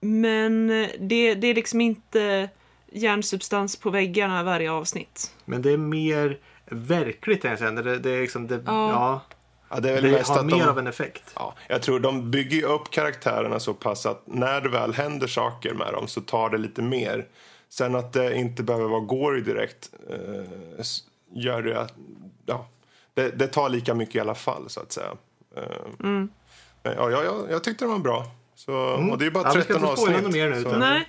Men 0.00 0.68
det, 0.98 1.34
det 1.34 1.46
är 1.46 1.54
liksom 1.54 1.80
inte 1.80 2.48
järnsubstans 2.92 3.76
på 3.76 3.90
väggarna 3.90 4.42
varje 4.42 4.70
avsnitt. 4.70 5.32
men 5.44 5.62
det 5.62 5.70
är 5.70 5.76
mer 5.76 6.38
verkligt 6.70 7.44
jag 7.44 7.58
säger. 7.58 7.72
Det, 7.72 7.98
det 7.98 8.10
är 8.10 8.20
liksom, 8.20 8.46
det, 8.46 8.54
Ja. 8.66 8.90
ja, 8.90 9.20
Ja, 9.68 9.80
det 9.80 9.90
är 9.90 9.94
väl 9.94 10.02
det 10.02 10.10
mest 10.10 10.30
har 10.30 10.38
att 10.38 10.46
mer 10.46 10.52
de... 10.58 10.68
av 10.68 10.78
en 10.78 10.86
effekt. 10.86 11.32
Ja, 11.34 11.54
jag 11.68 11.82
tror 11.82 12.00
de 12.00 12.30
bygger 12.30 12.66
upp 12.66 12.90
karaktärerna 12.90 13.60
så 13.60 13.74
pass 13.74 14.06
att 14.06 14.22
när 14.26 14.60
det 14.60 14.68
väl 14.68 14.94
händer 14.94 15.26
saker 15.26 15.74
med 15.74 15.92
dem 15.92 16.08
så 16.08 16.20
tar 16.20 16.50
det 16.50 16.58
lite 16.58 16.82
mer. 16.82 17.26
Sen 17.68 17.94
att 17.94 18.12
det 18.12 18.36
inte 18.36 18.62
behöver 18.62 18.88
vara 18.88 19.00
gory 19.00 19.40
direkt 19.40 19.90
eh, 20.10 20.84
gör 21.34 21.62
det 21.62 21.80
att 21.80 21.94
ja, 22.46 22.68
det, 23.14 23.30
det 23.30 23.46
tar 23.46 23.68
lika 23.68 23.94
mycket 23.94 24.14
i 24.14 24.20
alla 24.20 24.34
fall 24.34 24.64
så 24.70 24.80
att 24.80 24.92
säga. 24.92 25.10
Eh, 25.56 25.62
men 25.98 26.30
Ja, 26.82 27.10
ja, 27.10 27.24
ja, 27.24 27.34
jag 27.50 27.64
tyckte 27.64 27.84
den 27.84 27.92
var 27.92 27.98
bra. 27.98 28.24
Så, 28.54 28.72
Och 29.10 29.18
det 29.18 29.26
är 29.26 29.30
bara 29.30 29.44
Ja, 29.48 29.52
vi 29.54 29.62
ska 29.62 29.72
13 29.72 29.88
inte 29.90 30.00
spoila 30.02 30.18
avsnitt. 30.18 30.34
mer 30.34 30.50
nu, 30.50 30.62
så- 30.62 30.76
Nej. 30.78 31.08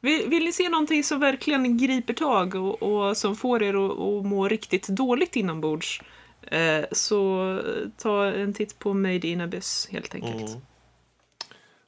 Vill, 0.00 0.28
vill 0.28 0.44
ni 0.44 0.52
se 0.52 0.68
någonting 0.68 1.04
som 1.04 1.20
verkligen 1.20 1.78
griper 1.78 2.14
tag 2.14 2.54
och, 2.54 2.82
och 2.82 3.16
som 3.16 3.36
får 3.36 3.62
er 3.62 3.74
att, 3.74 3.90
att 3.98 4.26
må 4.26 4.48
riktigt 4.48 4.88
dåligt 4.88 5.36
inombords 5.36 6.02
eh, 6.42 6.84
så 6.92 7.60
ta 7.96 8.24
en 8.26 8.54
titt 8.54 8.78
på 8.78 8.94
Made 8.94 9.28
in 9.28 9.40
Abyss 9.40 9.88
helt 9.90 10.14
enkelt. 10.14 10.50
Mm. 10.50 10.60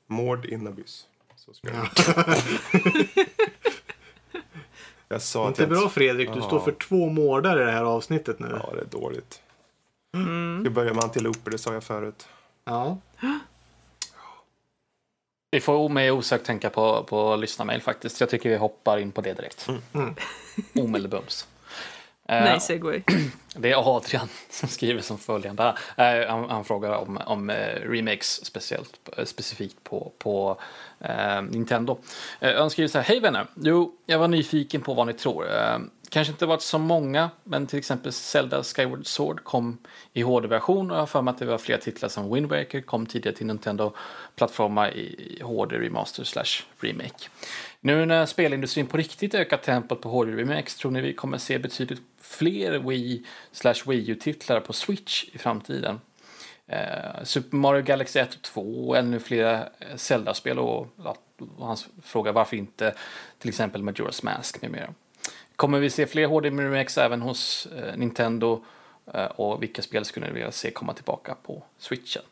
Mord 0.07 0.47
in 0.47 0.67
abyss. 0.67 1.07
Så 1.37 1.55
ska 1.55 1.69
jag. 1.69 1.89
jag 5.09 5.23
sa 5.23 5.43
att 5.45 5.49
Inte 5.49 5.63
jag 5.63 5.69
bra 5.71 5.89
Fredrik, 5.89 6.33
du 6.33 6.39
Ja. 6.39 6.47
står 6.47 6.61
för 6.61 6.73
två 6.73 7.09
mårdar 7.09 7.63
i 7.63 7.65
det 7.65 7.73
här 7.73 7.85
avsnittet 7.85 8.39
nu. 8.39 8.61
Ja, 8.63 8.73
det 8.75 8.81
är 8.81 9.01
dåligt. 9.01 9.41
Mm. 10.15 10.61
Ska 10.65 10.71
börja 10.71 10.95
med 10.95 11.05
antiloper, 11.05 11.51
det 11.51 11.59
sa 11.59 11.75
jag 11.75 11.85
förut. 11.85 12.29
Ja. 12.65 12.99
Vi 15.55 15.61
får 15.61 15.89
mig 15.89 16.11
osökt 16.11 16.47
tänka 16.47 16.71
på, 16.71 17.03
på 17.03 17.37
lyssnarmail 17.37 17.83
faktiskt. 17.83 18.21
Jag 18.21 18.31
tycker 18.31 18.51
vi 18.51 18.57
hoppar 18.57 18.99
in 18.99 19.13
på 19.13 19.21
det 19.21 19.35
direkt. 19.35 19.69
Mm. 19.95 20.15
Omedelbums. 20.75 21.47
Eh, 22.29 22.45
Nej, 22.45 22.61
segway. 22.61 23.03
Det 23.57 23.71
är 23.71 23.97
Adrian 23.97 24.29
som 24.51 24.69
skriver 24.69 25.01
som 25.01 25.19
följande. 25.19 25.75
Eh, 25.97 26.29
han, 26.29 26.51
han 26.51 26.65
frågar 26.65 26.91
om, 26.91 27.21
om 27.27 27.51
eh, 27.51 27.75
remakes 27.81 28.45
speciellt, 28.45 29.11
specifikt 29.25 29.85
på, 29.85 30.13
på 30.19 30.61
eh, 31.01 31.43
Nintendo. 31.43 31.99
Han 32.41 32.71
skriver 32.71 32.89
så 32.89 32.99
här. 32.99 33.05
Hej 33.05 33.21
vänner! 33.21 33.47
Jo, 33.55 33.95
jag 34.07 34.19
var 34.19 34.29
nyfiken 34.29 34.81
på 34.81 34.95
vad 34.95 35.07
ni 35.07 35.13
tror. 35.13 35.47
Kanske 36.13 36.33
inte 36.33 36.47
varit 36.47 36.63
så 36.63 36.79
många, 36.79 37.31
men 37.45 37.67
till 37.67 37.79
exempel 37.79 38.13
Zelda 38.13 38.63
Skyward 38.63 39.07
Sword 39.07 39.45
kom 39.45 39.79
i 40.13 40.23
HD-version 40.23 40.91
och 40.91 40.97
jag 40.97 41.03
har 41.03 41.07
för 41.07 41.23
mig 41.23 41.33
att 41.33 41.39
det 41.39 41.45
var 41.45 41.59
flera 41.59 41.79
titlar 41.79 42.09
som 42.09 42.35
Wind 42.35 42.47
Waker 42.47 42.81
kom 42.81 43.07
tidigare 43.07 43.37
till 43.37 43.47
Nintendo-plattformar 43.47 44.91
i 44.91 45.43
HD 45.43 45.79
Remaster 45.79 46.25
slash 46.25 46.65
Remake. 46.81 47.29
Nu 47.81 48.07
när 48.07 48.27
spelindustrin 48.27 48.87
på 48.87 48.97
riktigt 48.97 49.35
ökar 49.35 49.57
tempot 49.57 50.01
på 50.01 50.09
HD 50.09 50.33
Remakes 50.33 50.77
tror 50.77 50.91
ni 50.91 51.01
vi 51.01 51.15
kommer 51.15 51.39
se 51.39 51.59
betydligt 51.59 52.03
fler 52.21 52.79
Wii 52.79 53.27
slash 53.53 53.87
Wii 53.87 54.11
U-titlar 54.11 54.61
på 54.61 54.73
Switch 54.73 55.25
i 55.33 55.39
framtiden? 55.39 56.01
Eh, 56.67 57.25
Super 57.25 57.57
Mario 57.57 57.83
Galaxy 57.83 58.19
1 58.19 58.35
och 58.35 58.43
2 58.43 58.89
och 58.89 58.97
ännu 58.97 59.21
fler 59.21 59.69
eh, 59.79 59.97
Zelda-spel 59.97 60.59
och, 60.59 60.89
och 61.57 61.67
hans 61.67 61.87
fråga 62.03 62.33
varför 62.33 62.57
inte 62.57 62.95
till 63.39 63.49
exempel 63.49 63.83
Majora's 63.83 64.25
Mask 64.25 64.63
med 64.63 64.71
mera. 64.71 64.95
Kommer 65.63 65.79
vi 65.79 65.91
se 65.91 66.07
fler 66.07 66.27
HD 66.27 66.51
Remakes 66.51 66.99
även 66.99 67.23
hos 67.23 67.67
eh, 67.67 67.97
Nintendo 67.97 68.65
eh, 69.15 69.25
och 69.25 69.63
vilka 69.63 69.83
spel 69.83 70.05
skulle 70.05 70.27
ni 70.27 70.33
vilja 70.33 70.53
se 70.53 70.71
komma 70.71 70.95
tillbaka 70.95 71.35
på 71.43 71.63
Switchen? 71.79 72.23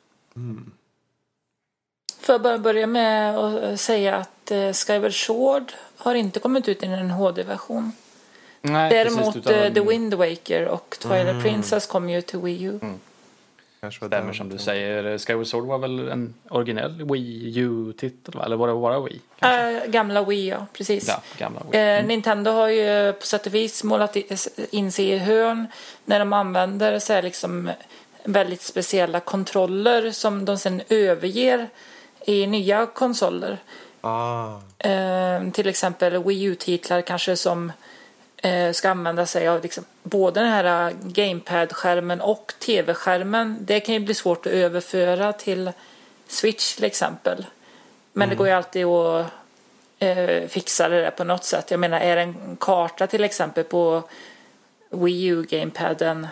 Får 2.21 2.33
jag 2.33 2.43
bara 2.43 2.59
börja 2.59 2.87
med 2.87 3.39
att 3.39 3.81
säga 3.81 4.17
att 4.17 4.51
eh, 4.51 4.73
Skyward 4.73 5.27
Sword 5.27 5.73
har 5.97 6.15
inte 6.15 6.41
kommit 6.41 6.69
ut 6.69 6.83
i 6.83 6.87
en 6.87 7.11
HD-version. 7.11 7.93
Däremot 8.63 9.19
precis, 9.19 9.37
utan- 9.37 9.55
eh, 9.55 9.73
The 9.73 9.81
Wind 9.81 10.15
Waker 10.15 10.69
och 10.69 10.97
Twilight 11.01 11.43
Princess 11.43 11.87
kom 11.87 12.11
ju 12.11 12.23
till 12.23 12.39
Wii 12.39 12.63
U. 12.63 12.79
Var 12.83 12.89
Stämmer 13.91 14.33
som 14.33 14.49
du 14.49 14.59
säger. 14.59 15.19
Skyward 15.19 15.47
Sword 15.47 15.65
var 15.65 15.79
väl 15.79 16.09
en 16.09 16.35
originell 16.49 17.05
Wii 17.11 17.59
U-titel, 17.59 18.41
eller 18.45 18.57
var 18.57 18.69
det 18.69 18.75
bara 18.75 19.01
Wii? 19.01 19.21
Äh, 19.41 19.91
gamla 19.91 20.25
Wii, 20.25 20.49
ja. 20.49 20.67
Precis. 20.73 21.09
Ja, 21.09 21.23
gamla 21.39 21.63
Wii. 21.73 21.81
Eh, 21.81 22.07
Nintendo 22.07 22.51
har 22.51 22.69
ju 22.69 23.13
på 23.13 23.27
sätt 23.27 23.47
och 23.47 23.55
vis 23.55 23.85
målat 23.85 24.17
in 24.71 24.93
sig 24.93 25.09
i 25.09 25.19
hörn 25.19 25.67
när 26.05 26.19
de 26.19 26.33
använder 26.33 26.99
så 26.99 27.13
här 27.13 27.23
liksom 27.23 27.71
väldigt 28.25 28.63
speciella 28.63 29.21
kontroller 29.21 30.11
som 30.11 30.45
de 30.45 30.59
sen 30.59 30.83
överger 30.89 31.69
i 32.27 32.47
nya 32.47 32.87
konsoler. 32.87 33.59
Ah, 34.01 34.61
Eh, 34.79 35.51
till 35.53 35.69
exempel 35.69 36.25
Wii 36.25 36.43
U-titlar 36.43 37.03
kanske 37.03 37.37
som 37.37 37.69
eh, 37.69 37.75
ska 38.73 38.91
använda 38.91 39.27
sig 39.27 39.49
av 39.49 39.63
liksom, 39.63 39.85
både 40.03 40.41
den 40.41 40.49
här 40.49 40.93
gamepad-skärmen 41.03 42.21
och 42.21 42.55
tv-skärmen. 42.59 43.59
Det 43.61 43.81
kan 43.81 43.95
ju 43.95 44.01
bli 44.01 44.15
svårt 44.15 44.47
att 44.47 44.53
överföra 44.53 45.33
till 45.33 45.73
Switch 46.29 46.75
till 46.75 46.85
exempel. 46.85 47.47
Men 48.13 48.29
det 48.29 48.35
går 48.35 48.47
ju 48.47 48.53
alltid 48.53 48.87
att 48.87 49.27
eh, 49.99 50.49
fixa 50.49 50.89
det 50.89 51.01
där 51.01 51.11
på 51.11 51.25
något 51.25 51.45
sätt. 51.45 51.71
Jag 51.71 51.81
menar, 51.81 52.01
är 52.01 52.17
det 52.17 52.23
en 52.23 52.57
karta 52.61 53.07
till 53.07 53.25
exempel 53.25 53.65
på 53.65 54.03
Wii 54.91 55.27
U-gamepaden 55.27 56.29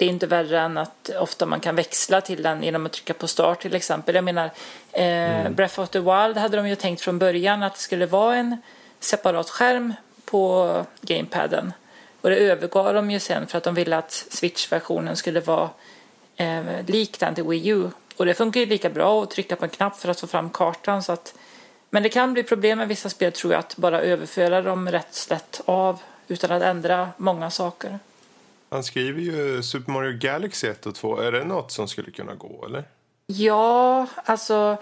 det 0.00 0.06
är 0.06 0.08
inte 0.08 0.26
värre 0.26 0.60
än 0.60 0.78
att 0.78 1.10
ofta 1.18 1.46
man 1.46 1.60
kan 1.60 1.76
växla 1.76 2.20
till 2.20 2.42
den 2.42 2.62
genom 2.62 2.86
att 2.86 2.92
trycka 2.92 3.14
på 3.14 3.28
start 3.28 3.62
till 3.62 3.74
exempel. 3.74 4.14
Jag 4.14 4.24
menar, 4.24 4.50
eh, 4.92 5.40
mm. 5.40 5.54
Breath 5.54 5.80
of 5.80 5.88
the 5.88 5.98
Wild 5.98 6.36
hade 6.36 6.56
de 6.56 6.68
ju 6.68 6.76
tänkt 6.76 7.02
från 7.02 7.18
början 7.18 7.62
att 7.62 7.74
det 7.74 7.80
skulle 7.80 8.06
vara 8.06 8.36
en 8.36 8.56
separat 9.00 9.50
skärm 9.50 9.94
på 10.30 10.84
gamepaden. 11.00 11.72
Och 12.20 12.30
det 12.30 12.36
övergav 12.36 12.94
de 12.94 13.10
ju 13.10 13.20
sen 13.20 13.46
för 13.46 13.58
att 13.58 13.64
de 13.64 13.74
ville 13.74 13.96
att 13.96 14.12
Switch-versionen 14.12 15.16
skulle 15.16 15.40
vara 15.40 15.70
eh, 16.36 16.64
lik 16.86 17.20
den 17.20 17.34
till 17.34 17.44
Wii 17.44 17.68
U. 17.68 17.90
Och 18.16 18.26
det 18.26 18.34
funkar 18.34 18.60
ju 18.60 18.66
lika 18.66 18.90
bra 18.90 19.22
att 19.22 19.30
trycka 19.30 19.56
på 19.56 19.64
en 19.64 19.70
knapp 19.70 19.96
för 19.96 20.08
att 20.08 20.20
få 20.20 20.26
fram 20.26 20.50
kartan. 20.50 21.02
Så 21.02 21.12
att, 21.12 21.34
men 21.90 22.02
det 22.02 22.08
kan 22.08 22.32
bli 22.32 22.42
problem 22.42 22.78
med 22.78 22.88
vissa 22.88 23.08
spel 23.08 23.32
tror 23.32 23.52
jag 23.52 23.58
att 23.58 23.76
bara 23.76 24.00
överföra 24.00 24.62
dem 24.62 24.88
rätt 24.88 25.14
slätt 25.14 25.60
av 25.64 26.00
utan 26.28 26.52
att 26.52 26.62
ändra 26.62 27.08
många 27.16 27.50
saker. 27.50 27.98
Han 28.70 28.84
skriver 28.84 29.20
ju 29.20 29.62
Super 29.62 29.92
Mario 29.92 30.18
Galaxy 30.18 30.66
1 30.66 30.86
och 30.86 30.94
2. 30.94 31.20
Är 31.20 31.32
det 31.32 31.44
något 31.44 31.72
som 31.72 31.88
skulle 31.88 32.10
kunna 32.10 32.34
gå 32.34 32.66
eller? 32.66 32.84
Ja, 33.26 34.06
alltså 34.24 34.76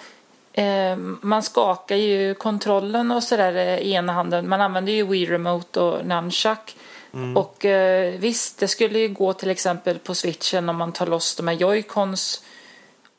man 1.20 1.43
skakar 1.43 1.97
ju 1.97 2.35
kontrollen 2.35 3.10
och 3.10 3.22
sådär 3.22 3.78
i 3.78 3.93
ena 3.93 4.12
handen. 4.12 4.48
Man 4.48 4.60
använder 4.60 4.93
ju 4.93 5.06
Wii 5.06 5.26
Remote 5.26 5.80
och 5.80 6.06
Nunchuck. 6.06 6.76
Mm. 7.12 7.36
Och 7.36 7.64
eh, 7.64 8.14
visst, 8.18 8.59
det 8.59 8.68
skulle 8.68 8.98
ju 8.98 9.09
gå 9.09 9.32
till 9.32 9.51
exempel 9.51 9.98
på 9.98 10.14
switchen 10.14 10.68
om 10.68 10.76
man 10.76 10.93
tar 10.93 11.06
loss 11.06 11.36
de 11.36 11.48
här 11.48 11.55
joycons 11.55 12.43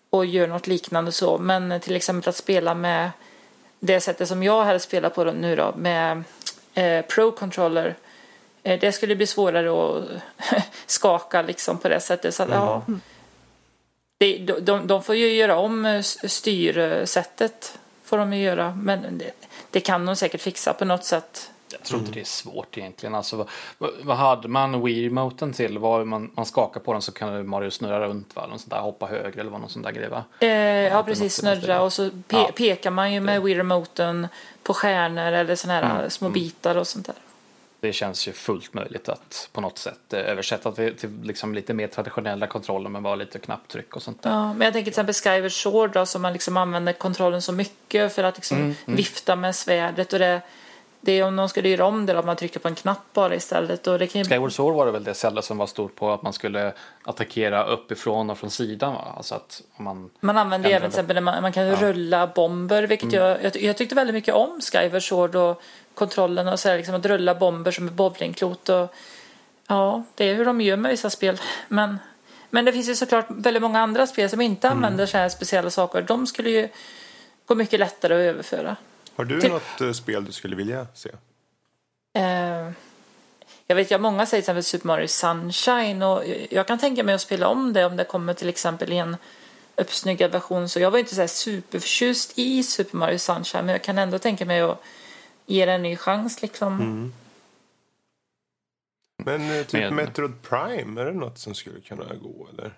och 0.09 0.25
gör 0.25 0.47
något 0.47 0.67
liknande 0.67 1.11
så. 1.11 1.37
Men 1.37 1.79
till 1.79 1.95
exempel 1.95 2.29
att 2.29 2.35
spela 2.35 2.73
med 2.73 3.11
det 3.79 4.01
sättet 4.01 4.27
som 4.27 4.43
jag 4.43 4.63
hade 4.63 4.79
spelat 4.79 5.15
på 5.15 5.23
nu 5.23 5.55
då 5.55 5.73
med 5.77 6.23
eh, 6.73 7.05
Pro 7.05 7.31
Controller. 7.31 7.95
Eh, 8.63 8.79
det 8.79 8.91
skulle 8.91 9.15
bli 9.15 9.27
svårare 9.27 9.69
att 9.69 10.05
skaka 10.85 11.41
liksom 11.41 11.77
på 11.77 11.89
det 11.89 11.99
sättet. 11.99 12.35
Så 12.35 12.43
att, 12.43 12.49
mm. 12.49 12.61
ja, 12.61 12.83
det, 14.19 14.37
de, 14.37 14.87
de, 14.87 15.03
får 15.03 15.15
ju 15.15 15.33
göra 15.33 15.57
om 15.57 15.85
eh, 15.85 16.01
styrsättet. 16.01 17.79
Får 18.03 18.17
de 18.17 18.33
ju 18.33 18.43
göra. 18.43 18.75
Men 18.75 19.17
det, 19.17 19.31
det 19.71 19.79
kan 19.79 20.05
de 20.05 20.15
säkert 20.15 20.41
fixa 20.41 20.73
på 20.73 20.85
något 20.85 21.05
sätt. 21.05 21.51
Jag 21.71 21.83
tror 21.83 21.99
inte 21.99 22.09
mm. 22.09 22.15
det 22.15 22.21
är 22.21 22.25
svårt 22.25 22.77
egentligen. 22.77 23.15
Alltså, 23.15 23.47
vad, 23.77 23.91
vad 24.01 24.17
hade 24.17 24.47
man 24.47 24.81
Wii-remoten 24.81 25.53
till? 25.53 25.77
Var 25.77 26.05
man, 26.05 26.31
man 26.33 26.45
skakar 26.45 26.79
på 26.79 26.93
den 26.93 27.01
så 27.01 27.11
kan 27.11 27.47
Mario 27.47 27.71
snurra 27.71 28.07
runt 28.07 28.35
va? 28.35 28.47
Någon 28.47 28.59
sån 28.59 28.69
där, 28.69 28.79
hoppa 28.79 29.05
höger 29.05 29.39
eller 29.39 29.51
vad 29.51 29.61
någon 29.61 29.69
sån 29.69 29.81
där 29.81 29.91
grej 29.91 30.09
va? 30.09 30.23
Eh, 30.39 30.47
ja 30.87 31.03
precis, 31.03 31.35
snurra 31.35 31.81
och 31.81 31.93
så 31.93 32.09
pe 32.09 32.37
ja. 32.37 32.49
pekar 32.55 32.91
man 32.91 33.13
ju 33.13 33.19
med 33.19 33.41
Wii-remoten 33.41 34.27
på 34.63 34.73
stjärnor 34.73 35.31
eller 35.31 35.55
såna 35.55 35.73
här 35.73 35.95
mm. 35.95 36.09
små 36.09 36.29
bitar 36.29 36.75
och 36.75 36.87
sånt 36.87 37.05
där. 37.05 37.15
Det 37.79 37.93
känns 37.93 38.27
ju 38.27 38.31
fullt 38.31 38.73
möjligt 38.73 39.09
att 39.09 39.49
på 39.51 39.61
något 39.61 39.77
sätt 39.77 40.13
eh, 40.13 40.19
översätta 40.19 40.71
till, 40.71 40.95
liksom 41.23 41.53
lite 41.53 41.73
mer 41.73 41.87
traditionella 41.87 42.47
kontroller 42.47 42.89
med 42.89 43.01
bara 43.01 43.15
lite 43.15 43.39
knapptryck 43.39 43.95
och 43.95 44.01
sånt 44.01 44.23
där. 44.23 44.29
Ja, 44.29 44.53
men 44.53 44.65
jag 44.65 44.73
tänker 44.73 44.91
till 44.91 45.01
exempel 45.01 45.13
Skyward 45.13 45.51
Sword 45.51 45.91
då, 45.91 46.05
som 46.05 46.21
man 46.21 46.33
liksom 46.33 46.57
använder 46.57 46.93
kontrollen 46.93 47.41
så 47.41 47.51
mycket 47.51 48.15
för 48.15 48.23
att 48.23 48.35
liksom 48.35 48.57
mm, 48.57 48.75
mm. 48.85 48.97
vifta 48.97 49.35
med 49.35 49.55
svärdet 49.55 50.13
och 50.13 50.19
det 50.19 50.41
det 51.01 51.11
är 51.11 51.23
om 51.23 51.35
de 51.35 51.49
skulle 51.49 51.69
göra 51.69 51.85
om 51.85 52.05
det 52.05 52.13
då, 52.13 52.19
om 52.19 52.25
man 52.25 52.35
trycker 52.35 52.59
på 52.59 52.67
en 52.67 52.75
knapp 52.75 53.13
bara 53.13 53.35
istället. 53.35 53.87
Och 53.87 53.99
det 53.99 54.07
kan 54.07 54.21
ju... 54.21 54.29
Skyward 54.29 54.51
Sword 54.51 54.75
var 54.75 54.85
det 54.85 54.91
väl 54.91 55.03
det 55.03 55.13
Zelda 55.13 55.41
som 55.41 55.57
var 55.57 55.67
stort 55.67 55.95
på 55.95 56.11
att 56.11 56.21
man 56.21 56.33
skulle 56.33 56.73
attackera 57.03 57.63
uppifrån 57.63 58.29
och 58.29 58.37
från 58.37 58.49
sidan 58.49 58.93
va? 58.93 59.13
Alltså 59.17 59.35
att 59.35 59.61
man... 59.77 60.09
Man 60.19 60.37
använder 60.37 60.69
även 60.69 60.81
till 60.81 60.87
exempel 60.99 61.21
man, 61.21 61.41
man 61.41 61.51
kan 61.51 61.65
ja. 61.65 61.75
rulla 61.81 62.27
bomber 62.27 62.83
vilket 62.83 63.13
mm. 63.13 63.25
jag, 63.25 63.43
jag, 63.43 63.55
jag, 63.55 63.77
tyckte 63.77 63.95
väldigt 63.95 64.13
mycket 64.13 64.33
om 64.33 64.59
Skyward 64.61 65.03
Sword 65.03 65.35
och 65.35 65.61
kontrollen 65.99 66.47
och 66.47 66.59
så 66.59 66.69
här, 66.69 66.77
liksom 66.77 66.95
att 66.95 67.05
rulla 67.05 67.35
bomber 67.35 67.71
som 67.71 67.87
ett 67.87 67.93
bowlingklot 67.93 68.69
och 68.69 68.93
ja, 69.67 70.03
det 70.15 70.29
är 70.29 70.35
hur 70.35 70.45
de 70.45 70.61
gör 70.61 70.77
med 70.77 70.91
vissa 70.91 71.09
spel. 71.09 71.41
Men, 71.67 71.99
men 72.49 72.65
det 72.65 72.73
finns 72.73 72.89
ju 72.89 72.95
såklart 72.95 73.25
väldigt 73.29 73.61
många 73.61 73.79
andra 73.79 74.07
spel 74.07 74.29
som 74.29 74.41
inte 74.41 74.67
mm. 74.67 74.77
använder 74.77 75.05
så 75.05 75.17
här 75.17 75.29
speciella 75.29 75.69
saker. 75.69 76.01
De 76.01 76.27
skulle 76.27 76.49
ju 76.49 76.69
gå 77.45 77.55
mycket 77.55 77.79
lättare 77.79 78.13
att 78.13 78.33
överföra. 78.35 78.75
Har 79.15 79.25
du 79.25 79.41
till... 79.41 79.51
något 79.51 79.81
uh, 79.81 79.91
spel 79.91 80.25
du 80.25 80.31
skulle 80.31 80.55
vilja 80.55 80.87
se? 80.93 81.09
Uh, 82.17 82.71
jag 83.67 83.75
vet 83.75 83.91
att 83.91 84.01
många 84.01 84.25
säger 84.25 84.41
till 84.41 84.49
exempel 84.49 84.63
Super 84.63 84.87
Mario 84.87 85.07
Sunshine 85.07 86.03
och 86.03 86.23
jag 86.49 86.67
kan 86.67 86.79
tänka 86.79 87.03
mig 87.03 87.15
att 87.15 87.21
spela 87.21 87.47
om 87.47 87.73
det 87.73 87.85
om 87.85 87.97
det 87.97 88.03
kommer 88.03 88.33
till 88.33 88.49
exempel 88.49 88.93
i 88.93 88.97
en 88.97 89.17
uppsnyggad 89.75 90.31
version. 90.31 90.69
Så 90.69 90.79
jag 90.79 90.91
var 90.91 90.99
inte 90.99 91.15
så 91.15 91.21
här 91.21 91.27
superförtjust 91.27 92.33
i 92.35 92.63
Super 92.63 92.97
Mario 92.97 93.17
Sunshine 93.17 93.65
men 93.65 93.73
jag 93.73 93.81
kan 93.81 93.97
ändå 93.97 94.19
tänka 94.19 94.45
mig 94.45 94.61
att 94.61 94.83
ge 95.49 95.65
det 95.65 95.71
en 95.71 95.81
ny 95.81 95.95
chans 95.95 96.41
liksom. 96.41 96.73
Mm. 96.73 97.13
Men 99.23 99.41
uh, 99.41 99.63
typ 99.63 99.73
men... 99.73 99.95
Metroid 99.95 100.41
Prime, 100.41 101.01
är 101.01 101.05
det 101.05 101.13
något 101.13 101.37
som 101.37 101.53
skulle 101.53 101.81
kunna 101.81 102.15
gå 102.21 102.47
eller? 102.53 102.73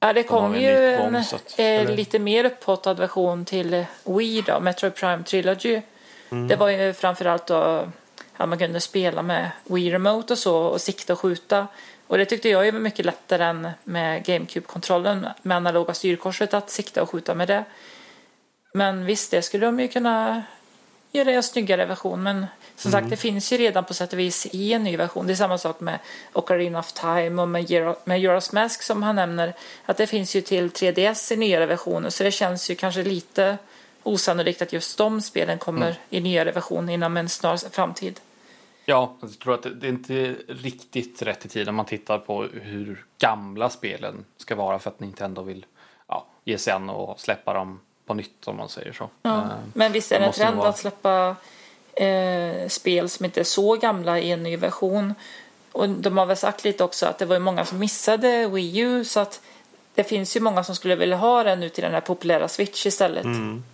Ja, 0.00 0.12
det 0.12 0.22
kom 0.22 0.54
ju 0.54 0.68
en, 0.68 1.24
eh, 1.56 1.94
lite 1.94 2.18
mer 2.18 2.44
upphottad 2.44 2.94
version 2.94 3.44
till 3.44 3.84
Wii 4.04 4.42
då, 4.46 4.60
Metroid 4.60 4.94
Prime 4.94 5.22
Trilogy. 5.24 5.82
Mm. 6.30 6.48
Det 6.48 6.56
var 6.56 6.68
ju 6.68 6.92
framförallt 6.92 7.46
då 7.46 7.88
att 8.36 8.48
man 8.48 8.58
kunde 8.58 8.80
spela 8.80 9.22
med 9.22 9.50
Wii 9.64 9.90
Remote 9.90 10.32
och 10.32 10.38
så 10.38 10.56
och 10.56 10.80
sikta 10.80 11.12
och 11.12 11.18
skjuta. 11.18 11.66
Och 12.06 12.18
det 12.18 12.24
tyckte 12.24 12.48
jag 12.48 12.72
var 12.72 12.80
mycket 12.80 13.06
lättare 13.06 13.44
än 13.44 13.68
med 13.84 14.24
GameCube-kontrollen 14.24 15.26
med 15.42 15.56
analoga 15.56 15.94
styrkorset 15.94 16.54
att 16.54 16.70
sikta 16.70 17.02
och 17.02 17.10
skjuta 17.10 17.34
med 17.34 17.48
det. 17.48 17.64
Men 18.74 19.04
visst, 19.04 19.30
det 19.30 19.42
skulle 19.42 19.66
de 19.66 19.80
ju 19.80 19.88
kunna 19.88 20.42
göra 21.12 21.30
en 21.30 21.42
snyggare 21.42 21.86
version. 21.86 22.22
Men 22.22 22.46
som 22.76 22.88
mm. 22.88 23.00
sagt, 23.00 23.10
det 23.10 23.16
finns 23.16 23.52
ju 23.52 23.56
redan 23.56 23.84
på 23.84 23.94
sätt 23.94 24.12
och 24.12 24.18
vis 24.18 24.46
i 24.52 24.72
en 24.72 24.84
ny 24.84 24.96
version. 24.96 25.26
Det 25.26 25.32
är 25.32 25.34
samma 25.34 25.58
sak 25.58 25.80
med 25.80 25.98
Ocarina 26.32 26.78
of 26.78 26.92
Time 26.92 27.42
och 27.42 27.48
med, 27.48 27.70
Euro, 27.70 27.96
med 28.04 28.24
Euros 28.24 28.52
Mask 28.52 28.82
som 28.82 29.02
han 29.02 29.16
nämner. 29.16 29.54
Att 29.86 29.96
det 29.96 30.06
finns 30.06 30.36
ju 30.36 30.40
till 30.40 30.70
3DS 30.70 31.32
i 31.32 31.36
nyare 31.36 31.66
versioner. 31.66 32.10
Så 32.10 32.24
det 32.24 32.30
känns 32.30 32.70
ju 32.70 32.74
kanske 32.74 33.02
lite 33.02 33.58
osannolikt 34.02 34.62
att 34.62 34.72
just 34.72 34.98
de 34.98 35.20
spelen 35.20 35.58
kommer 35.58 35.86
mm. 35.86 35.96
i 36.10 36.20
nyare 36.20 36.52
version 36.52 36.88
inom 36.88 37.16
en 37.16 37.28
snar 37.28 37.56
framtid. 37.70 38.20
Ja, 38.84 39.16
jag 39.20 39.38
tror 39.38 39.54
att 39.54 39.62
det 39.62 39.86
är 39.86 39.90
inte 39.90 40.36
riktigt 40.48 41.22
rätt 41.22 41.44
i 41.44 41.48
tid 41.48 41.68
om 41.68 41.74
man 41.74 41.86
tittar 41.86 42.18
på 42.18 42.42
hur 42.42 43.04
gamla 43.18 43.70
spelen 43.70 44.24
ska 44.36 44.54
vara 44.54 44.78
för 44.78 44.90
att 44.90 45.00
Nintendo 45.00 45.42
vill 45.42 45.66
ja, 46.06 46.26
ge 46.44 46.58
sig 46.58 46.72
an 46.72 46.90
och 46.90 47.20
släppa 47.20 47.54
dem 47.54 47.80
på 48.10 48.14
nytt 48.14 48.48
om 48.48 48.56
man 48.56 48.68
säger 48.68 48.92
så. 48.92 49.08
Ja. 49.22 49.38
Eh, 49.38 49.46
men 49.74 49.92
visst 49.92 50.12
är 50.12 50.20
det 50.20 50.26
en 50.26 50.32
trend 50.32 50.56
vara... 50.56 50.68
att 50.68 50.78
släppa 50.78 51.36
eh, 51.94 52.68
spel 52.68 53.08
som 53.08 53.24
inte 53.24 53.40
är 53.40 53.44
så 53.44 53.76
gamla 53.76 54.18
i 54.18 54.30
en 54.30 54.42
ny 54.42 54.56
version. 54.56 55.14
Och 55.72 55.88
de 55.88 56.18
har 56.18 56.26
väl 56.26 56.36
sagt 56.36 56.64
lite 56.64 56.84
också 56.84 57.06
att 57.06 57.18
det 57.18 57.26
var 57.26 57.38
många 57.38 57.64
som 57.64 57.78
missade 57.78 58.48
Wii 58.48 58.78
U 58.78 59.04
så 59.04 59.20
att 59.20 59.40
det 59.94 60.04
finns 60.04 60.36
ju 60.36 60.40
många 60.40 60.64
som 60.64 60.74
skulle 60.74 60.96
vilja 60.96 61.16
ha 61.16 61.44
den 61.44 61.60
nu 61.60 61.68
till 61.68 61.84
den 61.84 61.92
här 61.92 62.00
populära 62.00 62.48
Switch 62.48 62.86
istället. 62.86 63.24
Mm. 63.24 63.64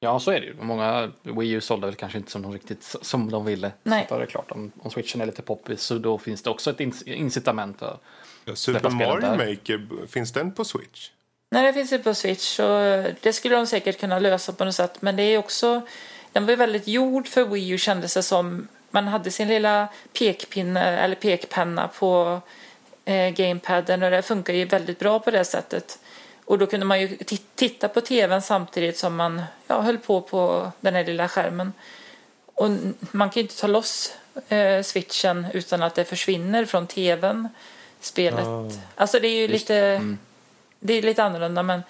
Ja, 0.00 0.20
så 0.20 0.30
är 0.30 0.40
det 0.40 0.46
ju. 0.46 0.54
Många 0.60 1.12
Wii 1.22 1.50
U 1.50 1.60
sålde 1.60 1.86
väl 1.86 1.94
kanske 1.94 2.18
inte 2.18 2.30
som 2.30 2.42
de 2.42 2.52
riktigt 2.52 2.96
som 3.02 3.30
de 3.30 3.44
ville. 3.44 3.72
Nej. 3.82 4.06
Så 4.08 4.18
det 4.18 4.24
är 4.24 4.26
klart, 4.26 4.50
om, 4.50 4.72
om 4.80 4.90
Switchen 4.90 5.20
är 5.20 5.26
lite 5.26 5.42
poppis 5.42 5.82
så 5.82 5.98
då 5.98 6.18
finns 6.18 6.42
det 6.42 6.50
också 6.50 6.70
ett 6.70 6.80
incitament 7.06 7.82
att 7.82 8.00
ja, 8.44 8.56
Super 8.56 8.90
Mario 8.90 9.30
Maker, 9.30 10.06
finns 10.06 10.32
den 10.32 10.52
på 10.52 10.64
Switch? 10.64 11.10
Nej, 11.54 11.66
det 11.66 11.72
finns 11.72 11.92
ju 11.92 11.98
på 11.98 12.14
Switch 12.14 12.56
så 12.56 12.78
det 13.20 13.32
skulle 13.32 13.56
de 13.56 13.66
säkert 13.66 14.00
kunna 14.00 14.18
lösa 14.18 14.52
på 14.52 14.64
något 14.64 14.74
sätt. 14.74 15.02
Men 15.02 15.16
det 15.16 15.22
är 15.22 15.38
också 15.38 15.82
den 16.32 16.46
var 16.46 16.56
väldigt 16.56 16.88
gjord 16.88 17.28
för 17.28 17.44
Wii 17.44 17.68
U 17.68 17.78
kändes 17.78 18.14
det 18.14 18.22
som. 18.22 18.68
Man 18.90 19.08
hade 19.08 19.30
sin 19.30 19.48
lilla 19.48 19.88
pekpinne 20.18 20.98
eller 20.98 21.14
pekpenna 21.14 21.88
på 21.88 22.40
eh, 23.04 23.30
gamepaden 23.30 24.02
och 24.02 24.10
det 24.10 24.22
funkar 24.22 24.54
ju 24.54 24.64
väldigt 24.64 24.98
bra 24.98 25.18
på 25.18 25.30
det 25.30 25.44
sättet. 25.44 25.98
Och 26.44 26.58
då 26.58 26.66
kunde 26.66 26.86
man 26.86 27.00
ju 27.00 27.16
titta 27.54 27.88
på 27.88 28.00
tvn 28.00 28.42
samtidigt 28.42 28.98
som 28.98 29.16
man 29.16 29.42
ja, 29.66 29.80
höll 29.80 29.98
på 29.98 30.20
på 30.20 30.72
den 30.80 30.94
här 30.94 31.04
lilla 31.04 31.28
skärmen. 31.28 31.72
Och 32.54 32.70
man 33.10 33.30
kan 33.30 33.40
ju 33.40 33.42
inte 33.42 33.60
ta 33.60 33.66
loss 33.66 34.14
eh, 34.48 34.82
switchen 34.82 35.46
utan 35.52 35.82
att 35.82 35.94
det 35.94 36.04
försvinner 36.04 36.64
från 36.64 36.86
tvn, 36.86 37.48
spelet. 38.00 38.46
Oh. 38.46 38.72
Alltså 38.94 39.20
det 39.20 39.28
är 39.28 39.40
ju 39.40 39.48
lite, 39.48 39.76
mm. 39.76 40.18
Det 40.80 40.94
är 40.94 41.02
lite 41.02 41.24
annorlunda 41.24 41.62
men, 41.62 41.82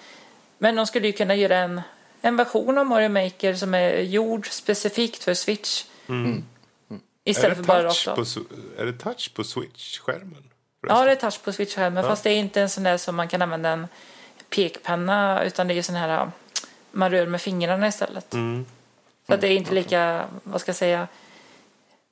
men 0.59 0.77
de 0.77 0.87
skulle 0.87 1.07
ju 1.07 1.13
kunna 1.13 1.35
göra 1.35 1.57
en 1.57 1.81
en 2.25 2.37
version 2.37 2.79
av 2.79 2.87
Mario 2.87 3.09
Maker 3.09 3.55
som 3.55 3.75
är 3.75 4.01
gjord 4.01 4.49
specifikt 4.51 5.25
för 5.25 5.35
Switch. 5.35 5.85
Mm. 6.09 6.45
Mm. 6.91 7.03
Istället 7.25 7.57
för 7.57 7.65
bara 7.65 7.85
rakt 7.85 8.09
av. 8.09 8.19
Är 8.79 8.85
det 8.85 8.93
touch 8.93 9.35
på 9.35 9.45
Switch-skärmen? 9.45 10.45
Ja, 10.81 11.05
det 11.05 11.13
är 11.13 11.17
touch 11.17 11.43
på 11.43 11.53
Switch-skärmen. 11.53 12.05
Ja. 12.05 12.11
Fast 12.11 12.25
det 12.25 12.31
är 12.31 12.37
inte 12.37 12.61
en 12.61 12.71
sån 12.71 12.85
där 12.85 12.97
som 12.97 13.17
man 13.17 13.29
kan 13.29 13.43
använda 13.43 13.69
en 13.69 13.87
pekpenna. 14.51 15.45
Utan 15.45 15.69
det 15.69 15.75
är 15.75 15.83
sån 15.83 15.95
här 15.95 16.31
man 16.91 17.11
rör 17.11 17.27
med 17.27 17.41
fingrarna 17.41 17.89
istället. 17.89 18.35
Mm. 18.35 18.67
Så 19.27 19.37
det 19.37 19.49
är 19.49 19.57
inte 19.57 19.75
lika, 19.75 20.29
vad 20.43 20.61
ska 20.61 20.69
jag 20.69 20.77
säga. 20.77 21.09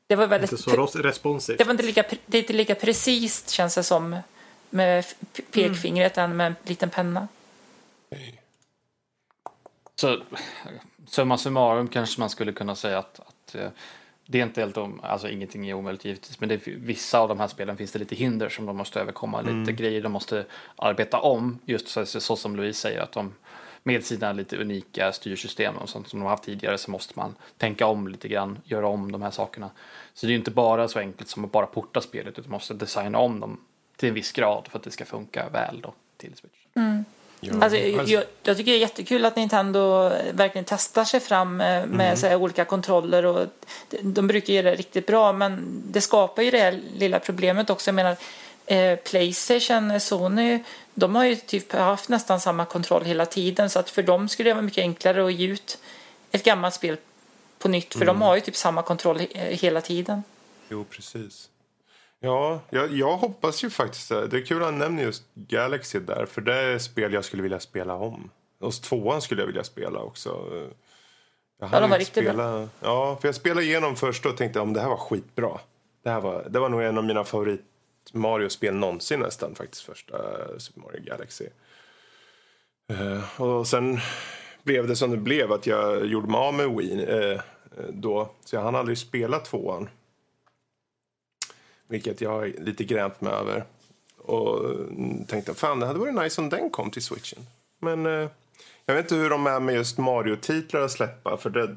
Det 0.07 0.17
var 0.17 0.27
väldigt... 0.27 0.53
Inte 0.53 0.63
så 0.63 0.87
responsivt. 0.87 1.59
Det 1.59 1.65
var 1.65 1.71
inte 1.71 1.83
lika, 1.83 2.05
det 2.27 2.39
är 2.39 2.43
inte 2.43 2.53
lika 2.53 2.75
precis 2.75 3.49
känns 3.49 3.75
det 3.75 3.83
som 3.83 4.17
med 4.73 5.05
pekfingret 5.51 6.19
mm. 6.19 6.31
än 6.31 6.37
med 6.37 6.47
en 6.47 6.55
liten 6.65 6.91
penna. 6.91 7.29
Så 9.95 10.23
summa 11.07 11.39
summarum 11.39 11.89
kanske 11.89 12.21
man 12.21 12.31
skulle 12.31 12.53
kunna 12.53 12.75
säga 12.75 12.99
att, 12.99 13.21
att 13.21 13.55
eh, 13.55 13.69
det 14.27 14.39
är 14.39 14.43
inte 14.43 14.61
helt 14.61 14.77
om, 14.77 15.01
alltså 15.03 15.29
ingenting 15.29 15.69
är 15.69 15.75
omöjligt 15.75 16.05
givetvis, 16.05 16.41
men 16.41 16.49
det, 16.49 16.67
vissa 16.67 17.19
av 17.19 17.29
de 17.29 17.41
här 17.41 17.49
spelen 17.49 17.77
finns 17.77 17.93
det 17.93 17.99
lite 17.99 18.15
hinder 18.15 18.49
som 18.49 18.67
de 18.67 18.77
måste 18.77 19.01
överkomma, 19.01 19.41
lite 19.41 19.53
Mm. 19.53 19.77
grejer 19.77 20.03
de 20.03 20.13
måste 20.13 20.45
arbeta 20.77 21.21
om, 21.21 21.59
just 21.65 21.89
så, 21.89 22.07
så 22.07 22.37
som 22.37 22.57
Louise 22.57 22.81
säger, 22.81 23.01
att 23.01 23.13
de 23.13 23.35
med 23.83 24.05
sina 24.05 24.33
lite 24.33 24.57
unika 24.57 25.13
styrsystem 25.13 25.77
och 25.77 25.89
sånt 25.89 26.09
som 26.09 26.19
de 26.21 26.23
har 26.23 26.31
haft 26.31 26.45
tidigare 26.45 26.79
så 26.79 26.91
måste 26.91 27.13
man 27.17 27.35
tänka 27.59 27.87
om 27.87 28.09
lite 28.09 28.29
grann, 28.29 28.59
göra 28.65 28.89
om 28.89 29.13
de 29.13 29.23
här 29.23 29.31
sakerna. 29.31 29.71
Så 30.15 30.27
det 30.27 30.31
är 30.31 30.33
ju 30.33 30.39
inte 30.39 30.51
bara 30.51 30.89
så 30.89 30.99
enkelt 30.99 31.29
som 31.29 31.45
att 31.45 31.53
bara 31.53 31.67
porta 31.67 32.01
spelet, 32.01 32.39
utan 32.39 32.51
man 32.51 32.57
måste 32.57 32.75
designa 32.75 33.19
om 33.19 33.41
dem 33.41 33.61
till 34.03 34.09
en 34.09 34.15
viss 34.15 34.33
grad 34.33 34.69
för 34.71 34.79
att 34.79 34.85
det 34.85 34.91
ska 34.91 35.05
funka 35.05 35.49
väl 35.49 35.81
då 35.81 35.95
till 36.17 36.33
Switch. 36.37 36.57
Ja. 37.41 37.53
Alltså, 37.61 37.79
jag, 37.79 38.09
jag, 38.09 38.25
jag 38.43 38.57
tycker 38.57 38.73
det 38.73 38.79
är 38.79 38.81
jättekul 38.81 39.25
att 39.25 39.37
Nintendo 39.37 40.09
verkligen 40.33 40.65
testar 40.65 41.05
sig 41.05 41.21
fram 41.21 41.61
eh, 41.61 41.87
med 41.87 42.19
så 42.19 42.27
här, 42.27 42.37
olika 42.37 42.65
kontroller 42.65 43.27
och 43.27 43.47
de, 43.91 44.15
de 44.15 44.27
brukar 44.27 44.53
göra 44.53 44.71
det 44.71 44.77
riktigt 44.77 45.07
bra 45.07 45.33
men 45.33 45.83
det 45.87 46.01
skapar 46.01 46.43
ju 46.43 46.51
det 46.51 46.59
här 46.59 46.81
lilla 46.95 47.19
problemet 47.19 47.71
också. 47.71 47.89
Jag 47.89 47.95
menar 47.95 48.17
eh, 48.67 48.97
Playstation, 48.99 50.01
Sony, 50.01 50.63
de 50.95 51.15
har 51.15 51.25
ju 51.25 51.37
typ 51.37 51.73
haft 51.73 52.09
nästan 52.09 52.41
samma 52.41 52.65
kontroll 52.65 53.05
hela 53.05 53.27
tiden 53.27 53.71
så 53.71 53.79
att 53.79 53.91
för 53.91 54.03
dem 54.03 54.29
skulle 54.29 54.51
det 54.51 54.55
vara 54.55 54.63
mycket 54.63 54.83
enklare 54.83 55.27
att 55.27 55.33
ge 55.33 55.47
ut 55.47 55.79
ett 56.33 56.45
gammalt 56.45 56.75
spel 56.75 56.97
på 57.59 57.69
nytt 57.69 57.95
för 57.95 58.05
de 58.05 58.23
har 58.23 58.35
ju 58.35 58.41
typ 58.41 58.57
samma 58.57 58.83
kontroll 58.83 59.19
he- 59.19 59.51
hela 59.55 59.81
tiden. 59.81 60.23
Jo, 60.69 60.85
precis. 60.85 61.49
Ja, 62.25 62.61
jag, 62.71 62.93
jag 62.93 63.17
hoppas 63.17 63.65
ju 63.65 63.71
faktiskt 63.71 64.09
det. 64.09 64.27
Det 64.27 64.37
är 64.37 64.47
kul 64.47 64.63
att 64.63 64.65
han 64.65 64.79
nämner 64.79 65.03
just 65.03 65.25
Galaxy 65.35 65.99
där, 65.99 66.27
för 66.27 66.41
det 66.41 66.55
är 66.55 66.79
spel 66.79 67.13
jag 67.13 67.25
skulle 67.25 67.43
vilja 67.43 67.61
spela 67.61 67.95
om. 67.95 68.31
Och 68.61 68.73
tvåan 68.73 69.23
skulle 69.23 69.43
jag 69.43 69.47
vilja 69.47 69.65
spela 69.65 69.99
också. 69.99 70.29
Jag 71.61 71.71
de 71.71 71.91
var 71.91 71.99
riktigt 71.99 72.25
bra. 72.25 72.33
spela, 72.33 72.69
Ja, 72.81 73.19
för 73.21 73.29
jag 73.29 73.35
spelade 73.35 73.67
igenom 73.67 73.97
först 73.97 74.27
och 74.27 74.37
tänkte 74.37 74.61
om 74.61 74.73
det 74.73 74.81
här 74.81 74.89
var 74.89 74.97
skitbra. 74.97 75.61
Det, 76.03 76.11
här 76.11 76.21
var, 76.21 76.47
det 76.51 76.59
var 76.59 76.69
nog 76.69 76.83
en 76.83 76.99
av 76.99 77.05
mina 77.05 77.25
favorit 77.25 77.65
Mario-spel 78.13 78.75
någonsin 78.75 79.21
nästan 79.21 79.55
faktiskt, 79.55 79.83
första 79.83 80.15
Super 80.59 80.81
Mario 80.81 81.05
Galaxy. 81.05 81.47
Eh, 82.89 83.41
och 83.41 83.67
sen 83.67 84.01
blev 84.63 84.89
det 84.89 84.97
som 84.97 85.11
det 85.11 85.17
blev, 85.17 85.53
att 85.53 85.67
jag 85.67 86.07
gjorde 86.07 86.29
mig 86.29 86.39
av 86.39 86.55
med 86.55 86.71
Wii 86.71 87.05
eh, 87.09 87.41
då. 87.89 88.31
Så 88.45 88.57
jag 88.57 88.63
hann 88.63 88.77
aldrig 88.77 88.99
spela 88.99 89.39
tvåan. 89.39 89.89
Vilket 91.93 92.21
jag 92.21 92.49
är 92.49 92.61
lite 92.61 92.85
grämt 92.85 93.21
med 93.21 93.33
över. 93.33 93.65
Och 94.19 94.65
mm, 94.71 95.25
tänkte, 95.25 95.55
fan 95.55 95.81
det 95.81 95.87
hade 95.87 95.99
varit 95.99 96.15
nice 96.15 96.41
om 96.41 96.49
den 96.49 96.71
kom 96.71 96.91
till 96.91 97.03
switchen. 97.03 97.47
Men 97.81 98.07
eh, 98.07 98.29
jag 98.87 98.95
vet 98.95 99.05
inte 99.05 99.15
hur 99.15 99.31
de 99.31 99.47
är 99.47 99.61
med 99.61 99.75
just 99.75 99.99
Mario-titlar 99.99 100.81
att 100.81 100.91
släppa. 100.91 101.37
För 101.37 101.51
det, 101.51 101.77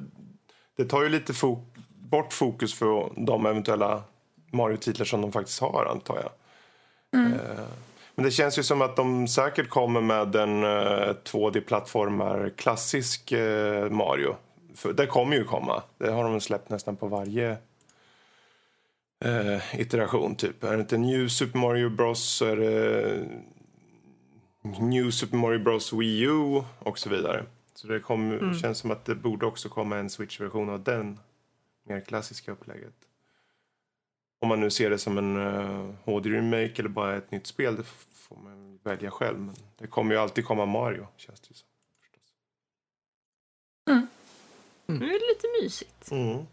det 0.77 0.85
tar 0.85 1.03
ju 1.03 1.09
lite 1.09 1.33
fo- 1.33 1.65
bort 1.87 2.33
fokus 2.33 2.73
för 2.73 3.09
de 3.15 3.45
eventuella 3.45 4.03
Mario-titlar 4.51 5.05
som 5.05 5.21
de 5.21 5.31
faktiskt 5.31 5.61
har, 5.61 5.85
antar 5.85 6.15
jag. 6.15 6.31
Eh, 7.21 7.65
men 8.15 8.25
det 8.25 8.31
känns 8.31 8.59
ju 8.59 8.63
som 8.63 8.81
att 8.81 8.95
de 8.95 9.27
säkert 9.27 9.69
kommer 9.69 10.01
med 10.01 10.35
en 10.35 10.63
eh, 10.63 11.13
2D-plattformar 11.23 12.49
klassisk 12.57 13.31
eh, 13.31 13.89
Mario. 13.89 14.35
För 14.75 14.93
det 14.93 15.07
kommer 15.07 15.35
ju 15.35 15.43
komma. 15.43 15.83
Det 15.97 16.11
har 16.11 16.23
de 16.23 16.41
släppt 16.41 16.69
nästan 16.69 16.95
på 16.95 17.07
varje 17.07 17.57
eh, 19.19 19.81
iteration 19.81 20.35
typ. 20.35 20.63
Är 20.63 20.73
det 20.73 20.81
inte 20.81 20.97
New 20.97 21.27
Super 21.27 21.59
Mario 21.59 21.89
Bros 21.89 22.23
så 22.23 22.45
är 22.45 22.55
det 22.55 23.27
New 24.79 25.11
Super 25.11 25.37
Mario 25.37 25.59
Bros 25.59 25.93
Wii 25.93 26.21
U 26.21 26.63
och 26.79 26.99
så 26.99 27.09
vidare. 27.09 27.45
Så 27.75 27.87
det 27.87 27.99
kom, 27.99 28.53
känns 28.61 28.77
som 28.77 28.91
att 28.91 29.05
det 29.05 29.15
borde 29.15 29.45
också 29.45 29.69
komma 29.69 29.97
en 29.97 30.09
Switch-version 30.09 30.69
av 30.69 30.83
den 30.83 31.19
mer 31.83 32.01
klassiska 32.01 32.51
upplägget. 32.51 32.95
Om 34.41 34.49
man 34.49 34.59
nu 34.59 34.69
ser 34.69 34.89
det 34.89 34.97
som 34.97 35.17
en 35.17 35.37
uh, 35.37 35.93
HD-remake 36.03 36.79
eller 36.79 36.89
bara 36.89 37.15
ett 37.15 37.31
nytt 37.31 37.47
spel, 37.47 37.75
det 37.75 37.83
får 38.27 38.37
man 38.37 38.79
välja 38.83 39.11
själv. 39.11 39.39
Men 39.39 39.55
det 39.77 39.87
kommer 39.87 40.15
ju 40.15 40.21
alltid 40.21 40.45
komma 40.45 40.65
Mario, 40.65 41.07
känns 41.17 41.41
det 41.41 41.47
ju 41.49 41.55
som. 41.55 41.67
Nu 44.87 45.05
är 45.05 45.19
det 45.19 45.27
lite 45.33 45.47
mysigt. 45.61 46.11
Mm. 46.11 46.45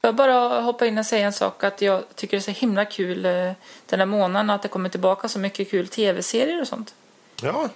Jag 0.00 0.14
bara 0.14 0.60
hoppa 0.60 0.86
in 0.86 0.98
och 0.98 1.06
säga 1.06 1.26
en 1.26 1.32
sak 1.32 1.64
att 1.64 1.82
jag 1.82 2.04
tycker 2.14 2.36
det 2.36 2.40
är 2.40 2.54
så 2.54 2.60
himla 2.60 2.84
kul 2.84 3.24
eh, 3.24 3.52
den 3.86 3.98
här 3.98 4.06
månaden 4.06 4.50
att 4.50 4.62
det 4.62 4.68
kommer 4.68 4.88
tillbaka 4.88 5.28
så 5.28 5.38
mycket 5.38 5.70
kul 5.70 5.88
tv-serier 5.88 6.60
och 6.60 6.68
sånt. 6.68 6.94
Ja, 7.42 7.68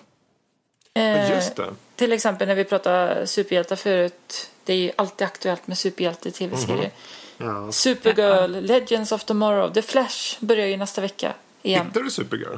Eh, 0.96 1.30
just 1.30 1.56
det. 1.56 1.74
Till 1.96 2.12
exempel 2.12 2.48
när 2.48 2.54
vi 2.54 2.64
pratade 2.64 3.26
superhjältar 3.26 3.76
förut. 3.76 4.50
Det 4.64 4.72
är 4.72 4.76
ju 4.76 4.92
alltid 4.96 5.26
aktuellt 5.26 5.66
med 5.66 5.78
superhjälte-tv-serier. 5.78 6.90
Mhm. 7.38 7.48
Ja. 7.48 7.72
Supergirl, 7.72 8.50
Legends 8.50 9.12
of 9.12 9.24
Tomorrow, 9.24 9.72
The 9.72 9.82
Flash 9.82 10.36
börjar 10.40 10.66
ju 10.66 10.76
nästa 10.76 11.00
vecka 11.00 11.32
igen. 11.62 11.86
Hittar 11.86 12.00
du 12.00 12.10
Supergirl? 12.10 12.56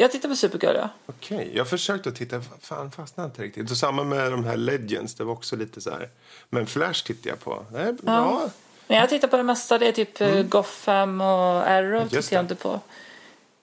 Jag 0.00 0.12
tittar 0.12 0.28
på 0.28 0.36
Supergirl 0.36 0.76
ja. 0.76 0.88
Okej, 1.06 1.50
jag 1.54 1.68
försökte 1.68 2.08
att 2.08 2.14
titta, 2.14 2.40
fan 2.60 2.90
fastnade 2.90 3.26
inte 3.26 3.42
riktigt. 3.42 3.70
Och 3.70 3.76
samma 3.76 4.04
med 4.04 4.32
de 4.32 4.44
här 4.44 4.56
Legends, 4.56 5.14
det 5.14 5.24
var 5.24 5.32
också 5.32 5.56
lite 5.56 5.80
så 5.80 5.90
här. 5.90 6.08
Men 6.50 6.66
Flash 6.66 7.04
tittade 7.04 7.28
jag 7.28 7.40
på. 7.40 7.64
Det 7.72 7.80
är 7.80 7.92
bra. 7.92 8.50
Men 8.86 8.98
jag 8.98 9.08
tittar 9.08 9.28
på 9.28 9.36
det 9.36 9.42
mesta. 9.42 9.78
Det 9.78 9.88
är 9.88 9.92
typ 9.92 10.20
mm. 10.20 10.48
Gotham 10.48 11.20
och 11.20 11.68
Arrow 11.68 12.02
Just 12.02 12.10
tittar 12.10 12.36
jag 12.36 12.44
inte 12.44 12.54
på. 12.54 12.80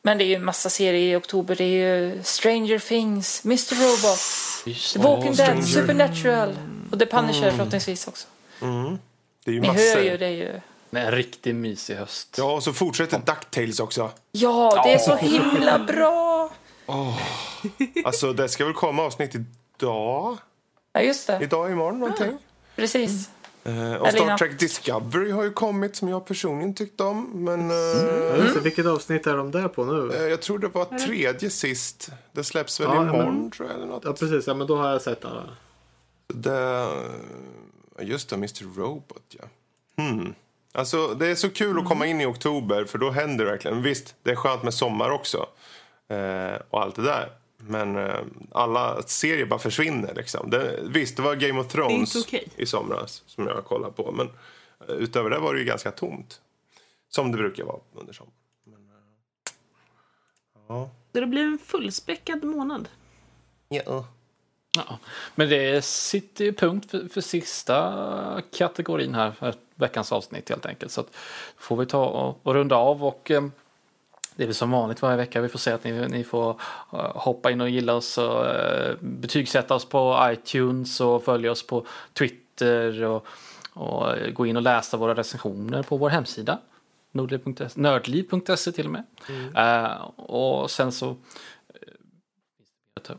Men 0.01 0.17
det 0.17 0.23
är 0.23 0.25
ju 0.25 0.35
en 0.35 0.45
massa 0.45 0.69
serier 0.69 1.13
i 1.13 1.15
oktober. 1.15 1.55
Det 1.55 1.63
är 1.63 2.05
ju 2.05 2.23
Stranger 2.23 2.79
Things, 2.79 3.45
Mr 3.45 3.75
Robot, 3.75 4.93
The 4.93 4.99
Walking 4.99 5.33
Stranger. 5.33 5.53
Dead, 5.53 5.67
Supernatural 5.67 6.57
och 6.91 6.99
The 6.99 7.05
Punisher 7.05 7.51
förhoppningsvis 7.51 8.07
också. 8.07 8.27
Det 9.43 9.51
är 9.51 9.55
ju 9.55 9.61
Ni 9.61 9.67
massor. 9.67 9.95
hör 9.95 10.03
ju 10.03 10.17
det 10.17 10.25
är 10.25 10.29
ju. 10.29 10.61
Är 10.91 11.05
en 11.05 11.11
riktigt 11.11 11.55
mysig 11.55 11.95
höst. 11.95 12.35
Ja, 12.37 12.53
och 12.53 12.63
så 12.63 12.73
fortsätter 12.73 13.17
DuckTales 13.25 13.79
också. 13.79 14.11
Ja, 14.31 14.81
det 14.85 14.93
är 14.93 14.97
så 14.97 15.15
himla 15.15 15.79
bra! 15.79 16.49
Alltså, 18.05 18.33
det 18.33 18.49
ska 18.49 18.65
väl 18.65 18.73
komma 18.73 19.03
avsnitt 19.03 19.35
idag? 19.35 20.37
Ja, 20.93 21.01
just 21.01 21.27
det. 21.27 21.39
Idag, 21.43 21.71
imorgon 21.71 21.99
någonting. 21.99 22.37
Precis. 22.75 23.29
Eh, 23.63 23.93
och 23.93 24.07
Eller 24.07 24.19
Star. 24.25 24.37
Trek 24.37 24.59
Discovery 24.59 25.31
har 25.31 25.43
ju 25.43 25.51
kommit 25.51 25.95
som 25.95 26.07
jag 26.09 26.25
personligen 26.25 26.73
tyckte 26.73 27.03
om. 27.03 27.29
Men 27.33 27.71
eh, 27.71 28.33
vet 28.37 28.47
inte, 28.47 28.59
vilket 28.59 28.85
avsnitt 28.85 29.27
är 29.27 29.37
de 29.37 29.51
där 29.51 29.67
på 29.67 29.85
nu? 29.85 30.13
eh, 30.15 30.21
jag 30.23 30.41
tror 30.41 30.59
det 30.59 30.67
var 30.67 30.85
tredje 30.85 31.49
sist. 31.49 32.09
Det 32.31 32.43
släpps 32.43 32.79
väl 32.79 32.87
Ja, 32.87 33.01
imorgon 33.03 33.35
men- 33.41 33.51
tror 33.51 33.67
jag. 33.69 33.77
Eller 33.77 33.87
något. 33.87 34.03
Ja 34.05 34.13
precis, 34.13 34.47
ja, 34.47 34.53
men 34.53 34.67
då 34.67 34.77
har 34.77 34.89
jag 34.89 35.01
sett 35.01 35.25
alla. 35.25 35.43
Det, 36.27 36.87
just 37.99 38.29
det, 38.29 38.35
Mr 38.35 38.75
Robot, 38.79 39.23
ja. 39.39 39.43
Hmm. 40.03 40.33
Alltså, 40.77 41.13
det 41.13 41.27
är 41.27 41.35
så 41.35 41.49
kul 41.49 41.79
att 41.79 41.85
komma 41.85 42.05
in 42.05 42.21
i 42.21 42.25
oktober, 42.25 42.85
för 42.85 42.97
då 42.97 43.09
händer 43.11 43.45
det 43.45 43.51
verkligen. 43.51 43.81
Visst, 43.81 44.15
det 44.23 44.31
är 44.31 44.35
skönt 44.35 44.63
med 44.63 44.73
sommar 44.73 45.09
också. 45.09 45.49
Eh, 46.07 46.61
och 46.69 46.81
allt 46.81 46.95
det 46.95 47.01
där. 47.01 47.31
Men 47.57 47.95
eh, 47.95 48.19
alla 48.51 49.01
serier 49.01 49.45
bara 49.45 49.59
försvinner. 49.59 50.13
Liksom. 50.15 50.49
Det, 50.49 50.79
visst, 50.83 51.15
det 51.15 51.21
var 51.21 51.35
Game 51.35 51.59
of 51.59 51.67
Thrones 51.67 52.15
okej. 52.15 52.47
i 52.55 52.65
somras 52.65 53.23
som 53.27 53.47
jag 53.47 53.65
kollade 53.65 53.93
på. 53.93 54.11
Men 54.11 54.29
eh, 54.87 54.95
utöver 54.95 55.29
det 55.29 55.39
var 55.39 55.53
det 55.53 55.59
ju 55.59 55.65
ganska 55.65 55.91
tomt. 55.91 56.41
Som 57.09 57.31
det 57.31 57.37
brukar 57.37 57.63
vara 57.63 57.79
under 57.93 58.13
sommaren. 58.13 58.33
Men, 58.63 58.73
eh, 58.73 59.53
ja. 60.67 60.89
Så 61.13 61.19
det 61.19 61.27
blir 61.27 61.43
en 61.43 61.59
fullspäckad 61.65 62.43
månad. 62.43 62.89
Ja. 63.69 64.07
Ja. 64.75 64.99
Men 65.35 65.49
det 65.49 65.85
sitter 65.85 66.45
ju 66.45 66.53
punkt 66.53 66.91
för, 66.91 67.07
för 67.07 67.21
sista 67.21 68.41
kategorin 68.51 69.15
här, 69.15 69.31
för 69.31 69.47
veckans 69.77 70.11
avsnitt 70.11 70.49
helt 70.49 70.65
enkelt. 70.65 70.91
Så 70.91 71.01
att 71.01 71.07
får 71.57 71.77
vi 71.77 71.85
ta 71.85 72.05
och, 72.05 72.39
och 72.43 72.53
runda 72.53 72.75
av 72.75 73.03
och 73.03 73.31
eh, 73.31 73.41
det 74.37 74.43
är 74.43 74.47
väl 74.47 74.55
som 74.55 74.71
vanligt 74.71 75.01
varje 75.01 75.17
vecka. 75.17 75.41
Vi 75.41 75.49
får 75.49 75.59
se 75.59 75.71
att 75.71 75.83
ni, 75.83 76.07
ni 76.07 76.23
får 76.23 76.61
eh, 76.93 77.15
hoppa 77.15 77.51
in 77.51 77.61
och 77.61 77.69
gilla 77.69 77.93
oss 77.93 78.17
och 78.17 78.45
uh, 78.45 78.95
betygsätta 78.99 79.75
oss 79.75 79.85
på 79.85 80.29
iTunes 80.31 81.01
och 81.01 81.23
följa 81.23 81.51
oss 81.51 81.67
på 81.67 81.85
Twitter 82.13 83.03
och, 83.03 83.27
och 83.73 84.17
eh, 84.17 84.31
gå 84.31 84.45
in 84.45 84.55
och 84.55 84.61
läsa 84.61 84.97
våra 84.97 85.15
recensioner 85.15 85.83
på 85.83 85.97
vår 85.97 86.09
hemsida. 86.09 86.59
Nördliv.se 87.77 88.71
till 88.71 88.85
och 88.85 88.91
med. 88.91 89.03
Eh, 89.55 90.01
och 90.15 90.71
sen 90.71 90.91
så 90.91 91.15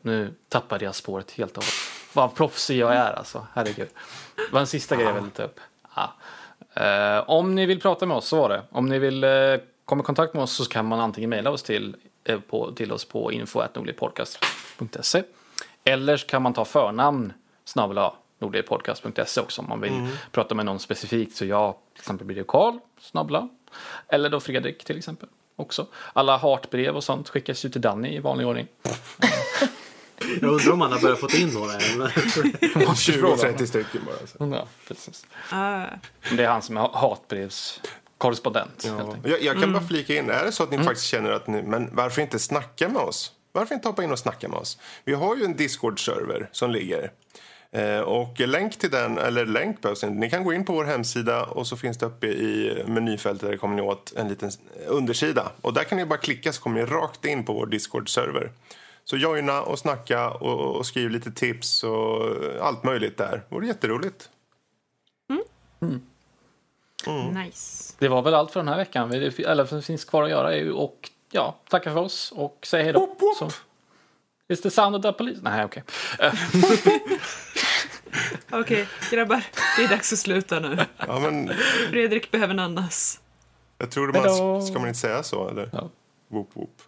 nu 0.02 0.34
tappade 0.48 0.84
jag 0.84 0.94
spåret 0.94 1.30
helt 1.30 1.56
och 1.56 1.62
hållet. 1.62 1.74
Vad 2.12 2.34
proffsig 2.34 2.78
jag 2.78 2.94
är 2.94 3.12
alltså, 3.12 3.46
herregud. 3.52 3.88
Det 4.36 4.52
var 4.52 4.60
en 4.60 4.66
sista 4.66 4.96
grej 4.96 5.06
jag 5.06 5.14
ville 5.14 5.30
ta 5.30 5.42
upp. 5.42 5.60
Ja. 5.96 6.12
Eh, 6.80 7.30
om 7.30 7.54
ni 7.54 7.66
vill 7.66 7.80
prata 7.80 8.06
med 8.06 8.16
oss, 8.16 8.28
så 8.28 8.36
var 8.36 8.48
det. 8.48 8.62
Om 8.70 8.86
ni 8.86 8.98
vill 8.98 9.24
eh, 9.24 9.30
komma 9.84 10.02
i 10.02 10.04
kontakt 10.04 10.34
med 10.34 10.42
oss 10.42 10.52
så 10.52 10.64
kan 10.64 10.86
man 10.86 11.00
antingen 11.00 11.30
mejla 11.30 11.50
oss 11.50 11.62
till, 11.62 11.96
eh, 12.24 12.40
på, 12.40 12.72
till 12.72 12.92
oss 12.92 13.04
på 13.04 13.32
info.nordligpodcast.se 13.32 15.22
eller 15.84 16.16
så 16.16 16.26
kan 16.26 16.42
man 16.42 16.54
ta 16.54 16.64
förnamn 16.64 17.32
snabel 17.64 18.10
nordligpodcast.se 18.38 19.40
också 19.40 19.62
om 19.62 19.68
man 19.68 19.80
vill 19.80 20.08
prata 20.32 20.54
med 20.54 20.66
någon 20.66 20.78
specifikt. 20.78 21.36
Så 21.36 21.44
jag 21.44 21.74
till 21.94 22.00
exempel 22.00 22.26
blir 22.26 22.36
det 22.36 22.44
Karl 22.48 22.78
snabla 23.00 23.48
eller 24.08 24.30
då 24.30 24.40
Fredrik 24.40 24.84
till 24.84 24.98
exempel 24.98 25.28
också. 25.56 25.86
Alla 26.12 26.36
hatbrev 26.36 26.96
och 26.96 27.04
sånt 27.04 27.28
skickas 27.28 27.64
ju 27.64 27.68
till 27.68 27.80
Danny 27.80 28.16
i 28.16 28.18
vanlig 28.18 28.46
ordning. 28.46 28.66
Jag 30.40 30.50
undrar 30.52 30.72
om 30.72 30.80
han 30.80 30.92
har 30.92 31.00
börjat 31.00 31.18
få 31.20 31.28
in 31.36 31.48
några 31.48 31.72
än. 31.72 31.80
20-30 31.80 33.66
stycken 33.66 34.00
bara. 34.06 34.26
Så. 34.26 34.56
Ja, 34.56 34.66
precis. 34.88 35.26
Ah, 35.50 35.84
Det 36.36 36.44
är 36.44 36.48
han 36.48 36.62
som 36.62 36.76
är 36.76 36.80
hatbrevskorrespondent. 36.92 38.84
helt 38.84 38.98
Ja. 38.98 39.16
Jag, 39.30 39.42
jag 39.42 39.60
kan 39.60 39.72
bara 39.72 39.82
flika 39.86 40.16
in, 40.16 40.30
är 40.30 40.44
det 40.44 40.52
så 40.52 40.62
att 40.62 40.70
ni 40.70 40.78
faktiskt 40.78 41.06
känner 41.06 41.30
att 41.30 41.46
ni, 41.46 41.62
men 41.62 41.88
varför 41.92 42.22
inte 42.22 42.38
snacka 42.38 42.88
med 42.88 43.02
oss? 43.02 43.32
Varför 43.52 43.74
inte 43.74 43.88
hoppa 43.88 44.04
in 44.04 44.12
och 44.12 44.18
snacka 44.18 44.48
med 44.48 44.58
oss? 44.58 44.78
Vi 45.04 45.14
har 45.14 45.36
ju 45.36 45.44
en 45.44 45.56
Discord-server 45.56 46.48
som 46.52 46.70
ligger. 46.70 47.10
Eh, 47.72 47.98
och 48.00 48.40
länk 48.40 48.78
till 48.78 48.90
den, 48.90 49.18
eller 49.18 49.46
länk 49.46 49.80
behövs 49.82 50.04
inte. 50.04 50.14
Ni 50.20 50.30
kan 50.30 50.44
gå 50.44 50.52
in 50.52 50.64
på 50.64 50.72
vår 50.72 50.84
hemsida 50.84 51.44
och 51.44 51.66
så 51.66 51.76
finns 51.76 51.98
det 51.98 52.06
uppe 52.06 52.26
i 52.26 52.82
menyfältet 52.86 53.50
där 53.50 53.56
kommer 53.56 53.76
ni 53.76 53.82
åt 53.82 54.12
en 54.16 54.28
liten 54.28 54.50
undersida. 54.86 55.52
Och 55.60 55.72
där 55.74 55.84
kan 55.84 55.98
ni 55.98 56.04
bara 56.04 56.18
klicka 56.18 56.52
så 56.52 56.62
kommer 56.62 56.80
ni 56.80 56.86
rakt 56.86 57.24
in 57.24 57.44
på 57.44 57.52
vår 57.52 57.66
Discord-server. 57.66 58.50
Så 59.10 59.16
joina 59.16 59.62
och 59.62 59.78
snacka 59.78 60.30
och, 60.30 60.76
och 60.76 60.86
skriv 60.86 61.10
lite 61.10 61.30
tips 61.30 61.84
och 61.84 62.22
allt 62.60 62.84
möjligt 62.84 63.16
där. 63.16 63.42
Det 63.48 63.54
vore 63.54 63.66
jätteroligt. 63.66 64.30
nice. 67.44 67.94
Det 67.98 68.08
var 68.08 68.22
väl 68.22 68.34
allt 68.34 68.50
för 68.50 68.60
den 68.60 68.68
här 68.68 68.76
veckan. 68.76 69.10
Det 69.10 69.38
eller 69.38 69.66
som 69.66 69.82
finns 69.82 70.04
kvar 70.04 70.22
att 70.22 70.30
göra 70.30 70.54
är 70.54 70.58
ju 70.58 70.72
och 70.72 71.10
ja, 71.30 71.56
tacka 71.68 71.92
för 71.92 72.00
oss 72.00 72.32
och 72.32 72.58
säga 72.62 72.84
hej 72.84 72.92
då. 72.92 73.00
Whoop, 73.00 73.20
whoop. 73.20 73.36
Så, 73.36 73.50
Is 74.48 74.60
the 74.60 74.70
sound 74.70 74.96
of 74.96 75.02
the 75.02 75.12
police? 75.12 75.40
Nej, 75.42 75.64
okej. 75.64 75.82
Okej, 78.50 78.88
grabbar. 79.10 79.44
Det 79.76 79.84
är 79.84 79.88
dags 79.88 80.12
att 80.12 80.18
sluta 80.18 80.60
nu. 80.60 80.78
Ja, 81.06 81.18
men 81.18 81.52
Fredrik 81.90 82.30
behöver 82.30 82.58
andas. 82.58 83.20
jag 83.78 83.90
tror 83.90 84.12
man, 84.12 84.62
ska 84.62 84.78
man 84.78 84.88
inte 84.88 85.00
säga 85.00 85.22
så 85.22 85.48
eller? 85.48 85.70
Ja. 85.72 85.90
Whoop, 86.30 86.50
whoop. 86.54 86.82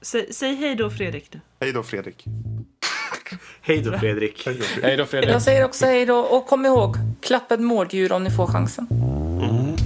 Säg, 0.00 0.32
säg 0.32 0.54
hej 0.54 0.74
då, 0.74 0.90
Fredrik. 0.90 1.34
Nu. 1.34 1.40
Hej 1.60 1.72
då 1.72 1.82
Fredrik. 1.82 2.24
Hej 3.60 3.82
då 3.82 3.98
Fredrik. 3.98 4.46
Hej 4.82 4.96
då 4.96 5.06
Fredrik. 5.06 5.30
Jag 5.30 5.42
säger 5.42 5.64
också 5.64 5.86
hej 5.86 6.06
då 6.06 6.18
och 6.18 6.46
kom 6.46 6.66
ihåg, 6.66 6.96
klappa 7.20 7.54
ett 7.54 7.60
mårddjur 7.60 8.12
om 8.12 8.24
ni 8.24 8.30
får 8.30 8.46
chansen. 8.46 8.86
Åh, 8.90 9.76